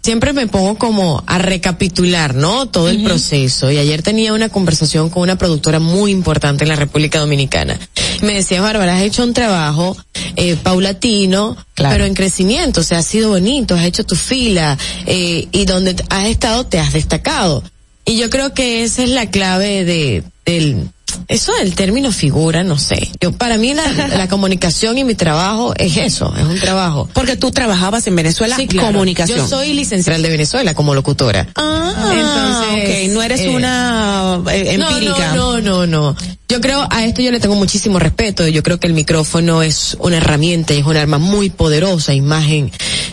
siempre 0.04 0.34
me 0.34 0.46
pongo 0.46 0.76
como 0.76 1.24
a 1.26 1.38
recapitular, 1.38 2.34
¿no? 2.34 2.66
Todo 2.66 2.90
el 2.90 3.02
proceso. 3.02 3.70
Y 3.70 3.78
ayer 3.78 4.02
tenía 4.02 4.34
una 4.34 4.50
conversación 4.50 5.08
con 5.08 5.22
una 5.22 5.38
productora 5.38 5.78
muy 5.78 6.10
importante 6.10 6.64
en 6.64 6.68
la 6.68 6.76
República 6.76 7.20
Dominicana. 7.20 7.78
Me 8.20 8.34
decía, 8.34 8.60
Bárbara, 8.60 8.96
has 8.96 9.02
hecho 9.02 9.24
un 9.24 9.32
trabajo 9.32 9.96
eh, 10.36 10.56
paulatino, 10.62 11.56
pero 11.74 12.04
en 12.04 12.12
crecimiento. 12.12 12.82
O 12.82 12.84
sea, 12.84 12.98
ha 12.98 13.02
sido 13.02 13.30
bonito, 13.30 13.74
has 13.74 13.84
hecho 13.86 14.04
tu 14.04 14.14
fila 14.14 14.76
eh, 15.06 15.48
y 15.50 15.64
donde 15.64 15.96
has 16.10 16.26
estado 16.26 16.66
te 16.66 16.78
has 16.78 16.92
destacado. 16.92 17.62
Y 18.04 18.16
yo 18.16 18.30
creo 18.30 18.52
que 18.52 18.82
esa 18.82 19.02
es 19.02 19.10
la 19.10 19.30
clave 19.30 19.84
de 19.84 20.24
del 20.44 20.90
eso 21.28 21.52
del 21.54 21.74
término 21.74 22.12
figura, 22.12 22.62
no 22.64 22.78
sé. 22.78 23.10
Yo 23.20 23.32
para 23.32 23.56
mí 23.56 23.74
la, 23.74 23.90
la 24.08 24.28
comunicación 24.28 24.98
y 24.98 25.04
mi 25.04 25.14
trabajo 25.14 25.74
es 25.76 25.96
eso, 25.96 26.34
es 26.36 26.44
un 26.44 26.58
trabajo. 26.60 27.08
Porque 27.12 27.36
tú 27.36 27.50
trabajabas 27.50 28.06
en 28.06 28.16
Venezuela 28.16 28.56
Sí, 28.56 28.66
claro. 28.66 28.92
comunicación. 28.92 29.38
Yo 29.38 29.48
soy 29.48 29.72
licenciada 29.72 30.18
de 30.18 30.28
Venezuela 30.28 30.74
como 30.74 30.94
locutora. 30.94 31.48
Ah, 31.56 32.72
ok, 32.72 33.10
no 33.10 33.22
eres 33.22 33.46
una 33.48 34.40
eh, 34.52 34.76
no, 34.78 34.88
empírica. 34.88 35.34
No, 35.34 35.60
no, 35.60 35.86
no, 35.86 35.86
no. 35.86 36.16
Yo 36.48 36.60
creo, 36.60 36.86
a 36.90 37.04
esto 37.04 37.22
yo 37.22 37.32
le 37.32 37.40
tengo 37.40 37.54
muchísimo 37.54 37.98
respeto. 37.98 38.46
Yo 38.46 38.62
creo 38.62 38.78
que 38.78 38.86
el 38.86 38.92
micrófono 38.92 39.62
es 39.62 39.96
una 39.98 40.18
herramienta 40.18 40.74
y 40.74 40.78
es 40.78 40.86
un 40.86 40.96
arma 40.96 41.18
muy 41.18 41.50
poderosa, 41.50 42.12
imagen 42.12 42.70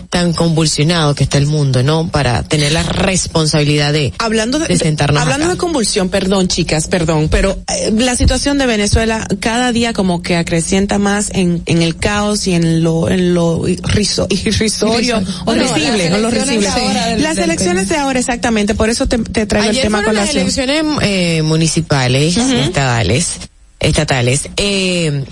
tan 0.10 0.34
convulsionado 0.34 1.16
que 1.16 1.24
está 1.24 1.38
el 1.38 1.46
mundo, 1.46 1.84
¿no? 1.84 2.10
Para 2.10 2.44
tener 2.44 2.74
la 2.74 2.84
responsabilidad 2.84 3.94
de, 3.94 4.14
hablando 4.20 4.60
de, 4.60 4.78
sentarnos 4.78 5.22
hablando 5.22 5.46
acá. 5.46 5.54
de 5.54 5.58
convulsión, 5.58 6.10
perdón 6.10 6.50
chicas, 6.50 6.88
perdón, 6.88 7.30
pero 7.30 7.58
eh, 7.74 7.91
la 7.98 8.16
situación 8.16 8.58
de 8.58 8.66
Venezuela 8.66 9.28
cada 9.40 9.72
día 9.72 9.94
como 9.94 10.22
que 10.22 10.36
acrecienta 10.36 10.98
más 11.00 11.30
en, 11.34 11.62
en 11.66 11.82
el 11.82 11.96
caos 11.98 12.48
y 12.48 12.54
en 12.54 12.84
lo 12.84 13.10
en 13.10 13.34
lo 13.34 13.68
irriso- 13.68 14.28
irrisorio 14.30 15.18
o 15.42 15.46
Bueno, 15.46 15.64
risible, 15.64 16.10
las 16.10 16.18
o 16.18 16.22
lo 16.22 16.30
elecciones 16.30 16.66
risible. 16.76 17.06
del- 17.12 17.24
las 17.24 17.38
elecciones 17.38 17.90
de 17.90 17.98
ahora 17.98 18.20
exactamente, 18.20 18.76
por 18.76 18.90
eso 18.90 19.08
te, 19.08 19.18
te 19.20 19.46
traigo 19.46 19.70
Ayer 19.70 19.82
el 19.86 19.92
tema 19.92 20.04
con 20.04 20.16
las 20.16 20.30
elecciones 20.30 20.84
eh, 21.02 21.42
municipales, 21.44 22.38
estatales, 22.38 23.38
estatales. 23.80 24.50
Eh, 24.58 25.24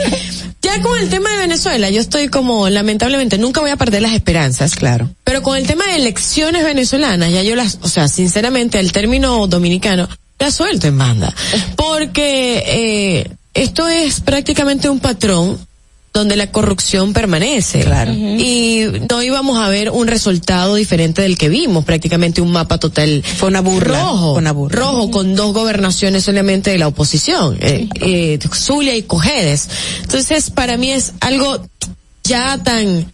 ya 0.62 0.80
con 0.82 0.98
el 0.98 1.08
tema 1.08 1.30
de 1.30 1.36
Venezuela, 1.38 1.90
yo 1.90 2.00
estoy 2.00 2.28
como, 2.28 2.68
lamentablemente, 2.68 3.38
nunca 3.38 3.60
voy 3.60 3.70
a 3.70 3.76
perder 3.76 4.02
las 4.02 4.12
esperanzas. 4.14 4.74
Claro. 4.74 5.10
Pero 5.24 5.42
con 5.42 5.56
el 5.56 5.66
tema 5.66 5.84
de 5.86 5.96
elecciones 5.96 6.64
venezolanas, 6.64 7.32
ya 7.32 7.42
yo 7.42 7.54
las, 7.56 7.78
o 7.82 7.88
sea, 7.88 8.08
sinceramente, 8.08 8.78
el 8.80 8.92
término 8.92 9.46
dominicano, 9.46 10.08
la 10.38 10.50
suelto 10.50 10.86
en 10.86 10.98
banda. 10.98 11.34
Porque, 11.76 12.62
eh, 12.66 13.30
esto 13.54 13.88
es 13.88 14.20
prácticamente 14.20 14.88
un 14.88 15.00
patrón 15.00 15.58
donde 16.12 16.36
la 16.36 16.50
corrupción 16.50 17.12
permanece. 17.12 17.80
Claro. 17.80 18.12
Y 18.12 18.86
no 19.10 19.22
íbamos 19.22 19.58
a 19.58 19.68
ver 19.68 19.90
un 19.90 20.06
resultado 20.06 20.74
diferente 20.74 21.20
del 21.22 21.36
que 21.36 21.50
vimos, 21.50 21.84
prácticamente 21.84 22.40
un 22.40 22.52
mapa 22.52 22.78
total. 22.78 23.22
Fue 23.22 23.48
una 23.48 23.60
burla. 23.60 24.00
Rojo. 24.00 24.32
Fue 24.32 24.40
una 24.40 24.52
burla. 24.52 24.80
Rojo 24.80 25.10
con 25.10 25.34
dos 25.34 25.52
gobernaciones 25.52 26.24
solamente 26.24 26.70
de 26.70 26.78
la 26.78 26.88
oposición, 26.88 27.58
eh, 27.60 27.88
eh, 28.00 28.38
Zulia 28.54 28.96
y 28.96 29.02
Cojedes. 29.02 29.68
Entonces, 30.02 30.50
para 30.50 30.78
mí 30.78 30.90
es 30.90 31.12
algo 31.20 31.66
ya 32.24 32.62
tan 32.62 33.12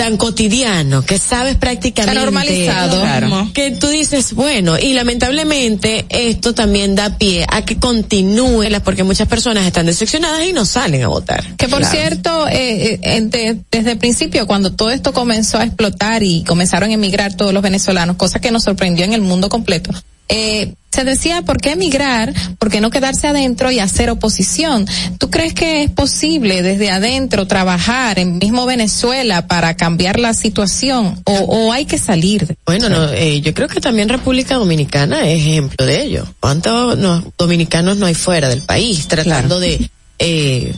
tan 0.00 0.16
cotidiano 0.16 1.02
que 1.04 1.18
sabes 1.18 1.56
prácticamente 1.56 2.14
Tan 2.14 2.24
normalizado. 2.24 3.02
Claro. 3.02 3.50
que 3.52 3.72
tú 3.72 3.88
dices 3.88 4.32
bueno 4.32 4.78
y 4.78 4.94
lamentablemente 4.94 6.06
esto 6.08 6.54
también 6.54 6.94
da 6.94 7.18
pie 7.18 7.44
a 7.46 7.66
que 7.66 7.76
continúe 7.76 8.62
las 8.70 8.80
porque 8.80 9.04
muchas 9.04 9.28
personas 9.28 9.66
están 9.66 9.84
decepcionadas 9.84 10.46
y 10.48 10.54
no 10.54 10.64
salen 10.64 11.02
a 11.02 11.08
votar 11.08 11.44
Que 11.58 11.68
por 11.68 11.84
cierto, 11.84 12.48
eh, 12.48 12.94
eh, 12.94 13.00
eh, 13.02 13.20
de- 13.20 13.58
desde 13.70 13.92
el 13.92 13.98
principio, 13.98 14.46
cuando 14.46 14.72
todo 14.72 14.90
esto 14.90 15.12
comenzó 15.12 15.58
a 15.58 15.64
explotar 15.64 16.22
y 16.22 16.44
comenzaron 16.44 16.88
a 16.88 16.94
emigrar 16.94 17.34
todos 17.34 17.52
los 17.52 17.62
venezolanos, 17.62 18.16
cosa 18.16 18.40
que 18.40 18.50
nos 18.50 18.62
sorprendió 18.62 19.04
en 19.04 19.12
el 19.12 19.20
mundo 19.20 19.50
completo, 19.50 19.90
eh, 20.30 20.74
se 20.92 21.04
decía, 21.04 21.42
¿por 21.42 21.58
qué 21.60 21.72
emigrar? 21.72 22.32
¿Por 22.58 22.68
qué 22.70 22.80
no 22.80 22.90
quedarse 22.90 23.28
adentro 23.28 23.70
y 23.70 23.78
hacer 23.78 24.10
oposición? 24.10 24.86
¿Tú 25.18 25.30
crees 25.30 25.54
que 25.54 25.84
es 25.84 25.90
posible 25.90 26.62
desde 26.62 26.90
adentro 26.90 27.46
trabajar 27.46 28.18
en 28.18 28.38
mismo 28.38 28.66
Venezuela 28.66 29.46
para 29.46 29.76
cambiar 29.76 30.18
la 30.18 30.34
situación? 30.34 31.20
¿O, 31.24 31.32
o 31.32 31.72
hay 31.72 31.84
que 31.84 31.96
salir? 31.96 32.56
Bueno, 32.66 32.88
no, 32.88 33.08
eh, 33.12 33.40
yo 33.40 33.54
creo 33.54 33.68
que 33.68 33.80
también 33.80 34.08
República 34.08 34.56
Dominicana 34.56 35.28
es 35.28 35.40
ejemplo 35.40 35.86
de 35.86 36.02
ello. 36.02 36.26
¿Cuántos 36.40 36.98
no- 36.98 37.22
dominicanos 37.38 37.96
no 37.96 38.06
hay 38.06 38.14
fuera 38.14 38.48
del 38.48 38.62
país 38.62 39.06
tratando 39.06 39.60
de 39.60 39.88
eh, 40.18 40.74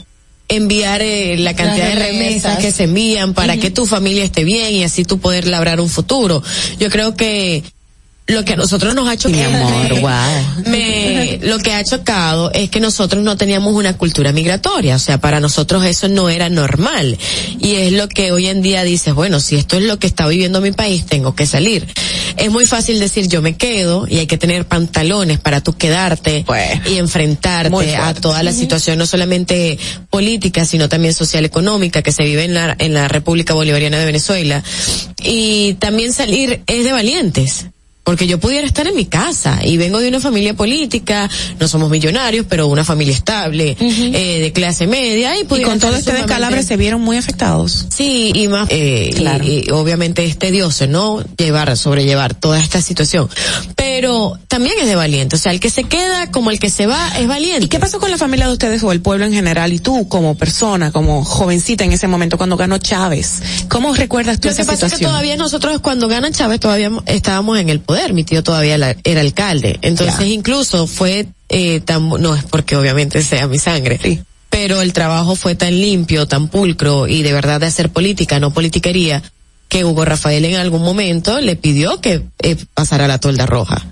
enviar 0.47 1.01
eh, 1.01 1.37
la 1.37 1.55
cantidad 1.55 1.87
de 1.87 1.95
remesas. 1.95 2.59
que 2.59 2.71
se 2.71 2.83
envían 2.83 3.33
para 3.33 3.57
que 3.57 3.71
tu 3.71 3.87
familia 3.87 4.23
esté 4.23 4.43
bien 4.43 4.73
y 4.75 4.83
así 4.83 5.05
tú 5.05 5.19
poder 5.19 5.47
labrar 5.47 5.79
un 5.81 5.89
futuro? 5.89 6.43
Yo 6.79 6.89
creo 6.91 7.15
que 7.15 7.63
lo 8.25 8.45
que 8.45 8.53
a 8.53 8.55
nosotros 8.55 8.95
nos 8.95 9.07
ha 9.09 9.17
chocado, 9.17 9.51
Mi 9.51 9.57
amor, 9.57 9.99
wow. 10.01 10.71
me, 10.71 11.39
lo 11.43 11.59
que 11.59 11.73
ha 11.73 11.83
chocado 11.83 12.51
es 12.53 12.69
que 12.69 12.79
nosotros 12.79 13.21
no 13.21 13.35
teníamos 13.35 13.73
una 13.73 13.97
cultura 13.97 14.31
migratoria, 14.31 14.95
o 14.95 14.99
sea, 14.99 15.19
para 15.19 15.41
nosotros 15.41 15.83
eso 15.83 16.07
no 16.07 16.29
era 16.29 16.49
normal. 16.49 17.17
Y 17.59 17.75
es 17.75 17.91
lo 17.91 18.07
que 18.07 18.31
hoy 18.31 18.47
en 18.47 18.61
día 18.61 18.83
dices, 18.83 19.13
bueno, 19.13 19.41
si 19.41 19.57
esto 19.57 19.75
es 19.75 19.83
lo 19.83 19.99
que 19.99 20.07
está 20.07 20.25
viviendo 20.25 20.61
mi 20.61 20.71
país, 20.71 21.05
tengo 21.05 21.35
que 21.35 21.45
salir. 21.45 21.85
Es 22.37 22.49
muy 22.49 22.65
fácil 22.65 22.99
decir 22.99 23.27
yo 23.27 23.41
me 23.41 23.57
quedo 23.57 24.07
y 24.07 24.19
hay 24.19 24.27
que 24.27 24.37
tener 24.37 24.65
pantalones 24.65 25.39
para 25.39 25.61
tú 25.61 25.73
quedarte 25.73 26.45
y 26.85 26.89
muy 26.89 26.99
enfrentarte 26.99 27.95
a 27.97 28.13
toda 28.13 28.41
la 28.41 28.53
situación, 28.53 28.97
no 28.97 29.05
solamente 29.05 29.77
política, 30.09 30.65
sino 30.65 30.87
también 30.87 31.13
social 31.13 31.43
económica 31.43 32.01
que 32.01 32.13
se 32.13 32.23
vive 32.23 32.45
en 32.45 32.53
la, 32.53 32.75
en 32.79 32.93
la 32.93 33.09
República 33.09 33.53
Bolivariana 33.53 33.99
de 33.99 34.05
Venezuela. 34.05 34.63
Y 35.21 35.73
también 35.75 36.13
salir 36.13 36.63
es 36.67 36.85
de 36.85 36.91
valientes. 36.93 37.65
Porque 38.03 38.27
yo 38.27 38.37
pudiera 38.37 38.67
estar 38.67 38.85
en 38.85 38.95
mi 38.95 39.05
casa 39.05 39.59
y 39.63 39.77
vengo 39.77 39.99
de 40.01 40.09
una 40.09 40.19
familia 40.19 40.53
política, 40.53 41.29
no 41.57 41.69
somos 41.69 41.89
millonarios, 41.89 42.45
pero 42.49 42.67
una 42.67 42.83
familia 42.83 43.13
estable, 43.13 43.77
eh, 43.79 44.39
de 44.41 44.51
clase 44.51 44.87
media 44.87 45.37
y, 45.37 45.41
Y 45.49 45.61
con 45.61 45.79
todo 45.79 45.95
este 45.95 46.11
descalabro 46.11 46.61
se 46.63 46.75
vieron 46.75 46.99
muy 46.99 47.15
afectados. 47.15 47.85
Sí, 47.95 48.33
y 48.35 48.49
más, 48.49 48.67
eh, 48.71 49.09
y- 49.09 49.13
Claro. 49.15 49.45
y, 49.47 49.69
obviamente 49.71 50.25
es 50.25 50.37
tedioso, 50.37 50.85
¿no? 50.87 51.23
Llevar, 51.37 51.77
sobrellevar 51.77 52.33
toda 52.33 52.59
esta 52.59 52.81
situación. 52.81 53.29
Pero 53.77 54.37
también 54.49 54.75
es 54.81 54.87
de 54.87 54.95
valiente, 54.95 55.37
o 55.37 55.39
sea, 55.39 55.53
el 55.53 55.61
que 55.61 55.69
se 55.69 55.85
queda 55.85 56.29
como 56.29 56.51
el 56.51 56.59
que 56.59 56.69
se 56.69 56.87
va 56.87 57.07
es 57.17 57.27
valiente. 57.27 57.65
¿Y 57.65 57.69
qué 57.69 57.79
pasó 57.79 58.01
con 58.01 58.11
la 58.11 58.17
familia 58.17 58.47
de 58.47 58.53
ustedes 58.53 58.83
o 58.83 58.91
el 58.91 58.99
pueblo 58.99 59.25
en 59.25 59.31
general 59.33 59.71
y 59.71 59.79
tú 59.79 60.09
como 60.09 60.35
persona, 60.35 60.91
como 60.91 61.23
jovencita 61.23 61.85
en 61.85 61.93
ese 61.93 62.07
momento 62.07 62.37
cuando 62.37 62.57
ganó 62.57 62.77
Chávez? 62.79 63.41
¿Cómo 63.69 63.93
recuerdas 63.93 64.41
tú 64.41 64.49
Lo 64.49 64.55
que 64.55 64.65
pasa 64.65 64.87
es 64.87 64.93
que 64.95 65.05
todavía 65.05 65.37
nosotros 65.37 65.79
cuando 65.79 66.09
gana 66.09 66.31
Chávez 66.31 66.59
todavía 66.59 66.91
estábamos 67.05 67.57
en 67.59 67.69
el 67.69 67.79
poder, 67.79 67.92
mi 68.13 68.23
tío 68.23 68.43
todavía 68.43 68.77
la- 68.77 68.95
era 69.03 69.21
alcalde, 69.21 69.79
entonces 69.81 70.19
Ya. 70.19 70.25
incluso 70.33 70.87
fue 70.87 71.27
eh, 71.49 71.81
tan, 71.81 72.09
no 72.09 72.35
es 72.35 72.43
porque 72.45 72.75
obviamente 72.75 73.21
sea 73.23 73.47
mi 73.47 73.59
sangre, 73.59 73.99
pero 74.49 74.81
el 74.81 74.91
trabajo 74.93 75.35
fue 75.35 75.55
tan 75.55 75.79
limpio, 75.79 76.27
tan 76.27 76.47
pulcro 76.47 77.07
y 77.07 77.21
de 77.23 77.31
verdad 77.33 77.59
de 77.59 77.67
hacer 77.67 77.89
política, 77.89 78.39
no 78.39 78.51
politiquería, 78.51 79.21
que 79.69 79.85
Hugo 79.85 80.05
Rafael 80.05 80.45
en 80.45 80.55
algún 80.55 80.81
momento 80.83 81.39
le 81.41 81.55
pidió 81.55 81.99
que 82.01 82.23
eh, 82.39 82.55
pasara 82.73 83.07
la 83.07 83.19
tolda 83.19 83.45
roja. 83.45 83.85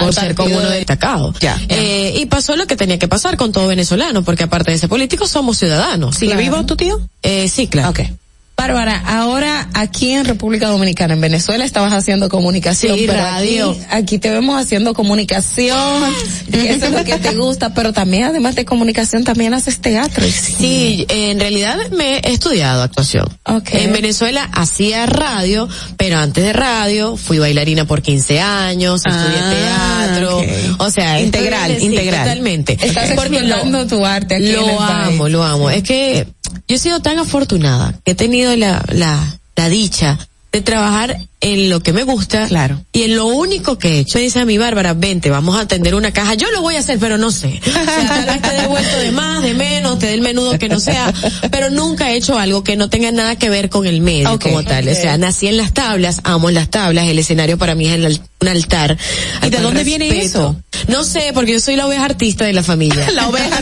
por 0.00 0.12
ser 0.14 0.34
como 0.34 0.54
uno 0.58 0.68
destacado. 0.68 1.34
Eh, 1.68 2.14
y 2.20 2.26
pasó 2.26 2.56
lo 2.56 2.66
que 2.66 2.76
tenía 2.76 2.98
que 2.98 3.08
pasar 3.08 3.38
con 3.38 3.52
todo 3.52 3.68
venezolano, 3.68 4.22
porque 4.22 4.42
aparte 4.44 4.70
de 4.70 4.76
ser 4.78 4.88
político 4.90 5.26
somos 5.26 5.56
ciudadanos. 5.58 6.16
¿Sigue 6.16 6.36
vivo 6.36 6.62
tu 6.66 6.76
tío? 6.76 7.00
Eh, 7.22 7.48
sí, 7.48 7.68
claro. 7.68 7.88
Bárbara, 8.56 9.02
ahora 9.06 9.68
aquí 9.74 10.12
en 10.12 10.24
República 10.24 10.68
Dominicana, 10.68 11.14
en 11.14 11.20
Venezuela 11.20 11.64
estabas 11.64 11.92
haciendo 11.92 12.28
comunicación, 12.28 12.96
Sí, 12.96 13.06
pero 13.08 13.18
radio. 13.18 13.70
Aquí, 13.72 13.80
aquí 13.90 14.18
te 14.18 14.30
vemos 14.30 14.60
haciendo 14.60 14.94
comunicación, 14.94 16.14
que 16.52 16.70
eso 16.70 16.86
es 16.86 16.92
lo 16.92 17.02
que 17.04 17.16
te 17.18 17.34
gusta, 17.34 17.74
pero 17.74 17.92
también 17.92 18.24
además 18.24 18.54
de 18.54 18.64
comunicación 18.64 19.24
también 19.24 19.52
haces 19.52 19.80
teatro. 19.80 20.24
Sí, 20.24 21.04
en 21.08 21.40
realidad 21.40 21.76
me 21.90 22.18
he 22.18 22.32
estudiado 22.32 22.82
actuación. 22.82 23.26
En 23.72 23.92
Venezuela 23.92 24.48
hacía 24.52 25.06
radio, 25.06 25.68
pero 25.96 26.18
antes 26.18 26.44
de 26.44 26.52
radio 26.52 27.16
fui 27.16 27.38
bailarina 27.38 27.84
por 27.84 28.00
15 28.00 28.40
años, 28.40 29.02
estudié 29.04 29.56
teatro, 29.56 30.40
o 30.78 30.90
sea, 30.90 31.20
Integral, 31.20 31.76
sí, 31.78 31.86
integral. 31.86 32.20
Totalmente. 32.24 32.78
Estás 32.80 33.10
Porque 33.16 33.38
explorando 33.38 33.86
tu 33.88 34.06
arte 34.06 34.36
aquí 34.36 34.50
en 34.50 34.56
lo 34.56 34.66
país. 34.76 35.06
amo, 35.08 35.28
lo 35.28 35.42
amo. 35.42 35.70
Es 35.70 35.82
que 35.82 36.26
yo 36.68 36.76
he 36.76 36.78
sido 36.78 37.00
tan 37.00 37.18
afortunada 37.18 37.94
que 38.04 38.12
he 38.12 38.14
tenido 38.14 38.54
la, 38.56 38.84
la, 38.88 39.38
la 39.56 39.68
dicha 39.68 40.18
de 40.52 40.60
trabajar 40.60 41.18
en 41.42 41.68
lo 41.68 41.80
que 41.80 41.92
me 41.92 42.04
gusta 42.04 42.48
y 42.92 43.02
en 43.02 43.16
lo 43.16 43.26
único 43.26 43.76
que 43.76 43.88
he 43.88 43.98
hecho. 43.98 44.18
Me 44.18 44.24
dice 44.24 44.40
a 44.40 44.44
mi 44.44 44.58
Bárbara, 44.58 44.94
vente, 44.94 45.28
vamos 45.28 45.56
a 45.56 45.60
atender 45.60 45.94
una 45.94 46.12
caja. 46.12 46.34
Yo 46.34 46.50
lo 46.52 46.62
voy 46.62 46.76
a 46.76 46.78
hacer, 46.78 46.98
pero 46.98 47.18
no 47.18 47.30
sé. 47.30 47.60
O 47.66 47.70
sea, 47.70 48.40
te 48.40 48.60
dé 48.60 48.66
vuelto 48.68 48.96
de 48.98 49.10
más, 49.10 49.42
de 49.42 49.52
menos, 49.54 49.98
te 49.98 50.06
dé 50.06 50.14
el 50.14 50.20
menudo 50.20 50.58
que 50.58 50.68
no 50.68 50.78
sea, 50.78 51.12
pero 51.50 51.68
nunca 51.68 52.10
he 52.10 52.16
hecho 52.16 52.38
algo 52.38 52.62
que 52.62 52.76
no 52.76 52.88
tenga 52.88 53.10
nada 53.10 53.36
que 53.36 53.50
ver 53.50 53.68
con 53.68 53.86
el 53.86 54.00
medio 54.00 54.38
como 54.38 54.62
tal. 54.62 54.88
O 54.88 54.94
sea, 54.94 55.18
nací 55.18 55.48
en 55.48 55.56
las 55.56 55.74
tablas, 55.74 56.20
amo 56.24 56.50
las 56.50 56.68
tablas, 56.68 57.08
el 57.08 57.18
escenario 57.18 57.58
para 57.58 57.74
mí 57.74 57.88
es 57.88 57.94
el 57.94 58.20
un 58.42 58.48
altar. 58.48 58.98
¿Y 59.46 59.50
de 59.50 59.58
dónde 59.58 59.84
viene 59.84 60.22
eso? 60.22 60.56
No 60.88 61.04
sé, 61.04 61.30
porque 61.32 61.52
yo 61.52 61.60
soy 61.60 61.76
la 61.76 61.86
oveja 61.86 62.04
artista 62.04 62.44
de 62.44 62.52
la 62.52 62.62
familia. 62.62 63.10
La 63.12 63.28
oveja 63.28 63.60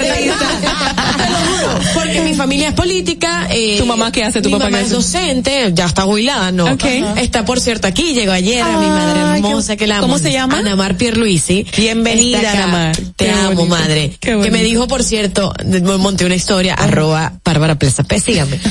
Porque 1.95 2.21
mi 2.23 2.35
familia 2.35 2.69
es 2.69 2.75
política. 2.75 3.49
Eh, 3.51 3.79
¿Tu 3.79 3.87
mamá 3.87 4.11
qué 4.11 4.25
hace? 4.25 4.41
¿Tu 4.41 4.49
mi 4.49 4.55
papá 4.55 4.67
mamá 4.67 4.79
qué 4.79 4.85
es 4.85 4.91
docente, 4.91 5.71
ya 5.75 5.87
está 5.87 6.03
jubilada, 6.03 6.51
¿no? 6.53 6.65
Ok. 6.65 6.85
Está, 7.17 7.45
por 7.45 7.61
aquí, 7.89 8.13
llegó 8.15 8.33
ayer 8.33 8.63
a 8.63 8.79
mi 8.79 8.87
madre 8.87 9.21
Ay, 9.21 9.41
hermosa 9.41 9.77
que 9.77 9.87
la 9.87 9.99
amo. 9.99 10.07
¿cómo 10.07 10.19
se 10.19 10.33
llama? 10.33 10.59
Ana 10.59 10.75
Mar 10.77 10.97
Pierluisi. 10.97 11.65
Bienvenida. 11.77 12.51
Ana 12.51 12.67
Mar. 12.67 12.97
Te 13.17 13.27
Qué 13.27 13.31
amo, 13.31 13.55
bonito. 13.55 13.67
madre. 13.77 14.17
Que 14.21 14.37
me 14.51 14.63
dijo, 14.63 14.89
por 14.89 15.03
cierto, 15.05 15.53
monté 15.99 16.25
una 16.25 16.35
historia, 16.35 16.75
arroba 16.75 17.35
Bárbara 17.45 17.79
Plaza 17.79 18.03
P, 18.03 18.19
sígame. 18.21 18.59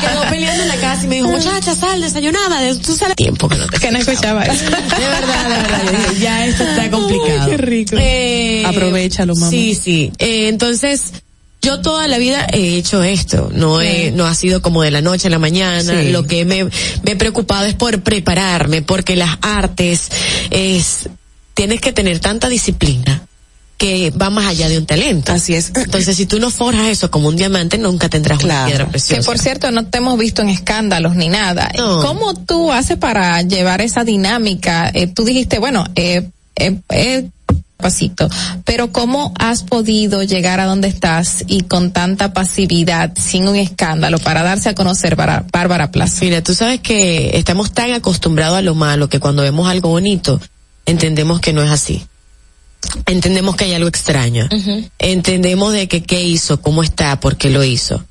Quedó 0.00 0.22
peleando 0.30 0.62
en 0.62 0.68
la 0.68 0.76
casa 0.76 1.04
y 1.04 1.08
me 1.08 1.14
dijo, 1.16 1.28
muchacha, 1.28 1.74
sal, 1.74 2.00
desayunada, 2.00 2.60
de- 2.60 2.76
tú 2.76 2.94
sales 2.94 3.16
tiempo 3.16 3.48
que 3.48 3.56
no 3.56 3.66
te 3.66 3.78
Que 3.78 3.90
no 3.90 3.98
escuchaba 3.98 4.44
eso. 4.44 4.64
De 4.64 4.70
verdad, 4.70 5.48
de 5.48 5.62
verdad. 5.62 6.12
ya 6.20 6.46
esto 6.46 6.64
está 6.64 6.90
complicado. 6.90 7.50
qué 7.50 7.56
rico. 7.56 7.96
Eh, 7.98 8.64
Aprovechalo, 8.66 9.34
mamá. 9.34 9.50
Sí, 9.50 9.74
sí. 9.74 10.12
Eh, 10.18 10.48
entonces, 10.48 11.12
yo 11.62 11.80
toda 11.80 12.08
la 12.08 12.18
vida 12.18 12.46
he 12.52 12.76
hecho 12.76 13.02
esto. 13.04 13.50
No 13.54 13.80
he, 13.80 14.10
no 14.10 14.26
ha 14.26 14.34
sido 14.34 14.60
como 14.60 14.82
de 14.82 14.90
la 14.90 15.00
noche 15.00 15.28
a 15.28 15.30
la 15.30 15.38
mañana. 15.38 16.02
Sí. 16.02 16.10
Lo 16.10 16.24
que 16.26 16.44
me, 16.44 16.64
me 16.64 17.12
he 17.12 17.16
preocupado 17.16 17.64
es 17.66 17.74
por 17.74 18.02
prepararme, 18.02 18.82
porque 18.82 19.14
las 19.14 19.38
artes 19.40 20.08
es, 20.50 21.08
tienes 21.54 21.80
que 21.80 21.92
tener 21.92 22.18
tanta 22.18 22.48
disciplina 22.48 23.26
que 23.78 24.10
va 24.10 24.30
más 24.30 24.46
allá 24.46 24.68
de 24.68 24.78
un 24.78 24.86
talento. 24.86 25.32
Así 25.32 25.54
es. 25.54 25.72
Entonces, 25.74 26.16
si 26.16 26.26
tú 26.26 26.38
no 26.38 26.50
forjas 26.50 26.88
eso 26.88 27.10
como 27.10 27.28
un 27.28 27.36
diamante, 27.36 27.78
nunca 27.78 28.08
tendrás 28.08 28.42
una 28.44 28.66
piedra 28.66 28.88
preciosa. 28.88 29.20
Que 29.20 29.26
por 29.26 29.38
cierto, 29.38 29.70
no 29.72 29.86
te 29.86 29.98
hemos 29.98 30.16
visto 30.18 30.42
en 30.42 30.50
escándalos 30.50 31.16
ni 31.16 31.28
nada. 31.28 31.68
No. 31.76 32.00
¿Cómo 32.00 32.34
tú 32.34 32.72
haces 32.72 32.96
para 32.96 33.42
llevar 33.42 33.80
esa 33.80 34.04
dinámica? 34.04 34.90
Eh, 34.94 35.08
tú 35.08 35.24
dijiste, 35.24 35.58
bueno, 35.58 35.84
eh, 35.96 36.28
eh, 36.54 36.78
eh, 36.90 37.28
pasito, 37.82 38.30
pero 38.64 38.90
¿cómo 38.90 39.34
has 39.38 39.62
podido 39.62 40.22
llegar 40.22 40.58
a 40.60 40.64
donde 40.64 40.88
estás 40.88 41.44
y 41.46 41.64
con 41.64 41.92
tanta 41.92 42.32
pasividad, 42.32 43.12
sin 43.18 43.46
un 43.46 43.56
escándalo, 43.56 44.18
para 44.18 44.42
darse 44.42 44.70
a 44.70 44.74
conocer 44.74 45.16
para 45.16 45.44
Bárbara 45.52 45.90
Plaza? 45.90 46.24
Mira, 46.24 46.42
tú 46.42 46.54
sabes 46.54 46.80
que 46.80 47.36
estamos 47.36 47.72
tan 47.72 47.92
acostumbrados 47.92 48.56
a 48.56 48.62
lo 48.62 48.74
malo 48.74 49.10
que 49.10 49.20
cuando 49.20 49.42
vemos 49.42 49.68
algo 49.68 49.90
bonito, 49.90 50.40
entendemos 50.86 51.40
que 51.40 51.52
no 51.52 51.62
es 51.62 51.70
así. 51.70 52.06
Entendemos 53.06 53.56
que 53.56 53.64
hay 53.64 53.74
algo 53.74 53.88
extraño. 53.88 54.48
Entendemos 54.98 55.72
de 55.72 55.88
que 55.88 56.02
qué 56.02 56.22
hizo, 56.22 56.60
cómo 56.60 56.82
está, 56.82 57.20
por 57.20 57.36
qué 57.36 57.50
lo 57.50 57.62
hizo. 57.62 58.04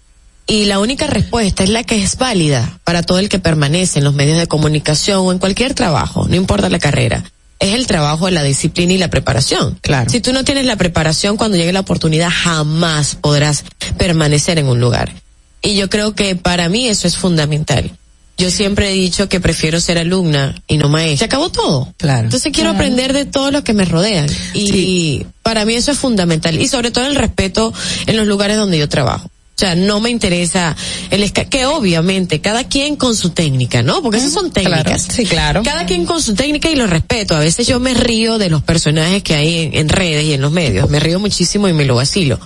Y 0.47 0.65
la 0.65 0.79
única 0.79 1.07
respuesta 1.07 1.63
es 1.63 1.69
la 1.69 1.83
que 1.83 2.03
es 2.03 2.17
válida 2.17 2.79
para 2.83 3.03
todo 3.03 3.19
el 3.19 3.29
que 3.29 3.39
permanece 3.39 3.99
en 3.99 4.05
los 4.05 4.13
medios 4.13 4.37
de 4.37 4.47
comunicación 4.47 5.19
o 5.19 5.31
en 5.31 5.39
cualquier 5.39 5.73
trabajo, 5.73 6.27
no 6.27 6.35
importa 6.35 6.69
la 6.69 6.79
carrera. 6.79 7.23
Es 7.61 7.73
el 7.75 7.85
trabajo 7.87 8.25
de 8.25 8.31
la 8.31 8.41
disciplina 8.43 8.91
y 8.93 8.97
la 8.97 9.09
preparación. 9.09 9.77
Claro. 9.81 10.09
Si 10.09 10.19
tú 10.19 10.33
no 10.33 10.43
tienes 10.43 10.65
la 10.65 10.75
preparación, 10.75 11.37
cuando 11.37 11.57
llegue 11.57 11.71
la 11.71 11.81
oportunidad, 11.81 12.29
jamás 12.31 13.15
podrás 13.15 13.63
permanecer 13.97 14.57
en 14.57 14.65
un 14.67 14.79
lugar. 14.79 15.13
Y 15.61 15.75
yo 15.75 15.87
creo 15.87 16.15
que 16.15 16.35
para 16.35 16.69
mí 16.69 16.87
eso 16.89 17.07
es 17.07 17.17
fundamental. 17.17 17.91
Yo 18.37 18.49
siempre 18.49 18.89
he 18.89 18.93
dicho 18.93 19.29
que 19.29 19.39
prefiero 19.39 19.79
ser 19.79 19.99
alumna 19.99 20.59
y 20.67 20.77
no 20.77 20.89
maestra. 20.89 21.19
Se 21.19 21.25
acabó 21.25 21.51
todo. 21.51 21.93
Claro. 21.97 22.23
Entonces 22.23 22.51
quiero 22.51 22.71
Claro. 22.71 22.77
aprender 22.83 23.13
de 23.13 23.25
todos 23.25 23.53
los 23.53 23.61
que 23.61 23.73
me 23.73 23.85
rodean. 23.85 24.27
Y 24.55 25.27
para 25.43 25.63
mí 25.63 25.75
eso 25.75 25.91
es 25.91 25.99
fundamental. 25.99 26.59
Y 26.59 26.67
sobre 26.67 26.89
todo 26.89 27.05
el 27.05 27.15
respeto 27.15 27.71
en 28.07 28.17
los 28.17 28.25
lugares 28.25 28.57
donde 28.57 28.79
yo 28.79 28.89
trabajo. 28.89 29.29
O 29.55 29.59
sea, 29.61 29.75
no 29.75 29.99
me 29.99 30.09
interesa 30.09 30.75
el 31.11 31.21
esca 31.21 31.45
que 31.45 31.67
obviamente 31.67 32.41
cada 32.41 32.63
quien 32.63 32.95
con 32.95 33.15
su 33.15 33.29
técnica, 33.29 33.83
¿no? 33.83 34.01
Porque 34.01 34.17
esas 34.17 34.33
son 34.33 34.49
técnicas. 34.51 35.03
Sí, 35.03 35.25
claro. 35.25 35.61
Cada 35.63 35.85
quien 35.85 36.05
con 36.05 36.19
su 36.21 36.33
técnica 36.33 36.71
y 36.71 36.75
lo 36.75 36.87
respeto. 36.87 37.35
A 37.35 37.39
veces 37.39 37.67
yo 37.67 37.79
me 37.79 37.93
río 37.93 38.39
de 38.39 38.49
los 38.49 38.63
personajes 38.63 39.21
que 39.21 39.35
hay 39.35 39.59
en, 39.59 39.75
en 39.75 39.89
redes 39.89 40.25
y 40.25 40.33
en 40.33 40.41
los 40.41 40.51
medios. 40.51 40.89
Me 40.89 40.99
río 40.99 41.19
muchísimo 41.19 41.67
y 41.67 41.73
me 41.73 41.85
lo 41.85 41.95
vacilo. 41.95 42.39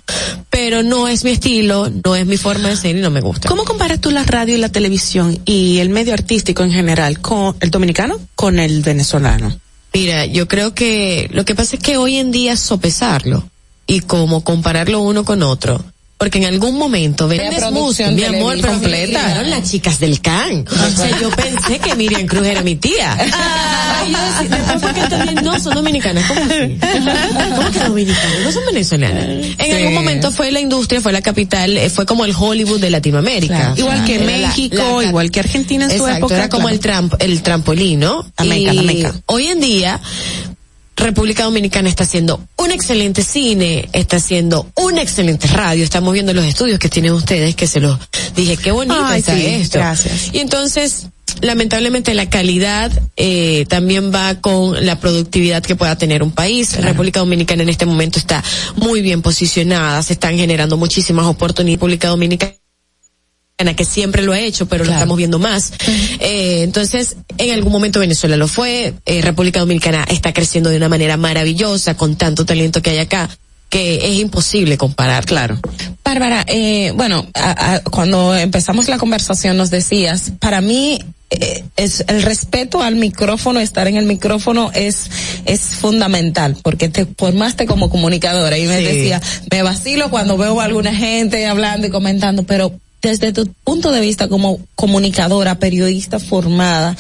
Pero 0.50 0.84
no 0.84 1.08
es 1.08 1.24
mi 1.24 1.32
estilo, 1.32 1.90
no 2.03 2.16
es 2.17 2.25
mi 2.25 2.35
forma 2.35 2.69
de 2.69 2.75
ser 2.75 2.98
y 2.98 3.01
no 3.01 3.11
me 3.11 3.22
gusta. 3.22 3.48
¿Cómo 3.48 3.64
comparas 3.64 4.01
tú 4.01 4.11
la 4.11 4.24
radio 4.24 4.56
y 4.56 4.58
la 4.58 4.69
televisión 4.69 5.40
y 5.45 5.77
el 5.77 5.90
medio 5.90 6.14
artístico 6.14 6.64
en 6.64 6.72
general 6.72 7.22
con 7.22 7.56
el 7.61 7.72
dominicano 7.72 8.19
con 8.35 8.59
el 8.59 8.82
venezolano? 8.82 9.58
Mira, 9.93 10.25
yo 10.25 10.48
creo 10.48 10.74
que 10.74 11.30
lo 11.32 11.45
que 11.45 11.56
pasa 11.56 11.77
es 11.77 11.82
que 11.82 11.95
hoy 11.95 12.17
en 12.17 12.32
día 12.32 12.53
es 12.53 12.59
sopesarlo 12.59 13.50
y 13.88 14.01
como 14.01 14.43
compararlo 14.43 15.00
uno 15.00 15.24
con 15.24 15.42
otro. 15.43 15.84
Porque 16.18 16.38
en 16.38 16.45
algún 16.45 16.77
momento 16.77 17.27
vendes 17.27 17.69
música, 17.72 18.10
mi 18.10 18.24
amor, 18.24 18.56
pero 18.61 18.74
completa. 18.74 19.44
las 19.44 19.69
chicas 19.69 20.00
del 20.00 20.22
can. 20.22 20.66
O 20.66 20.90
sea, 20.90 21.19
yo 21.19 21.30
pensé 21.32 21.77
que 21.80 21.94
Miriam 21.95 22.26
Cruz 22.26 22.48
era 22.48 22.61
mi 22.61 22.76
tía. 22.76 23.18
Ay, 23.98 24.14
yo 24.14 24.18
decía, 24.48 24.58
después 24.58 24.82
fue 24.82 24.94
que 24.94 25.00
entendí, 25.02 25.44
no, 25.44 25.60
son 25.60 25.74
dominicanas. 25.76 26.24
¿Cómo 26.26 26.40
así? 26.42 26.77
¿Cómo 27.56 27.72
que 27.72 27.80
dominicanas? 27.80 28.40
No 28.45 28.52
son 28.53 28.66
venezolanas. 28.66 29.26
En 29.26 29.56
Sí. 29.58 29.72
algún 29.72 29.94
momento 29.94 30.32
fue 30.32 30.52
la 30.52 30.61
industria, 30.61 31.02
fue 31.02 31.11
la 31.11 31.22
capital, 31.22 31.77
eh, 31.77 31.90
fue 31.90 32.06
como 32.06 32.24
el 32.24 32.34
Hollywood 32.38 32.80
de 32.80 32.90
Latinoamérica. 32.92 33.58
Claro. 33.58 33.76
Igual 33.77 34.06
que 34.06 34.16
Era 34.16 34.26
México, 34.26 35.02
la- 35.02 35.08
igual 35.10 35.32
que 35.32 35.40
Argentina 35.42 35.84
en 35.85 35.98
su 35.98 36.08
época. 36.08 36.34
Era 36.35 36.48
como 36.50 36.61
claro. 36.64 36.76
el, 36.76 36.80
tramp, 36.80 37.14
el 37.19 37.42
trampolín, 37.42 38.00
¿no? 38.00 38.24
Meca, 38.40 38.56
Y 38.56 38.66
la 38.77 38.82
meca. 38.84 39.14
Hoy 39.26 39.48
en 39.48 39.60
día, 39.60 40.00
República 40.95 41.43
Dominicana 41.43 41.90
está 41.90 42.03
haciendo 42.03 42.41
un 42.57 42.72
excelente 42.72 43.24
cine, 43.24 43.90
está 43.93 44.17
haciendo 44.17 44.69
una 44.75 45.01
excelente 45.01 45.48
radio, 45.48 45.83
estamos 45.83 46.14
viendo 46.14 46.33
los 46.33 46.45
estudios 46.45 46.80
que 46.80 46.90
tienen 46.90 47.11
ustedes, 47.11 47.56
que 47.56 47.67
se 47.67 47.80
los 47.80 47.99
dije, 48.35 48.57
qué 48.57 48.72
bonito 48.72 48.95
Ay, 49.03 49.19
está 49.19 49.35
sí, 49.35 49.45
esto. 49.45 49.77
gracias. 49.80 50.30
Y 50.33 50.40
entonces, 50.40 51.07
lamentablemente 51.41 52.14
la 52.14 52.30
calidad 52.30 52.91
eh, 53.17 53.65
también 53.67 54.14
va 54.14 54.35
con 54.41 54.85
la 54.85 54.99
productividad 54.99 55.64
que 55.64 55.75
pueda 55.75 55.98
tener 55.98 56.24
un 56.24 56.32
país. 56.32 56.75
República 56.82 57.19
Dominicana 57.19 57.64
en 57.64 57.69
este 57.69 57.85
momento 57.85 58.19
está 58.19 58.43
muy 58.75 59.01
bien 59.01 59.22
posicionada, 59.22 60.01
se 60.01 60.14
están 60.14 60.38
generando 60.38 60.77
muchísimas 60.77 61.25
oportunidades. 61.25 61.75
República 61.77 62.07
Dominicana 62.07 62.53
que 63.58 63.85
siempre 63.85 64.22
lo 64.22 64.34
ha 64.34 64.40
hecho, 64.40 64.66
pero 64.67 64.84
lo 64.84 64.92
estamos 64.92 65.16
viendo 65.16 65.40
más. 65.40 65.72
Eh, 66.19 66.61
entonces, 66.64 67.16
en 67.38 67.53
algún 67.53 67.72
momento 67.72 68.01
Venezuela 68.01 68.35
lo 68.35 68.50
fue, 68.50 68.93
eh, 69.06 69.22
República 69.22 69.61
Dominicana 69.61 70.06
está 70.09 70.34
creciendo 70.34 70.69
de 70.69 70.75
una 70.77 70.90
manera 70.90 71.16
maravillosa 71.16 71.95
con 71.95 72.17
tanto 72.17 72.45
talento 72.45 72.82
que 72.82 72.90
hay 72.90 72.98
acá 72.98 73.30
que 73.69 73.95
es 74.11 74.19
imposible 74.19 74.77
comparar. 74.77 75.25
Claro. 75.25 75.58
Bárbara, 76.03 76.43
eh, 76.48 76.92
bueno, 76.95 77.25
a- 77.34 77.75
a- 77.75 77.80
cuando 77.80 78.35
empezamos 78.35 78.90
la 78.90 78.98
conversación 78.98 79.56
nos 79.58 79.69
decías, 79.72 80.34
para 80.40 80.59
mí 80.61 81.00
eh, 81.32 81.64
es 81.75 82.03
el 82.08 82.22
respeto 82.22 82.84
al 82.84 82.95
micrófono, 82.95 83.59
estar 83.59 83.88
en 83.88 83.95
el 83.98 84.06
micrófono 84.06 84.69
es 84.75 85.09
es 85.45 85.61
fundamental, 85.61 86.56
porque 86.61 86.88
te 86.90 87.06
formaste 87.06 87.66
como 87.66 87.90
comunicadora 87.90 88.58
y 88.58 88.67
me 88.67 88.77
Sí. 88.80 88.84
decía, 88.85 89.22
me 89.51 89.64
vacilo 89.64 90.09
cuando 90.09 90.38
veo 90.38 90.59
a 90.61 90.66
alguna 90.66 90.93
gente 90.93 91.45
hablando 91.48 91.88
y 91.88 91.90
comentando, 91.90 92.43
pero 92.43 92.74
desde 93.09 93.34
tu 93.34 93.48
punto 93.64 93.92
de 93.92 94.01
vista 94.01 94.27
como 94.27 94.59
comunicadora, 94.75 95.59
periodista 95.59 96.19
formada, 96.19 96.95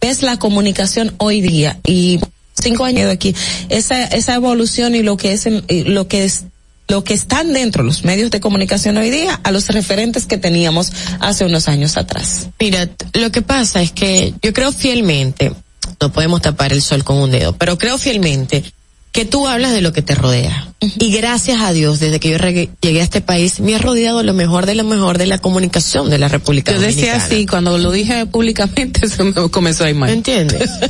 ves 0.00 0.22
la 0.22 0.38
comunicación 0.38 1.14
hoy 1.18 1.40
día 1.40 1.78
y 1.84 2.20
cinco 2.54 2.84
años 2.84 3.06
de 3.06 3.12
aquí, 3.12 3.34
esa, 3.68 4.04
esa 4.04 4.34
evolución 4.34 4.94
y 4.94 5.02
lo 5.02 5.16
que 5.16 5.32
es, 5.32 5.46
y 5.46 5.84
lo 5.84 6.08
que 6.08 6.24
es, 6.24 6.44
lo 6.88 7.04
que 7.04 7.14
están 7.14 7.52
dentro 7.52 7.82
de 7.82 7.88
los 7.88 8.04
medios 8.04 8.30
de 8.30 8.40
comunicación 8.40 8.96
hoy 8.96 9.10
día 9.10 9.40
a 9.42 9.50
los 9.50 9.68
referentes 9.68 10.26
que 10.26 10.38
teníamos 10.38 10.92
hace 11.20 11.44
unos 11.44 11.68
años 11.68 11.96
atrás. 11.96 12.48
Mira, 12.58 12.88
lo 13.14 13.30
que 13.30 13.42
pasa 13.42 13.82
es 13.82 13.92
que 13.92 14.34
yo 14.42 14.52
creo 14.52 14.72
fielmente, 14.72 15.52
no 16.00 16.12
podemos 16.12 16.42
tapar 16.42 16.72
el 16.72 16.82
sol 16.82 17.04
con 17.04 17.18
un 17.18 17.30
dedo, 17.30 17.56
pero 17.56 17.78
creo 17.78 17.98
fielmente 17.98 18.64
que 19.12 19.24
tú 19.24 19.46
hablas 19.48 19.72
de 19.72 19.80
lo 19.80 19.92
que 19.92 20.02
te 20.02 20.14
rodea. 20.14 20.72
Y 20.80 21.12
gracias 21.12 21.60
a 21.60 21.72
Dios, 21.72 22.00
desde 22.00 22.20
que 22.20 22.30
yo 22.30 22.38
llegué 22.38 23.00
a 23.00 23.04
este 23.04 23.20
país, 23.20 23.60
me 23.60 23.74
ha 23.74 23.78
rodeado 23.78 24.22
lo 24.22 24.34
mejor 24.34 24.66
de 24.66 24.74
lo 24.74 24.84
mejor 24.84 25.18
de 25.18 25.26
la 25.26 25.38
comunicación 25.38 26.08
de 26.10 26.18
la 26.18 26.28
República 26.28 26.72
Yo 26.72 26.80
decía 26.80 27.12
Dominicana. 27.12 27.24
así, 27.24 27.46
cuando 27.46 27.78
lo 27.78 27.90
dije 27.90 28.26
públicamente 28.26 29.08
se 29.08 29.24
me 29.24 29.32
comenzó 29.50 29.84
a 29.84 29.90
ir 29.90 29.96
mal. 29.96 30.08
¿Me 30.08 30.16
entiendes? 30.16 30.70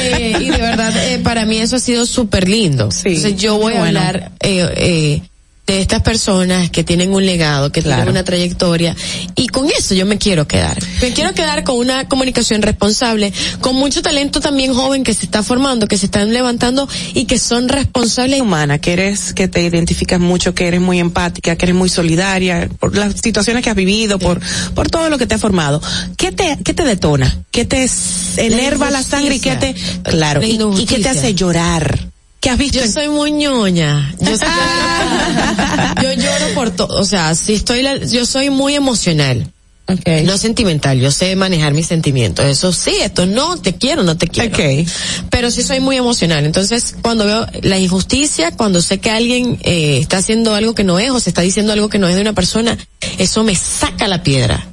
Eh, 0.00 0.36
y 0.40 0.50
de 0.50 0.58
verdad, 0.58 0.92
eh, 0.96 1.18
para 1.18 1.44
mí 1.44 1.58
eso 1.58 1.76
ha 1.76 1.80
sido 1.80 2.06
súper 2.06 2.48
lindo. 2.48 2.84
Entonces 2.84 3.36
yo 3.36 3.58
voy 3.58 3.74
a 3.74 3.84
hablar 3.86 4.32
eh, 4.40 4.68
eh, 4.76 5.22
de 5.72 5.82
estas 5.82 6.00
personas 6.00 6.70
que 6.70 6.82
tienen 6.82 7.12
un 7.12 7.26
legado, 7.26 7.70
que 7.70 7.82
tienen 7.82 8.08
una 8.08 8.24
trayectoria, 8.24 8.96
y 9.36 9.48
con 9.48 9.68
eso 9.70 9.94
yo 9.94 10.06
me 10.06 10.16
quiero 10.16 10.48
quedar. 10.48 10.78
Me 11.02 11.12
quiero 11.12 11.34
quedar 11.34 11.62
con 11.62 11.76
una 11.76 12.08
comunicación 12.08 12.62
responsable, 12.62 13.34
con 13.60 13.76
mucho 13.76 14.00
talento 14.00 14.40
también 14.40 14.72
joven 14.72 15.04
que 15.04 15.12
se 15.12 15.26
está 15.26 15.42
formando, 15.42 15.86
que 15.86 15.98
se 15.98 16.06
están 16.06 16.32
levantando 16.32 16.88
y 17.12 17.26
que 17.26 17.38
son 17.38 17.68
responsables. 17.68 18.40
humana, 18.40 18.78
que 18.78 18.94
eres, 18.94 19.34
que 19.34 19.46
te 19.46 19.62
identificas 19.62 20.18
mucho, 20.18 20.54
que 20.54 20.66
eres 20.66 20.80
muy 20.80 21.00
empática, 21.00 21.54
que 21.56 21.66
eres 21.66 21.76
muy 21.76 21.90
solidaria, 21.90 22.68
por 22.80 22.96
las 22.96 23.20
situaciones 23.20 23.62
que 23.62 23.68
has 23.68 23.76
vivido, 23.76 24.18
por, 24.18 24.40
por 24.74 24.88
todo 24.88 25.10
lo 25.10 25.18
que 25.18 25.26
te 25.26 25.34
ha 25.34 25.38
formado. 25.38 25.82
¿Qué 26.16 26.32
te, 26.32 26.56
qué 26.64 26.72
te 26.72 26.84
detona? 26.84 27.44
¿Qué 27.50 27.66
te 27.66 27.86
enerva 28.38 28.90
la, 28.90 29.02
sangre 29.02 29.34
y 29.34 29.40
qué 29.40 29.56
te, 29.56 29.74
claro, 30.02 30.40
La 30.40 30.46
y, 30.46 30.58
y 30.78 30.86
qué 30.86 30.98
te 31.00 31.10
hace 31.10 31.34
llorar? 31.34 32.08
¿Qué 32.40 32.50
has 32.50 32.58
visto? 32.58 32.78
Yo 32.78 32.86
soy 32.88 33.08
muy 33.08 33.32
ñoña. 33.32 34.14
Yo, 34.20 34.36
soy- 34.38 36.02
yo 36.02 36.12
lloro 36.12 36.54
por 36.54 36.70
todo. 36.70 36.98
O 36.98 37.04
sea, 37.04 37.34
si 37.34 37.54
estoy, 37.54 37.82
la- 37.82 37.96
yo 38.04 38.24
soy 38.26 38.50
muy 38.50 38.74
emocional. 38.74 39.50
No 40.26 40.36
sentimental, 40.36 41.00
yo 41.00 41.10
sé 41.10 41.34
manejar 41.34 41.72
mis 41.72 41.86
sentimientos. 41.86 42.44
Eso 42.44 42.74
sí, 42.74 42.92
esto 43.00 43.24
no, 43.24 43.56
te 43.56 43.74
quiero, 43.74 44.02
no 44.02 44.18
te 44.18 44.26
quiero. 44.28 44.54
Pero 45.30 45.50
sí 45.50 45.62
soy 45.62 45.80
muy 45.80 45.96
emocional. 45.96 46.44
Entonces, 46.44 46.94
cuando 47.00 47.24
veo 47.24 47.46
la 47.62 47.78
injusticia, 47.78 48.50
cuando 48.50 48.82
sé 48.82 48.98
que 48.98 49.08
alguien 49.10 49.58
eh, 49.62 49.96
está 49.98 50.18
haciendo 50.18 50.54
algo 50.54 50.74
que 50.74 50.84
no 50.84 50.98
es 50.98 51.10
o 51.10 51.18
se 51.20 51.30
está 51.30 51.40
diciendo 51.40 51.72
algo 51.72 51.88
que 51.88 51.98
no 51.98 52.06
es 52.06 52.16
de 52.16 52.20
una 52.20 52.34
persona, 52.34 52.76
eso 53.16 53.44
me 53.44 53.54
saca 53.54 54.06
la 54.08 54.22
piedra. 54.22 54.68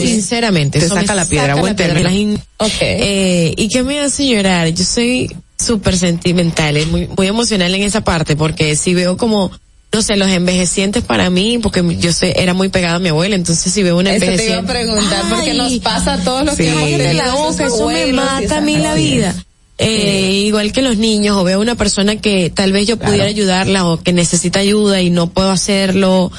Sinceramente. 0.00 0.78
Te 0.78 0.86
eso 0.86 0.94
saca 0.94 1.12
me 1.12 1.16
la 1.16 1.24
piedra, 1.26 1.54
buen 1.56 1.76
piedra. 1.76 1.92
término. 2.00 2.08
Las 2.08 2.18
in- 2.18 2.42
eh, 2.80 3.52
¿Y 3.58 3.68
qué 3.68 3.82
me 3.82 4.00
hace 4.00 4.26
llorar? 4.26 4.68
Yo 4.68 4.82
soy 4.84 5.30
súper 5.58 5.96
sentimental, 5.96 6.76
es 6.76 6.86
muy, 6.88 7.08
muy 7.16 7.26
emocional 7.26 7.74
en 7.74 7.82
esa 7.82 8.02
parte, 8.02 8.36
porque 8.36 8.76
si 8.76 8.94
veo 8.94 9.16
como, 9.16 9.50
no 9.92 10.02
sé, 10.02 10.16
los 10.16 10.28
envejecientes 10.28 11.02
para 11.04 11.30
mí, 11.30 11.58
porque 11.62 11.96
yo 11.98 12.12
sé, 12.12 12.34
era 12.42 12.54
muy 12.54 12.68
pegada 12.68 12.96
a 12.96 12.98
mi 12.98 13.08
abuela, 13.10 13.34
entonces 13.36 13.72
si 13.72 13.82
veo 13.82 13.96
un 13.96 14.06
Eso 14.06 14.18
te 14.18 14.24
iba 14.24 14.32
a 14.32 14.34
envejeciente. 14.34 14.72
preguntar, 14.72 15.22
porque 15.30 15.50
Ay, 15.52 15.56
nos 15.56 15.72
pasa 15.78 16.14
a 16.14 16.18
todos 16.24 16.44
los 16.44 16.56
que 16.56 16.64
Sí, 16.64 16.68
hemos 16.70 16.84
tenido 16.84 17.12
loca, 17.12 17.50
esos 17.50 17.60
eso 17.60 17.86
me 17.88 18.02
abuelos 18.02 18.24
mata 18.26 18.56
a 18.58 18.60
mí 18.60 18.76
la 18.78 18.94
vida. 18.94 19.34
Eh, 19.78 20.42
igual 20.46 20.72
que 20.72 20.82
los 20.82 20.98
niños, 20.98 21.36
o 21.36 21.42
veo 21.42 21.60
una 21.60 21.74
persona 21.74 22.16
que 22.16 22.48
tal 22.50 22.72
vez 22.72 22.86
yo 22.86 22.96
pudiera 22.96 23.24
ayudarla 23.24 23.84
o 23.86 24.00
que 24.00 24.12
necesita 24.12 24.60
ayuda 24.60 25.00
y 25.02 25.10
no 25.10 25.30
puedo 25.30 25.50
hacerlo, 25.50 26.30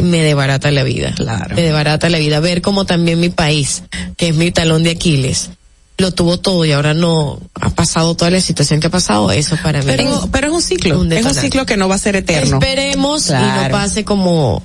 me 0.00 0.22
debarata 0.22 0.70
la 0.70 0.84
vida. 0.84 1.12
Me 1.56 1.62
debarata 1.62 2.08
la 2.08 2.18
vida. 2.18 2.38
Ver 2.38 2.62
como 2.62 2.84
también 2.86 3.18
mi 3.18 3.30
país, 3.30 3.82
que 4.16 4.28
es 4.28 4.34
mi 4.36 4.52
talón 4.52 4.84
de 4.84 4.90
Aquiles, 4.90 5.50
lo 5.98 6.12
tuvo 6.12 6.38
todo 6.38 6.64
y 6.64 6.72
ahora 6.72 6.94
no 6.94 7.40
ha 7.54 7.70
pasado 7.70 8.14
toda 8.14 8.30
la 8.30 8.40
situación 8.40 8.80
que 8.80 8.86
ha 8.86 8.90
pasado, 8.90 9.30
eso 9.32 9.56
para 9.62 9.80
mí. 9.80 9.86
Pero, 9.86 10.28
pero 10.30 10.46
es 10.46 10.52
un 10.52 10.62
ciclo, 10.62 11.04
es 11.04 11.24
un 11.24 11.34
ciclo 11.34 11.66
que 11.66 11.76
no 11.76 11.88
va 11.88 11.96
a 11.96 11.98
ser 11.98 12.16
eterno. 12.16 12.58
Esperemos 12.58 13.28
y 13.28 13.32
no 13.32 13.68
pase 13.70 14.04
como 14.04 14.62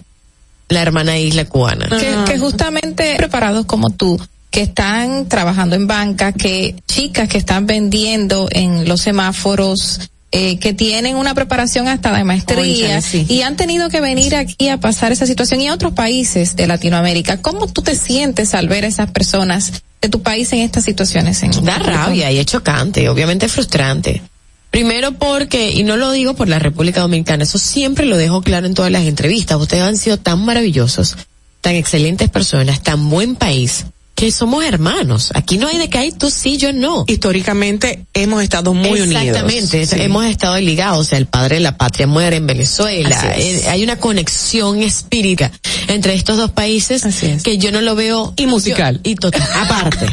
la 0.69 0.81
hermana 0.81 1.17
isla 1.17 1.45
cubana. 1.45 1.89
que, 1.89 2.15
que 2.31 2.39
justamente 2.39 3.15
preparados 3.17 3.65
como 3.65 3.89
tú 3.89 4.19
que 4.51 4.61
están 4.61 5.27
trabajando 5.27 5.75
en 5.75 5.87
banca, 5.87 6.31
que 6.31 6.75
chicas 6.87 7.27
que 7.27 7.39
están 7.39 7.65
vendiendo 7.65 8.47
en 8.51 8.87
los 8.87 9.01
semáforos, 9.01 10.11
eh, 10.35 10.57
que 10.57 10.73
tienen 10.73 11.15
una 11.15 11.35
preparación 11.35 11.87
hasta 11.87 12.11
de 12.11 12.23
maestría 12.23 13.01
sí. 13.01 13.23
y 13.29 13.43
han 13.43 13.55
tenido 13.55 13.89
que 13.89 14.01
venir 14.01 14.35
aquí 14.35 14.67
a 14.67 14.79
pasar 14.79 15.11
esa 15.11 15.27
situación 15.27 15.61
y 15.61 15.67
a 15.67 15.73
otros 15.75 15.93
países 15.93 16.55
de 16.55 16.65
Latinoamérica. 16.65 17.37
¿Cómo 17.37 17.67
tú 17.67 17.83
te 17.83 17.95
sientes 17.95 18.55
al 18.55 18.67
ver 18.67 18.83
a 18.83 18.87
esas 18.87 19.11
personas 19.11 19.83
de 20.01 20.09
tu 20.09 20.23
país 20.23 20.51
en 20.51 20.61
estas 20.61 20.85
situaciones? 20.85 21.43
En 21.43 21.51
Da 21.63 21.77
rabia 21.77 22.31
y 22.31 22.39
es 22.39 22.47
chocante, 22.47 23.07
obviamente 23.09 23.45
es 23.45 23.51
frustrante. 23.51 24.23
Primero 24.71 25.11
porque, 25.11 25.69
y 25.69 25.83
no 25.83 25.97
lo 25.97 26.11
digo 26.11 26.33
por 26.33 26.49
la 26.49 26.57
República 26.57 27.01
Dominicana, 27.01 27.43
eso 27.43 27.59
siempre 27.59 28.07
lo 28.07 28.17
dejo 28.17 28.41
claro 28.41 28.65
en 28.65 28.73
todas 28.73 28.91
las 28.91 29.03
entrevistas, 29.03 29.61
ustedes 29.61 29.83
han 29.83 29.97
sido 29.97 30.17
tan 30.17 30.43
maravillosos, 30.43 31.15
tan 31.61 31.75
excelentes 31.75 32.31
personas, 32.31 32.81
tan 32.81 33.07
buen 33.07 33.35
país, 33.35 33.85
que 34.23 34.31
somos 34.31 34.63
hermanos. 34.63 35.31
Aquí 35.33 35.57
no 35.57 35.67
hay 35.67 35.77
de 35.77 35.89
que 35.89 35.97
hay 35.97 36.13
tú 36.13 36.31
sí, 36.31 36.55
yo 36.55 36.71
no. 36.71 37.03
Históricamente 37.07 38.05
hemos 38.13 38.41
estado 38.41 38.73
muy 38.73 39.01
unidos. 39.01 39.21
Exactamente, 39.21 39.85
Sí. 39.85 39.95
hemos 39.99 40.23
estado 40.23 40.57
ligados, 40.61 40.99
o 40.99 41.03
sea, 41.03 41.17
el 41.17 41.25
padre 41.25 41.55
de 41.55 41.59
la 41.61 41.75
patria 41.75 42.07
muere 42.07 42.37
en 42.37 42.47
Venezuela. 42.47 43.35
Eh, 43.35 43.65
hay 43.67 43.83
una 43.83 43.97
conexión 43.97 44.81
espírita 44.81 45.51
entre 45.89 46.13
estos 46.13 46.37
dos 46.37 46.51
países 46.51 47.03
que 47.43 47.57
yo 47.57 47.73
no 47.73 47.81
lo 47.81 47.95
veo 47.95 48.33
y 48.37 48.45
musical 48.45 49.01
y 49.03 49.15
total, 49.15 49.41
aparte. 49.55 50.05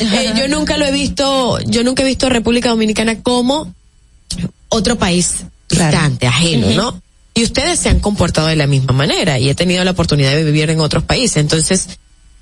Eh, 0.00 0.32
yo 0.34 0.48
nunca 0.48 0.78
lo 0.78 0.86
he 0.86 0.92
visto, 0.92 1.58
yo 1.66 1.84
nunca 1.84 2.04
he 2.04 2.06
visto 2.06 2.24
a 2.24 2.30
República 2.30 2.70
Dominicana 2.70 3.22
como 3.22 3.74
otro 4.70 4.96
país 4.96 5.44
distante, 5.68 6.26
ajeno, 6.26 6.70
¿no? 6.70 7.02
Y 7.34 7.42
ustedes 7.42 7.78
se 7.78 7.90
han 7.90 8.00
comportado 8.00 8.48
de 8.48 8.56
la 8.56 8.66
misma 8.66 8.94
manera 8.94 9.38
y 9.38 9.50
he 9.50 9.54
tenido 9.54 9.84
la 9.84 9.90
oportunidad 9.90 10.30
de 10.32 10.42
vivir 10.42 10.70
en 10.70 10.80
otros 10.80 11.04
países. 11.04 11.36
Entonces, 11.36 11.86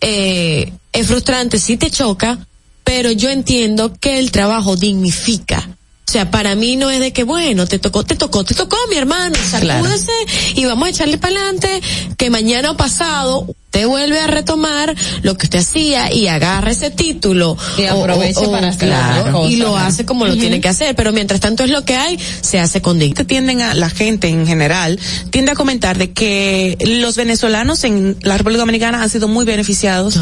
eh, 0.00 0.73
es 0.92 1.07
frustrante, 1.07 1.58
sí 1.58 1.76
te 1.76 1.91
choca, 1.91 2.39
pero 2.84 3.10
yo 3.10 3.31
entiendo 3.31 3.92
que 3.99 4.18
el 4.18 4.31
trabajo 4.31 4.76
dignifica. 4.76 5.76
O 6.08 6.12
sea, 6.12 6.31
para 6.31 6.55
mí 6.55 6.76
no 6.76 6.89
es 6.89 7.00
de 7.00 7.12
que, 7.12 7.25
bueno, 7.25 7.66
te 7.66 7.81
tocó, 7.81 8.05
te 8.05 8.15
tocó, 8.15 8.44
te 8.44 8.55
tocó, 8.55 8.76
mi 8.89 8.97
hermano, 8.97 9.34
sacúdese 9.44 10.12
y 10.55 10.65
vamos 10.65 10.86
a 10.86 10.91
echarle 10.91 11.18
para 11.18 11.34
adelante, 11.34 11.83
que 12.16 12.31
mañana 12.31 12.70
o 12.70 12.76
pasado 12.76 13.47
usted 13.76 13.88
vuelve 13.88 14.20
a 14.20 14.26
retomar 14.26 14.94
lo 15.22 15.36
que 15.36 15.46
usted 15.46 15.58
hacía 15.58 16.12
y 16.12 16.28
agarra 16.28 16.70
ese 16.70 16.90
título. 16.90 17.56
Y 17.76 17.84
aproveche 17.84 18.40
o- 18.46 18.48
o- 18.48 18.52
para 18.52 18.68
hacer 18.68 18.88
claro, 18.88 19.32
cosas. 19.32 19.50
Y 19.52 19.56
lo 19.56 19.76
hace 19.76 20.05
como 20.06 20.26
lo 20.26 20.34
tiene 20.36 20.60
que 20.60 20.68
hacer, 20.68 20.94
pero 20.96 21.12
mientras 21.12 21.40
tanto 21.40 21.64
es 21.64 21.70
lo 21.70 21.84
que 21.84 21.96
hay, 21.96 22.18
se 22.40 22.58
hace 22.58 22.80
con 22.80 22.98
dignidad. 22.98 23.26
tienden 23.26 23.60
a 23.60 23.74
la 23.74 23.90
gente 23.90 24.28
en 24.28 24.46
general 24.46 24.98
tiende 25.30 25.52
a 25.52 25.55
comentar 25.55 25.98
de 25.98 26.12
que 26.12 26.76
los 26.80 27.16
venezolanos 27.16 27.84
en 27.84 28.16
la 28.22 28.36
República 28.38 28.60
Dominicana 28.60 29.02
han 29.02 29.10
sido 29.10 29.28
muy 29.28 29.44
beneficiados 29.44 30.18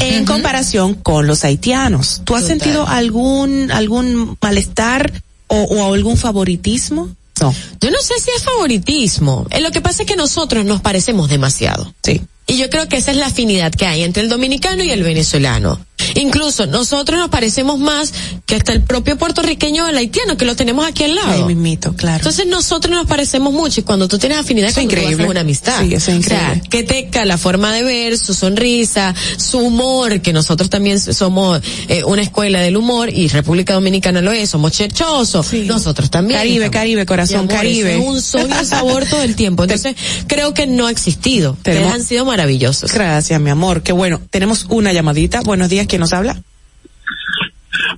en 0.00 0.24
comparación 0.24 0.94
con 0.94 1.26
los 1.26 1.44
haitianos. 1.44 2.22
¿Tú 2.24 2.34
has 2.34 2.42
Total. 2.42 2.58
sentido 2.58 2.86
algún 2.88 3.70
algún 3.70 4.36
malestar 4.42 5.12
o, 5.46 5.56
o 5.62 5.94
algún 5.94 6.16
favoritismo? 6.16 7.08
No. 7.40 7.54
Yo 7.80 7.90
no 7.90 7.98
sé 8.00 8.14
si 8.20 8.30
es 8.36 8.42
favoritismo. 8.44 9.46
Eh, 9.50 9.60
lo 9.60 9.70
que 9.70 9.80
pasa 9.80 10.02
es 10.02 10.08
que 10.08 10.16
nosotros 10.16 10.64
nos 10.64 10.80
parecemos 10.80 11.28
demasiado. 11.28 11.92
Sí. 12.02 12.20
Y 12.48 12.56
yo 12.56 12.70
creo 12.70 12.88
que 12.88 12.96
esa 12.96 13.10
es 13.10 13.18
la 13.18 13.26
afinidad 13.26 13.72
que 13.72 13.84
hay 13.84 14.02
entre 14.02 14.22
el 14.22 14.30
dominicano 14.30 14.82
y 14.82 14.90
el 14.90 15.02
venezolano. 15.02 15.78
Incluso 16.14 16.66
nosotros 16.66 17.18
nos 17.18 17.28
parecemos 17.28 17.78
más 17.78 18.12
que 18.46 18.54
hasta 18.56 18.72
el 18.72 18.82
propio 18.82 19.16
puertorriqueño 19.18 19.84
o 19.84 19.88
el 19.88 19.96
haitiano 19.96 20.36
que 20.36 20.44
lo 20.44 20.56
tenemos 20.56 20.86
aquí 20.86 21.04
al 21.04 21.14
lado. 21.14 21.30
Ahí 21.32 21.42
mismito, 21.44 21.94
claro. 21.94 22.16
Entonces 22.18 22.46
nosotros 22.46 22.94
nos 22.94 23.06
parecemos 23.06 23.52
mucho 23.52 23.80
y 23.80 23.82
cuando 23.82 24.08
tú 24.08 24.18
tienes 24.18 24.38
afinidad 24.38 24.72
con 24.74 25.30
una 25.30 25.40
amistad. 25.40 25.82
Sí, 25.82 25.94
eso 25.94 26.10
es 26.10 26.18
increíble. 26.18 26.46
O 26.48 26.54
sea, 26.54 26.62
que 26.70 26.82
teca 26.82 27.24
la 27.24 27.36
forma 27.36 27.72
de 27.72 27.82
ver, 27.82 28.16
su 28.18 28.32
sonrisa, 28.34 29.14
su 29.36 29.58
humor, 29.58 30.20
que 30.20 30.32
nosotros 30.32 30.70
también 30.70 30.98
somos 31.00 31.60
eh, 31.88 32.04
una 32.04 32.22
escuela 32.22 32.60
del 32.60 32.76
humor 32.76 33.12
y 33.12 33.28
República 33.28 33.74
Dominicana 33.74 34.20
lo 34.20 34.32
es, 34.32 34.50
somos 34.50 34.72
cherchosos. 34.72 35.52
Nosotros 35.52 36.10
también. 36.10 36.38
Caribe, 36.38 36.64
estamos- 36.66 36.72
Caribe, 36.78 37.06
corazón, 37.06 37.36
amor, 37.40 37.54
Caribe. 37.54 37.96
Es 37.98 38.04
un 38.06 38.22
son 38.22 38.48
y 38.50 38.52
un 38.54 38.64
sabor 38.66 39.04
todo 39.04 39.22
el 39.22 39.34
tiempo. 39.34 39.62
Entonces, 39.64 39.94
creo 40.26 40.54
que 40.54 40.66
no 40.66 40.86
ha 40.86 40.90
existido. 40.90 41.52
Ustedes 41.52 41.84
han 41.92 42.04
sido 42.04 42.24
maravillosos. 42.24 42.92
Gracias, 42.92 43.40
mi 43.40 43.50
amor. 43.50 43.82
Qué 43.82 43.92
bueno. 43.92 44.20
Tenemos 44.30 44.66
una 44.68 44.92
llamadita. 44.92 45.40
Buenos 45.42 45.68
días. 45.68 45.87
¿Quién 45.88 46.00
nos 46.00 46.12
habla? 46.12 46.36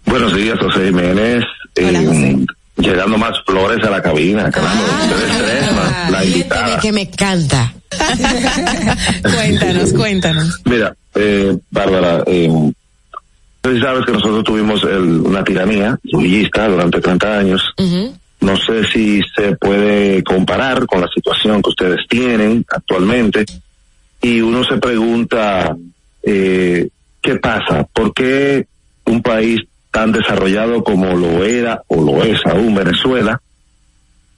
Buenos 0.07 0.35
días, 0.35 0.59
José 0.59 0.87
Jiménez. 0.87 1.45
Eh, 1.77 2.37
llegando 2.77 3.19
más 3.19 3.33
flores 3.47 3.85
a 3.87 3.91
la 3.91 4.03
cabina, 4.03 4.51
caramba, 4.51 4.85
ustedes 5.03 5.39
tres, 5.39 5.73
más 5.73 6.11
la 6.11 6.25
invitada. 6.25 6.81
que 6.81 6.93
me 6.93 7.11
canta. 7.11 7.73
cuéntanos, 9.23 9.93
cuéntanos. 9.93 10.61
Mira, 10.65 10.95
eh, 11.15 11.57
Bárbara, 11.71 12.23
eh, 12.27 12.73
sabes 13.63 14.07
que 14.07 14.13
nosotros 14.13 14.45
tuvimos 14.45 14.83
el- 14.85 15.21
una 15.21 15.45
tiranía 15.45 15.99
villista 16.03 16.69
durante 16.69 17.01
30 17.01 17.39
años. 17.39 17.63
No 18.41 18.57
sé 18.57 18.85
si 18.91 19.21
se 19.37 19.55
puede 19.57 20.23
comparar 20.25 20.87
con 20.87 21.01
la 21.03 21.09
situación 21.15 21.61
que 21.63 21.71
ustedes 21.71 22.01
tienen 22.09 22.65
actualmente. 22.71 23.45
Y 24.23 24.41
uno 24.41 24.65
se 24.65 24.77
pregunta, 24.79 25.77
eh, 26.23 26.89
¿qué 27.23 27.37
pasa? 27.37 27.85
¿Por 27.93 28.13
qué 28.15 28.67
un 29.07 29.23
país 29.23 29.61
tan 29.91 30.13
desarrollado 30.13 30.85
como 30.85 31.15
lo 31.17 31.45
era 31.45 31.83
o 31.89 32.01
lo 32.01 32.23
es 32.23 32.39
aún 32.47 32.75
Venezuela 32.75 33.41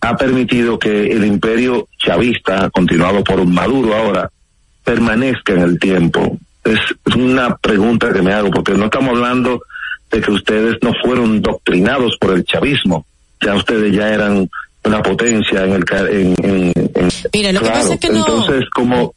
ha 0.01 0.17
permitido 0.17 0.79
que 0.79 1.13
el 1.13 1.25
imperio 1.25 1.89
chavista, 1.99 2.71
continuado 2.71 3.23
por 3.23 3.39
un 3.39 3.53
Maduro 3.55 3.95
ahora, 3.95 4.31
permanezca 4.85 5.53
en 5.53 5.61
el 5.63 5.79
tiempo? 5.79 6.39
Es 6.65 6.79
una 7.17 7.57
pregunta 7.57 8.13
que 8.13 8.23
me 8.23 8.33
hago, 8.33 8.51
porque 8.51 8.73
no 8.73 8.87
estamos 8.87 9.11
hablando 9.11 9.63
de 10.11 10.21
que 10.21 10.31
ustedes 10.31 10.77
no 10.83 10.93
fueron 11.05 11.41
doctrinados 11.43 12.17
por 12.21 12.33
el 12.35 12.45
chavismo. 12.45 13.05
ya 13.41 13.55
ustedes 13.57 13.93
ya 13.95 14.09
eran 14.11 14.49
una 14.85 15.03
potencia 15.03 15.65
en 15.65 15.73
el 15.73 15.85
en, 15.91 16.35
en, 16.45 16.73
en- 16.95 17.09
Mira, 17.33 17.53
lo 17.53 17.61
que 17.61 17.67
pasa 17.69 17.95
es 17.95 18.01
que 18.01 18.09
no- 18.11 18.19
entonces 18.19 18.65
como 18.71 19.15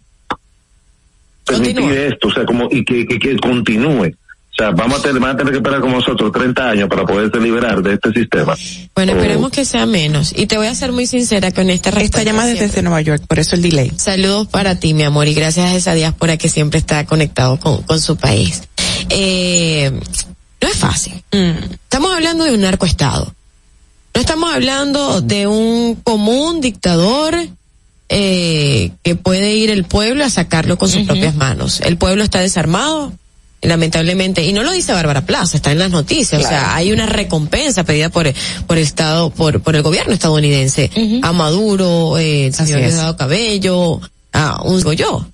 permitir 1.45 1.91
esto, 1.91 2.27
o 2.27 2.31
sea, 2.33 2.45
como 2.45 2.67
y 2.71 2.83
que, 2.83 3.05
que, 3.05 3.19
que 3.19 3.37
continúe. 3.37 4.07
O 4.07 4.57
sea, 4.57 4.71
vamos 4.71 4.99
a 4.99 5.03
tener, 5.03 5.21
van 5.21 5.31
a 5.31 5.37
tener 5.37 5.51
que 5.51 5.57
esperar 5.57 5.81
como 5.81 5.97
nosotros 5.97 6.31
30 6.31 6.69
años 6.69 6.87
para 6.87 7.03
poderse 7.05 7.39
liberar 7.41 7.81
de 7.83 7.95
este 7.95 8.13
sistema. 8.13 8.55
Bueno, 8.95 9.11
O- 9.11 9.15
esperemos 9.17 9.51
que 9.51 9.65
sea 9.65 9.85
menos. 9.85 10.33
Y 10.33 10.45
te 10.47 10.57
voy 10.57 10.67
a 10.67 10.75
ser 10.75 10.93
muy 10.93 11.05
sincera 11.07 11.51
con 11.51 11.69
esta 11.69 11.91
respuesta. 11.91 12.19
Esta 12.21 12.31
llamada 12.31 12.53
es 12.53 12.59
desde 12.59 12.81
Nueva 12.81 13.01
York, 13.01 13.23
por 13.27 13.37
eso 13.39 13.55
el 13.57 13.61
delay. 13.61 13.91
Saludos 13.97 14.47
para 14.47 14.79
ti, 14.79 14.93
mi 14.93 15.03
amor, 15.03 15.27
y 15.27 15.33
gracias 15.33 15.71
a 15.71 15.75
esa 15.75 15.93
diáspora 15.93 16.37
que 16.37 16.47
siempre 16.47 16.79
está 16.79 17.05
conectado 17.05 17.59
con, 17.59 17.81
con 17.83 17.99
su 17.99 18.15
país. 18.15 18.63
Eh, 19.09 19.91
no 20.61 20.67
es 20.69 20.77
fácil. 20.77 21.21
Estamos 21.31 22.13
hablando 22.15 22.45
de 22.45 22.53
un 22.53 22.61
narcoestado. 22.61 23.35
No 24.13 24.21
estamos 24.21 24.53
hablando 24.53 25.19
de 25.19 25.47
un 25.47 25.95
común 25.95 26.61
dictador 26.61 27.35
eh, 28.09 28.91
que 29.03 29.15
puede 29.15 29.55
ir 29.55 29.69
el 29.69 29.83
pueblo 29.83 30.23
a 30.23 30.29
sacarlo 30.29 30.77
con 30.77 30.89
sus 30.89 31.03
propias 31.03 31.35
manos. 31.35 31.81
El 31.81 31.97
pueblo 31.97 32.23
está 32.23 32.39
desarmado, 32.39 33.13
lamentablemente, 33.61 34.43
y 34.43 34.53
no 34.53 34.63
lo 34.63 34.71
dice 34.71 34.93
Bárbara 34.93 35.25
Plaza, 35.25 35.57
está 35.57 35.71
en 35.71 35.79
las 35.79 35.91
noticias, 35.91 36.43
o 36.43 36.47
sea, 36.47 36.75
hay 36.75 36.91
una 36.91 37.07
recompensa 37.07 37.83
pedida 37.83 38.09
por, 38.09 38.31
por 38.67 38.77
el 38.77 38.83
Estado, 38.83 39.29
por, 39.31 39.61
por 39.61 39.75
el 39.75 39.81
gobierno 39.81 40.13
estadounidense, 40.13 40.91
a 41.23 41.31
Maduro, 41.31 42.17
eh, 42.17 42.47
el 42.47 42.53
señor. 42.53 42.81
Diosdado 42.81 43.17
Cabello, 43.17 44.01
a 44.33 44.61
un 44.63 44.81
yo. 44.95 45.27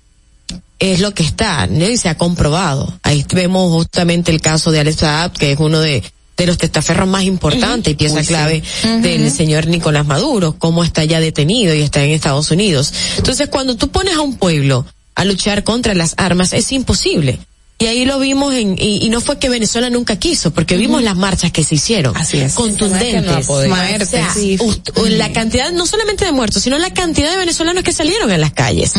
Es 0.78 1.00
lo 1.00 1.12
que 1.14 1.22
está, 1.22 1.66
¿no? 1.68 1.88
y 1.88 1.96
se 1.96 2.08
ha 2.08 2.16
comprobado. 2.16 2.92
Ahí 3.02 3.24
vemos 3.32 3.70
justamente 3.70 4.32
el 4.32 4.40
caso 4.40 4.72
de 4.72 4.80
Alex 4.80 4.96
Saab, 4.96 5.32
que 5.32 5.52
es 5.52 5.60
uno 5.60 5.78
de, 5.78 6.02
de 6.42 6.46
los 6.48 6.58
testaferros 6.58 7.08
más 7.08 7.24
importantes 7.24 7.92
y 7.92 7.96
pieza 7.96 8.16
Uy, 8.16 8.22
sí. 8.22 8.28
clave 8.28 8.62
del 9.00 9.30
señor 9.30 9.66
Nicolás 9.66 10.06
Maduro, 10.06 10.56
cómo 10.58 10.84
está 10.84 11.04
ya 11.04 11.20
detenido 11.20 11.74
y 11.74 11.80
está 11.82 12.02
en 12.04 12.10
Estados 12.10 12.50
Unidos. 12.50 12.92
Entonces, 13.16 13.48
cuando 13.48 13.76
tú 13.76 13.88
pones 13.88 14.14
a 14.14 14.20
un 14.20 14.36
pueblo 14.36 14.84
a 15.14 15.24
luchar 15.24 15.62
contra 15.64 15.94
las 15.94 16.14
armas, 16.16 16.52
es 16.52 16.70
imposible. 16.72 17.38
Y 17.78 17.86
ahí 17.86 18.04
lo 18.04 18.20
vimos 18.20 18.54
en, 18.54 18.76
y, 18.78 19.04
y 19.04 19.08
no 19.08 19.20
fue 19.20 19.38
que 19.40 19.48
Venezuela 19.48 19.90
nunca 19.90 20.14
quiso, 20.16 20.52
porque 20.52 20.76
vimos 20.76 21.02
las 21.02 21.16
marchas 21.16 21.50
que 21.50 21.64
se 21.64 21.74
hicieron. 21.74 22.16
Así 22.16 22.38
es. 22.38 22.54
Contundentes. 22.54 23.24
No 23.24 23.32
ha 23.32 23.40
podido. 23.40 23.74
O 23.74 24.06
sea, 24.06 24.32
Sí. 24.32 24.56
ust- 24.58 25.08
la 25.08 25.32
cantidad, 25.32 25.72
no 25.72 25.84
solamente 25.86 26.24
de 26.24 26.30
muertos, 26.30 26.62
sino 26.62 26.78
la 26.78 26.94
cantidad 26.94 27.30
de 27.32 27.38
venezolanos 27.38 27.82
que 27.82 27.92
salieron 27.92 28.30
a 28.30 28.38
las 28.38 28.52
calles. 28.52 28.92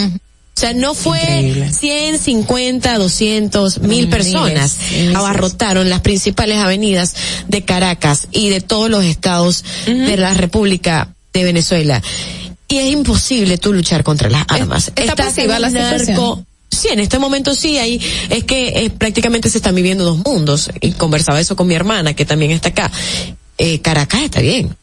O 0.56 0.60
sea, 0.60 0.74
no 0.74 0.94
fue 0.94 1.20
Increíble. 1.20 1.74
100, 1.74 2.20
50, 2.20 2.98
200, 3.00 3.80
mil 3.80 4.08
personas. 4.08 4.78
miles. 4.92 5.16
Abarrotaron 5.16 5.90
las 5.90 6.02
principales 6.02 6.58
avenidas 6.60 7.16
de 7.48 7.64
Caracas 7.66 8.28
y 8.32 8.50
de 8.50 8.62
todos 8.62 8.90
los 8.90 9.04
estados 9.04 9.64
de 9.88 10.16
la 10.18 10.34
República 10.36 11.10
de 11.34 11.44
Venezuela. 11.44 12.02
Y 12.68 12.78
es 12.78 12.92
imposible 12.92 13.58
tú 13.58 13.74
luchar 13.74 14.04
contra 14.04 14.30
las 14.30 14.46
armas. 14.48 14.92
está 14.96 15.16
pasiva 15.16 15.58
la 15.60 15.70
narco- 15.70 16.46
Sí, 16.72 16.88
en 16.92 17.00
este 17.00 17.20
momento 17.20 17.54
sí, 17.54 17.78
ahí 17.78 18.00
es 18.30 18.44
que 18.46 18.70
eh, 18.86 18.90
prácticamente 18.90 19.48
se 19.50 19.58
están 19.60 19.76
viviendo 19.76 20.04
dos 20.06 20.18
mundos. 20.26 20.70
Y 20.82 20.92
conversaba 20.94 21.40
eso 21.40 21.56
con 21.56 21.68
mi 21.68 21.76
hermana, 21.76 22.14
que 22.16 22.26
también 22.26 22.52
está 22.52 22.70
acá. 22.70 22.92
Eh, 23.58 23.80
Caracas 23.82 24.22
está 24.24 24.42
bien. 24.42 24.76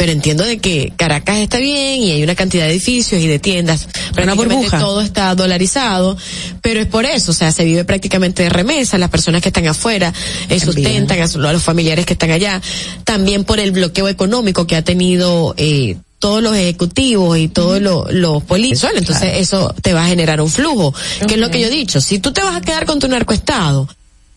Pero 0.00 0.12
entiendo 0.12 0.44
de 0.44 0.56
que 0.56 0.94
Caracas 0.96 1.36
está 1.40 1.58
bien 1.58 2.00
y 2.00 2.12
hay 2.12 2.22
una 2.22 2.34
cantidad 2.34 2.64
de 2.64 2.70
edificios 2.70 3.20
y 3.20 3.26
de 3.26 3.38
tiendas. 3.38 3.86
Prácticamente 4.14 4.54
burbuja. 4.54 4.78
todo 4.78 5.02
está 5.02 5.34
dolarizado. 5.34 6.16
Pero 6.62 6.80
es 6.80 6.86
por 6.86 7.04
eso, 7.04 7.32
o 7.32 7.34
sea, 7.34 7.52
se 7.52 7.66
vive 7.66 7.84
prácticamente 7.84 8.42
de 8.42 8.48
remesa. 8.48 8.96
Las 8.96 9.10
personas 9.10 9.42
que 9.42 9.50
están 9.50 9.66
afuera 9.66 10.10
eh, 10.48 10.58
sustentan 10.58 11.20
a, 11.20 11.28
su- 11.28 11.46
a 11.46 11.52
los 11.52 11.62
familiares 11.62 12.06
que 12.06 12.14
están 12.14 12.30
allá. 12.30 12.62
También 13.04 13.44
por 13.44 13.60
el 13.60 13.72
bloqueo 13.72 14.08
económico 14.08 14.66
que 14.66 14.74
ha 14.76 14.82
tenido 14.82 15.54
eh, 15.58 15.96
todos 16.18 16.42
los 16.42 16.56
ejecutivos 16.56 17.36
y 17.36 17.48
todos 17.48 17.82
los, 17.82 18.10
los 18.10 18.42
políticos. 18.44 18.90
Entonces 18.96 19.32
eso 19.36 19.74
te 19.82 19.92
va 19.92 20.04
a 20.06 20.08
generar 20.08 20.40
un 20.40 20.48
flujo. 20.48 20.94
Que 21.28 21.34
es 21.34 21.40
lo 21.40 21.50
que 21.50 21.60
yo 21.60 21.66
he 21.66 21.70
dicho. 21.70 22.00
Si 22.00 22.18
tú 22.20 22.32
te 22.32 22.40
vas 22.42 22.56
a 22.56 22.62
quedar 22.62 22.86
con 22.86 23.00
tu 23.00 23.06
narcoestado, 23.06 23.86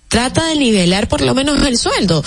trata 0.09 0.45
de 0.45 0.57
nivelar 0.57 1.07
por 1.07 1.21
lo 1.21 1.33
menos 1.33 1.65
el 1.65 1.77
sueldo. 1.77 2.21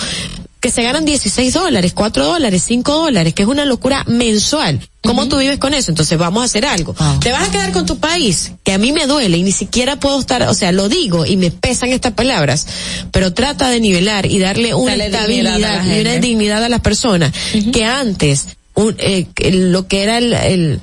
Que 0.67 0.73
se 0.73 0.83
ganan 0.83 1.05
16 1.05 1.53
dólares, 1.53 1.93
4 1.95 2.25
dólares, 2.25 2.61
5 2.67 2.91
dólares, 2.91 3.33
que 3.33 3.43
es 3.43 3.47
una 3.47 3.63
locura 3.63 4.03
mensual. 4.05 4.81
¿Cómo 5.01 5.29
tú 5.29 5.37
vives 5.37 5.59
con 5.59 5.73
eso? 5.73 5.91
Entonces 5.91 6.17
vamos 6.17 6.41
a 6.41 6.43
hacer 6.43 6.65
algo. 6.65 6.93
Te 7.21 7.31
vas 7.31 7.47
a 7.47 7.51
quedar 7.53 7.71
con 7.71 7.85
tu 7.85 7.99
país, 7.99 8.51
que 8.65 8.73
a 8.73 8.77
mí 8.77 8.91
me 8.91 9.07
duele 9.07 9.37
y 9.37 9.43
ni 9.43 9.53
siquiera 9.53 9.97
puedo 9.97 10.19
estar, 10.19 10.43
o 10.43 10.53
sea, 10.53 10.73
lo 10.73 10.89
digo 10.89 11.25
y 11.25 11.37
me 11.37 11.51
pesan 11.51 11.91
estas 11.91 12.11
palabras, 12.11 12.67
pero 13.13 13.33
trata 13.33 13.69
de 13.69 13.79
nivelar 13.79 14.25
y 14.25 14.39
darle 14.39 14.73
una 14.73 14.91
Dale 14.91 15.05
estabilidad 15.05 15.85
y 15.85 16.01
una 16.01 16.15
dignidad 16.17 16.61
a 16.61 16.67
las 16.67 16.81
personas 16.81 17.31
que 17.71 17.85
antes 17.85 18.47
un, 18.73 18.93
eh, 18.99 19.25
lo 19.53 19.87
que 19.87 20.03
era 20.03 20.17
el, 20.17 20.33
el 20.33 20.81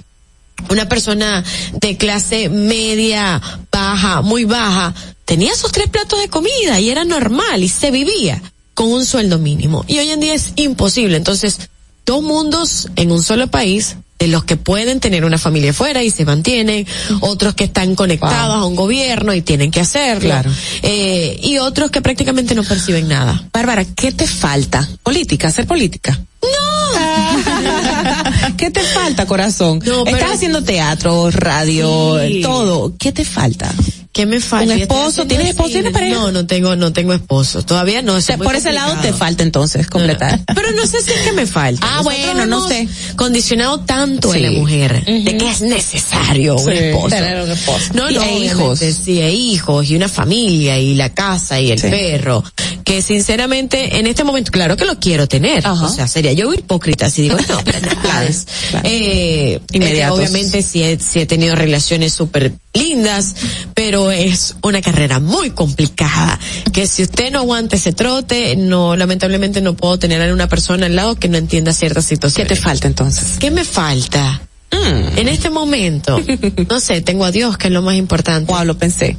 una 0.70 0.88
persona 0.88 1.44
de 1.74 1.98
clase 1.98 2.48
media, 2.48 3.38
baja, 3.70 4.22
muy 4.22 4.46
baja, 4.46 4.94
tenía 5.26 5.54
sus 5.54 5.72
tres 5.72 5.90
platos 5.90 6.22
de 6.22 6.28
comida 6.28 6.80
y 6.80 6.88
era 6.88 7.04
normal 7.04 7.62
y 7.62 7.68
se 7.68 7.90
vivía 7.90 8.40
con 8.74 8.88
un 8.92 9.04
sueldo 9.06 9.38
mínimo. 9.38 9.84
Y 9.88 9.98
hoy 9.98 10.10
en 10.10 10.20
día 10.20 10.34
es 10.34 10.52
imposible. 10.56 11.16
Entonces, 11.16 11.58
dos 12.04 12.22
mundos 12.22 12.88
en 12.96 13.12
un 13.12 13.22
solo 13.22 13.46
país, 13.48 13.96
de 14.18 14.28
los 14.28 14.44
que 14.44 14.56
pueden 14.56 15.00
tener 15.00 15.24
una 15.24 15.38
familia 15.38 15.72
fuera 15.72 16.02
y 16.02 16.10
se 16.10 16.24
mantienen, 16.24 16.86
otros 17.20 17.54
que 17.54 17.64
están 17.64 17.94
conectados 17.94 18.56
a 18.56 18.64
un 18.64 18.76
gobierno 18.76 19.34
y 19.34 19.42
tienen 19.42 19.70
que 19.70 19.80
hacerlo, 19.80 20.30
Claro. 20.30 20.50
eh, 20.82 21.38
y 21.42 21.58
otros 21.58 21.90
que 21.90 22.00
prácticamente 22.00 22.54
no 22.54 22.62
perciben 22.62 23.08
nada. 23.08 23.48
Bárbara, 23.52 23.84
¿qué 23.84 24.12
te 24.12 24.26
falta? 24.26 24.88
Política, 25.02 25.48
hacer 25.48 25.66
política. 25.66 26.18
No. 26.44 28.56
¿Qué 28.56 28.70
te 28.70 28.80
falta, 28.82 29.26
corazón? 29.26 29.80
No, 29.84 30.06
Estás 30.06 30.34
haciendo 30.34 30.62
teatro, 30.62 31.30
radio, 31.30 32.18
Sí. 32.26 32.40
todo. 32.42 32.94
¿Qué 32.98 33.12
te 33.12 33.24
falta? 33.24 33.70
¿Qué 34.12 34.26
me 34.26 34.38
falta? 34.38 34.74
¿Un 34.74 34.80
esposo? 34.80 35.26
¿Tienes 35.26 35.48
esposo? 35.48 35.70
¿Tienes 35.70 35.92
pareja? 35.92 36.14
No, 36.14 36.30
no 36.30 36.46
tengo, 36.46 36.76
no 36.76 36.92
tengo 36.92 37.12
esposo. 37.14 37.64
Todavía 37.64 38.00
no. 38.00 38.16
es 38.16 38.28
Por 38.40 38.54
ese 38.54 38.72
lado 38.72 38.94
te 39.02 39.12
falta 39.12 39.42
entonces 39.42 39.88
completar. 39.88 40.38
Pero 40.54 40.70
no 40.70 40.86
sé 40.86 41.02
si 41.02 41.10
es 41.10 41.18
que 41.22 41.32
me 41.32 41.48
falta. 41.48 41.84
Ah, 41.84 41.96
Nosotros 41.96 42.22
bueno, 42.34 42.46
no 42.46 42.68
sé. 42.68 42.86
Condicionado 43.16 43.80
tanto 43.80 44.32
Sí. 44.32 44.38
a 44.38 44.42
la 44.42 44.50
mujer 44.52 45.04
de 45.04 45.36
que 45.36 45.50
es 45.50 45.62
necesario 45.62 46.54
un 46.54 46.72
esposo. 46.72 47.08
Tener 47.08 47.42
un 47.42 47.50
esposo. 47.50 47.86
No, 47.94 48.08
Y- 48.08 48.14
no, 48.14 48.22
e 48.22 48.38
hijos. 48.38 48.78
Sí, 48.78 49.20
e 49.20 49.32
hijos 49.32 49.90
y 49.90 49.96
una 49.96 50.08
familia 50.08 50.78
y 50.78 50.94
la 50.94 51.12
casa 51.12 51.58
y 51.60 51.72
el 51.72 51.80
Sí. 51.80 51.88
perro. 51.88 52.44
Que 52.84 53.02
sinceramente 53.02 53.98
en 53.98 54.06
este 54.06 54.22
momento, 54.22 54.52
claro 54.52 54.76
que 54.76 54.84
lo 54.84 55.00
quiero 55.00 55.26
tener. 55.26 55.66
Ajá. 55.66 55.86
O 55.86 55.88
sea, 55.88 56.06
sería 56.06 56.30
yo 56.34 56.52
hipócrita 56.52 57.10
si 57.10 57.22
digo 57.22 57.36
no. 57.48 57.62
Claro, 57.64 57.92
claro. 58.02 58.88
Eh, 58.88 59.60
Inmediatos. 59.72 60.18
eh, 60.18 60.22
obviamente 60.22 60.62
sí 60.62 60.82
he, 60.82 60.98
sí 60.98 61.20
he 61.20 61.26
tenido 61.26 61.54
relaciones 61.54 62.12
súper 62.12 62.52
lindas, 62.74 63.34
pero 63.74 64.10
es 64.10 64.56
una 64.62 64.80
carrera 64.82 65.20
muy 65.20 65.50
complicada. 65.50 66.38
Que 66.72 66.86
si 66.86 67.02
usted 67.02 67.32
no 67.32 67.40
aguanta 67.40 67.76
ese 67.76 67.92
trote, 67.92 68.56
no, 68.56 68.96
lamentablemente 68.96 69.60
no 69.60 69.74
puedo 69.74 69.98
tener 69.98 70.22
a 70.22 70.32
una 70.32 70.48
persona 70.48 70.86
al 70.86 70.96
lado 70.96 71.16
que 71.16 71.28
no 71.28 71.38
entienda 71.38 71.72
ciertas 71.72 72.04
¿Qué 72.06 72.14
situaciones. 72.16 72.48
te 72.48 72.56
falta 72.56 72.86
entonces? 72.86 73.38
¿Qué 73.38 73.50
me 73.50 73.64
falta? 73.64 74.42
Mm. 74.70 75.18
En 75.18 75.28
este 75.28 75.50
momento, 75.50 76.20
no 76.68 76.80
sé, 76.80 77.00
tengo 77.00 77.24
a 77.24 77.30
Dios, 77.30 77.56
que 77.58 77.68
es 77.68 77.72
lo 77.72 77.82
más 77.82 77.96
importante. 77.96 78.52
Wow, 78.52 78.64
lo 78.64 78.76
pensé. 78.78 79.16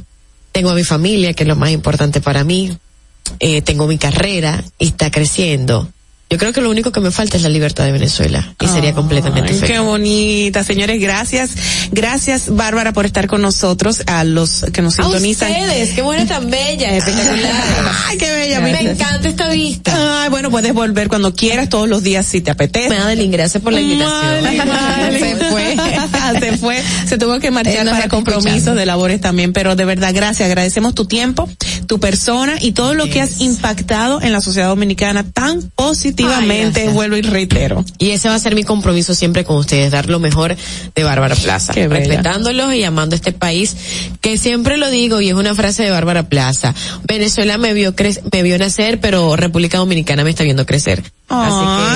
Tengo 0.52 0.70
a 0.70 0.74
mi 0.74 0.84
familia, 0.84 1.34
que 1.34 1.44
es 1.44 1.48
lo 1.48 1.56
más 1.56 1.70
importante 1.70 2.20
para 2.20 2.44
mí. 2.44 2.76
Eh, 3.40 3.60
tengo 3.62 3.86
mi 3.86 3.98
carrera 3.98 4.62
y 4.78 4.88
está 4.88 5.10
creciendo. 5.10 5.88
Yo 6.28 6.38
creo 6.38 6.52
que 6.52 6.60
lo 6.60 6.70
único 6.70 6.90
que 6.90 6.98
me 7.00 7.12
falta 7.12 7.36
es 7.36 7.44
la 7.44 7.48
libertad 7.48 7.84
de 7.84 7.92
Venezuela 7.92 8.54
y 8.60 8.66
sería 8.66 8.92
completamente 8.92 9.54
feliz. 9.54 9.70
Qué 9.70 9.78
bonita, 9.78 10.64
señores, 10.64 11.00
gracias. 11.00 11.50
Gracias, 11.92 12.54
Bárbara, 12.54 12.92
por 12.92 13.06
estar 13.06 13.28
con 13.28 13.42
nosotros, 13.42 14.02
a 14.06 14.24
los 14.24 14.64
que 14.72 14.82
nos 14.82 14.98
A 14.98 15.04
sintonizan. 15.04 15.52
ustedes, 15.52 15.90
qué 15.90 16.02
buena 16.02 16.26
tan 16.26 16.50
bella, 16.50 16.90
espectacular. 16.96 17.52
Ay, 18.08 18.18
qué 18.18 18.32
bella. 18.32 18.60
Me 18.60 18.72
encanta 18.80 19.28
esta 19.28 19.48
vista. 19.50 20.22
Ay, 20.24 20.28
bueno, 20.30 20.50
puedes 20.50 20.74
volver 20.74 21.06
cuando 21.08 21.32
quieras, 21.32 21.68
todos 21.68 21.88
los 21.88 22.02
días 22.02 22.26
si 22.26 22.40
te 22.40 22.50
apetece. 22.50 22.88
Madeline, 22.88 23.30
gracias 23.30 23.62
por 23.62 23.72
la 23.72 23.80
invitación. 23.80 24.42
Madeline, 24.42 25.18
se 25.20 25.36
fue, 25.36 25.76
se 26.40 26.58
fue, 26.58 26.82
se 27.06 27.18
tuvo 27.18 27.38
que 27.38 27.52
marchar 27.52 27.86
para 27.88 28.08
compromisos 28.08 28.46
escuchando. 28.52 28.80
de 28.80 28.86
labores 28.86 29.20
también, 29.20 29.52
pero 29.52 29.76
de 29.76 29.84
verdad, 29.84 30.12
gracias, 30.12 30.46
agradecemos 30.48 30.92
tu 30.96 31.04
tiempo, 31.04 31.48
tu 31.86 32.00
persona 32.00 32.54
y 32.60 32.72
todo 32.72 32.94
lo 32.94 33.08
que 33.08 33.20
has 33.20 33.40
impactado 33.40 34.20
en 34.22 34.32
la 34.32 34.40
sociedad 34.40 34.66
dominicana 34.68 35.22
tan 35.22 35.62
positivamente, 35.76 36.15
Ay, 36.24 36.60
gracias. 36.72 36.92
vuelvo 36.94 37.16
y 37.16 37.22
reitero. 37.22 37.84
Y 37.98 38.10
ese 38.10 38.28
va 38.28 38.34
a 38.34 38.38
ser 38.38 38.54
mi 38.54 38.64
compromiso 38.64 39.14
siempre 39.14 39.44
con 39.44 39.56
ustedes, 39.56 39.90
dar 39.92 40.08
lo 40.08 40.18
mejor 40.18 40.56
de 40.94 41.04
Bárbara 41.04 41.34
Plaza, 41.34 41.72
Qué 41.72 41.88
bella. 41.88 42.06
respetándolos 42.06 42.74
y 42.74 42.84
amando 42.84 43.16
este 43.16 43.32
país, 43.32 43.76
que 44.20 44.38
siempre 44.38 44.76
lo 44.76 44.90
digo 44.90 45.20
y 45.20 45.28
es 45.28 45.34
una 45.34 45.54
frase 45.54 45.82
de 45.82 45.90
Bárbara 45.90 46.28
Plaza. 46.28 46.74
Venezuela 47.06 47.58
me 47.58 47.72
vio 47.74 47.94
cre- 47.94 48.20
me 48.32 48.42
vio 48.42 48.58
nacer, 48.58 49.00
pero 49.00 49.36
República 49.36 49.78
Dominicana 49.78 50.24
me 50.24 50.30
está 50.30 50.44
viendo 50.44 50.64
crecer. 50.66 51.02
Así 51.28 51.50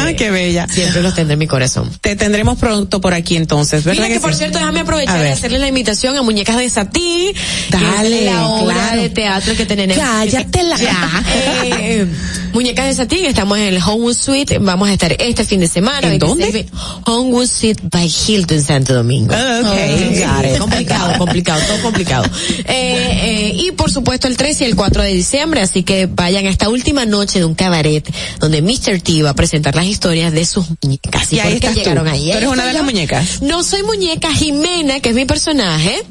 Ay, 0.09 0.17
que 0.17 0.25
qué 0.25 0.31
bella. 0.33 0.67
siempre 0.69 1.03
los 1.03 1.15
tendré 1.15 1.35
en 1.35 1.39
mi 1.39 1.47
corazón. 1.47 1.89
Te 2.01 2.17
tendremos 2.17 2.59
pronto 2.59 3.01
por 3.01 3.15
aquí 3.15 3.37
entonces, 3.37 3.85
¿verdad? 3.85 4.03
Mira 4.03 4.13
que, 4.15 4.21
por 4.21 4.33
sí? 4.33 4.39
cierto, 4.39 4.59
déjame 4.59 4.81
aprovechar 4.81 5.21
de 5.21 5.31
hacerle 5.31 5.61
la 5.61 5.69
invitación 5.69 6.17
a 6.17 6.23
Muñecas 6.23 6.57
de 6.57 6.69
Satí, 6.69 7.33
que 7.71 7.77
Dale, 7.77 8.25
la 8.25 8.49
obra 8.49 8.75
claro. 8.75 9.03
de 9.03 9.09
teatro 9.11 9.55
que 9.57 9.67
tenemos 9.67 9.97
nene. 9.97 10.09
Cállatela. 10.09 10.77
Ya. 10.79 11.25
Eh, 11.63 12.07
muñecas 12.53 12.87
de 12.87 12.95
satín, 12.95 13.25
estamos 13.27 13.59
en 13.59 13.65
el 13.65 13.81
Homewood 14.11 14.17
Suite, 14.17 14.59
vamos 14.59 14.89
a 14.89 14.93
estar 14.93 15.13
este 15.21 15.45
fin 15.45 15.61
de 15.61 15.69
semana. 15.69 16.09
¿En 16.09 16.19
26 16.19 16.53
dónde? 16.53 16.67
Homewood 17.07 17.47
Suite 17.47 17.81
by 17.85 18.09
Hilton 18.09 18.61
Santo 18.61 18.93
Domingo. 18.93 19.33
Ah, 19.37 19.61
ok. 19.63 19.71
Got 19.71 20.53
it. 20.53 20.59
Complicado, 20.59 21.13
complicado, 21.19 21.63
todo 21.67 21.83
complicado. 21.83 22.25
Eh, 22.65 22.65
eh, 22.67 23.53
y 23.55 23.71
por 23.73 23.91
supuesto 23.91 24.27
el 24.27 24.37
3 24.37 24.63
y 24.63 24.65
el 24.65 24.75
4 24.75 25.03
de 25.03 25.13
diciembre, 25.13 25.61
así 25.61 25.85
que 25.85 26.07
vayan 26.07 26.47
a 26.47 26.51
esta 26.51 26.69
última 26.69 27.07
noche 27.07 27.39
de 27.39 27.45
un 27.45 27.55
cabaret 27.55 28.05
donde 28.41 28.63
Mr. 28.63 29.01
T 29.01 29.23
va 29.23 29.31
a 29.31 29.35
presentar 29.35 29.77
las 29.77 29.87
historias 29.87 30.33
de 30.33 30.45
sus 30.45 30.67
muñecas. 30.83 31.33
Y 31.33 31.39
ahí 31.39 31.53
por 31.53 31.61
qué 31.61 31.67
estás 31.69 31.73
tú. 31.75 31.79
llegaron 31.81 32.09
ahí. 32.09 32.31
Tú 32.33 32.37
eres 32.39 32.43
Ahí 32.43 32.53
una 32.53 32.67
de 32.67 32.73
las 32.73 32.83
muñecas. 32.83 33.43
No 33.43 33.63
soy 33.63 33.85
muñeca, 33.85 34.33
Jimena, 34.35 34.99
que 34.99 35.11
es 35.11 35.15
mi 35.15 35.25
personaje, 35.25 36.03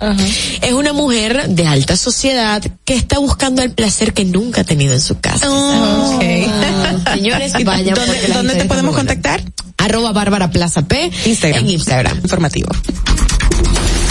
es 0.61 0.71
una 0.73 0.93
mujer 0.93 1.49
de 1.49 1.67
alta 1.67 1.97
sociedad 1.97 2.63
que 2.85 2.95
está 2.95 3.19
buscando 3.19 3.61
el 3.61 3.71
placer 3.71 4.13
que 4.13 4.23
nunca 4.23 4.61
ha 4.61 4.63
tenido 4.63 4.93
en 4.93 5.01
su 5.01 5.19
casa. 5.19 5.49
Ok. 5.49 6.23
Señores, 7.13 7.53
¿Y 7.57 7.63
¿Dónde, 7.95 8.13
porque 8.13 8.27
la 8.27 8.35
dónde 8.35 8.55
te 8.55 8.65
podemos 8.65 8.95
contactar? 8.95 9.43
Arroba 9.77 10.11
Bárbara 10.11 10.51
Plaza 10.51 10.81
P 10.83 11.11
Instagram. 11.25 11.63
en 11.63 11.69
Instagram. 11.71 12.17
Informativo. 12.17 12.69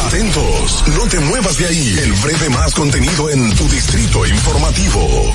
Atentos, 0.06 0.84
no 0.96 1.06
te 1.08 1.18
muevas 1.20 1.58
de 1.58 1.66
ahí. 1.66 1.98
El 2.02 2.12
breve 2.14 2.48
más 2.48 2.72
contenido 2.74 3.28
en 3.30 3.54
tu 3.54 3.68
distrito 3.68 4.26
informativo. 4.26 5.34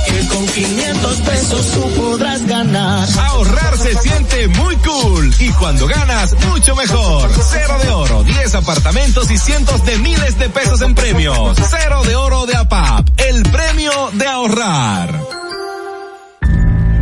Que 0.11 0.27
con 0.27 0.45
500 0.45 1.17
pesos 1.21 1.71
tú 1.71 1.89
podrás 2.01 2.45
ganar. 2.45 3.07
Ahorrar 3.27 3.77
se 3.77 3.97
siente 3.97 4.47
muy 4.49 4.75
cool 4.77 5.33
y 5.39 5.49
cuando 5.51 5.87
ganas, 5.87 6.35
mucho 6.47 6.75
mejor. 6.75 7.31
Cero 7.49 7.77
de 7.81 7.89
oro, 7.89 8.23
10 8.23 8.55
apartamentos 8.55 9.31
y 9.31 9.37
cientos 9.37 9.85
de 9.85 9.97
miles 9.99 10.37
de 10.37 10.49
pesos 10.49 10.81
en 10.81 10.95
premios. 10.95 11.57
Cero 11.69 12.01
de 12.05 12.15
oro 12.15 12.45
de 12.45 12.55
APAP, 12.55 13.07
el 13.17 13.43
premio 13.43 13.91
de 14.13 14.27
ahorrar. 14.27 15.19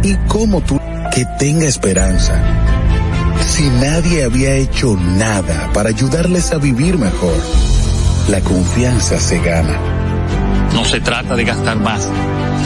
¿Y 0.03 0.15
cómo 0.27 0.61
tú 0.61 0.79
que 1.13 1.25
tenga 1.37 1.65
esperanza? 1.65 2.41
Si 3.45 3.63
nadie 3.69 4.23
había 4.23 4.53
hecho 4.53 4.95
nada 4.95 5.69
para 5.73 5.89
ayudarles 5.89 6.51
a 6.51 6.57
vivir 6.57 6.97
mejor, 6.97 7.35
la 8.27 8.41
confianza 8.41 9.19
se 9.19 9.39
gana. 9.39 9.77
No 10.73 10.85
se 10.85 11.01
trata 11.01 11.35
de 11.35 11.43
gastar 11.43 11.77
más, 11.77 12.07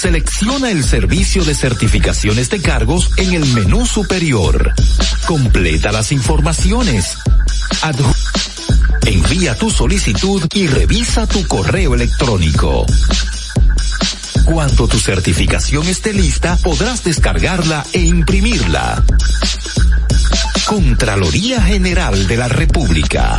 Selecciona 0.00 0.70
el 0.70 0.82
servicio 0.82 1.44
de 1.44 1.54
certificaciones 1.54 2.48
de 2.48 2.62
cargos 2.62 3.10
en 3.18 3.34
el 3.34 3.44
menú 3.48 3.84
superior. 3.84 4.72
Completa 5.26 5.92
las 5.92 6.10
informaciones. 6.10 7.18
Envía 9.04 9.54
tu 9.56 9.68
solicitud 9.68 10.42
y 10.54 10.68
revisa 10.68 11.26
tu 11.26 11.46
correo 11.46 11.94
electrónico. 11.94 12.86
Cuando 14.46 14.88
tu 14.88 14.98
certificación 14.98 15.86
esté 15.86 16.14
lista, 16.14 16.56
podrás 16.56 17.04
descargarla 17.04 17.84
e 17.92 18.00
imprimirla. 18.00 19.04
Contraloría 20.64 21.60
General 21.60 22.26
de 22.26 22.36
la 22.38 22.48
República. 22.48 23.38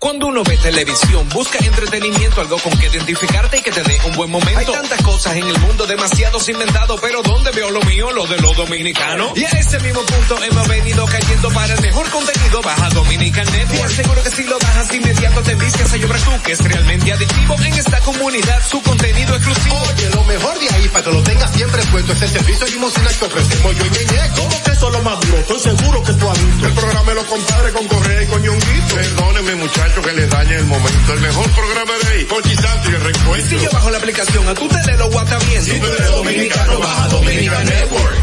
Cuando 0.00 0.28
uno 0.28 0.42
ve 0.44 0.56
televisión, 0.56 1.28
busca 1.28 1.58
entretenimiento, 1.58 2.40
algo 2.40 2.56
con 2.56 2.72
que 2.78 2.86
identificarte 2.86 3.58
y 3.58 3.60
que 3.60 3.70
te 3.70 3.82
dé 3.82 4.00
un 4.06 4.16
buen 4.16 4.30
momento. 4.30 4.58
Hay 4.58 4.64
tantas 4.64 5.02
cosas 5.02 5.36
en 5.36 5.46
el 5.46 5.58
mundo, 5.58 5.86
demasiados 5.86 6.48
inventados, 6.48 6.98
pero 7.02 7.20
¿dónde 7.22 7.50
veo 7.50 7.70
lo 7.70 7.82
mío? 7.82 8.10
Lo 8.10 8.26
de 8.26 8.38
los 8.38 8.56
dominicanos. 8.56 9.36
Y 9.36 9.44
a 9.44 9.48
ese 9.48 9.78
mismo 9.80 10.00
punto 10.00 10.42
hemos 10.42 10.68
venido 10.68 11.04
cayendo 11.04 11.50
para 11.50 11.74
el 11.74 11.82
mejor 11.82 12.08
contenido. 12.08 12.62
Baja 12.62 12.88
Dominican 12.88 13.44
Network. 13.52 13.90
Seguro 13.90 14.22
que 14.22 14.30
si 14.30 14.44
lo 14.44 14.58
bajas 14.58 14.88
de 14.88 14.96
inmediato 14.96 15.42
te 15.42 15.54
vicias 15.56 15.92
a 15.92 15.96
llorar 15.98 16.20
tú, 16.22 16.30
que 16.44 16.52
es 16.52 16.64
realmente 16.64 17.12
adictivo 17.12 17.56
en 17.62 17.74
esta 17.74 18.00
comunidad, 18.00 18.66
su 18.66 18.82
contenido 18.82 19.36
exclusivo. 19.36 19.82
Oye, 19.82 20.10
lo 20.14 20.24
mejor 20.24 20.58
de 20.60 20.70
ahí 20.76 20.88
para 20.88 21.04
que 21.04 21.12
lo 21.12 21.22
tengas 21.22 21.52
siempre 21.52 21.82
puesto 21.92 22.12
es 22.14 22.22
el 22.22 22.30
servicio 22.30 22.64
de 22.64 22.72
limosina 22.72 23.08
que 23.18 23.24
ofrecemos 23.26 23.76
yo 23.76 23.84
y 23.84 23.90
Ñeñe. 23.90 24.30
¿Cómo 24.34 24.62
que 24.62 24.70
eso 24.70 24.86
es 24.86 24.92
lo 24.94 25.02
más 25.02 25.20
duro? 25.20 25.38
Estoy 25.40 25.60
seguro 25.60 26.02
que 26.02 26.12
tú 26.14 26.30
has 26.30 26.46
visto. 26.46 26.66
El 26.66 26.72
programa 26.72 27.08
de 27.10 27.14
los 27.16 27.24
compadres 27.24 27.72
con 27.74 27.86
Correa 27.86 28.22
y 28.22 28.26
con 28.28 28.42
Ñonguito. 28.42 28.94
Perdónenme 28.94 29.54
muchachos 29.56 29.89
que 29.98 30.12
les 30.12 30.30
dañe 30.30 30.54
el 30.54 30.66
momento. 30.66 31.12
El 31.12 31.20
mejor 31.20 31.50
programa 31.50 31.92
de 32.02 32.08
ahí. 32.12 32.24
Con 32.24 32.42
Santo 32.42 32.90
y 32.90 32.94
el 32.94 33.00
reencuentro. 33.00 33.58
Si 33.58 33.64
yo 33.64 33.70
bajo 33.72 33.90
la 33.90 33.98
aplicación, 33.98 34.48
a 34.48 34.54
tú 34.54 34.68
te 34.68 34.82
le 34.86 34.96
lo 34.96 35.10
bien. 35.10 35.64
Si 35.64 35.78
tú 35.78 35.86
eres 35.86 36.10
dominicano, 36.10 36.78
baja 36.78 37.08
Dominican 37.08 37.64
Network. 37.64 38.16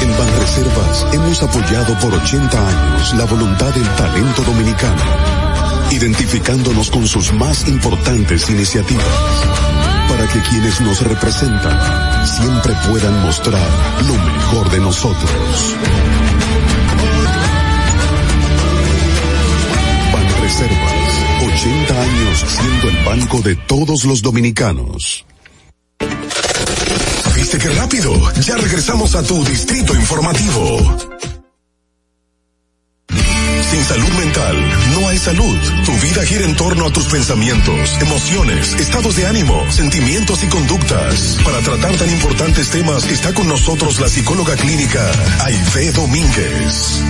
En 0.00 0.18
Banreservas 0.18 1.06
hemos 1.12 1.42
apoyado 1.42 1.98
por 1.98 2.14
80 2.14 2.68
años 2.68 3.14
la 3.14 3.24
voluntad 3.24 3.74
del 3.74 3.88
talento 3.96 4.42
dominicano, 4.42 5.02
identificándonos 5.90 6.90
con 6.90 7.06
sus 7.08 7.32
más 7.32 7.66
importantes 7.66 8.48
iniciativas, 8.50 9.04
para 10.08 10.26
que 10.28 10.40
quienes 10.48 10.80
nos 10.80 11.00
representan 11.02 12.26
siempre 12.26 12.72
puedan 12.88 13.22
mostrar 13.22 13.68
lo 14.06 14.14
mejor 14.14 14.70
de 14.70 14.80
nosotros. 14.80 15.76
Banreservas, 20.44 21.24
80 21.42 22.02
años 22.02 22.44
siendo 22.46 22.88
el 22.90 23.04
banco 23.06 23.40
de 23.40 23.56
todos 23.56 24.04
los 24.04 24.20
dominicanos. 24.20 25.24
¿Viste 27.34 27.56
qué 27.56 27.70
rápido? 27.70 28.12
Ya 28.42 28.58
regresamos 28.58 29.14
a 29.14 29.22
tu 29.22 29.42
Distrito 29.42 29.94
Informativo. 29.94 30.98
Sin 33.70 33.84
salud 33.84 34.10
mental 34.18 34.72
no 34.92 35.08
hay 35.08 35.16
salud. 35.16 35.56
Tu 35.86 35.92
vida 36.06 36.26
gira 36.26 36.44
en 36.44 36.56
torno 36.56 36.88
a 36.88 36.92
tus 36.92 37.06
pensamientos, 37.06 37.96
emociones, 38.02 38.74
estados 38.74 39.16
de 39.16 39.26
ánimo, 39.26 39.64
sentimientos 39.70 40.44
y 40.44 40.48
conductas. 40.48 41.38
Para 41.42 41.60
tratar 41.60 41.96
tan 41.96 42.10
importantes 42.10 42.68
temas 42.68 43.06
está 43.06 43.32
con 43.32 43.48
nosotros 43.48 43.98
la 43.98 44.10
psicóloga 44.10 44.54
clínica 44.56 45.10
Aide 45.42 45.92
Domínguez. 45.92 47.02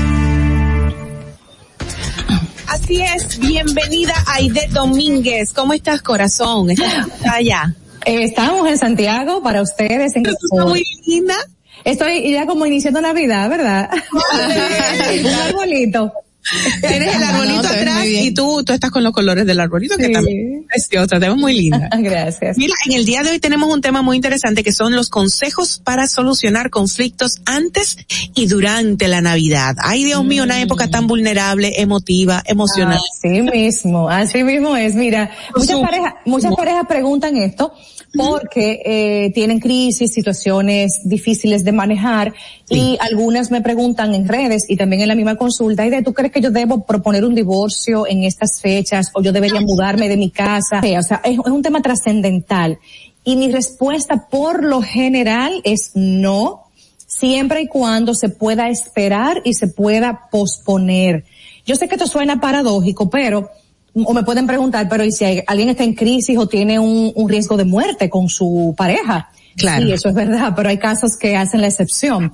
Así 2.85 3.01
es, 3.01 3.39
bienvenida 3.39 4.13
Aide 4.27 4.69
Domínguez. 4.71 5.55
¿Cómo 5.55 5.73
estás, 5.73 6.03
corazón? 6.03 6.69
¿Estás 6.69 7.09
allá? 7.25 7.75
Eh, 8.05 8.25
estamos 8.25 8.69
en 8.69 8.77
Santiago 8.77 9.43
para 9.43 9.63
ustedes. 9.63 10.15
En 10.17 10.25
muy 10.63 10.85
linda. 11.07 11.35
Estoy 11.83 12.31
ya 12.31 12.45
como 12.45 12.67
iniciando 12.67 13.01
Navidad, 13.01 13.49
¿verdad? 13.49 13.89
Un 14.13 15.35
arbolito. 15.35 16.13
Tienes 16.81 17.17
el 17.17 17.23
arbolito 17.23 17.69
atrás 17.69 18.07
y 18.07 18.33
tú, 18.35 18.63
tú 18.65 18.73
estás 18.73 18.91
con 18.91 19.03
los 19.03 19.13
colores 19.13 19.47
del 19.47 19.61
arbolito 19.61 19.97
que 19.97 20.09
también 20.09 20.61
es 20.61 20.67
preciosa, 20.67 21.19
te 21.19 21.29
ves 21.29 21.37
muy 21.37 21.55
linda. 21.55 21.89
Gracias. 21.99 22.57
Mira, 22.59 22.75
en 22.87 22.93
el 22.93 23.05
día 23.05 23.23
de 23.23 23.31
hoy 23.31 23.39
tenemos 23.39 23.73
un 23.73 23.81
tema 23.81 24.03
muy 24.03 24.17
interesante 24.17 24.63
que 24.63 24.73
son 24.73 24.95
los 24.95 25.09
consejos 25.09 25.81
para 25.83 26.07
solucionar 26.07 26.71
conflictos 26.71 27.41
antes 27.47 27.97
y 28.35 28.47
durante 28.47 29.09
la 29.09 29.21
Navidad. 29.21 29.77
Ay, 29.79 30.05
Dios 30.05 30.25
mío, 30.25 30.45
una 30.45 30.61
época 30.61 30.89
tan 30.89 31.07
vulnerable, 31.07 31.81
emotiva, 31.81 32.43
emocional. 32.47 32.99
Así 33.19 33.43
mismo, 33.43 34.09
así 34.09 34.45
mismo 34.45 34.77
es. 34.77 34.95
Mira, 34.95 35.31
muchas 35.57 35.81
parejas, 35.81 36.15
muchas 36.25 36.55
parejas 36.55 36.85
preguntan 36.87 37.37
esto 37.37 37.73
porque 38.17 38.81
eh, 38.85 39.33
tienen 39.35 39.59
crisis, 39.59 40.13
situaciones 40.13 41.01
difíciles 41.05 41.65
de 41.65 41.73
manejar 41.73 42.33
y 42.69 42.97
algunas 43.01 43.51
me 43.51 43.61
preguntan 43.61 44.15
en 44.15 44.29
redes 44.29 44.65
y 44.69 44.77
también 44.77 45.03
en 45.03 45.09
la 45.09 45.15
misma 45.15 45.37
consulta, 45.37 45.87
¿y 45.87 46.03
tú 46.03 46.15
crees 46.15 46.33
que 46.35 46.41
yo 46.43 46.51
debo 46.51 46.85
proponer 46.85 47.25
un 47.25 47.35
divorcio 47.35 48.07
en 48.07 48.25
estas 48.25 48.61
fechas 48.61 49.11
o 49.15 49.23
yo 49.23 49.33
debería 49.33 49.61
mudarme 49.63 50.09
de 50.09 50.17
mi 50.19 50.31
casa? 50.31 50.81
O 50.81 51.03
sea, 51.03 51.21
es, 51.25 51.39
es 51.39 51.39
un 51.39 51.63
tema 51.63 51.81
trascendental. 51.81 52.79
Y 53.25 53.37
mi 53.37 53.51
respuesta 53.51 54.27
por 54.29 54.63
lo 54.63 54.83
general 54.83 55.63
es 55.65 55.93
no, 55.95 56.65
siempre 57.07 57.63
y 57.63 57.69
cuando 57.69 58.13
se 58.15 58.29
pueda 58.29 58.69
esperar 58.69 59.41
y 59.45 59.55
se 59.55 59.69
pueda 59.69 60.29
posponer. 60.31 61.25
Yo 61.65 61.77
sé 61.77 61.89
que 61.89 61.95
esto 61.95 62.07
suena 62.07 62.41
paradójico, 62.41 63.09
pero 63.09 63.49
o 63.95 64.13
me 64.13 64.25
pueden 64.25 64.47
preguntar, 64.47 64.89
pero 64.89 65.05
¿y 65.05 65.13
si 65.13 65.25
hay- 65.25 65.43
alguien 65.47 65.69
está 65.69 65.85
en 65.85 65.95
crisis 65.95 66.37
o 66.37 66.49
tiene 66.49 66.79
un, 66.81 67.13
un 67.15 67.29
riesgo 67.29 67.57
de 67.57 67.65
muerte 67.65 68.11
con 68.11 68.29
su 68.29 68.75
pareja? 68.77 69.31
Claro. 69.57 69.87
Sí, 69.87 69.93
eso 69.93 70.09
es 70.09 70.15
verdad, 70.17 70.53
pero 70.57 70.69
hay 70.69 70.79
casos 70.79 71.17
que 71.17 71.37
hacen 71.37 71.61
la 71.61 71.69
excepción. 71.69 72.33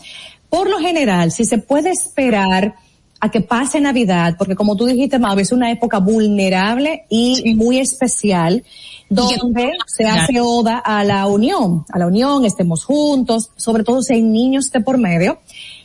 Por 0.48 0.68
lo 0.70 0.78
general, 0.78 1.30
si 1.30 1.44
se 1.44 1.58
puede 1.58 1.90
esperar 1.90 2.74
a 3.20 3.30
que 3.30 3.42
pase 3.42 3.80
Navidad, 3.80 4.36
porque 4.38 4.54
como 4.54 4.76
tú 4.76 4.86
dijiste, 4.86 5.18
Mavi, 5.18 5.42
es 5.42 5.52
una 5.52 5.70
época 5.70 5.98
vulnerable 5.98 7.04
y 7.10 7.54
muy 7.54 7.78
especial, 7.78 8.64
donde 9.10 9.72
se 9.86 10.06
hace 10.06 10.40
oda 10.40 10.78
a 10.78 11.04
la 11.04 11.26
unión, 11.26 11.84
a 11.90 11.98
la 11.98 12.06
unión, 12.06 12.46
estemos 12.46 12.84
juntos, 12.84 13.50
sobre 13.56 13.84
todo 13.84 14.02
si 14.02 14.14
hay 14.14 14.22
niños 14.22 14.70
de 14.70 14.80
por 14.80 14.96
medio. 14.96 15.38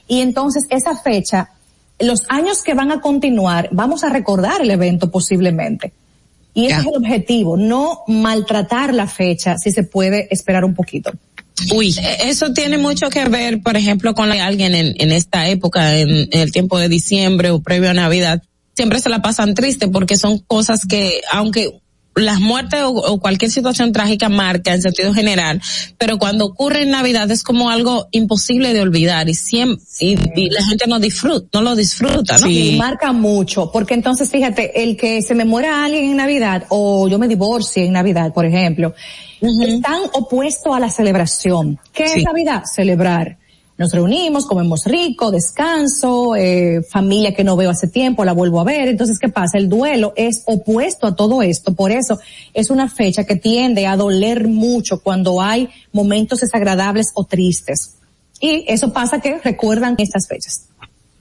Y 0.07 0.21
entonces 0.21 0.65
esa 0.69 0.95
fecha, 0.95 1.49
los 1.99 2.23
años 2.29 2.63
que 2.63 2.73
van 2.73 2.91
a 2.91 3.01
continuar, 3.01 3.67
vamos 3.71 4.03
a 4.03 4.09
recordar 4.09 4.61
el 4.61 4.71
evento 4.71 5.11
posiblemente. 5.11 5.91
Y 6.53 6.67
ese 6.67 6.79
es 6.79 6.85
el 6.85 6.95
objetivo, 6.95 7.57
no 7.57 8.03
maltratar 8.07 8.93
la 8.93 9.07
fecha 9.07 9.57
si 9.57 9.71
se 9.71 9.83
puede 9.83 10.29
esperar 10.31 10.63
un 10.63 10.73
poquito. 10.73 11.11
Uy, 11.73 11.95
eso 12.23 12.51
tiene 12.53 12.77
mucho 12.77 13.09
que 13.09 13.25
ver, 13.25 13.61
por 13.61 13.77
ejemplo, 13.77 14.13
con 14.13 14.29
la- 14.29 14.45
alguien 14.45 14.75
en, 14.75 14.93
en 14.99 15.11
esta 15.11 15.47
época, 15.47 15.97
en, 15.97 16.09
en 16.31 16.39
el 16.39 16.51
tiempo 16.51 16.77
de 16.79 16.89
diciembre 16.89 17.49
o 17.51 17.61
previo 17.61 17.89
a 17.89 17.93
Navidad, 17.93 18.41
siempre 18.75 18.99
se 18.99 19.09
la 19.09 19.21
pasan 19.21 19.53
triste 19.55 19.87
porque 19.87 20.17
son 20.17 20.39
cosas 20.39 20.85
que, 20.85 21.21
aunque 21.31 21.79
las 22.13 22.39
muertes 22.39 22.81
o, 22.81 22.89
o 22.91 23.19
cualquier 23.19 23.51
situación 23.51 23.91
trágica 23.91 24.29
marca 24.29 24.73
en 24.73 24.81
sentido 24.81 25.13
general, 25.13 25.61
pero 25.97 26.17
cuando 26.17 26.45
ocurre 26.45 26.83
en 26.83 26.91
Navidad 26.91 27.29
es 27.29 27.43
como 27.43 27.69
algo 27.69 28.07
imposible 28.11 28.73
de 28.73 28.81
olvidar 28.81 29.27
y 29.29 29.33
siempre, 29.33 29.83
y, 29.99 30.15
y 30.35 30.49
la 30.49 30.63
gente 30.65 30.87
no 30.87 30.99
disfruta, 30.99 31.47
no 31.53 31.61
lo 31.61 31.75
disfruta, 31.75 32.37
¿no? 32.37 32.47
Sí, 32.47 32.75
marca 32.77 33.11
mucho, 33.11 33.69
porque 33.71 33.95
entonces 33.95 34.29
fíjate, 34.31 34.81
el 34.83 34.95
que 34.95 35.21
se 35.21 35.35
me 35.35 35.43
muera 35.43 35.83
alguien 35.83 36.05
en 36.05 36.15
Navidad 36.17 36.63
o 36.69 37.07
yo 37.09 37.19
me 37.19 37.27
divorcie 37.27 37.85
en 37.85 37.91
Navidad, 37.91 38.33
por 38.33 38.45
ejemplo, 38.45 38.93
están 39.45 40.01
opuestos 40.13 40.75
a 40.75 40.79
la 40.79 40.89
celebración. 40.89 41.79
¿Qué 41.93 42.07
Sí. 42.07 42.19
es 42.19 42.25
Navidad? 42.25 42.63
Celebrar. 42.65 43.37
Nos 43.77 43.91
reunimos, 43.91 44.45
comemos 44.45 44.85
rico, 44.85 45.31
descanso, 45.31 46.35
eh, 46.37 46.81
familia 46.89 47.33
que 47.35 47.43
no 47.43 47.57
veo 47.57 47.69
hace 47.69 47.89
tiempo, 47.89 48.23
la 48.23 48.31
vuelvo 48.31 48.61
a 48.61 48.63
ver. 48.63 48.87
Entonces, 48.87 49.19
¿qué 49.19 49.27
pasa? 49.27 49.57
El 49.57 49.67
duelo 49.67 50.13
es 50.15 50.43
opuesto 50.45 51.07
a 51.07 51.15
todo 51.15 51.41
esto. 51.41 51.73
Por 51.75 51.91
eso 51.91 52.17
es 52.53 52.69
una 52.69 52.87
fecha 52.87 53.25
que 53.25 53.35
tiende 53.35 53.85
a 53.85 53.97
doler 53.97 54.47
mucho 54.47 55.01
cuando 55.01 55.41
hay 55.41 55.67
momentos 55.91 56.39
desagradables 56.39 57.07
o 57.15 57.25
tristes. 57.25 57.95
Y 58.39 58.63
eso 58.67 58.93
pasa 58.93 59.19
que 59.19 59.39
recuerdan 59.39 59.95
estas 59.97 60.27
fechas. 60.27 60.67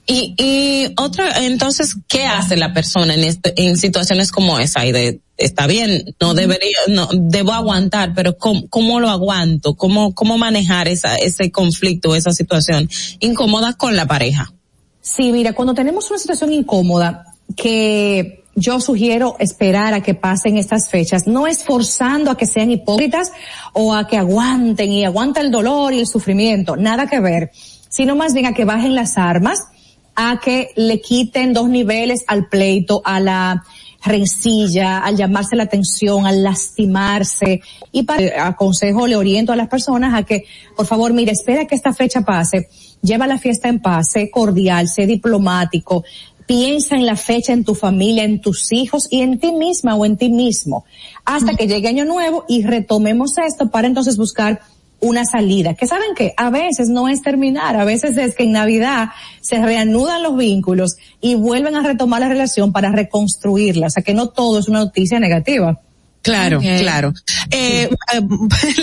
Y, 0.06 0.34
y 0.36 0.92
otra, 0.98 1.44
entonces, 1.46 1.96
¿qué 2.08 2.26
hace 2.26 2.56
la 2.56 2.74
persona 2.74 3.14
en 3.14 3.24
este, 3.24 3.54
en 3.56 3.76
situaciones 3.78 4.32
como 4.32 4.58
esa? 4.58 4.84
Y 4.84 4.92
de, 4.92 5.20
está 5.38 5.66
bien, 5.66 6.14
no 6.20 6.34
debería, 6.34 6.76
no, 6.88 7.08
debo 7.12 7.52
aguantar, 7.52 8.12
pero 8.14 8.36
¿cómo, 8.36 8.68
cómo 8.68 9.00
lo 9.00 9.08
aguanto? 9.08 9.74
¿Cómo, 9.74 10.14
cómo 10.14 10.36
manejar 10.36 10.88
esa, 10.88 11.16
ese 11.16 11.50
conflicto, 11.50 12.14
esa 12.14 12.32
situación 12.32 12.88
incómoda 13.20 13.74
con 13.74 13.96
la 13.96 14.06
pareja? 14.06 14.52
Sí, 15.00 15.32
mira, 15.32 15.52
cuando 15.54 15.74
tenemos 15.74 16.10
una 16.10 16.18
situación 16.18 16.52
incómoda 16.52 17.26
que 17.56 18.44
yo 18.56 18.80
sugiero 18.80 19.36
esperar 19.38 19.94
a 19.94 20.02
que 20.02 20.14
pasen 20.14 20.56
estas 20.56 20.88
fechas, 20.88 21.26
no 21.26 21.46
es 21.46 21.64
forzando 21.64 22.30
a 22.30 22.36
que 22.36 22.46
sean 22.46 22.70
hipócritas 22.70 23.32
o 23.72 23.94
a 23.94 24.06
que 24.06 24.16
aguanten 24.16 24.90
y 24.92 25.04
aguanta 25.04 25.40
el 25.40 25.50
dolor 25.50 25.92
y 25.92 26.00
el 26.00 26.06
sufrimiento, 26.06 26.76
nada 26.76 27.06
que 27.06 27.20
ver, 27.20 27.50
sino 27.88 28.16
más 28.16 28.34
bien 28.34 28.46
a 28.46 28.54
que 28.54 28.64
bajen 28.64 28.94
las 28.94 29.18
armas, 29.18 29.64
a 30.14 30.40
que 30.42 30.70
le 30.76 31.00
quiten 31.00 31.52
dos 31.52 31.68
niveles 31.68 32.24
al 32.26 32.48
pleito, 32.48 33.02
a 33.04 33.20
la 33.20 33.64
rencilla, 34.04 34.98
al 34.98 35.16
llamarse 35.16 35.56
la 35.56 35.64
atención, 35.64 36.26
al 36.26 36.42
lastimarse. 36.42 37.62
Y 37.90 38.02
para, 38.02 38.22
eh, 38.22 38.34
aconsejo, 38.38 39.06
le 39.06 39.16
oriento 39.16 39.52
a 39.52 39.56
las 39.56 39.68
personas 39.68 40.14
a 40.14 40.24
que, 40.24 40.44
por 40.76 40.86
favor, 40.86 41.12
mire, 41.12 41.32
espera 41.32 41.66
que 41.66 41.74
esta 41.74 41.92
fecha 41.92 42.20
pase, 42.20 42.68
lleva 43.02 43.26
la 43.26 43.38
fiesta 43.38 43.68
en 43.68 43.80
paz, 43.80 44.10
sé 44.12 44.30
cordial, 44.30 44.88
sé 44.88 45.06
diplomático, 45.06 46.04
piensa 46.46 46.96
en 46.96 47.06
la 47.06 47.16
fecha, 47.16 47.52
en 47.52 47.64
tu 47.64 47.74
familia, 47.74 48.24
en 48.24 48.40
tus 48.40 48.72
hijos 48.72 49.08
y 49.10 49.22
en 49.22 49.38
ti 49.38 49.52
misma 49.52 49.94
o 49.94 50.04
en 50.04 50.16
ti 50.16 50.28
mismo, 50.28 50.84
hasta 51.24 51.54
que 51.54 51.66
llegue 51.66 51.88
año 51.88 52.04
nuevo 52.04 52.44
y 52.48 52.62
retomemos 52.62 53.38
esto 53.38 53.70
para 53.70 53.86
entonces 53.86 54.16
buscar 54.16 54.60
una 55.00 55.24
salida. 55.24 55.74
Que 55.74 55.86
saben 55.86 56.14
que 56.16 56.34
a 56.36 56.50
veces 56.50 56.88
no 56.88 57.08
es 57.08 57.22
terminar, 57.22 57.76
a 57.76 57.84
veces 57.84 58.16
es 58.16 58.34
que 58.34 58.44
en 58.44 58.52
Navidad 58.52 59.10
se 59.40 59.62
reanudan 59.62 60.22
los 60.22 60.36
vínculos 60.36 60.96
y 61.20 61.34
vuelven 61.34 61.76
a 61.76 61.82
retomar 61.82 62.20
la 62.20 62.28
relación 62.28 62.72
para 62.72 62.90
reconstruirla. 62.90 63.86
O 63.88 63.90
sea 63.90 64.02
que 64.02 64.14
no 64.14 64.28
todo 64.28 64.58
es 64.58 64.68
una 64.68 64.80
noticia 64.80 65.20
negativa. 65.20 65.80
Claro, 66.24 66.58
claro. 66.60 67.12
Eh, 67.50 67.88
eh, 68.14 68.20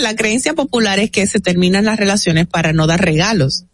la 0.00 0.14
creencia 0.16 0.54
popular 0.54 0.98
es 1.00 1.10
que 1.10 1.26
se 1.26 1.40
terminan 1.40 1.84
las 1.84 1.98
relaciones 1.98 2.46
para 2.46 2.72
no 2.72 2.86
dar 2.86 3.04
regalos. 3.04 3.64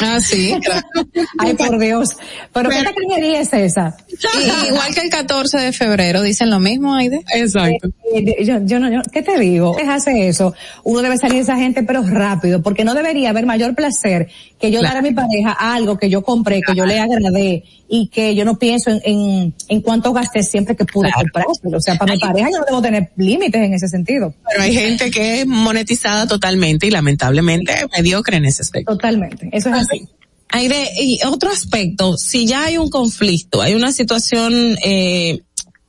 Ah, 0.00 0.20
sí. 0.20 0.54
Ay, 1.38 1.54
por 1.54 1.78
Dios. 1.80 2.10
Pero, 2.52 2.70
¿qué 2.70 2.84
tacañería 2.84 3.40
es 3.40 3.52
esa? 3.52 3.96
Y- 4.08 4.68
igual 4.68 4.94
que 4.94 5.00
el 5.00 5.10
14 5.10 5.58
de 5.58 5.72
febrero, 5.72 6.22
dicen 6.22 6.50
lo 6.50 6.60
mismo, 6.60 6.94
Aide. 6.94 7.24
Exacto. 7.34 7.88
Eh, 8.14 8.44
Yo, 8.44 8.64
yo 8.64 8.78
no, 8.78 8.88
yo- 8.92 9.02
¿qué 9.12 9.22
te 9.22 9.36
digo? 9.38 9.76
Hace 9.88 10.28
eso. 10.28 10.54
Uno 10.84 11.02
debe 11.02 11.18
salir 11.18 11.36
de 11.36 11.42
esa 11.42 11.56
gente, 11.56 11.82
pero 11.82 12.02
rápido, 12.02 12.62
porque 12.62 12.84
no 12.84 12.94
debería 12.94 13.30
haber 13.30 13.44
mayor 13.44 13.74
placer 13.74 14.28
que 14.60 14.70
yo 14.70 14.82
dar 14.82 14.96
a 14.96 15.02
mi 15.02 15.12
pareja 15.12 15.50
algo 15.52 15.98
que 15.98 16.08
yo 16.08 16.22
compré, 16.22 16.60
que 16.62 16.74
yo 16.76 16.86
le 16.86 17.00
agradé 17.00 17.64
y 17.88 18.08
que 18.08 18.34
yo 18.34 18.44
no 18.44 18.58
pienso 18.58 18.90
en, 18.90 19.00
en, 19.04 19.54
en 19.68 19.80
cuánto 19.82 20.12
gasté 20.12 20.42
siempre 20.42 20.74
que 20.76 20.84
pude 20.84 21.10
comprárselo. 21.12 21.76
O 21.78 21.80
sea, 21.80 21.96
para 21.96 22.14
mi 22.14 22.20
pareja 22.20 22.50
yo 22.50 22.58
no 22.60 22.64
debo 22.66 22.80
tener 22.84 23.10
límites 23.16 23.60
en 23.60 23.72
ese 23.72 23.88
sentido. 23.88 24.34
Pero 24.48 24.62
hay 24.62 24.74
gente 24.74 25.10
que 25.10 25.40
es 25.40 25.46
monetizada 25.46 26.26
totalmente 26.26 26.86
y 26.86 26.90
lamentablemente 26.90 27.74
mediocre 27.96 28.36
en 28.36 28.44
ese 28.44 28.62
aspecto. 28.62 28.92
Totalmente. 28.92 29.48
Eso 29.52 29.70
es 29.70 29.74
así. 29.74 30.08
Aire, 30.50 30.90
y 31.00 31.18
otro 31.26 31.50
aspecto, 31.50 32.16
si 32.16 32.46
ya 32.46 32.66
hay 32.66 32.76
un 32.78 32.90
conflicto, 32.90 33.60
hay 33.60 33.74
una 33.74 33.90
situación 33.90 34.76
eh, 34.84 35.40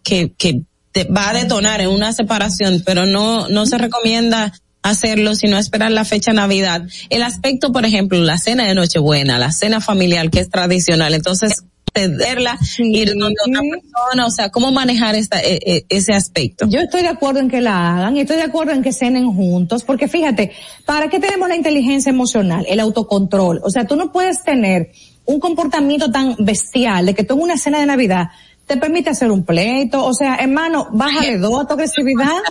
que, 0.02 0.32
que 0.38 0.62
te 0.92 1.04
va 1.04 1.30
a 1.30 1.34
detonar 1.34 1.82
en 1.82 1.90
una 1.90 2.14
separación, 2.14 2.82
pero 2.86 3.06
no, 3.06 3.50
no 3.50 3.66
se 3.66 3.78
recomienda 3.78 4.54
hacerlo, 4.82 5.36
sino 5.36 5.58
esperar 5.58 5.92
la 5.92 6.06
fecha 6.06 6.32
Navidad. 6.32 6.88
El 7.10 7.24
aspecto, 7.24 7.72
por 7.72 7.86
ejemplo, 7.86 8.18
la 8.20 8.38
cena 8.38 8.66
de 8.66 8.76
Nochebuena, 8.76 9.38
la 9.38 9.52
cena 9.52 9.82
familiar 9.82 10.30
que 10.30 10.40
es 10.40 10.50
tradicional, 10.50 11.14
entonces 11.14 11.64
cederla, 11.96 12.58
ir 12.78 13.14
donde 13.16 13.36
otra 13.48 13.62
persona, 13.62 14.26
o 14.26 14.32
sea, 14.32 14.50
cómo 14.50 14.72
manejar 14.72 15.16
esta, 15.16 15.42
e- 15.42 15.60
e- 15.66 15.86
ese 15.90 16.14
aspecto. 16.14 16.68
Yo 16.68 16.80
estoy 16.82 17.02
de 17.02 17.08
acuerdo 17.08 17.40
en 17.40 17.50
que 17.50 17.62
la 17.62 17.96
hagan 17.96 18.18
y 18.18 18.22
estoy 18.22 18.38
de 18.38 18.44
acuerdo 18.44 18.74
en 18.74 18.84
que 18.84 18.92
cenen 18.92 19.32
juntos, 19.34 19.84
porque 19.84 20.08
fíjate, 20.08 20.52
¿para 20.86 21.10
qué 21.10 21.20
tenemos 21.20 21.48
la 21.48 21.56
inteligencia 21.56 22.10
emocional? 22.10 22.66
El 22.68 22.80
autocontrol. 22.80 23.62
O 23.64 23.70
sea, 23.70 23.86
tú 23.86 23.96
no 23.96 24.12
puedes 24.12 24.44
tener 24.44 24.92
un 25.26 25.40
comportamiento 25.40 26.12
tan 26.12 26.36
bestial 26.40 27.06
de 27.06 27.16
que 27.16 27.24
tú 27.24 27.36
en 27.36 27.42
una 27.42 27.58
cena 27.58 27.80
de 27.80 27.86
Navidad 27.86 28.28
te 28.68 28.78
permite 28.78 29.10
hacer 29.12 29.32
un 29.32 29.44
pleito. 29.44 30.04
O 30.04 30.14
sea, 30.14 30.36
hermano, 30.36 30.88
bájale 30.92 31.38
dos 31.38 31.62
a 31.62 31.68
tu 31.68 31.74
agresividad. 31.74 32.42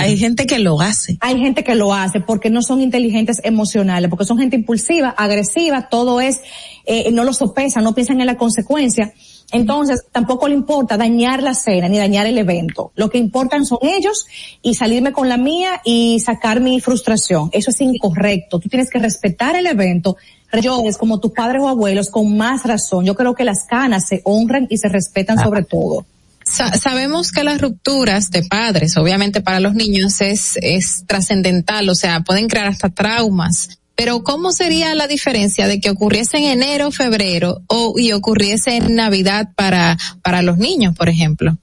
Hay 0.00 0.18
gente 0.18 0.46
que 0.46 0.58
lo 0.58 0.80
hace. 0.80 1.16
Hay 1.20 1.38
gente 1.38 1.62
que 1.62 1.74
lo 1.74 1.94
hace 1.94 2.20
porque 2.20 2.50
no 2.50 2.62
son 2.62 2.80
inteligentes 2.80 3.40
emocionales, 3.44 4.10
porque 4.10 4.24
son 4.24 4.38
gente 4.38 4.56
impulsiva, 4.56 5.10
agresiva, 5.10 5.88
todo 5.88 6.20
es, 6.20 6.40
eh, 6.86 7.10
no 7.12 7.24
lo 7.24 7.32
sopesan, 7.32 7.84
no 7.84 7.94
piensan 7.94 8.20
en 8.20 8.26
la 8.26 8.36
consecuencia. 8.36 9.12
Entonces, 9.52 10.04
tampoco 10.10 10.48
le 10.48 10.54
importa 10.54 10.96
dañar 10.96 11.42
la 11.42 11.54
cena 11.54 11.88
ni 11.88 11.98
dañar 11.98 12.26
el 12.26 12.36
evento. 12.38 12.90
Lo 12.96 13.10
que 13.10 13.18
importan 13.18 13.64
son 13.64 13.78
ellos 13.82 14.26
y 14.62 14.74
salirme 14.74 15.12
con 15.12 15.28
la 15.28 15.36
mía 15.36 15.80
y 15.84 16.18
sacar 16.20 16.60
mi 16.60 16.80
frustración. 16.80 17.48
Eso 17.52 17.70
es 17.70 17.80
incorrecto. 17.80 18.58
Tú 18.58 18.68
tienes 18.68 18.90
que 18.90 18.98
respetar 18.98 19.54
el 19.54 19.66
evento. 19.66 20.16
Yo 20.62 20.82
es 20.86 20.96
como 20.96 21.20
tus 21.20 21.32
padres 21.32 21.62
o 21.62 21.68
abuelos 21.68 22.10
con 22.10 22.36
más 22.36 22.64
razón. 22.64 23.04
Yo 23.04 23.14
creo 23.14 23.34
que 23.34 23.44
las 23.44 23.64
canas 23.68 24.08
se 24.08 24.20
honran 24.24 24.66
y 24.68 24.78
se 24.78 24.88
respetan 24.88 25.38
sobre 25.38 25.62
todo. 25.62 26.04
Sa- 26.44 26.76
sabemos 26.76 27.32
que 27.32 27.42
las 27.44 27.60
rupturas 27.60 28.30
de 28.30 28.42
padres, 28.44 28.96
obviamente 28.96 29.40
para 29.40 29.58
los 29.60 29.74
niños 29.74 30.20
es, 30.20 30.56
es 30.62 31.04
trascendental, 31.06 31.88
o 31.88 31.94
sea, 31.96 32.20
pueden 32.20 32.46
crear 32.48 32.68
hasta 32.68 32.88
traumas. 32.88 33.78
Pero 33.96 34.22
¿cómo 34.22 34.52
sería 34.52 34.94
la 34.94 35.06
diferencia 35.06 35.66
de 35.66 35.80
que 35.80 35.90
ocurriese 35.90 36.36
en 36.36 36.44
enero, 36.44 36.90
febrero 36.90 37.62
o 37.66 37.94
y 37.98 38.12
ocurriese 38.12 38.76
en 38.76 38.94
Navidad 38.94 39.48
para 39.56 39.96
para 40.22 40.42
los 40.42 40.58
niños, 40.58 40.94
por 40.94 41.08
ejemplo? 41.08 41.56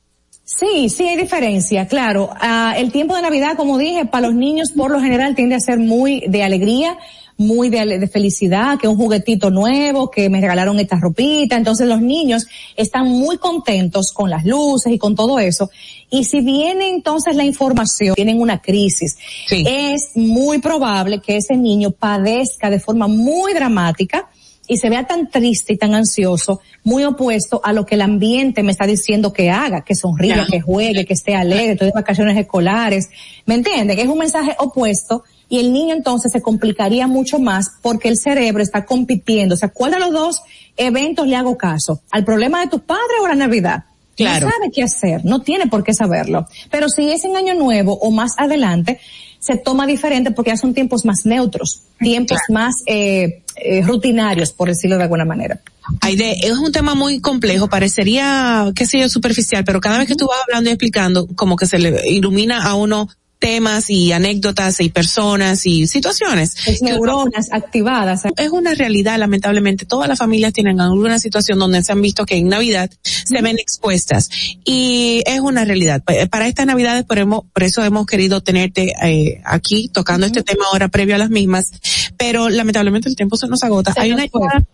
Sí, 0.46 0.90
sí 0.90 1.08
hay 1.08 1.16
diferencia, 1.16 1.88
claro. 1.88 2.30
Ah, 2.40 2.76
el 2.78 2.92
tiempo 2.92 3.16
de 3.16 3.22
Navidad, 3.22 3.56
como 3.56 3.78
dije, 3.78 4.06
para 4.06 4.28
los 4.28 4.36
niños 4.36 4.72
por 4.72 4.92
lo 4.92 5.00
general 5.00 5.36
tiende 5.36 5.56
a 5.56 5.60
ser 5.60 5.80
muy 5.80 6.24
de 6.28 6.44
alegría, 6.44 6.98
muy 7.38 7.70
de, 7.70 7.98
de 7.98 8.08
felicidad, 8.08 8.78
que 8.78 8.88
un 8.88 8.98
juguetito 8.98 9.50
nuevo, 9.50 10.12
que 10.12 10.30
me 10.30 10.42
regalaron 10.42 10.80
esta 10.80 11.00
ropita. 11.00 11.56
Entonces 11.56 11.88
los 11.88 12.02
niños 12.02 12.46
están 12.76 13.08
muy 13.08 13.38
contentos 13.38 14.12
con 14.12 14.30
las 14.30 14.46
luces 14.46 14.92
y 14.92 15.00
con 15.00 15.16
todo 15.16 15.40
eso. 15.40 15.72
Y 16.14 16.26
si 16.26 16.42
viene 16.42 16.90
entonces 16.90 17.36
la 17.36 17.44
información, 17.44 18.14
tienen 18.14 18.40
una 18.40 18.62
crisis, 18.62 19.18
es 19.50 20.12
muy 20.14 20.60
probable 20.60 21.20
que 21.20 21.38
ese 21.38 21.58
niño 21.58 21.90
padezca 21.90 22.70
de 22.70 22.80
forma 22.80 23.08
muy 23.08 23.56
dramática 23.56 24.30
y 24.68 24.78
se 24.78 24.92
vea 24.92 25.08
tan 25.08 25.28
triste 25.32 25.74
y 25.74 25.78
tan 25.78 25.96
ansioso, 25.96 26.62
muy 26.84 27.04
opuesto 27.04 27.62
a 27.64 27.74
lo 27.74 27.88
que 27.88 27.96
el 27.96 28.04
ambiente 28.04 28.62
me 28.62 28.72
está 28.72 28.86
diciendo 28.86 29.34
que 29.34 29.50
haga, 29.50 29.84
que 29.84 29.96
sonríe, 29.96 30.46
que 30.52 30.62
juegue, 30.62 31.04
que 31.04 31.16
esté 31.16 31.34
alegre, 31.34 31.76
todas 31.78 31.96
vacaciones 31.96 32.38
escolares. 32.38 33.10
¿Me 33.48 33.56
entiende? 33.56 33.96
Que 33.96 34.04
es 34.04 34.08
un 34.08 34.20
mensaje 34.20 34.56
opuesto 34.60 35.24
y 35.50 35.62
el 35.62 35.74
niño 35.74 35.96
entonces 35.96 36.32
se 36.32 36.44
complicaría 36.44 37.08
mucho 37.08 37.40
más 37.40 37.72
porque 37.82 38.08
el 38.08 38.20
cerebro 38.20 38.62
está 38.62 38.86
compitiendo. 38.86 39.56
O 39.56 39.58
sea, 39.58 39.70
¿cuál 39.70 39.94
de 39.94 40.00
los 40.00 40.12
dos 40.12 40.42
eventos 40.78 41.26
le 41.26 41.36
hago 41.36 41.58
caso? 41.58 42.04
¿Al 42.12 42.24
problema 42.24 42.62
de 42.62 42.68
tu 42.68 42.82
padre 42.82 43.16
o 43.20 43.26
a 43.26 43.30
la 43.30 43.36
Navidad? 43.36 43.86
Claro. 44.16 44.48
No 44.48 44.54
sabe 44.54 44.72
qué 44.72 44.84
hacer, 44.84 45.26
no 45.26 45.42
tiene 45.42 45.68
por 45.68 45.84
qué 45.84 45.94
saberlo. 45.94 46.48
Pero 46.70 46.90
si 46.90 47.10
es 47.10 47.26
en 47.26 47.36
año 47.36 47.56
nuevo 47.56 47.94
o 47.94 48.12
más 48.12 48.34
adelante, 48.38 49.00
se 49.40 49.58
toma 49.58 49.86
diferente 49.86 50.32
porque 50.32 50.52
ya 50.52 50.58
son 50.58 50.74
tiempos 50.74 51.04
más 51.04 51.26
neutros, 51.26 51.82
tiempos 52.00 52.40
más 52.48 52.76
eh, 52.86 53.44
eh, 53.58 53.82
rutinarios, 53.82 54.54
por 54.54 54.70
decirlo 54.70 54.96
de 54.96 55.04
alguna 55.04 55.26
manera. 55.26 55.60
Aide, 56.00 56.38
es 56.48 56.54
un 56.54 56.72
tema 56.72 56.96
muy 56.96 57.20
complejo, 57.20 57.68
parecería, 57.68 58.72
qué 58.74 58.86
sé 58.86 59.00
yo, 59.00 59.10
superficial, 59.10 59.66
pero 59.66 59.82
cada 59.82 59.98
vez 59.98 60.08
que 60.08 60.16
tú 60.16 60.28
vas 60.28 60.38
hablando 60.48 60.70
y 60.70 60.74
explicando, 60.74 61.28
como 61.36 61.58
que 61.58 61.66
se 61.66 61.78
le 61.78 62.10
ilumina 62.10 62.64
a 62.64 62.76
uno 62.76 63.10
temas 63.44 63.90
y 63.90 64.14
anécdotas 64.14 64.80
y 64.80 64.88
personas 64.88 65.66
y 65.66 65.86
situaciones. 65.88 66.56
Es 66.66 66.82
neuronas 66.82 67.52
activadas. 67.52 68.22
Es 68.38 68.50
una 68.52 68.74
realidad, 68.74 69.20
lamentablemente. 69.20 69.86
Todas 69.86 70.08
las 70.08 70.18
familias 70.18 70.54
tienen 70.54 70.80
alguna 70.80 71.20
situación 71.20 71.60
donde 71.60 71.84
se 71.84 71.92
han 71.92 72.02
visto 72.02 72.26
que 72.26 72.38
en 72.38 72.48
Navidad 72.48 72.90
se 73.04 73.42
ven 73.42 73.58
expuestas. 73.60 74.30
Y 74.64 75.24
es 75.26 75.42
una 75.42 75.66
realidad. 75.66 76.02
Pa- 76.04 76.14
Para 76.32 76.48
estas 76.48 76.66
Navidades, 76.66 77.04
por, 77.04 77.18
hemo- 77.18 77.46
por 77.54 77.64
eso 77.64 77.84
hemos 77.84 78.06
querido 78.06 78.40
tenerte 78.42 78.94
eh, 79.04 79.42
aquí 79.44 79.90
tocando 79.90 80.26
este 80.26 80.42
tema 80.42 80.64
ahora 80.72 80.88
previo 80.88 81.16
a 81.16 81.18
las 81.18 81.30
mismas. 81.30 81.72
Pero 82.16 82.48
lamentablemente 82.50 83.10
el 83.10 83.18
tiempo 83.18 83.36
se 83.36 83.48
nos 83.48 83.62
agota. 83.64 83.92
Se 83.94 84.00
Hay 84.00 84.12
nos 84.12 84.22
una 84.34 84.66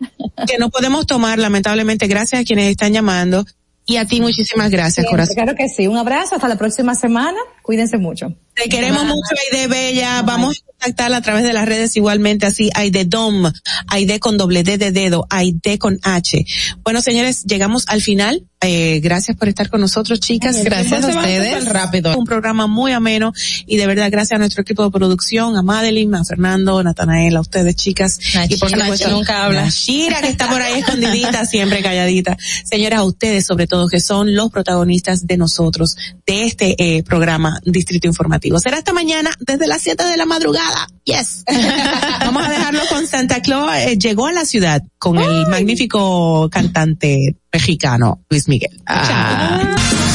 que 0.46 0.58
no 0.58 0.70
podemos 0.70 1.06
tomar, 1.06 1.40
lamentablemente, 1.40 2.06
gracias 2.06 2.42
a 2.42 2.44
quienes 2.44 2.70
están 2.70 2.92
llamando. 2.92 3.44
Y 3.86 3.96
a 3.96 4.04
ti 4.06 4.20
muchísimas 4.20 4.70
gracias, 4.70 4.94
Siempre, 4.94 5.10
corazón. 5.10 5.34
Claro 5.34 5.54
que 5.56 5.68
sí. 5.68 5.86
Un 5.88 5.96
abrazo. 5.96 6.36
Hasta 6.36 6.48
la 6.48 6.56
próxima 6.56 6.94
semana. 6.94 7.38
Cuídense 7.62 7.98
mucho. 7.98 8.34
Te 8.54 8.68
queremos 8.68 9.04
mucho, 9.04 9.34
Aide 9.52 9.66
Bella. 9.68 10.22
Vamos 10.22 10.58
a 10.58 10.66
contactarla 10.66 11.18
a 11.18 11.22
través 11.22 11.44
de 11.44 11.52
las 11.52 11.66
redes 11.66 11.96
igualmente, 11.96 12.46
así, 12.46 12.70
Aide 12.74 13.04
Dom, 13.04 13.50
Aide 13.88 14.20
con 14.20 14.36
doble 14.36 14.62
D 14.62 14.78
de 14.78 14.92
dedo, 14.92 15.26
Aide 15.30 15.78
con 15.78 15.98
H. 16.02 16.44
Bueno, 16.84 17.00
señores, 17.00 17.44
llegamos 17.44 17.84
al 17.88 18.02
final. 18.02 18.46
Eh, 18.62 19.00
gracias 19.00 19.38
por 19.38 19.48
estar 19.48 19.70
con 19.70 19.80
nosotros, 19.80 20.20
chicas. 20.20 20.62
Gracias 20.62 21.00
súper 21.06 21.64
rápido. 21.64 22.14
Un 22.18 22.26
programa 22.26 22.66
muy 22.66 22.92
ameno 22.92 23.32
y 23.66 23.78
de 23.78 23.86
verdad 23.86 24.10
gracias 24.10 24.36
a 24.36 24.38
nuestro 24.38 24.60
equipo 24.60 24.84
de 24.84 24.90
producción, 24.90 25.56
a 25.56 25.62
Madeline, 25.62 26.14
a 26.14 26.24
Fernando, 26.26 26.78
a 26.78 26.82
Natanael, 26.82 27.36
a 27.38 27.40
ustedes, 27.40 27.74
chicas. 27.76 28.18
y 28.50 28.56
por 28.58 28.68
supuesto, 28.68 29.08
nunca 29.08 29.46
habla. 29.46 29.64
a 29.64 29.70
Shira, 29.70 30.20
que 30.20 30.28
está 30.28 30.46
por 30.50 30.60
ahí 30.60 30.80
escondidita, 30.80 31.46
siempre 31.46 31.82
calladita. 31.82 32.36
Señoras, 32.64 32.98
a 32.98 33.04
ustedes 33.04 33.46
sobre 33.46 33.66
todo, 33.66 33.88
que 33.88 33.98
son 33.98 34.34
los 34.34 34.50
protagonistas 34.50 35.26
de 35.26 35.38
nosotros, 35.38 35.96
de 36.26 36.44
este 36.44 36.74
eh, 36.78 37.02
programa 37.02 37.58
Distrito 37.64 38.08
Informativo. 38.08 38.60
Será 38.60 38.76
hasta 38.76 38.92
mañana 38.92 39.30
desde 39.40 39.66
las 39.68 39.80
7 39.80 40.04
de 40.04 40.18
la 40.18 40.26
madrugada. 40.26 40.86
Yes. 41.04 41.44
Vamos 42.20 42.44
a 42.44 42.50
dejarlo 42.50 42.82
con 42.90 43.06
Santa 43.06 43.40
Claus. 43.40 43.72
eh, 43.76 43.96
llegó 43.96 44.26
a 44.26 44.32
la 44.32 44.44
ciudad 44.44 44.82
con 44.98 45.18
el 45.18 45.46
magnífico 45.46 46.50
cantante 46.50 47.36
mexicano 47.52 48.20
Luis 48.30 48.48
Miguel. 48.48 48.80
Ah. 48.86 49.58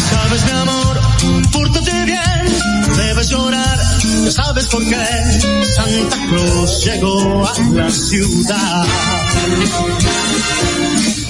Sabes 0.09 0.45
mi 0.45 0.51
amor, 0.51 0.99
pórtate 1.51 2.05
bien, 2.05 2.97
debes 2.97 3.29
llorar, 3.29 3.79
ya 4.23 4.31
sabes 4.31 4.67
por 4.67 4.83
qué. 4.83 5.05
Santa 5.75 6.17
Claus 6.29 6.85
llegó 6.85 7.47
a 7.47 7.59
la 7.73 7.89
ciudad. 7.91 8.85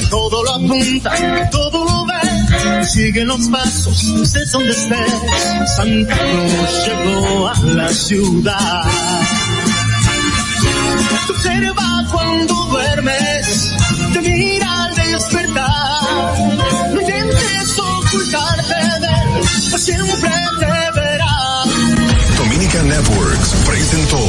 Todo 0.09 0.43
lo 0.43 0.51
apunta, 0.53 1.49
todo 1.51 1.83
lo 1.83 2.05
ve, 2.05 2.85
sigue 2.85 3.25
los 3.25 3.47
pasos, 3.49 4.03
estés 4.23 4.51
donde 4.51 4.71
estés. 4.71 5.75
Santa 5.75 6.15
Claus 6.17 6.87
llegó 6.87 7.47
a 7.47 7.59
la 7.63 7.89
ciudad. 7.89 8.83
Te 11.27 11.31
observa 11.33 12.05
cuando 12.11 12.53
duermes, 12.65 13.73
te 14.13 14.21
mira. 14.21 14.94
No 22.37 22.45
pues 22.45 22.83
Networks 22.83 23.55
presentó 23.65 24.19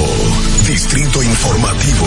Distrito 0.67 1.23
Informativo. 1.23 2.07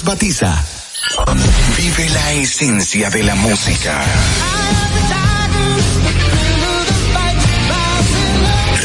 Batiza. 0.03 0.63
Vive 1.77 2.09
la 2.09 2.31
esencia 2.33 3.09
de 3.09 3.23
la 3.23 3.35
música. 3.35 4.03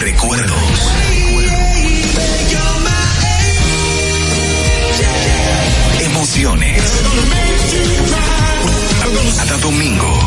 Recuerdos. 0.00 0.80
Emociones. 6.00 6.82
Cada 9.36 9.56
domingo, 9.58 10.26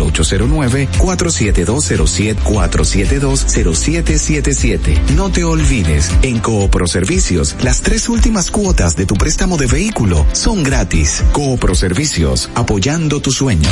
809-4720740. 0.05 2.41
809-472-0777. 2.41 4.99
No 5.15 5.29
te 5.31 5.43
olvides, 5.43 6.11
en 6.21 6.39
Coopro 6.39 6.87
Servicios, 6.87 7.55
las 7.61 7.81
tres 7.81 8.07
últimas 8.09 8.49
cuotas 8.51 8.95
de 8.95 9.05
tu 9.05 9.15
préstamo 9.15 9.57
de 9.57 9.67
vehículo 9.67 10.25
son 10.33 10.63
gratis. 10.63 11.23
Coopro 11.31 11.75
Servicios, 11.75 12.49
apoyando 12.55 13.21
tus 13.21 13.35
sueños. 13.35 13.71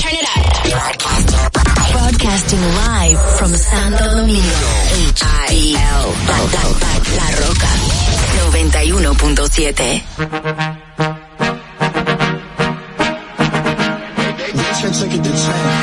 Turn 0.00 0.14
it 0.14 0.24
up. 0.24 0.28
Broadcasting 1.92 2.60
live 2.60 3.18
from 3.38 3.52
Santo 3.54 4.04
Domingo. 4.16 4.42
H-I-L. 5.10 6.12
La 7.16 7.30
Roca. 7.46 7.68
91.7. 8.52 10.87
Baby 15.00 15.77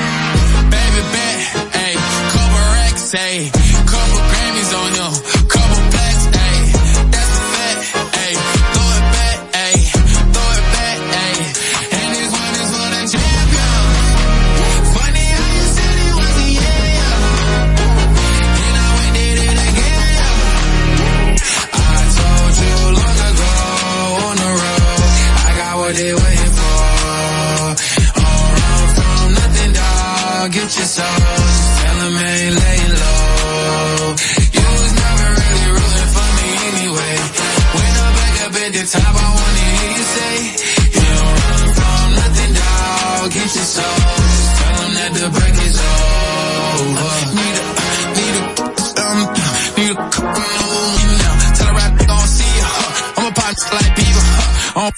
Huh. 54.85 54.91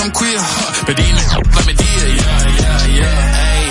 I'm, 0.00 0.10
queer. 0.10 0.40
Huh. 0.40 0.88
But 0.88 0.96
these 0.96 1.04
niggas 1.04 1.36
let 1.36 1.66
me 1.68 1.74
deal. 1.76 2.08
Yeah, 2.16 2.48
yeah, 2.64 2.96
yeah. 2.96 3.20
Hey, 3.44 3.64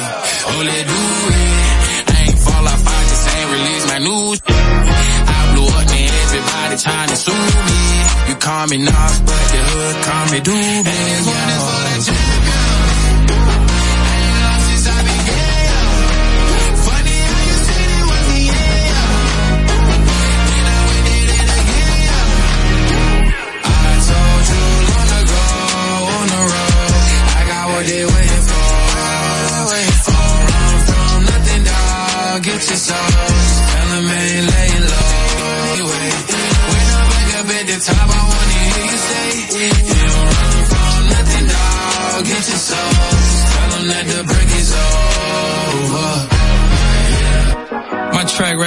let 0.70 0.86
do 0.86 1.02
it. 1.34 2.14
I 2.14 2.30
ain't 2.30 2.38
fall 2.46 2.66
off. 2.70 2.84
I 2.86 3.00
just 3.10 3.26
ain't 3.34 3.50
release 3.58 3.86
my 3.90 4.00
new 4.06 4.38
shit. 4.38 4.54
I 4.54 5.40
blew 5.50 5.66
up 5.66 5.90
and 5.90 6.14
everybody 6.14 6.76
trying 6.78 7.10
to 7.10 7.18
sue 7.18 7.34
me. 7.34 7.82
You 8.30 8.36
call 8.38 8.66
me 8.70 8.78
Nas, 8.86 9.16
but 9.26 9.46
the 9.50 9.60
hood 9.66 9.96
call 10.06 10.26
me 10.30 10.40
Doobie. 10.46 10.94
And 10.94 11.13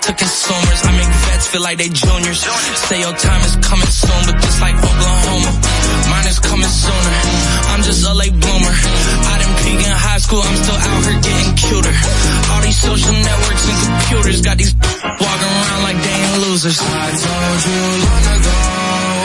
to 0.00 0.12
consumers. 0.12 0.80
I 0.84 0.90
make 0.96 1.12
vets 1.26 1.46
feel 1.48 1.62
like 1.62 1.78
they 1.78 1.88
juniors. 1.88 2.40
Say 2.88 3.00
your 3.00 3.12
time 3.12 3.42
is 3.44 3.56
coming 3.56 3.88
soon, 3.88 4.22
but 4.26 4.36
just 4.40 4.60
like 4.60 4.76
Oklahoma, 4.76 5.52
mine 6.08 6.26
is 6.28 6.38
coming 6.38 6.68
sooner. 6.68 7.12
I'm 7.72 7.82
just 7.82 8.06
a 8.06 8.14
late 8.14 8.32
bloomer. 8.32 8.74
I 9.32 9.34
didn't 9.40 9.58
peak 9.64 9.80
in 9.84 9.92
high 9.92 10.18
school, 10.18 10.40
I'm 10.40 10.56
still 10.56 10.78
out 10.78 11.02
here 11.04 11.20
getting 11.20 11.52
cuter. 11.56 11.94
All 12.52 12.62
these 12.62 12.80
social 12.80 13.12
networks 13.12 13.64
and 13.68 13.78
computers 13.84 14.40
got 14.40 14.56
these 14.56 14.74
walking 15.22 15.52
around 15.60 15.82
like 15.82 15.98
they 16.00 16.16
ain't 16.16 16.38
losers. 16.46 16.78
I 16.80 17.08
told 17.12 17.60
you 17.66 17.80
long 18.06 18.24
ago 18.36 19.21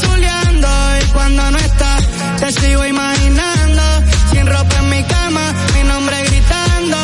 chuleando 0.00 0.68
y 1.00 1.04
cuando 1.12 1.50
no 1.50 1.58
estás 1.58 2.02
te 2.40 2.52
sigo 2.52 2.84
imaginando. 2.86 3.82
Sin 4.32 4.46
ropa 4.46 4.76
en 4.78 4.90
mi 4.90 5.02
cama, 5.04 5.52
mi 5.74 5.82
nombre 5.84 6.16
gritando. 6.24 6.98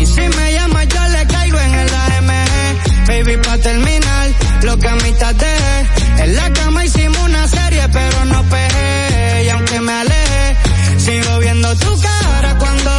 Y 0.00 0.06
si 0.06 0.20
me 0.20 0.52
llamas 0.52 0.88
yo 0.88 1.08
le 1.08 1.26
caigo 1.26 1.58
en 1.58 1.74
el 1.74 1.88
AMG. 1.94 3.06
Baby, 3.08 3.36
pa' 3.44 3.58
terminar 3.58 4.28
lo 4.62 4.76
que 4.78 4.88
amistad 4.88 5.34
dejé. 5.34 6.22
En 6.24 6.36
la 6.36 6.52
cama 6.52 6.84
hicimos 6.84 7.18
una 7.18 7.46
serie 7.48 7.82
pero 7.92 8.24
no 8.24 8.42
pegué. 8.44 9.44
Y 9.44 9.48
aunque 9.50 9.80
me 9.80 9.92
alejé, 9.92 10.56
sigo 10.98 11.38
viendo 11.40 11.74
tu 11.76 12.00
cara 12.00 12.58
cuando... 12.58 12.90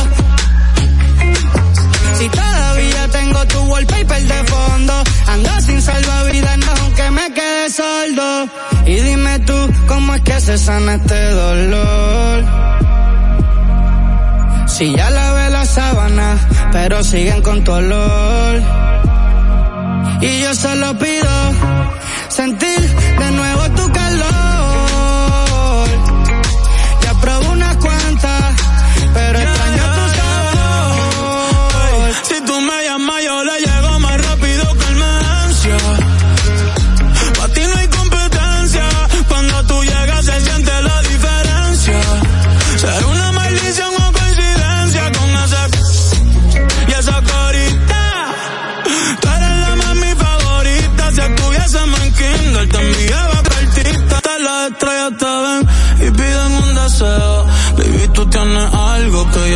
Si 2.18 2.30
todavía 2.30 3.08
tengo 3.10 3.46
tu 3.48 3.60
wallpaper 3.64 4.24
de 4.24 4.44
fondo, 4.46 5.04
ando 5.28 5.62
sin 5.62 5.82
salvavidas 5.82 6.35
y 8.86 8.96
dime 9.02 9.40
tú, 9.40 9.54
¿cómo 9.88 10.14
es 10.14 10.22
que 10.22 10.40
se 10.40 10.58
sana 10.58 10.96
este 10.96 11.32
dolor? 11.32 12.46
Si 14.68 14.96
ya 14.96 15.10
lavé 15.10 15.50
la 15.50 15.66
sábana, 15.66 16.38
pero 16.72 17.04
siguen 17.04 17.42
con 17.42 17.64
tu 17.64 17.72
olor. 17.72 18.62
Y 20.22 20.42
yo 20.42 20.54
solo 20.54 20.98
pido 20.98 21.54
sentir 22.30 22.80
de 23.20 23.32
nuevo 23.32 23.70
tu 23.72 23.92
calor. 23.92 24.35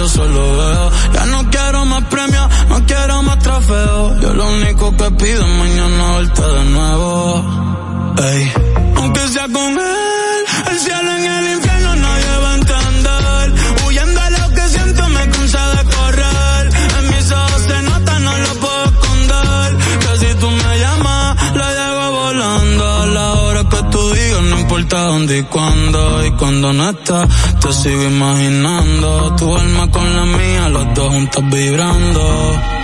Solo. 0.10 0.92
Ya 1.14 1.26
no 1.26 1.50
quiero 1.50 1.86
más 1.86 2.04
premios, 2.06 2.48
no 2.70 2.86
quiero 2.86 3.24
más 3.24 3.40
trofeos. 3.40 4.22
Yo 4.22 4.34
lo 4.34 4.48
único 4.50 4.96
que 4.98 5.12
pido 5.12 5.42
es 5.42 5.58
mañana 5.64 6.18
verte 6.18 6.42
de 6.42 6.66
nuevo. 6.66 8.16
Ey. 8.18 8.52
Aunque 8.96 9.22
sea 9.30 9.48
con 9.48 9.74
él, 9.80 10.09
y 25.40 25.44
cuándo. 25.44 26.26
Y 26.26 26.32
cuando 26.32 26.74
no 26.74 26.90
estás, 26.90 27.28
te 27.60 27.74
sigo 27.74 28.04
imaginando. 28.04 29.36
Tu 29.38 29.56
alma 29.56 29.90
con 29.92 30.16
la 30.16 30.26
mía, 30.26 30.70
los 30.70 30.94
dos 30.94 31.10
juntos 31.10 31.44
vibrando. 31.50 32.79